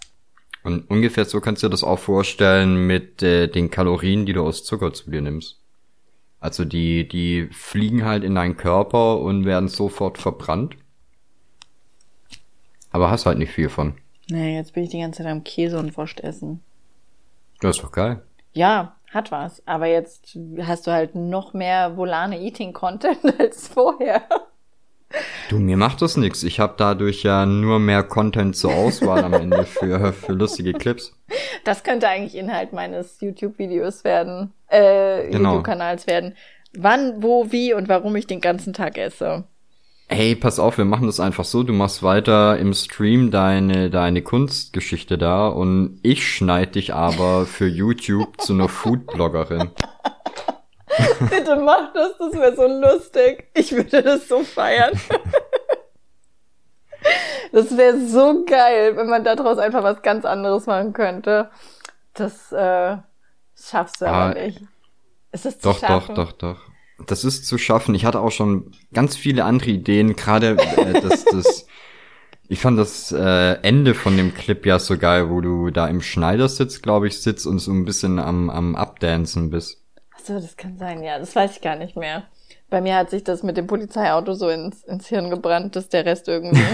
Und 0.62 0.88
ungefähr 0.90 1.24
so 1.24 1.40
kannst 1.40 1.62
du 1.62 1.66
dir 1.66 1.70
das 1.72 1.84
auch 1.84 1.98
vorstellen 1.98 2.86
mit 2.86 3.22
äh, 3.22 3.48
den 3.48 3.70
Kalorien, 3.70 4.26
die 4.26 4.32
du 4.32 4.42
aus 4.42 4.64
Zucker 4.64 4.92
zu 4.92 5.10
dir 5.10 5.20
nimmst. 5.20 5.61
Also 6.42 6.64
die, 6.64 7.06
die 7.06 7.48
fliegen 7.52 8.04
halt 8.04 8.24
in 8.24 8.34
deinen 8.34 8.56
Körper 8.56 9.20
und 9.20 9.44
werden 9.44 9.68
sofort 9.68 10.18
verbrannt. 10.18 10.74
Aber 12.90 13.12
hast 13.12 13.26
halt 13.26 13.38
nicht 13.38 13.52
viel 13.52 13.68
von. 13.68 13.94
Nee, 14.28 14.56
jetzt 14.56 14.74
bin 14.74 14.82
ich 14.82 14.90
die 14.90 14.98
ganze 14.98 15.22
Zeit 15.22 15.30
am 15.30 15.44
Käse 15.44 15.78
und 15.78 15.96
Wurst 15.96 16.20
essen. 16.20 16.60
Das 17.60 17.76
ist 17.76 17.84
doch 17.84 17.92
geil. 17.92 18.22
Ja, 18.54 18.96
hat 19.12 19.30
was. 19.30 19.62
Aber 19.68 19.86
jetzt 19.86 20.36
hast 20.60 20.88
du 20.88 20.90
halt 20.90 21.14
noch 21.14 21.54
mehr 21.54 21.96
Volane 21.96 22.40
Eating 22.40 22.72
Content 22.72 23.20
als 23.38 23.68
vorher. 23.68 24.22
Du, 25.48 25.60
mir 25.60 25.76
macht 25.76 26.02
das 26.02 26.16
nix. 26.16 26.42
Ich 26.42 26.58
habe 26.58 26.74
dadurch 26.76 27.22
ja 27.22 27.46
nur 27.46 27.78
mehr 27.78 28.02
Content 28.02 28.56
zur 28.56 28.74
Auswahl 28.74 29.22
am 29.22 29.34
Ende 29.34 29.64
für, 29.64 30.12
für 30.12 30.32
lustige 30.32 30.72
Clips. 30.72 31.16
Das 31.64 31.84
könnte 31.84 32.08
eigentlich 32.08 32.34
Inhalt 32.34 32.72
meines 32.72 33.20
YouTube-Videos 33.20 34.02
werden, 34.02 34.52
äh, 34.72 35.28
Genau. 35.30 35.52
YouTube-Kanals 35.52 36.06
werden. 36.06 36.34
Wann, 36.76 37.22
wo, 37.22 37.52
wie 37.52 37.74
und 37.74 37.88
warum 37.88 38.16
ich 38.16 38.26
den 38.26 38.40
ganzen 38.40 38.72
Tag 38.72 38.96
esse. 38.98 39.44
Hey, 40.08 40.34
pass 40.34 40.58
auf, 40.58 40.78
wir 40.78 40.84
machen 40.84 41.06
das 41.06 41.20
einfach 41.20 41.44
so. 41.44 41.62
Du 41.62 41.72
machst 41.72 42.02
weiter 42.02 42.58
im 42.58 42.74
Stream 42.74 43.30
deine, 43.30 43.88
deine 43.88 44.22
Kunstgeschichte 44.22 45.16
da 45.16 45.48
und 45.48 46.00
ich 46.02 46.26
schneid 46.28 46.74
dich 46.74 46.92
aber 46.92 47.46
für 47.46 47.66
YouTube 47.66 48.40
zu 48.40 48.52
einer 48.52 48.68
Food-Bloggerin. 48.68 49.70
Bitte 51.30 51.56
mach 51.56 51.92
das, 51.94 52.12
das 52.18 52.32
wäre 52.34 52.54
so 52.54 52.66
lustig. 52.66 53.48
Ich 53.54 53.72
würde 53.72 54.02
das 54.02 54.28
so 54.28 54.40
feiern. 54.42 54.92
Das 57.52 57.76
wäre 57.76 57.98
so 57.98 58.44
geil, 58.46 58.96
wenn 58.96 59.08
man 59.08 59.24
daraus 59.24 59.58
einfach 59.58 59.82
was 59.82 60.02
ganz 60.02 60.24
anderes 60.24 60.66
machen 60.66 60.92
könnte. 60.92 61.50
Das 62.14 62.50
äh, 62.52 62.96
schaffst 63.70 64.00
du 64.00 64.06
aber 64.06 64.28
Ah, 64.28 64.34
nicht. 64.34 64.60
Ist 65.32 65.44
das 65.46 65.60
zu 65.60 65.70
Doch, 65.70 65.84
doch, 65.84 66.06
schaffen? 66.06 66.14
doch, 66.14 66.32
doch. 66.32 66.60
Das 67.06 67.24
ist 67.24 67.46
zu 67.46 67.58
schaffen. 67.58 67.94
Ich 67.94 68.04
hatte 68.04 68.20
auch 68.20 68.30
schon 68.30 68.72
ganz 68.92 69.16
viele 69.16 69.44
andere 69.44 69.70
Ideen, 69.70 70.14
gerade 70.16 70.56
äh, 70.76 71.00
das, 71.00 71.24
das, 71.30 71.66
ich 72.48 72.60
fand 72.60 72.78
das 72.78 73.12
äh, 73.12 73.54
Ende 73.62 73.94
von 73.94 74.16
dem 74.16 74.34
Clip 74.34 74.66
ja 74.66 74.78
so 74.78 74.98
geil, 74.98 75.30
wo 75.30 75.40
du 75.40 75.70
da 75.70 75.88
im 75.88 76.02
Schneidersitz, 76.02 76.82
glaube 76.82 77.08
ich, 77.08 77.20
sitzt 77.22 77.46
und 77.46 77.58
so 77.60 77.72
ein 77.72 77.84
bisschen 77.84 78.18
am, 78.18 78.50
am 78.50 78.76
Abdancen 78.76 79.50
bist. 79.50 79.82
Achso, 80.10 80.34
das 80.40 80.56
kann 80.56 80.78
sein, 80.78 81.02
ja. 81.02 81.18
Das 81.18 81.34
weiß 81.36 81.56
ich 81.56 81.60
gar 81.60 81.76
nicht 81.76 81.96
mehr. 81.96 82.26
Bei 82.72 82.80
mir 82.80 82.96
hat 82.96 83.10
sich 83.10 83.22
das 83.22 83.42
mit 83.42 83.58
dem 83.58 83.66
Polizeiauto 83.66 84.32
so 84.32 84.48
ins, 84.48 84.82
ins 84.84 85.06
Hirn 85.06 85.28
gebrannt, 85.28 85.76
dass 85.76 85.90
der 85.90 86.06
Rest 86.06 86.26
irgendwie. 86.26 86.58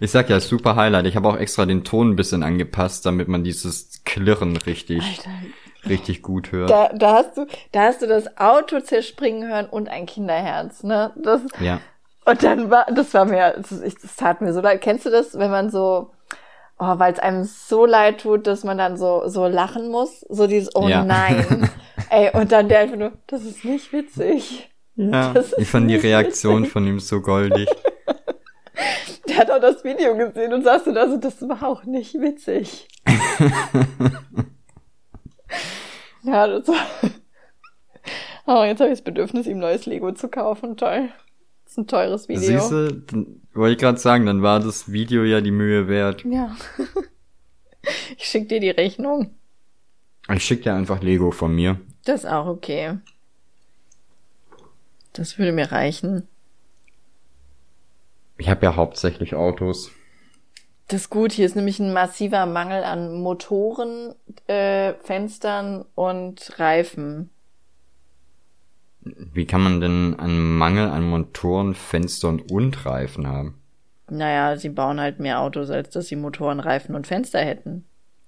Ich 0.00 0.10
sag 0.10 0.28
ja, 0.30 0.40
super 0.40 0.74
Highlight. 0.74 1.06
Ich 1.06 1.14
habe 1.14 1.28
auch 1.28 1.36
extra 1.36 1.66
den 1.66 1.84
Ton 1.84 2.10
ein 2.10 2.16
bisschen 2.16 2.42
angepasst, 2.42 3.04
damit 3.06 3.28
man 3.28 3.44
dieses 3.44 4.02
Klirren 4.04 4.56
richtig, 4.56 5.02
Alter, 5.04 5.30
richtig 5.88 6.22
gut 6.22 6.50
hört. 6.50 6.70
da, 6.70 6.88
da 6.88 7.12
hast 7.12 7.36
du, 7.36 7.46
da 7.70 7.82
hast 7.82 8.02
du 8.02 8.06
das 8.06 8.38
Auto 8.38 8.80
zerspringen 8.80 9.46
hören 9.48 9.66
und 9.66 9.88
ein 9.88 10.06
Kinderherz, 10.06 10.82
ne? 10.82 11.12
Das, 11.16 11.42
Ja. 11.60 11.80
und 12.24 12.42
dann 12.42 12.70
war, 12.70 12.86
das 12.92 13.12
war 13.14 13.26
mir, 13.26 13.54
das, 13.58 13.80
ich, 13.82 13.94
das 14.00 14.16
tat 14.16 14.40
mir 14.40 14.52
so 14.52 14.60
leid. 14.62 14.80
Kennst 14.80 15.06
du 15.06 15.10
das, 15.10 15.38
wenn 15.38 15.50
man 15.50 15.70
so, 15.70 16.10
oh, 16.78 16.98
weil 16.98 17.12
es 17.12 17.18
einem 17.18 17.44
so 17.44 17.86
leid 17.86 18.20
tut, 18.20 18.46
dass 18.46 18.64
man 18.64 18.78
dann 18.78 18.96
so, 18.96 19.28
so 19.28 19.46
lachen 19.46 19.88
muss? 19.90 20.20
So 20.28 20.46
dieses, 20.46 20.74
oh 20.74 20.86
Ja. 20.88 21.04
nein. 21.04 21.70
Ey, 22.10 22.30
und 22.34 22.52
dann 22.52 22.68
der 22.68 22.80
einfach 22.80 22.96
nur, 22.96 23.12
das 23.26 23.42
ist 23.44 23.64
nicht 23.64 23.92
witzig. 23.92 24.70
Ja, 24.94 25.34
ich 25.58 25.68
fand 25.68 25.90
die 25.90 25.96
Reaktion 25.96 26.62
witzig. 26.62 26.72
von 26.72 26.86
ihm 26.86 27.00
so 27.00 27.20
goldig. 27.20 27.68
Der 29.28 29.38
hat 29.38 29.50
auch 29.50 29.60
das 29.60 29.82
Video 29.82 30.16
gesehen 30.16 30.52
und 30.52 30.62
sagst 30.62 30.86
du 30.86 30.92
da 30.92 31.08
so, 31.08 31.16
das 31.16 31.42
war 31.48 31.64
auch 31.64 31.82
nicht 31.84 32.14
witzig. 32.14 32.86
ja, 36.22 36.46
das 36.46 36.68
war. 36.68 36.76
Oh, 38.46 38.62
jetzt 38.62 38.80
habe 38.80 38.90
ich 38.90 38.98
das 38.98 39.04
Bedürfnis, 39.04 39.46
ihm 39.46 39.58
neues 39.58 39.86
Lego 39.86 40.12
zu 40.12 40.28
kaufen. 40.28 40.76
Toll. 40.76 41.08
Ist 41.76 41.80
ein 41.80 41.86
teures 41.88 42.26
Video. 42.26 42.40
Siehst 42.40 42.70
du, 42.70 42.90
dann- 42.90 43.42
wollte 43.52 43.74
ich 43.74 43.78
gerade 43.78 43.98
sagen, 43.98 44.24
dann 44.24 44.40
war 44.40 44.60
das 44.60 44.90
Video 44.92 45.24
ja 45.24 45.42
die 45.42 45.50
Mühe 45.50 45.88
wert. 45.88 46.24
Ja. 46.24 46.56
ich 48.16 48.24
schick 48.24 48.48
dir 48.48 48.60
die 48.60 48.70
Rechnung. 48.70 49.34
Ich 50.32 50.42
schick 50.42 50.62
dir 50.62 50.74
einfach 50.74 51.02
Lego 51.02 51.32
von 51.32 51.54
mir. 51.54 51.78
Das 52.06 52.24
ist 52.24 52.30
auch 52.30 52.46
okay. 52.46 52.96
Das 55.12 55.38
würde 55.38 55.52
mir 55.52 55.70
reichen. 55.70 56.26
Ich 58.38 58.48
habe 58.48 58.64
ja 58.64 58.74
hauptsächlich 58.76 59.34
Autos. 59.34 59.90
Das 60.88 61.02
ist 61.02 61.10
gut. 61.10 61.32
Hier 61.32 61.44
ist 61.44 61.56
nämlich 61.56 61.78
ein 61.78 61.92
massiver 61.92 62.46
Mangel 62.46 62.84
an 62.84 63.20
Motoren, 63.20 64.14
äh, 64.46 64.94
Fenstern 64.94 65.84
und 65.94 66.58
Reifen. 66.58 67.28
Wie 69.32 69.46
kann 69.46 69.62
man 69.62 69.80
denn 69.80 70.18
einen 70.18 70.56
Mangel 70.56 70.88
an 70.88 71.08
Motoren, 71.08 71.74
Fenstern 71.74 72.40
und 72.40 72.86
Reifen 72.86 73.26
haben? 73.26 73.54
Naja, 74.08 74.56
sie 74.56 74.68
bauen 74.68 75.00
halt 75.00 75.18
mehr 75.18 75.40
Autos, 75.40 75.70
als 75.70 75.90
dass 75.90 76.06
sie 76.06 76.16
Motoren, 76.16 76.60
Reifen 76.60 76.94
und 76.94 77.06
Fenster 77.06 77.40
hätten. 77.40 77.84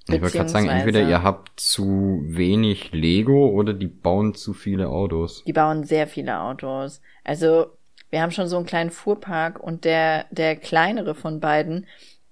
Ich 0.09 0.23
wollte 0.23 0.39
gerade 0.39 0.49
sagen, 0.49 0.69
entweder 0.69 1.07
ihr 1.07 1.23
habt 1.23 1.61
zu 1.61 2.23
wenig 2.25 2.93
Lego 2.93 3.49
oder 3.49 3.75
die 3.75 3.87
bauen 3.87 4.35
zu 4.35 4.55
viele 4.55 4.89
Autos. 4.89 5.45
Die 5.45 5.53
bauen 5.53 5.85
sehr 5.85 6.07
viele 6.07 6.41
Autos. 6.41 7.03
Also, 7.25 7.67
wir 8.11 8.23
haben 8.23 8.31
schon 8.31 8.49
so 8.49 8.57
einen 8.57 8.67
kleinen 8.67 8.91
Fuhrpark 8.91 9.61
und 9.61 9.85
der, 9.85 10.25
der 10.31 10.57
kleinere 10.57 11.15
von 11.15 11.41
beiden, 11.41 11.87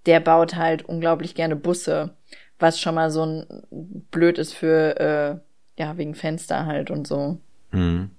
der 0.06 0.20
baut 0.20 0.56
halt 0.56 0.86
unglaublich 0.86 1.34
gerne 1.34 1.54
Busse. 1.54 2.14
Was 2.58 2.80
schon 2.80 2.94
mal 2.94 3.10
so 3.10 3.26
ein 3.26 3.46
blöd 4.10 4.38
ist 4.38 4.54
für, 4.54 4.98
äh, 4.98 5.82
ja, 5.82 5.98
wegen 5.98 6.14
Fenster 6.14 6.64
halt 6.64 6.90
und 6.90 7.06
so. 7.06 7.38
Mhm. 7.72 8.10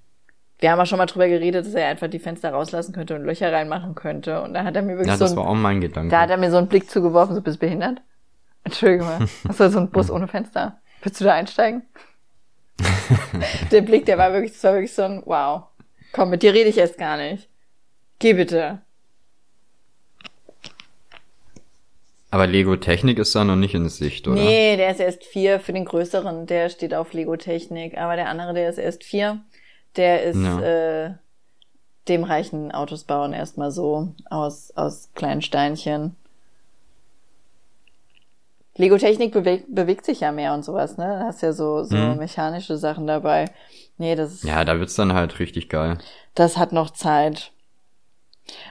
Wir 0.59 0.71
haben 0.71 0.79
auch 0.79 0.85
schon 0.87 0.97
mal 0.97 1.05
drüber 1.05 1.27
geredet, 1.27 1.65
dass 1.67 1.73
er 1.75 1.87
einfach 1.87 2.07
die 2.09 2.19
Fenster 2.19 2.51
rauslassen 2.51 2.93
könnte 2.93 3.15
und 3.15 3.23
Löcher 3.23 3.51
reinmachen 3.51 3.93
könnte. 3.93 4.41
Und 4.41 4.53
da 4.53 4.63
hat 4.63 4.75
er 4.75 4.81
mir 4.81 4.93
wirklich 4.93 5.07
Ja, 5.07 5.17
so 5.17 5.25
das 5.25 5.31
ein, 5.33 5.37
war 5.37 5.47
auch 5.47 5.53
mein 5.55 5.81
Gedanke. 5.81 6.09
da 6.09 6.21
hat 6.21 6.29
er 6.31 6.37
mir 6.37 6.49
so 6.49 6.57
einen 6.57 6.67
Blick 6.67 6.89
zugeworfen, 6.89 7.35
so 7.35 7.41
bist 7.41 7.59
behindert? 7.59 8.01
Entschuldige 8.63 9.03
mal. 9.03 9.19
Hast 9.47 9.59
du 9.59 9.69
so 9.69 9.79
ein 9.79 9.91
Bus 9.91 10.09
ohne 10.09 10.27
Fenster? 10.27 10.79
Willst 11.03 11.21
du 11.21 11.25
da 11.25 11.33
einsteigen? 11.33 11.83
der 13.71 13.81
Blick, 13.81 14.05
der 14.05 14.17
war 14.17 14.33
wirklich, 14.33 14.53
das 14.53 14.63
war 14.63 14.73
wirklich 14.73 14.93
so 14.93 15.03
ein, 15.03 15.21
wow. 15.25 15.63
Komm, 16.11 16.31
mit 16.31 16.41
dir 16.41 16.53
rede 16.53 16.69
ich 16.69 16.77
erst 16.77 16.97
gar 16.97 17.17
nicht. 17.17 17.47
Geh 18.19 18.33
bitte. 18.33 18.81
Aber 22.29 22.45
Lego 22.45 22.75
Technik 22.75 23.19
ist 23.19 23.33
da 23.35 23.43
noch 23.43 23.55
nicht 23.55 23.73
in 23.73 23.87
Sicht, 23.89 24.27
oder? 24.27 24.35
Nee, 24.41 24.75
der 24.75 24.91
ist 24.91 24.99
erst 24.99 25.23
vier 25.23 25.59
für 25.59 25.71
den 25.71 25.85
größeren, 25.85 26.45
der 26.45 26.69
steht 26.69 26.93
auf 26.93 27.13
Lego 27.13 27.37
Technik, 27.37 27.97
aber 27.97 28.15
der 28.15 28.27
andere, 28.27 28.53
der 28.53 28.69
ist 28.69 28.77
erst 28.77 29.03
vier, 29.03 29.39
der 29.95 30.23
ist, 30.23 30.37
Ja. 30.37 30.59
äh, 30.61 31.13
dem 32.07 32.23
reichen 32.23 32.71
Autos 32.71 33.03
bauen 33.03 33.33
erstmal 33.33 33.71
so 33.71 34.13
aus, 34.29 34.71
aus 34.75 35.09
kleinen 35.15 35.41
Steinchen. 35.41 36.15
Lego 38.75 38.97
Technik 38.97 39.33
bewegt, 39.33 39.65
bewegt 39.73 40.05
sich 40.05 40.19
ja 40.19 40.31
mehr 40.31 40.53
und 40.53 40.63
sowas, 40.63 40.97
ne? 40.97 41.17
Da 41.19 41.25
hast 41.25 41.41
ja 41.41 41.51
so, 41.51 41.83
so 41.83 41.95
Mhm. 41.95 42.17
mechanische 42.19 42.77
Sachen 42.77 43.07
dabei. 43.07 43.45
Nee, 43.97 44.15
das 44.15 44.33
ist, 44.33 44.43
Ja, 44.43 44.63
da 44.63 44.79
wird's 44.79 44.95
dann 44.95 45.13
halt 45.13 45.39
richtig 45.39 45.67
geil. 45.69 45.97
das 46.35 46.57
hat 46.57 46.71
noch 46.73 46.91
Zeit. 46.91 47.51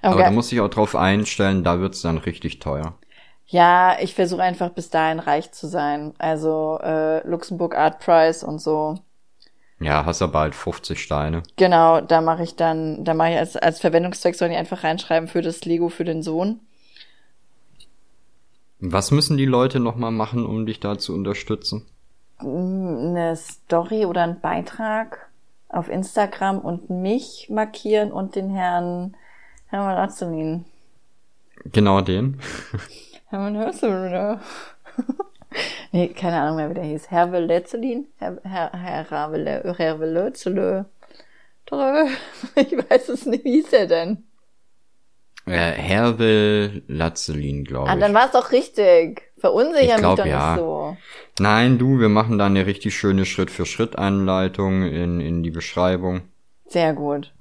Aber 0.02 0.16
ge- 0.16 0.24
da 0.24 0.30
muss 0.30 0.52
ich 0.52 0.60
auch 0.60 0.68
drauf 0.70 0.94
einstellen, 0.94 1.64
da 1.64 1.80
wird's 1.80 2.02
dann 2.02 2.18
richtig 2.18 2.60
teuer. 2.60 2.94
Ja, 3.48 3.96
ich 4.00 4.14
versuche 4.14 4.42
einfach 4.42 4.70
bis 4.70 4.90
dahin 4.90 5.18
reich 5.20 5.52
zu 5.52 5.66
sein. 5.68 6.14
Also 6.18 6.78
äh, 6.82 7.26
Luxemburg 7.26 7.76
Art 7.76 8.00
Prize 8.00 8.44
und 8.46 8.58
so. 8.60 8.98
Ja, 9.78 10.06
hast 10.06 10.22
aber 10.22 10.40
halt 10.40 10.54
50 10.54 11.02
Steine. 11.02 11.42
Genau, 11.56 12.00
da 12.00 12.20
mache 12.22 12.42
ich 12.42 12.56
dann, 12.56 13.04
da 13.04 13.12
mache 13.12 13.32
ich 13.32 13.38
als, 13.38 13.56
als 13.56 13.80
Verwendungszweck 13.80 14.34
sollen 14.34 14.52
die 14.52 14.56
einfach 14.56 14.84
reinschreiben 14.84 15.28
für 15.28 15.42
das 15.42 15.64
Lego 15.64 15.90
für 15.90 16.04
den 16.04 16.22
Sohn. 16.22 16.60
Was 18.80 19.10
müssen 19.10 19.36
die 19.36 19.46
Leute 19.46 19.80
nochmal 19.80 20.12
machen, 20.12 20.46
um 20.46 20.66
dich 20.66 20.80
da 20.80 20.98
zu 20.98 21.14
unterstützen? 21.14 21.86
Eine 22.38 23.34
Story 23.36 24.06
oder 24.06 24.22
einen 24.22 24.40
Beitrag 24.40 25.30
auf 25.68 25.88
Instagram 25.88 26.58
und 26.58 26.90
mich 26.90 27.48
markieren 27.50 28.12
und 28.12 28.34
den 28.36 28.50
Herrn 28.50 29.16
Hermann 29.66 29.96
Azelin. 29.96 30.64
Genau 31.72 32.00
den. 32.00 32.40
Hermann 33.28 33.56
Azelin. 33.56 34.38
nee, 35.92 36.08
keine 36.08 36.40
Ahnung 36.40 36.56
mehr, 36.56 36.70
wie 36.70 36.74
der 36.74 36.84
hieß. 36.84 37.10
Herr 37.10 37.26
Letzelin? 37.26 38.06
Herr, 38.18 38.38
Herr, 38.44 38.72
Herr 38.72 39.12
Ravele, 39.12 39.74
Herr 39.76 40.00
Velötzele. 40.00 40.86
Ich 42.54 42.72
weiß 42.76 43.08
es 43.08 43.26
nicht, 43.26 43.44
wie 43.44 43.52
hieß 43.52 43.72
er 43.72 43.86
denn? 43.86 44.22
Äh, 45.46 45.72
Hervel 45.72 46.82
Latzelin, 46.88 47.64
glaube 47.64 47.88
Ah, 47.88 47.94
ich. 47.94 48.00
dann 48.00 48.14
war 48.14 48.26
es 48.26 48.32
doch 48.32 48.52
richtig. 48.52 49.22
Verunsicher 49.38 49.82
Ich 49.82 49.90
mich 49.90 49.98
glaub, 49.98 50.16
doch 50.16 50.26
ja. 50.26 50.52
nicht 50.52 50.60
so. 50.60 50.96
Nein, 51.40 51.78
du, 51.78 51.98
wir 52.00 52.08
machen 52.08 52.38
da 52.38 52.46
eine 52.46 52.66
richtig 52.66 52.96
schöne 52.96 53.24
Schritt-für-Schritt-Anleitung 53.24 54.82
in, 54.84 55.20
in 55.20 55.42
die 55.42 55.50
Beschreibung. 55.50 56.22
Sehr 56.66 56.94
gut. 56.94 57.32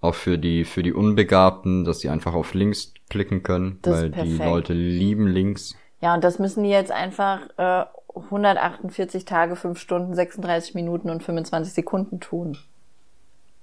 Auch 0.00 0.14
für 0.14 0.38
die, 0.38 0.64
für 0.64 0.82
die 0.82 0.92
Unbegabten, 0.92 1.84
dass 1.84 2.00
sie 2.00 2.10
einfach 2.10 2.34
auf 2.34 2.54
Links 2.54 2.94
klicken 3.10 3.42
können, 3.42 3.78
Das 3.82 4.02
ist 4.02 4.16
weil 4.16 4.24
die. 4.24 4.36
Leute 4.36 4.72
lieben 4.72 5.26
Links. 5.26 5.74
Ja, 6.06 6.14
und 6.14 6.22
das 6.22 6.38
müssen 6.38 6.62
die 6.62 6.70
jetzt 6.70 6.92
einfach 6.92 7.40
äh, 7.56 7.84
148 8.14 9.24
Tage, 9.24 9.56
5 9.56 9.76
Stunden, 9.76 10.14
36 10.14 10.76
Minuten 10.76 11.10
und 11.10 11.24
25 11.24 11.74
Sekunden 11.74 12.20
tun. 12.20 12.56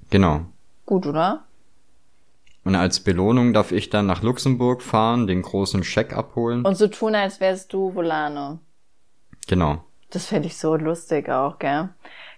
Genau. 0.10 0.42
Gut, 0.86 1.08
oder? 1.08 1.46
Und 2.66 2.76
als 2.76 3.00
Belohnung 3.00 3.54
darf 3.54 3.72
ich 3.72 3.90
dann 3.90 4.08
nach 4.08 4.24
Luxemburg 4.24 4.82
fahren, 4.82 5.26
den 5.26 5.42
großen 5.42 5.86
Scheck 5.86 6.12
abholen. 6.12 6.66
Und 6.66 6.76
so 6.76 6.90
tun, 6.90 7.16
als 7.16 7.40
wärst 7.40 7.72
du 7.72 7.96
Volano. 7.96 8.60
genau. 9.48 9.86
Das 10.10 10.26
fände 10.26 10.50
ich 10.50 10.58
so 10.58 10.76
lustig 10.76 11.30
auch, 11.30 11.60
gell? 11.60 11.92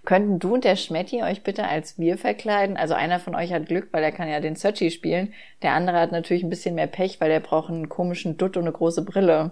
Könnten 0.05 0.37
du 0.37 0.53
und 0.53 0.65
der 0.65 0.75
Schmetti 0.75 1.23
euch 1.23 1.41
bitte 1.41 1.67
als 1.67 1.97
wir 1.97 2.19
verkleiden? 2.19 2.77
Also 2.77 2.93
einer 2.93 3.19
von 3.19 3.33
euch 3.33 3.51
hat 3.51 3.65
Glück, 3.65 3.87
weil 3.91 4.03
er 4.03 4.11
kann 4.11 4.29
ja 4.29 4.39
den 4.39 4.55
Searchy 4.55 4.91
spielen. 4.91 5.33
Der 5.63 5.73
andere 5.73 5.99
hat 5.99 6.11
natürlich 6.11 6.43
ein 6.43 6.51
bisschen 6.51 6.75
mehr 6.75 6.85
Pech, 6.85 7.19
weil 7.19 7.29
der 7.29 7.39
braucht 7.39 7.71
einen 7.71 7.89
komischen 7.89 8.37
Dutt 8.37 8.55
und 8.55 8.65
eine 8.65 8.71
große 8.71 9.03
Brille. 9.03 9.49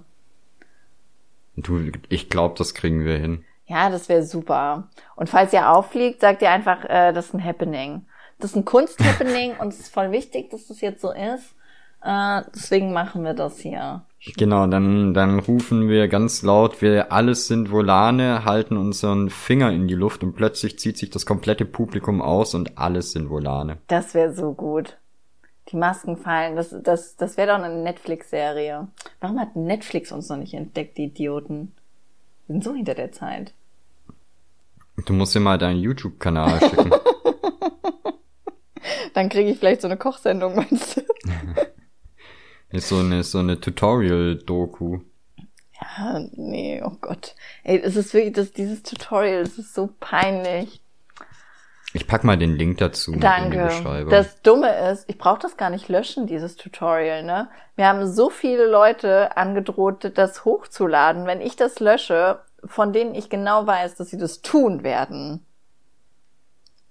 Du, 1.56 1.92
ich 2.10 2.30
glaube, 2.30 2.56
das 2.58 2.74
kriegen 2.74 3.06
wir 3.06 3.18
hin. 3.18 3.46
Ja, 3.66 3.90
das 3.90 4.10
wäre 4.10 4.24
super. 4.24 4.90
Und 5.16 5.30
falls 5.30 5.54
ihr 5.54 5.70
auffliegt, 5.70 6.22
sagt 6.22 6.42
ihr 6.42 6.52
einfach, 6.52 6.84
äh, 6.86 7.14
das 7.14 7.28
ist 7.28 7.34
ein 7.34 7.44
Happening. 7.44 8.06
Das 8.40 8.52
ist 8.52 8.58
ein 8.58 8.66
Kunsthappening 8.66 9.56
und 9.60 9.70
es 9.70 9.80
ist 9.80 9.94
voll 9.94 10.12
wichtig, 10.12 10.50
dass 10.50 10.68
das 10.68 10.82
jetzt 10.82 11.02
so 11.02 11.12
ist. 11.12 11.56
Äh, 12.04 12.42
deswegen 12.54 12.92
machen 12.92 13.24
wir 13.24 13.34
das 13.34 13.60
hier. 13.60 14.04
Genau, 14.38 14.68
dann, 14.68 15.14
dann 15.14 15.40
rufen 15.40 15.90
wir 15.90 16.08
ganz 16.08 16.44
laut, 16.44 16.82
wir 16.82 17.12
alles 17.12 17.48
sind 17.48 17.72
Volane, 17.72 18.46
halten 18.46 18.78
unseren 18.78 19.30
Finger 19.30 19.72
in 19.72 19.88
die 19.88 19.96
Luft 19.96 20.24
und 20.24 20.34
plötzlich 20.34 20.80
zieht 20.80 20.98
sich 20.98 21.10
das 21.10 21.26
komplette 21.26 21.66
Publikum 21.66 22.22
aus 22.22 22.56
und 22.56 22.78
alles 22.78 23.12
sind 23.12 23.30
Volane. 23.30 23.78
Das 23.88 24.14
wäre 24.14 24.34
so 24.34 24.54
gut. 24.54 24.98
Die 25.70 25.78
Masken 25.78 26.18
fallen. 26.18 26.56
Das, 26.56 26.76
das, 26.84 27.16
das 27.16 27.38
wäre 27.38 27.48
doch 27.48 27.64
eine 27.64 27.82
Netflix-Serie. 27.82 28.88
Warum 29.22 29.40
hat 29.40 29.56
Netflix 29.56 30.12
uns 30.12 30.30
noch 30.30 30.38
nicht 30.38 30.54
entdeckt, 30.54 30.98
die 30.98 31.06
Idioten? 31.06 31.74
Wir 32.48 32.56
sind 32.56 32.64
so 32.64 32.74
hinter 32.74 32.96
der 32.96 33.12
Zeit. 33.12 33.54
Du 35.06 35.14
musst 35.14 35.34
dir 35.34 35.40
mal 35.40 35.58
deinen 35.58 35.80
YouTube-Kanal 35.80 36.60
schicken. 36.60 36.92
Dann 39.14 39.30
kriege 39.30 39.52
ich 39.52 39.60
vielleicht 39.60 39.82
so 39.82 39.88
eine 39.88 39.98
Kochsendung, 39.98 40.56
meinst 40.56 40.98
du? 40.98 41.02
Ist 42.70 42.90
so 42.90 42.98
eine, 42.98 43.24
so 43.24 43.38
eine 43.40 43.60
Tutorial-Doku. 43.60 45.00
Ja, 45.80 46.26
nee, 46.32 46.82
oh 46.84 46.98
Gott. 47.02 47.36
Ey, 47.64 47.80
es 47.80 47.96
ist 47.96 48.16
wirklich, 48.16 48.34
das, 48.34 48.52
dieses 48.52 48.82
Tutorial, 48.82 49.44
es 49.44 49.60
ist 49.60 49.76
so 49.76 49.90
peinlich. 50.00 50.82
Ich 51.94 52.08
pack 52.08 52.24
mal 52.24 52.38
den 52.38 52.56
Link 52.56 52.80
dazu 52.80 53.12
in 53.14 53.20
die 53.20 53.24
Danke. 53.24 53.66
Beschreibung. 53.66 54.10
Das 54.10 54.42
Dumme 54.42 54.76
ist, 54.92 55.08
ich 55.08 55.18
brauche 55.18 55.40
das 55.40 55.58
gar 55.58 55.70
nicht 55.70 55.90
löschen, 55.90 56.26
dieses 56.26 56.56
Tutorial, 56.56 57.24
ne? 57.24 57.50
Wir 57.76 57.88
haben 57.88 58.12
so 58.12 58.30
viele 58.30 58.66
Leute 58.68 59.38
angedroht, 59.38 60.12
das 60.16 60.44
hochzuladen. 60.44 61.28
Wenn 61.28 61.40
ich 61.42 61.56
das 61.56 61.80
lösche, 61.80 62.40
von 62.66 62.94
denen 62.94 63.14
ich 63.14 63.30
genau 63.30 63.68
weiß, 63.68 63.96
dass 63.96 64.10
sie 64.10 64.18
das 64.18 64.42
tun 64.42 64.84
werden. 64.84 65.46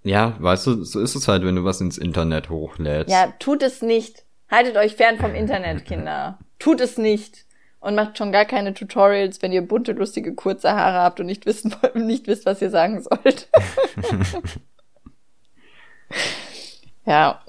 ja, 0.04 0.34
weißt 0.38 0.66
du, 0.66 0.84
so 0.84 1.00
ist 1.00 1.14
es 1.14 1.28
halt, 1.28 1.44
wenn 1.44 1.56
du 1.56 1.64
was 1.64 1.80
ins 1.80 1.98
Internet 1.98 2.48
hochlädst. 2.50 3.10
Ja, 3.12 3.32
tut 3.38 3.62
es 3.62 3.82
nicht. 3.82 4.24
Haltet 4.50 4.76
euch 4.76 4.96
fern 4.96 5.18
vom 5.18 5.34
Internet, 5.34 5.84
Kinder. 5.84 6.38
Tut 6.58 6.80
es 6.80 6.96
nicht. 6.98 7.44
Und 7.80 7.96
macht 7.96 8.16
schon 8.18 8.30
gar 8.30 8.44
keine 8.44 8.74
Tutorials, 8.74 9.42
wenn 9.42 9.50
ihr 9.50 9.66
bunte, 9.66 9.90
lustige, 9.90 10.34
kurze 10.36 10.70
Haare 10.70 10.98
habt 11.00 11.18
und 11.18 11.26
nicht 11.26 11.46
wissen 11.46 11.74
wollt, 11.80 11.96
nicht 12.06 12.28
wisst, 12.28 12.46
was 12.46 12.62
ihr 12.62 12.70
sagen 12.70 13.02
sollt. 13.02 13.48
ja, 17.06 17.40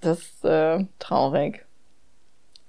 das 0.00 0.18
ist 0.18 0.44
äh, 0.44 0.84
traurig. 0.98 1.64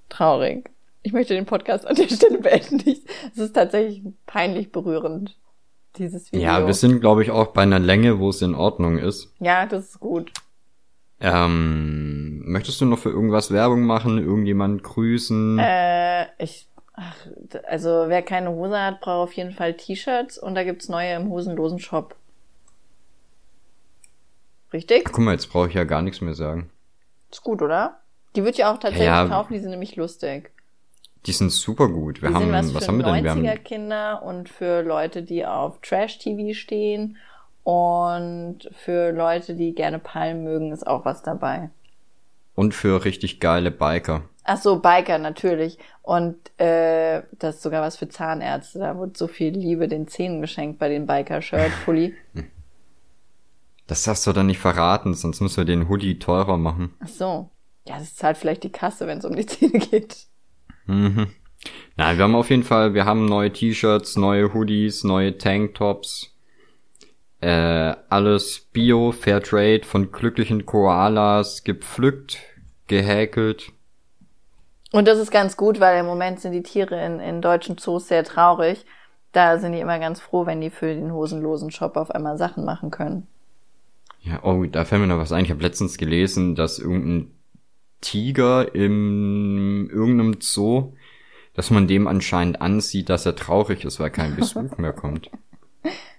Traurig. 0.09 0.69
Ich 1.01 1.11
möchte 1.11 1.33
den 1.33 1.45
Podcast 1.45 1.85
an 1.85 1.95
der 1.95 2.07
Stelle 2.07 2.37
beenden. 2.39 2.97
Es 3.31 3.37
ist 3.37 3.53
tatsächlich 3.53 4.03
peinlich 4.25 4.71
berührend, 4.71 5.35
dieses 5.97 6.31
Video. 6.31 6.45
Ja, 6.45 6.65
wir 6.65 6.73
sind, 6.73 7.01
glaube 7.01 7.23
ich, 7.23 7.31
auch 7.31 7.47
bei 7.47 7.63
einer 7.63 7.79
Länge, 7.79 8.19
wo 8.19 8.29
es 8.29 8.41
in 8.41 8.55
Ordnung 8.55 8.97
ist. 8.97 9.33
ja, 9.39 9.65
das 9.65 9.89
ist 9.89 9.99
gut. 9.99 10.31
Ähm, 11.19 12.43
möchtest 12.45 12.81
du 12.81 12.85
noch 12.85 12.99
für 12.99 13.09
irgendwas 13.09 13.49
Werbung 13.51 13.83
machen? 13.83 14.17
Irgendjemand 14.17 14.83
grüßen? 14.83 15.57
Äh, 15.57 16.25
ich, 16.37 16.67
ach, 16.93 17.15
also 17.65 18.05
wer 18.07 18.21
keine 18.21 18.51
Hose 18.51 18.77
hat, 18.77 18.99
braucht 18.99 19.29
auf 19.29 19.33
jeden 19.33 19.51
Fall 19.51 19.73
T-Shirts 19.73 20.37
und 20.37 20.55
da 20.55 20.63
gibt's 20.63 20.89
neue 20.89 21.15
im 21.15 21.29
hosenlosen 21.29 21.79
Shop. 21.79 22.15
Richtig? 24.73 25.05
Guck 25.05 25.19
mal, 25.19 25.31
jetzt 25.33 25.47
brauche 25.51 25.67
ich 25.69 25.73
ja 25.75 25.83
gar 25.83 26.01
nichts 26.01 26.19
mehr 26.21 26.33
sagen. 26.33 26.69
Ist 27.31 27.43
gut, 27.43 27.61
oder? 27.61 27.99
Die 28.35 28.41
würde 28.41 28.51
ich 28.57 28.65
auch 28.65 28.73
tatsächlich 28.79 29.05
Ja, 29.05 29.23
ja. 29.23 29.29
kaufen, 29.29 29.53
die 29.53 29.59
sind 29.59 29.69
nämlich 29.71 29.95
lustig. 29.95 30.51
Die 31.25 31.31
sind 31.31 31.51
super 31.51 31.87
gut. 31.87 32.21
Wir 32.21 32.29
Die 32.29 32.35
haben, 32.35 32.45
sind 32.45 32.53
was, 32.53 32.73
was 32.73 32.85
für 32.85 32.87
haben 32.91 32.97
wir 32.97 33.05
denn? 33.13 33.23
Wir 33.23 33.31
90er 33.31 33.49
haben, 33.51 33.63
Kinder 33.63 34.23
und 34.23 34.49
für 34.49 34.81
Leute, 34.81 35.23
die 35.23 35.45
auf 35.45 35.79
Trash-TV 35.81 36.53
stehen 36.53 37.17
und 37.63 38.69
für 38.73 39.11
Leute, 39.11 39.55
die 39.55 39.73
gerne 39.73 39.99
Palmen 39.99 40.43
mögen, 40.43 40.71
ist 40.73 40.85
auch 40.85 41.05
was 41.05 41.21
dabei. 41.23 41.69
und 42.55 42.73
für 42.75 43.05
richtig 43.05 43.39
geile 43.39 43.71
Biker. 43.71 44.23
Ach 44.43 44.57
so, 44.57 44.79
Biker 44.79 45.17
natürlich. 45.19 45.77
Und 46.01 46.35
äh, 46.59 47.21
das 47.39 47.55
ist 47.55 47.61
sogar 47.63 47.81
was 47.81 47.95
für 47.95 48.09
Zahnärzte. 48.09 48.79
Da 48.79 48.99
wird 48.99 49.15
so 49.17 49.27
viel 49.27 49.53
Liebe 49.57 49.87
den 49.87 50.07
Zähnen 50.09 50.41
geschenkt 50.41 50.77
bei 50.79 50.89
den 50.89 51.05
Biker-Shirt-Pulli. 51.05 52.13
Das 53.87 54.03
darfst 54.03 54.25
du 54.25 54.31
dann 54.33 54.47
nicht 54.47 54.59
verraten, 54.59 55.13
sonst 55.13 55.41
müssen 55.41 55.57
wir 55.57 55.65
den 55.65 55.89
Hoodie 55.89 56.19
teurer 56.19 56.57
machen. 56.57 56.93
Ach 56.99 57.07
so. 57.07 57.49
Ja, 57.85 57.97
das 57.99 58.15
zahlt 58.15 58.37
vielleicht 58.37 58.63
die 58.63 58.71
Kasse, 58.71 59.07
wenn 59.07 59.17
es 59.17 59.25
um 59.25 59.35
die 59.35 59.45
Zähne 59.45 59.79
geht. 59.79 60.27
Mhm. 60.85 61.27
Nein, 61.95 62.17
wir 62.17 62.23
haben 62.23 62.35
auf 62.35 62.49
jeden 62.49 62.63
Fall, 62.63 62.93
wir 62.93 63.05
haben 63.05 63.25
neue 63.25 63.51
T-Shirts, 63.51 64.15
neue 64.15 64.53
Hoodies, 64.53 65.03
neue 65.03 65.37
Tanktops. 65.37 66.31
Äh, 67.41 67.95
alles 68.09 68.69
Bio, 68.71 69.11
Fairtrade, 69.11 69.83
von 69.83 70.11
glücklichen 70.11 70.65
Koalas, 70.65 71.63
gepflückt, 71.63 72.39
gehäkelt. 72.87 73.73
Und 74.93 75.07
das 75.07 75.19
ist 75.19 75.31
ganz 75.31 75.57
gut, 75.57 75.79
weil 75.79 75.99
im 75.99 76.05
Moment 76.05 76.39
sind 76.39 76.53
die 76.53 76.63
Tiere 76.63 77.03
in, 77.05 77.19
in 77.19 77.41
deutschen 77.41 77.77
Zoos 77.77 78.07
sehr 78.07 78.23
traurig. 78.23 78.85
Da 79.33 79.57
sind 79.57 79.73
die 79.73 79.79
immer 79.79 79.99
ganz 79.99 80.21
froh, 80.21 80.45
wenn 80.45 80.61
die 80.61 80.69
für 80.69 80.93
den 80.93 81.11
hosenlosen 81.11 81.71
Shop 81.71 81.97
auf 81.97 82.11
einmal 82.11 82.37
Sachen 82.37 82.63
machen 82.63 82.91
können. 82.91 83.27
Ja, 84.23 84.43
oh, 84.43 84.63
da 84.65 84.85
fällt 84.85 85.01
mir 85.01 85.07
noch 85.07 85.17
was 85.17 85.31
ein. 85.31 85.43
Ich 85.45 85.51
habe 85.51 85.61
letztens 85.61 85.97
gelesen, 85.97 86.55
dass 86.55 86.79
irgendein 86.79 87.31
Tiger 88.01 88.73
im 88.73 89.89
irgendeinem 89.91 90.37
Zoo, 90.39 90.93
dass 91.53 91.69
man 91.71 91.87
dem 91.87 92.07
anscheinend 92.07 92.61
ansieht, 92.61 93.09
dass 93.09 93.25
er 93.25 93.35
traurig 93.35 93.83
ist, 93.85 93.99
weil 93.99 94.11
kein 94.11 94.35
Besuch 94.35 94.77
mehr 94.77 94.93
kommt. 94.93 95.29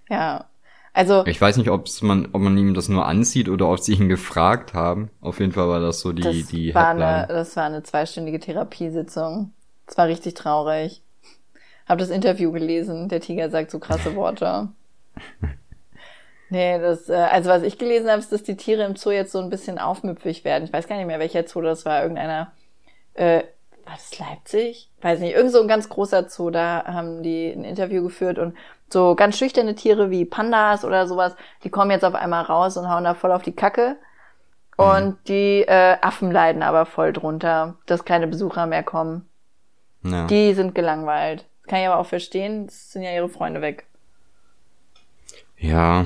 Ja. 0.09 0.47
Also, 0.93 1.27
Ich 1.27 1.41
weiß 1.41 1.57
nicht, 1.57 1.71
ob's 1.71 2.03
man, 2.03 2.29
ob 2.33 2.41
man 2.41 2.57
ihm 2.57 2.73
das 2.73 2.89
nur 2.89 3.05
ansieht 3.05 3.49
oder 3.49 3.69
ob 3.69 3.81
sie 3.81 3.95
ihn 3.95 4.09
gefragt 4.09 4.75
haben. 4.75 5.11
Auf 5.21 5.41
jeden 5.41 5.51
Fall 5.53 5.69
war 5.69 5.81
das 5.81 6.01
so 6.01 6.13
die, 6.13 6.23
das, 6.23 6.47
die 6.47 6.73
war 6.75 6.91
Headline. 6.91 7.09
eine, 7.09 7.27
das 7.27 7.57
war 7.57 7.65
eine 7.65 7.83
zweistündige 7.83 8.39
Therapiesitzung. 8.39 9.53
Das 9.87 9.99
war 9.99 10.07
richtig 10.07 10.35
traurig. 10.35 11.03
Hab 11.87 11.99
das 11.99 12.11
Interview 12.11 12.53
gelesen. 12.53 13.09
Der 13.09 13.21
Tiger 13.21 13.51
sagt 13.51 13.71
so 13.73 13.79
krasse 13.81 14.15
Worte. 14.15 14.69
Nee, 16.55 16.79
das, 16.79 17.09
äh, 17.09 17.15
also 17.15 17.51
was 17.51 17.65
ich 17.65 17.79
gelesen 17.79 18.09
habe, 18.09 18.21
ist, 18.21 18.31
dass 18.31 18.45
die 18.45 18.57
Tiere 18.57 18.85
im 18.85 18.95
Zoo 18.95 19.11
jetzt 19.11 19.33
so 19.33 19.41
ein 19.41 19.51
bisschen 19.51 19.81
aufmüpfig 19.81 20.45
werden. 20.45 20.63
Ich 20.63 20.73
weiß 20.73 20.87
gar 20.87 20.95
nicht 20.95 21.09
mehr, 21.09 21.19
welcher 21.19 21.45
Zoo 21.49 21.63
das 21.63 21.85
war. 21.85 22.01
Irgendeiner, 22.01 22.53
äh, 23.15 23.43
war 23.85 23.95
das 23.95 24.17
Leipzig? 24.21 24.89
Weiß 25.03 25.19
nicht, 25.19 25.35
irgend 25.35 25.51
so 25.51 25.61
ein 25.61 25.67
ganz 25.67 25.89
großer 25.89 26.29
Zoo, 26.29 26.51
da 26.51 26.85
haben 26.87 27.25
die 27.25 27.51
ein 27.51 27.65
Interview 27.65 28.05
geführt 28.05 28.39
und 28.39 28.57
so 28.89 29.17
ganz 29.17 29.37
schüchterne 29.37 29.75
Tiere 29.75 30.13
wie 30.13 30.25
Pandas 30.25 30.85
oder 30.85 31.09
sowas, 31.09 31.35
die 31.65 31.71
kommen 31.71 31.91
jetzt 31.91 32.05
auf 32.05 32.15
einmal 32.15 32.45
raus 32.45 32.77
und 32.77 32.89
hauen 32.89 33.03
da 33.03 33.15
voll 33.15 33.33
auf 33.33 33.43
die 33.43 33.57
Kacke. 33.57 33.97
Und 34.77 35.19
die 35.27 35.63
äh, 35.63 35.97
Affen 36.03 36.31
leiden 36.31 36.63
aber 36.63 36.87
voll 36.87 37.13
drunter, 37.13 37.79
dass 37.87 38.05
keine 38.05 38.29
Besucher 38.29 38.67
mehr 38.67 38.85
kommen. 38.85 39.29
ja. 40.05 40.29
Die 40.29 40.55
sind 40.55 40.77
gelangweilt. 40.77 41.47
Das 41.63 41.71
kann 41.71 41.81
ich 41.81 41.89
aber 41.89 41.99
auch 41.99 42.07
verstehen, 42.07 42.67
das 42.67 42.93
sind 42.93 43.03
ja 43.03 43.13
ihre 43.13 43.29
Freunde 43.29 43.61
weg. 43.61 43.87
ja. 45.59 46.05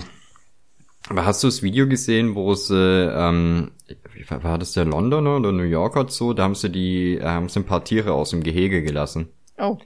Aber 1.08 1.24
hast 1.24 1.42
du 1.42 1.46
das 1.46 1.62
Video 1.62 1.86
gesehen, 1.88 2.34
wo 2.34 2.54
sie, 2.54 2.74
ähm, 2.76 3.70
wie 4.14 4.28
war 4.28 4.58
das 4.58 4.72
der 4.72 4.84
Londoner 4.84 5.36
oder 5.36 5.52
New 5.52 5.62
Yorker 5.62 6.08
Zoo? 6.08 6.34
Da 6.34 6.42
haben 6.42 6.54
sie 6.54 6.70
die, 6.70 7.16
äh, 7.16 7.24
haben 7.24 7.48
sie 7.48 7.60
ein 7.60 7.66
paar 7.66 7.84
Tiere 7.84 8.12
aus 8.12 8.30
dem 8.30 8.42
Gehege 8.42 8.82
gelassen. 8.82 9.28
Oh, 9.56 9.78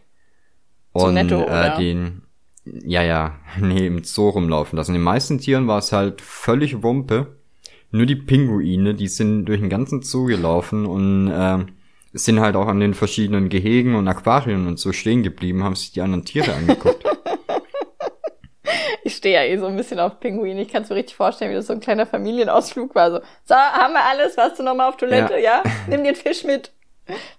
Und 0.93 1.02
Zu 1.06 1.12
netto, 1.12 1.43
oder? 1.44 1.76
äh, 1.76 1.78
den, 1.78 2.22
ja, 2.64 3.02
ja, 3.02 3.39
nee, 3.60 3.86
im 3.86 4.02
Zoo 4.05 4.30
rumlaufen 4.30 4.76
lassen. 4.76 4.94
Den 4.94 5.02
meisten 5.02 5.39
Tieren 5.39 5.68
war 5.68 5.78
es 5.78 5.93
halt 5.93 6.20
völlig 6.20 6.82
Wumpe. 6.82 7.36
Nur 7.93 8.06
die 8.06 8.16
Pinguine, 8.16 8.94
die 8.94 9.09
sind 9.09 9.44
durch 9.44 9.60
den 9.60 9.68
ganzen 9.68 10.02
Zoo 10.02 10.24
gelaufen 10.24 10.86
und 10.86 11.28
äh, 11.28 11.59
sind 12.14 12.40
halt 12.40 12.56
auch 12.56 12.66
an 12.66 12.80
den 12.80 12.94
verschiedenen 12.94 13.48
Gehegen 13.48 13.94
und 13.94 14.09
Aquarien 14.09 14.66
und 14.66 14.78
so 14.78 14.93
stehen 14.93 15.22
geblieben, 15.22 15.62
haben 15.62 15.76
sich 15.76 15.93
die 15.93 16.01
anderen 16.01 16.24
Tiere 16.24 16.55
angeguckt. 16.55 17.05
ich 19.23 19.28
stehe 19.31 19.35
ja 19.36 19.44
eh 19.44 19.57
so 19.57 19.66
ein 19.66 19.77
bisschen 19.77 20.01
auf 20.01 20.19
Pinguine. 20.19 20.61
Ich 20.61 20.69
kann 20.69 20.82
es 20.82 20.89
mir 20.89 20.97
richtig 20.97 21.15
vorstellen, 21.15 21.53
wie 21.53 21.55
das 21.55 21.69
so 21.69 21.73
ein 21.73 21.78
kleiner 21.78 22.07
Familienausflug 22.07 22.93
war. 22.97 23.12
So, 23.12 23.20
so 23.44 23.55
haben 23.55 23.94
wir 23.94 24.05
alles, 24.05 24.36
warst 24.36 24.59
du 24.59 24.65
nochmal 24.65 24.89
auf 24.89 24.97
Toilette? 24.97 25.39
Ja. 25.39 25.62
Nimm 25.86 26.03
dir 26.03 26.12
den 26.12 26.16
Fisch 26.16 26.43
mit. 26.43 26.73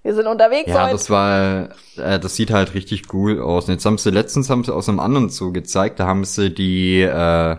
Wir 0.02 0.14
sind 0.14 0.28
unterwegs 0.28 0.70
ja, 0.70 0.84
heute. 0.84 0.94
das 0.94 1.10
war, 1.10 1.72
äh, 1.98 2.20
das 2.20 2.38
sieht 2.38 2.52
halt 2.52 2.74
richtig 2.74 3.14
cool 3.14 3.42
aus. 3.42 3.68
Und 3.68 3.74
jetzt 3.74 3.86
haben 3.86 3.98
sie 3.98 4.12
letztens 4.12 4.50
haben 4.50 4.64
sie 4.64 4.74
aus 4.74 4.88
einem 4.88 5.02
anderen 5.02 5.30
Zoo 5.30 5.52
gezeigt, 5.52 6.00
da 6.00 6.06
haben 6.06 6.24
sie 6.24 6.54
die, 6.54 7.02
äh, 7.02 7.58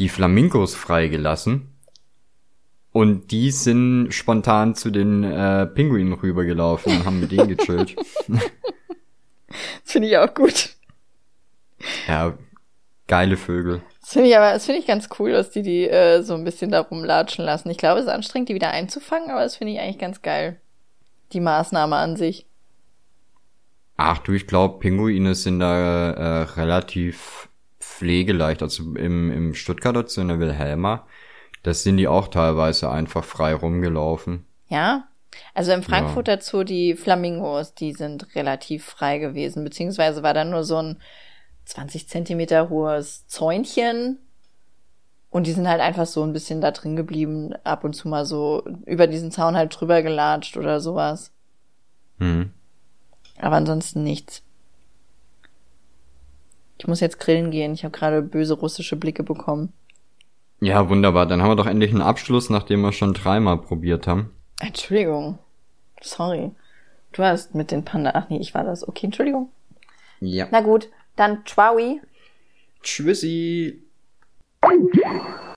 die 0.00 0.08
Flamingos 0.08 0.74
freigelassen. 0.74 1.72
Und 2.90 3.30
die 3.30 3.52
sind 3.52 4.10
spontan 4.10 4.74
zu 4.74 4.90
den 4.90 5.22
äh, 5.22 5.66
Pinguinen 5.66 6.12
rübergelaufen 6.14 6.96
und 6.96 7.04
haben 7.04 7.20
mit 7.20 7.30
denen 7.30 7.56
gechillt. 7.56 7.94
Das 7.96 8.40
finde 9.84 10.08
ich 10.08 10.18
auch 10.18 10.34
gut. 10.34 10.70
ja, 12.08 12.34
geile 13.10 13.36
Vögel. 13.36 13.82
Das 14.00 14.12
finde 14.12 14.28
ich 14.28 14.36
aber, 14.36 14.52
das 14.52 14.66
finde 14.66 14.80
ich 14.80 14.86
ganz 14.86 15.08
cool, 15.18 15.32
dass 15.32 15.50
die 15.50 15.62
die 15.62 15.88
äh, 15.88 16.22
so 16.22 16.34
ein 16.34 16.44
bisschen 16.44 16.70
da 16.70 16.80
rumlatschen 16.80 17.44
lassen. 17.44 17.68
Ich 17.68 17.76
glaube, 17.76 17.98
es 17.98 18.06
ist 18.06 18.12
anstrengend, 18.12 18.48
die 18.48 18.54
wieder 18.54 18.70
einzufangen, 18.70 19.30
aber 19.30 19.40
das 19.40 19.56
finde 19.56 19.72
ich 19.72 19.80
eigentlich 19.80 19.98
ganz 19.98 20.22
geil. 20.22 20.60
Die 21.32 21.40
Maßnahme 21.40 21.96
an 21.96 22.16
sich. 22.16 22.46
Ach 23.96 24.18
du, 24.18 24.32
ich 24.32 24.46
glaube, 24.46 24.78
Pinguine 24.78 25.34
sind 25.34 25.58
da 25.58 26.12
äh, 26.12 26.42
relativ 26.54 27.48
pflegeleicht. 27.80 28.62
Also 28.62 28.94
im, 28.94 29.32
im 29.32 29.54
Stuttgarter 29.54 30.06
Zoo 30.06 30.20
in 30.20 30.28
der 30.28 30.38
Wilhelma, 30.38 31.04
das 31.64 31.82
sind 31.82 31.96
die 31.96 32.06
auch 32.06 32.28
teilweise 32.28 32.90
einfach 32.90 33.24
frei 33.24 33.54
rumgelaufen. 33.54 34.46
Ja? 34.68 35.08
Also 35.52 35.72
im 35.72 35.82
Frankfurter 35.82 36.40
Zoo 36.40 36.62
die 36.62 36.94
Flamingos, 36.94 37.74
die 37.74 37.92
sind 37.92 38.36
relativ 38.36 38.84
frei 38.84 39.18
gewesen, 39.18 39.64
beziehungsweise 39.64 40.22
war 40.22 40.32
da 40.32 40.44
nur 40.44 40.62
so 40.62 40.76
ein 40.76 41.00
20 41.70 42.08
Zentimeter 42.08 42.68
hohes 42.68 43.26
Zäunchen 43.26 44.18
und 45.30 45.46
die 45.46 45.52
sind 45.52 45.68
halt 45.68 45.80
einfach 45.80 46.06
so 46.06 46.22
ein 46.22 46.32
bisschen 46.32 46.60
da 46.60 46.72
drin 46.72 46.96
geblieben, 46.96 47.54
ab 47.64 47.84
und 47.84 47.94
zu 47.94 48.08
mal 48.08 48.26
so 48.26 48.64
über 48.84 49.06
diesen 49.06 49.30
Zaun 49.30 49.56
halt 49.56 49.78
drüber 49.78 50.02
gelatscht 50.02 50.56
oder 50.56 50.80
sowas. 50.80 51.30
Hm. 52.18 52.50
Aber 53.38 53.56
ansonsten 53.56 54.02
nichts. 54.02 54.42
Ich 56.78 56.88
muss 56.88 57.00
jetzt 57.00 57.20
grillen 57.20 57.50
gehen. 57.50 57.72
Ich 57.74 57.84
habe 57.84 57.96
gerade 57.96 58.22
böse 58.22 58.54
russische 58.54 58.96
Blicke 58.96 59.22
bekommen. 59.22 59.72
Ja, 60.60 60.88
wunderbar. 60.88 61.26
Dann 61.26 61.40
haben 61.40 61.50
wir 61.50 61.56
doch 61.56 61.66
endlich 61.66 61.90
einen 61.90 62.02
Abschluss, 62.02 62.50
nachdem 62.50 62.80
wir 62.80 62.92
schon 62.92 63.14
dreimal 63.14 63.58
probiert 63.58 64.06
haben. 64.06 64.34
Entschuldigung. 64.60 65.38
Sorry. 66.02 66.50
Du 67.12 67.22
hast 67.22 67.54
mit 67.54 67.70
den 67.70 67.84
Panda. 67.84 68.12
Ach 68.14 68.28
nee, 68.28 68.38
ich 68.38 68.54
war 68.54 68.64
das. 68.64 68.86
Okay, 68.86 69.06
Entschuldigung. 69.06 69.50
Ja. 70.20 70.48
Na 70.50 70.60
gut, 70.60 70.88
dann 71.20 71.44
Tschwaui. 71.44 72.00
Tschüssi. 72.82 73.82